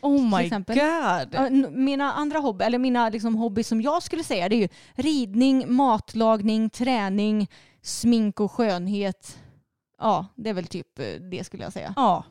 Oh 0.00 0.38
my 0.38 0.48
god. 0.48 1.72
Mina 1.72 2.12
andra 2.12 2.38
hobby, 2.38 2.64
eller 2.64 2.78
mina 2.78 3.08
liksom 3.08 3.34
hobby 3.34 3.62
som 3.62 3.80
jag 3.80 4.02
skulle 4.02 4.24
säga 4.24 4.48
det 4.48 4.56
är 4.56 4.60
ju 4.60 4.68
ridning, 4.94 5.72
matlagning, 5.74 6.70
träning, 6.70 7.50
smink 7.82 8.40
och 8.40 8.52
skönhet. 8.52 9.38
Ja, 10.00 10.26
det 10.34 10.50
är 10.50 10.54
väl 10.54 10.66
typ 10.66 10.98
eh, 10.98 11.04
det 11.30 11.44
skulle 11.44 11.62
jag 11.62 11.72
säga. 11.72 11.94
Ja. 11.96 12.24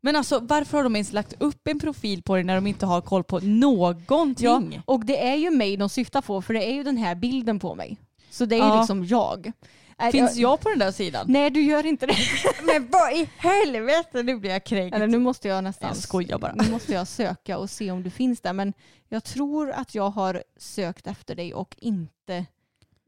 Men 0.00 0.16
alltså 0.16 0.38
varför 0.40 0.76
har 0.78 0.84
de 0.84 0.96
ens 0.96 1.12
lagt 1.12 1.42
upp 1.42 1.68
en 1.68 1.78
profil 1.80 2.22
på 2.22 2.36
det 2.36 2.42
när 2.44 2.54
de 2.54 2.66
inte 2.66 2.86
har 2.86 3.00
koll 3.00 3.24
på 3.24 3.38
någonting? 3.40 4.72
Ja, 4.76 4.82
och 4.84 5.04
det 5.06 5.26
är 5.28 5.34
ju 5.34 5.50
mig 5.50 5.76
de 5.76 5.88
syftar 5.88 6.22
på 6.22 6.42
för 6.42 6.54
det 6.54 6.64
är 6.70 6.74
ju 6.74 6.82
den 6.82 6.96
här 6.96 7.14
bilden 7.14 7.58
på 7.58 7.74
mig. 7.74 7.96
Så 8.30 8.44
det 8.44 8.54
är 8.54 8.58
ju 8.58 8.64
Ja. 8.64 8.78
liksom 8.78 9.04
jag. 9.04 9.52
Är- 9.98 10.12
Finns 10.12 10.36
jag 10.36 10.60
på 10.60 10.68
den 10.68 10.78
där 10.78 10.92
sidan? 10.92 11.26
Nej 11.28 11.50
du 11.50 11.62
gör 11.62 11.86
inte 11.86 12.06
det. 12.06 12.16
Men 12.64 12.88
vad 12.90 13.12
i 13.12 13.28
helvete, 13.36 14.22
nu 14.22 14.36
blir 14.38 14.50
jag 14.50 14.64
kränkt. 14.64 14.94
Eller 14.96 15.06
nu 15.06 15.18
måste 15.18 15.48
jag 15.48 15.64
nästan 15.64 15.88
Jag 15.88 15.96
skojar 15.96 16.38
bara. 16.38 16.54
Nu 16.54 16.70
måste 16.70 16.92
jag 16.92 17.06
söka 17.08 17.58
och 17.58 17.70
se 17.70 17.90
om 17.90 18.02
du 18.02 18.10
finns 18.10 18.40
där. 18.40 18.52
Men 18.52 18.72
jag 19.08 19.24
tror 19.24 19.70
att 19.70 19.94
jag 19.94 20.10
har 20.10 20.42
sökt 20.56 21.06
efter 21.06 21.34
dig 21.34 21.54
och 21.54 21.74
inte 21.78 22.36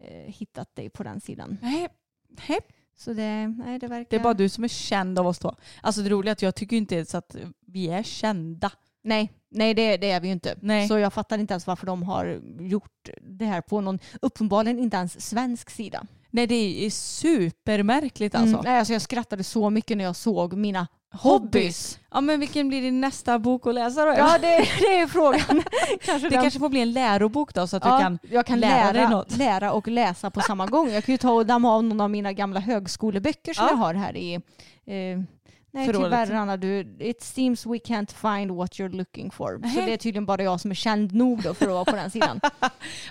eh, 0.02 0.32
hittat 0.34 0.74
dig 0.76 0.90
på 0.90 1.02
den 1.02 1.20
sidan. 1.20 1.58
Nej, 1.62 1.88
nej, 2.48 2.58
Så 2.98 3.12
det, 3.12 3.48
nej, 3.48 3.78
det 3.78 3.86
verkar... 3.86 4.10
det 4.10 4.16
är 4.16 4.20
bara 4.20 4.34
du 4.34 4.48
som 4.48 4.64
är 4.64 4.68
känd 4.68 5.18
av 5.18 5.26
oss 5.26 5.38
två. 5.38 5.54
Alltså 5.80 6.02
det 6.02 6.10
roliga 6.10 6.30
är 6.30 6.32
att 6.32 6.42
jag 6.42 6.54
tycker 6.54 6.76
inte 6.76 6.94
ens 6.94 7.14
att 7.14 7.36
vi 7.66 7.88
är 7.88 8.02
kända. 8.02 8.72
Nej, 9.02 9.32
nej 9.50 9.74
det, 9.74 9.96
det 9.96 10.10
är 10.10 10.20
vi 10.20 10.28
ju 10.28 10.32
inte. 10.32 10.58
Nej. 10.60 10.88
Så 10.88 10.98
jag 10.98 11.12
fattar 11.12 11.38
inte 11.38 11.54
ens 11.54 11.66
varför 11.66 11.86
de 11.86 12.02
har 12.02 12.40
gjort 12.60 13.08
det 13.22 13.44
här 13.44 13.60
på 13.60 13.80
någon, 13.80 13.98
uppenbarligen 14.22 14.78
inte 14.78 14.96
ens 14.96 15.28
svensk 15.28 15.70
sida. 15.70 16.06
Nej 16.30 16.46
det 16.46 16.86
är 16.86 16.90
supermärkligt 16.90 18.34
alltså. 18.34 18.54
Mm, 18.54 18.64
nej, 18.64 18.78
alltså 18.78 18.92
jag 18.92 19.02
skrattade 19.02 19.44
så 19.44 19.70
mycket 19.70 19.96
när 19.96 20.04
jag 20.04 20.16
såg 20.16 20.54
mina 20.54 20.86
hobbies. 21.12 21.98
Ja 22.10 22.20
men 22.20 22.40
vilken 22.40 22.68
blir 22.68 22.82
din 22.82 23.00
nästa 23.00 23.38
bok 23.38 23.66
att 23.66 23.74
läsa 23.74 24.04
då? 24.04 24.14
Ja, 24.18 24.38
det, 24.38 24.56
det 24.80 24.98
är 24.98 25.06
frågan. 25.06 25.62
kanske 26.04 26.28
det 26.28 26.34
den- 26.34 26.42
kanske 26.42 26.60
får 26.60 26.68
bli 26.68 26.80
en 26.80 26.92
lärobok 26.92 27.54
då 27.54 27.66
så 27.66 27.76
att 27.76 27.84
ja, 27.84 27.96
du 27.96 28.02
kan 28.02 28.18
jag 28.30 28.46
kan 28.46 28.60
lära 28.60 28.92
lära, 28.92 28.92
dig 28.92 29.08
något. 29.08 29.36
lära 29.36 29.72
och 29.72 29.88
läsa 29.88 30.30
på 30.30 30.40
samma 30.40 30.66
gång. 30.66 30.90
Jag 30.90 31.04
kan 31.04 31.12
ju 31.12 31.18
ta 31.18 31.30
och 31.32 31.46
damma 31.46 31.72
av 31.74 31.84
någon 31.84 32.00
av 32.00 32.10
mina 32.10 32.32
gamla 32.32 32.60
högskoleböcker 32.60 33.54
som 33.54 33.64
Ja. 33.64 33.70
jag 33.70 33.76
har 33.76 33.94
här 33.94 34.16
i 34.16 34.34
eh, 34.34 35.18
Nej 35.70 35.86
förrådet. 35.86 36.10
tyvärr 36.26 36.40
Anna, 36.40 36.56
du, 36.56 36.96
it 37.00 37.22
seems 37.22 37.66
we 37.66 37.76
can't 37.78 38.12
find 38.38 38.50
what 38.50 38.72
you're 38.78 38.96
looking 38.96 39.30
for. 39.30 39.52
Så 39.52 39.58
Nej. 39.76 39.86
det 39.86 39.92
är 39.92 39.96
tydligen 39.96 40.26
bara 40.26 40.42
jag 40.42 40.60
som 40.60 40.70
är 40.70 40.74
känd 40.74 41.14
nog 41.14 41.42
då 41.42 41.54
för 41.54 41.64
att 41.66 41.72
vara 41.72 41.84
på 41.84 41.96
den 41.96 42.10
sidan. 42.10 42.40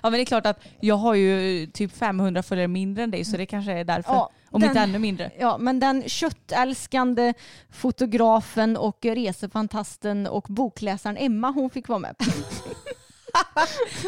Ja 0.03 0.09
men 0.09 0.11
det 0.11 0.21
är 0.21 0.25
klart 0.25 0.45
att 0.45 0.59
jag 0.79 0.95
har 0.95 1.13
ju 1.15 1.67
typ 1.67 1.91
500 1.97 2.43
följare 2.43 2.67
mindre 2.67 3.03
än 3.03 3.11
dig 3.11 3.25
så 3.25 3.37
det 3.37 3.45
kanske 3.45 3.71
är 3.71 3.83
därför. 3.83 4.13
Ja, 4.13 4.29
Om 4.51 4.61
den- 4.61 4.69
inte 4.69 4.79
ännu 4.81 4.99
mindre. 4.99 5.31
Ja, 5.39 5.57
men 5.57 5.79
den 5.79 6.03
köttälskande 6.09 7.33
fotografen 7.69 8.77
och 8.77 8.97
resefantasten 9.05 10.27
och 10.27 10.45
bokläsaren 10.49 11.17
Emma, 11.17 11.51
hon 11.51 11.69
fick 11.69 11.87
vara 11.87 11.99
med. 11.99 12.15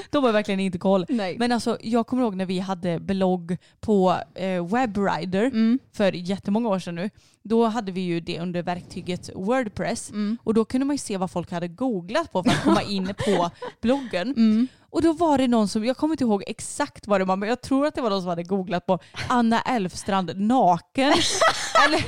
De 0.10 0.24
har 0.24 0.32
verkligen 0.32 0.60
inte 0.60 0.78
koll. 0.78 1.06
Nej. 1.10 1.38
Men 1.38 1.52
alltså 1.52 1.78
jag 1.82 2.08
kommer 2.08 2.24
ihåg 2.24 2.36
när 2.36 2.46
vi 2.46 2.60
hade 2.60 3.00
blogg 3.00 3.58
på 3.80 4.16
eh, 4.36 4.66
Webrider 4.68 5.44
Mm. 5.46 5.80
för 5.94 6.12
jättemånga 6.12 6.70
år 6.70 6.80
sedan 6.80 6.96
nu. 6.96 7.10
Då 7.44 7.66
hade 7.66 7.92
vi 7.92 8.02
ju 8.02 8.20
det 8.20 8.40
under 8.40 8.62
verktyget 8.64 9.30
Wordpress 9.36 10.10
Mm. 10.10 10.38
och 10.44 10.54
då 10.54 10.66
kunde 10.66 10.86
man 10.86 10.94
ju 10.94 10.98
se 10.98 11.18
vad 11.18 11.32
folk 11.32 11.52
hade 11.52 11.68
googlat 11.68 12.32
på 12.32 12.44
för 12.44 12.52
att 12.52 12.64
komma 12.64 12.82
in 12.82 13.14
på 13.26 13.50
bloggen. 13.82 14.28
Mm. 14.38 14.68
Och 14.92 15.02
då 15.02 15.14
var 15.14 15.38
det 15.38 15.48
någon 15.48 15.68
som, 15.68 15.86
jag 15.86 15.98
kommer 15.98 16.14
inte 16.14 16.24
ihåg 16.24 16.44
exakt 16.48 17.08
vad 17.08 17.22
det 17.22 17.26
var, 17.26 17.36
men 17.36 17.50
jag 17.50 17.62
tror 17.62 17.86
att 17.88 17.96
det 17.96 18.02
var 18.02 18.10
någon 18.10 18.22
som 18.22 18.30
hade 18.30 18.44
googlat 18.44 18.86
på 18.86 19.00
Anna 19.28 19.62
Elfstrand 19.62 20.32
naken. 20.40 21.14
eller, 21.86 22.04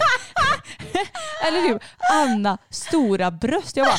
eller 1.47 1.69
typ 1.73 1.81
Anna 2.13 2.57
stora 2.69 3.31
bröst. 3.31 3.77
Jag 3.77 3.87
bara, 3.87 3.95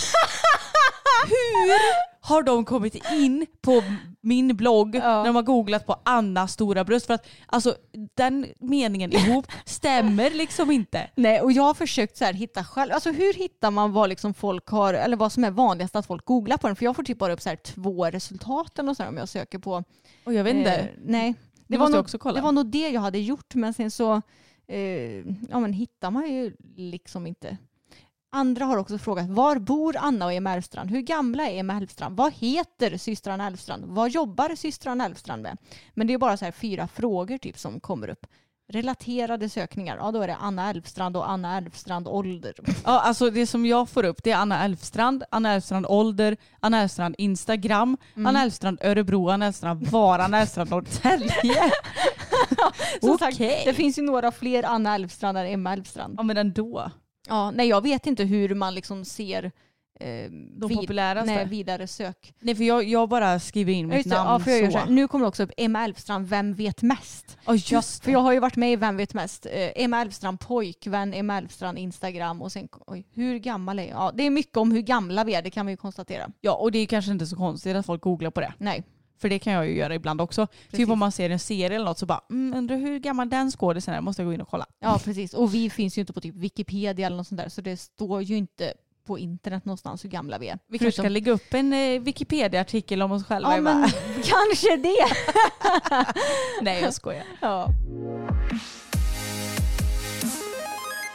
hur 1.27 2.12
har 2.25 2.43
de 2.43 2.65
kommit 2.65 3.13
in 3.13 3.47
på 3.61 3.83
min 4.21 4.57
blogg 4.57 4.95
när 4.95 5.25
de 5.25 5.37
har 5.37 5.43
googlat 5.43 5.87
på 5.87 5.97
Anna 6.05 6.49
stora 6.49 6.85
bröst? 6.85 7.07
För 7.07 7.15
att 7.15 7.27
alltså 7.47 7.77
den 8.15 8.47
meningen 8.59 9.13
ihop 9.13 9.47
stämmer 9.65 10.31
liksom 10.31 10.71
inte. 10.71 11.11
Nej, 11.17 11.41
och 11.41 11.53
jag 11.53 11.63
har 11.63 11.75
försökt 11.75 12.17
så 12.17 12.25
här 12.25 12.33
hitta 12.33 12.65
själv. 12.65 12.93
Alltså 12.93 13.11
hur 13.11 13.35
hittar 13.35 13.71
man 13.71 13.93
vad 13.93 14.09
liksom 14.09 14.35
folk 14.35 14.69
har, 14.69 14.95
eller 14.95 15.17
vad 15.17 15.33
som 15.33 15.45
är 15.45 15.51
vanligast 15.51 15.97
att 15.97 16.07
folk 16.07 16.25
googlar 16.25 16.57
på 16.57 16.67
den? 16.67 16.77
För 16.77 16.85
jag 16.85 16.97
får 16.97 17.03
typ 17.03 17.19
bara 17.19 17.33
upp 17.33 17.41
så 17.41 17.49
här 17.49 17.57
två 17.57 18.07
resultaten 18.07 18.89
och 18.89 18.97
så 18.97 19.03
här 19.03 19.11
om 19.11 19.17
jag 19.17 19.29
söker 19.29 19.59
på. 19.59 19.85
Och 20.25 20.35
jag 20.35 20.45
vet 20.45 20.55
inte. 20.55 20.75
Eh, 20.77 20.87
nej. 21.05 21.35
Det 21.67 21.79
var 21.79 21.85
måste 21.85 21.93
jag 21.93 21.99
nog, 21.99 22.05
också 22.05 22.19
kolla. 22.19 22.35
Det 22.35 22.41
var 22.41 22.53
nog 22.53 22.67
det 22.67 22.89
jag 22.89 23.01
hade 23.01 23.19
gjort 23.19 23.55
men 23.55 23.75
sen 23.75 23.91
så 23.91 24.23
eh, 24.67 25.19
ja, 25.49 25.61
men 25.61 25.73
hittar 25.73 26.11
man 26.11 26.33
ju 26.33 26.57
liksom 26.77 27.27
inte. 27.27 27.57
Andra 28.35 28.65
har 28.65 28.77
också 28.77 28.99
frågat 28.99 29.29
var 29.29 29.59
bor 29.59 29.97
Anna 29.99 30.25
och 30.25 30.33
Emma 30.33 30.53
Elfstrand? 30.53 30.91
Hur 30.91 31.01
gamla 31.01 31.49
är 31.49 31.61
Emma 31.61 31.77
Elfstrand? 31.77 32.17
Vad 32.17 32.33
heter 32.33 32.97
systrarna 32.97 33.47
Elfstrand? 33.47 33.85
Vad 33.87 34.11
jobbar 34.11 34.55
systrarna 34.57 35.07
Elfstrand 35.07 35.43
med? 35.43 35.59
Men 35.95 36.07
det 36.07 36.13
är 36.15 36.19
bara 36.19 36.37
så 36.37 36.45
här 36.45 36.53
fyra 36.53 36.89
frågor 36.89 37.39
typ 37.39 37.59
som 37.59 37.81
kommer 37.81 38.09
upp. 38.09 38.27
Relaterade 38.73 39.49
sökningar, 39.49 39.97
ja 39.97 40.11
då 40.11 40.23
är 40.23 40.27
det 40.27 40.37
Anna 40.41 40.71
Elfstrand 40.71 41.17
och 41.17 41.31
Anna 41.31 41.57
Elfstrand 41.57 42.09
ålder. 42.09 42.55
Ja, 42.85 43.01
alltså 43.01 43.31
det 43.31 43.47
som 43.47 43.67
jag 43.67 43.89
får 43.89 44.05
upp 44.05 44.23
det 44.25 44.31
är 44.31 44.37
Anna 44.37 44.65
Elfstrand, 44.65 45.25
Anna 45.31 45.53
Elfstrand 45.53 45.87
ålder, 45.87 46.37
Anna 46.61 46.83
Elfstrand 46.83 47.15
Instagram, 47.19 47.97
Anna 48.17 48.43
Elfstrand 48.43 48.79
Örebro, 48.83 49.29
Anna 49.29 49.47
Elfstrand 49.47 49.87
Vara, 49.87 50.25
Anna 50.25 50.39
Elfstrand 50.41 50.71
Norrtälje. 50.71 51.31
Som 53.01 53.19
sagt, 53.19 53.35
Okej. 53.35 53.63
det 53.65 53.75
finns 53.75 53.99
ju 53.99 54.03
några 54.03 54.33
fler 54.33 54.63
Anna 54.63 54.95
Elfstrand 54.95 55.39
än 55.39 55.47
Emma 55.47 55.73
Elfstrand. 55.73 56.15
Ja 56.19 56.23
men 56.23 56.37
ändå. 56.37 56.91
Ja, 57.29 57.51
nej 57.51 57.69
jag 57.69 57.81
vet 57.83 58.07
inte 58.07 58.25
hur 58.25 58.55
man 58.55 58.75
liksom 58.75 59.05
ser 59.05 59.45
eh, 60.01 60.31
De 60.31 60.75
populäraste. 60.75 61.35
nej, 61.35 61.47
vidare 61.47 61.87
sök. 61.87 62.35
Nej 62.41 62.55
för 62.55 62.65
jag, 62.65 62.85
jag 62.85 63.09
bara 63.09 63.41
skriver 63.41 63.73
in 63.73 63.87
mitt 63.89 63.97
just 63.97 64.11
det. 64.11 64.15
namn 64.17 64.31
Ja, 64.31 64.39
för 64.39 64.51
jag 64.51 64.61
gör 64.61 64.67
så. 64.67 64.73
så 64.73 64.79
här. 64.79 64.91
Nu 64.91 65.09
kommer 65.09 65.27
också 65.27 65.43
upp 65.43 65.51
Emma 65.57 65.85
Elfstrand, 65.85 66.29
Vem 66.29 66.55
vet 66.55 66.83
mest? 66.83 67.39
Ja 67.47 67.55
just 67.55 68.05
För 68.05 68.13
jag 68.13 68.19
har 68.19 68.33
ju 68.33 68.41
varit 68.41 68.57
med 68.57 68.73
i 68.73 68.77
Vem 68.77 68.97
vet 68.97 69.15
mest? 69.15 69.47
Eh, 69.47 69.53
Emma 69.85 70.01
Elfstrand 70.01 70.41
pojkvän, 70.41 71.15
Emma 71.15 71.39
Elfstrand 71.39 71.79
Instagram 71.79 72.43
och 72.43 72.53
sen, 72.53 72.69
oj, 72.87 73.07
hur 73.13 73.39
gammal 73.39 73.79
är 73.79 73.83
jag? 73.89 73.97
Ja, 73.97 74.13
det 74.15 74.23
är 74.27 74.31
mycket 74.31 74.57
om 74.57 74.73
hur 74.73 74.81
gamla 74.83 75.25
vi 75.25 75.35
är, 75.35 75.43
det 75.43 75.51
kan 75.51 75.67
vi 75.67 75.73
ju 75.73 75.77
konstatera. 75.77 76.31
Ja 76.41 76.55
och 76.55 76.73
det 76.73 76.79
är 76.79 76.87
kanske 76.87 77.13
inte 77.13 77.27
så 77.27 77.37
konstigt 77.37 77.77
att 77.77 77.87
folk 77.87 78.03
googlar 78.03 78.31
på 78.31 78.41
det. 78.41 78.55
Nej. 78.59 78.83
För 79.23 79.29
det 79.29 79.39
kan 79.39 79.53
jag 79.53 79.69
ju 79.69 79.77
göra 79.77 79.95
ibland 79.95 80.21
också. 80.21 80.47
Typ 80.71 80.89
om 80.89 80.99
man 80.99 81.13
ser 81.13 81.31
en 81.31 81.39
serie 81.39 81.77
eller 81.77 81.85
något 81.85 81.99
så 81.99 82.07
bara 82.07 82.21
mm, 82.31 82.59
undrar 82.59 82.77
hur 82.77 82.99
gammal 82.99 83.29
den 83.31 83.51
skådisen 83.51 83.95
är, 83.95 84.01
måste 84.01 84.23
jag 84.23 84.27
gå 84.27 84.35
in 84.35 84.41
och 84.41 84.49
kolla. 84.49 84.67
Ja, 84.81 85.01
precis. 85.05 85.35
Och 85.35 85.55
vi 85.55 85.71
finns 85.71 85.99
ju 85.99 86.01
inte 86.01 86.13
på 86.13 86.21
typ 86.21 86.35
Wikipedia 86.35 87.07
eller 87.07 87.17
något 87.17 87.29
sånt 87.29 87.41
där, 87.41 87.49
så 87.49 87.61
det 87.61 87.77
står 87.77 88.23
ju 88.23 88.37
inte 88.37 88.75
på 89.07 89.19
internet 89.19 89.65
någonstans 89.65 90.05
hur 90.05 90.09
gamla 90.11 90.39
vi 90.39 90.49
är. 90.49 90.59
Vi 90.69 90.79
kanske 90.79 91.03
ska 91.03 91.09
lägga 91.09 91.33
upp 91.33 91.55
en 91.55 91.73
eh, 91.73 92.01
Wikipedia-artikel 92.01 93.03
om 93.03 93.13
oss 93.13 93.25
själva. 93.25 93.55
Ja, 93.55 93.61
men 93.61 93.83
kanske 94.15 94.77
det. 94.77 95.07
Nej 96.63 96.83
jag 96.83 96.95
skojar. 96.95 97.25
Ja. 97.41 97.69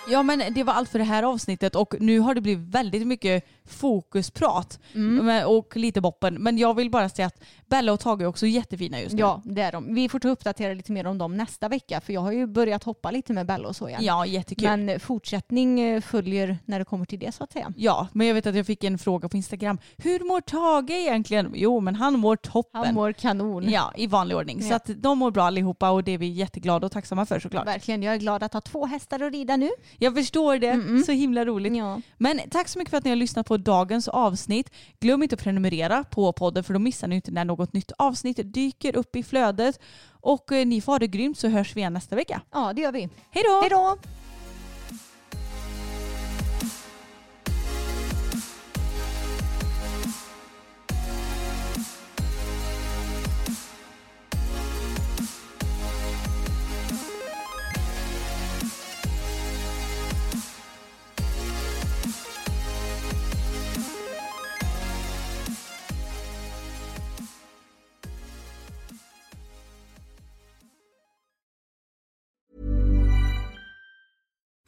Ja 0.10 0.24
men 0.24 0.42
det 0.54 0.64
var 0.64 0.74
allt 0.74 0.90
för 0.90 1.00
det 1.00 1.06
här 1.06 1.24
avsnittet 1.24 1.76
och 1.76 1.96
nu 2.00 2.20
har 2.20 2.36
det 2.36 2.42
blivit 2.42 2.68
väldigt 2.76 3.08
mycket 3.08 3.44
fokusprat 3.66 4.80
Mm. 4.94 5.48
och 5.48 5.76
lite 5.78 6.02
boppen. 6.02 6.34
Men 6.36 6.58
jag 6.58 6.74
vill 6.74 6.90
bara 6.92 7.10
säga 7.10 7.26
att 7.28 7.44
Bella 7.66 7.94
och 7.94 8.00
Tage 8.00 8.22
är 8.22 8.26
också 8.26 8.46
jättefina 8.48 9.02
just 9.02 9.14
nu. 9.16 9.20
ja, 9.20 9.42
det 9.46 9.62
är 9.62 9.72
de. 9.72 9.94
Vi 9.96 10.10
får 10.10 10.20
ta 10.20 10.30
uppdatera 10.30 10.74
lite 10.74 10.92
mer 10.92 11.08
om 11.08 11.18
dem 11.18 11.38
nästa 11.38 11.68
vecka, 11.70 12.02
för 12.02 12.14
jag 12.14 12.22
har 12.22 12.32
ju 12.32 12.48
börjat 12.48 12.84
hoppa 12.84 13.12
lite 13.12 13.34
med 13.34 13.46
Bella 13.46 13.68
och 13.68 13.76
så 13.76 13.90
igen. 13.90 14.04
Ja 14.04 14.26
jättekul. 14.26 14.68
Men 14.68 14.90
eh, 14.90 15.00
fortsättning 15.00 15.80
eh, 15.80 16.02
följer 16.02 16.58
när 16.66 16.80
det 16.80 16.86
kommer 16.86 17.06
till 17.06 17.20
det 17.20 17.32
så 17.32 17.44
att 17.44 17.52
säga. 17.52 17.74
Ja, 17.78 18.08
men 18.14 18.28
jag 18.28 18.34
vet 18.34 18.48
att 18.48 18.56
jag 18.56 18.66
fick 18.66 18.84
en 18.84 18.98
fråga 18.98 19.30
på 19.30 19.38
Instagram. 19.38 19.78
Hur 19.98 20.20
mår 20.28 20.42
Tage 20.42 20.90
egentligen? 20.92 21.52
Jo, 21.56 21.80
men 21.80 21.96
han 21.96 22.20
mår 22.20 22.36
toppen. 22.36 22.84
Han 22.86 22.94
mår 22.94 23.12
kanon. 23.14 23.70
Ja, 23.70 23.94
i 23.96 24.08
vanlig 24.08 24.38
ordning. 24.38 24.62
Så 24.62 24.68
Ja. 24.70 24.76
att 24.76 24.90
de 24.96 25.18
mår 25.18 25.32
bra 25.32 25.44
allihopa 25.44 25.90
och 25.90 26.04
det 26.04 26.12
är 26.12 26.18
vi 26.18 26.28
jätteglada 26.28 26.86
och 26.86 26.92
tacksamma 26.92 27.26
för 27.26 27.40
såklart. 27.40 27.68
Verkligen, 27.68 28.04
jag 28.04 28.14
är 28.14 28.18
glad 28.20 28.44
att 28.44 28.54
ha 28.54 28.62
två 28.62 28.86
hästar 28.86 29.20
att 29.20 29.32
rida 29.34 29.56
nu. 29.58 29.70
Jag 29.98 30.16
förstår 30.16 30.58
det. 30.58 31.04
Så 31.06 31.12
himla 31.12 31.46
roligt. 31.46 31.76
Ja. 31.76 32.02
Men 32.18 32.40
tack 32.52 32.68
så 32.68 32.80
mycket 32.80 32.90
för 32.90 32.98
att 32.98 33.04
ni 33.04 33.10
har 33.10 33.16
lyssnat 33.16 33.48
på 33.48 33.58
dagens 33.58 34.08
avsnitt. 34.08 34.70
Glöm 35.00 35.24
inte 35.24 35.36
att 35.36 35.44
prenumerera 35.44 36.04
på 36.04 36.34
podden 36.34 36.64
för 36.64 36.74
då 36.74 36.80
missar 36.80 37.08
ni 37.08 37.16
inte 37.16 37.32
när 37.32 37.46
något 37.46 37.74
nytt 37.74 37.92
avsnitt 37.98 38.40
dyker 38.44 38.96
upp 38.96 39.16
i 39.16 39.24
flödet. 39.24 39.80
Och 40.10 40.52
eh, 40.52 40.66
ni 40.66 40.82
får 40.82 40.92
ha 40.92 41.00
det 41.00 41.08
grymt 41.08 41.38
så 41.38 41.48
hörs 41.48 41.76
vi 41.76 41.80
igen 41.80 41.94
nästa 41.94 42.16
vecka. 42.16 42.42
ja, 42.54 42.74
det 42.74 42.82
gör 42.82 42.92
vi. 42.92 43.10
Hej 43.32 43.44
då! 43.44 43.60
Hej 43.62 43.70
då! 43.70 43.98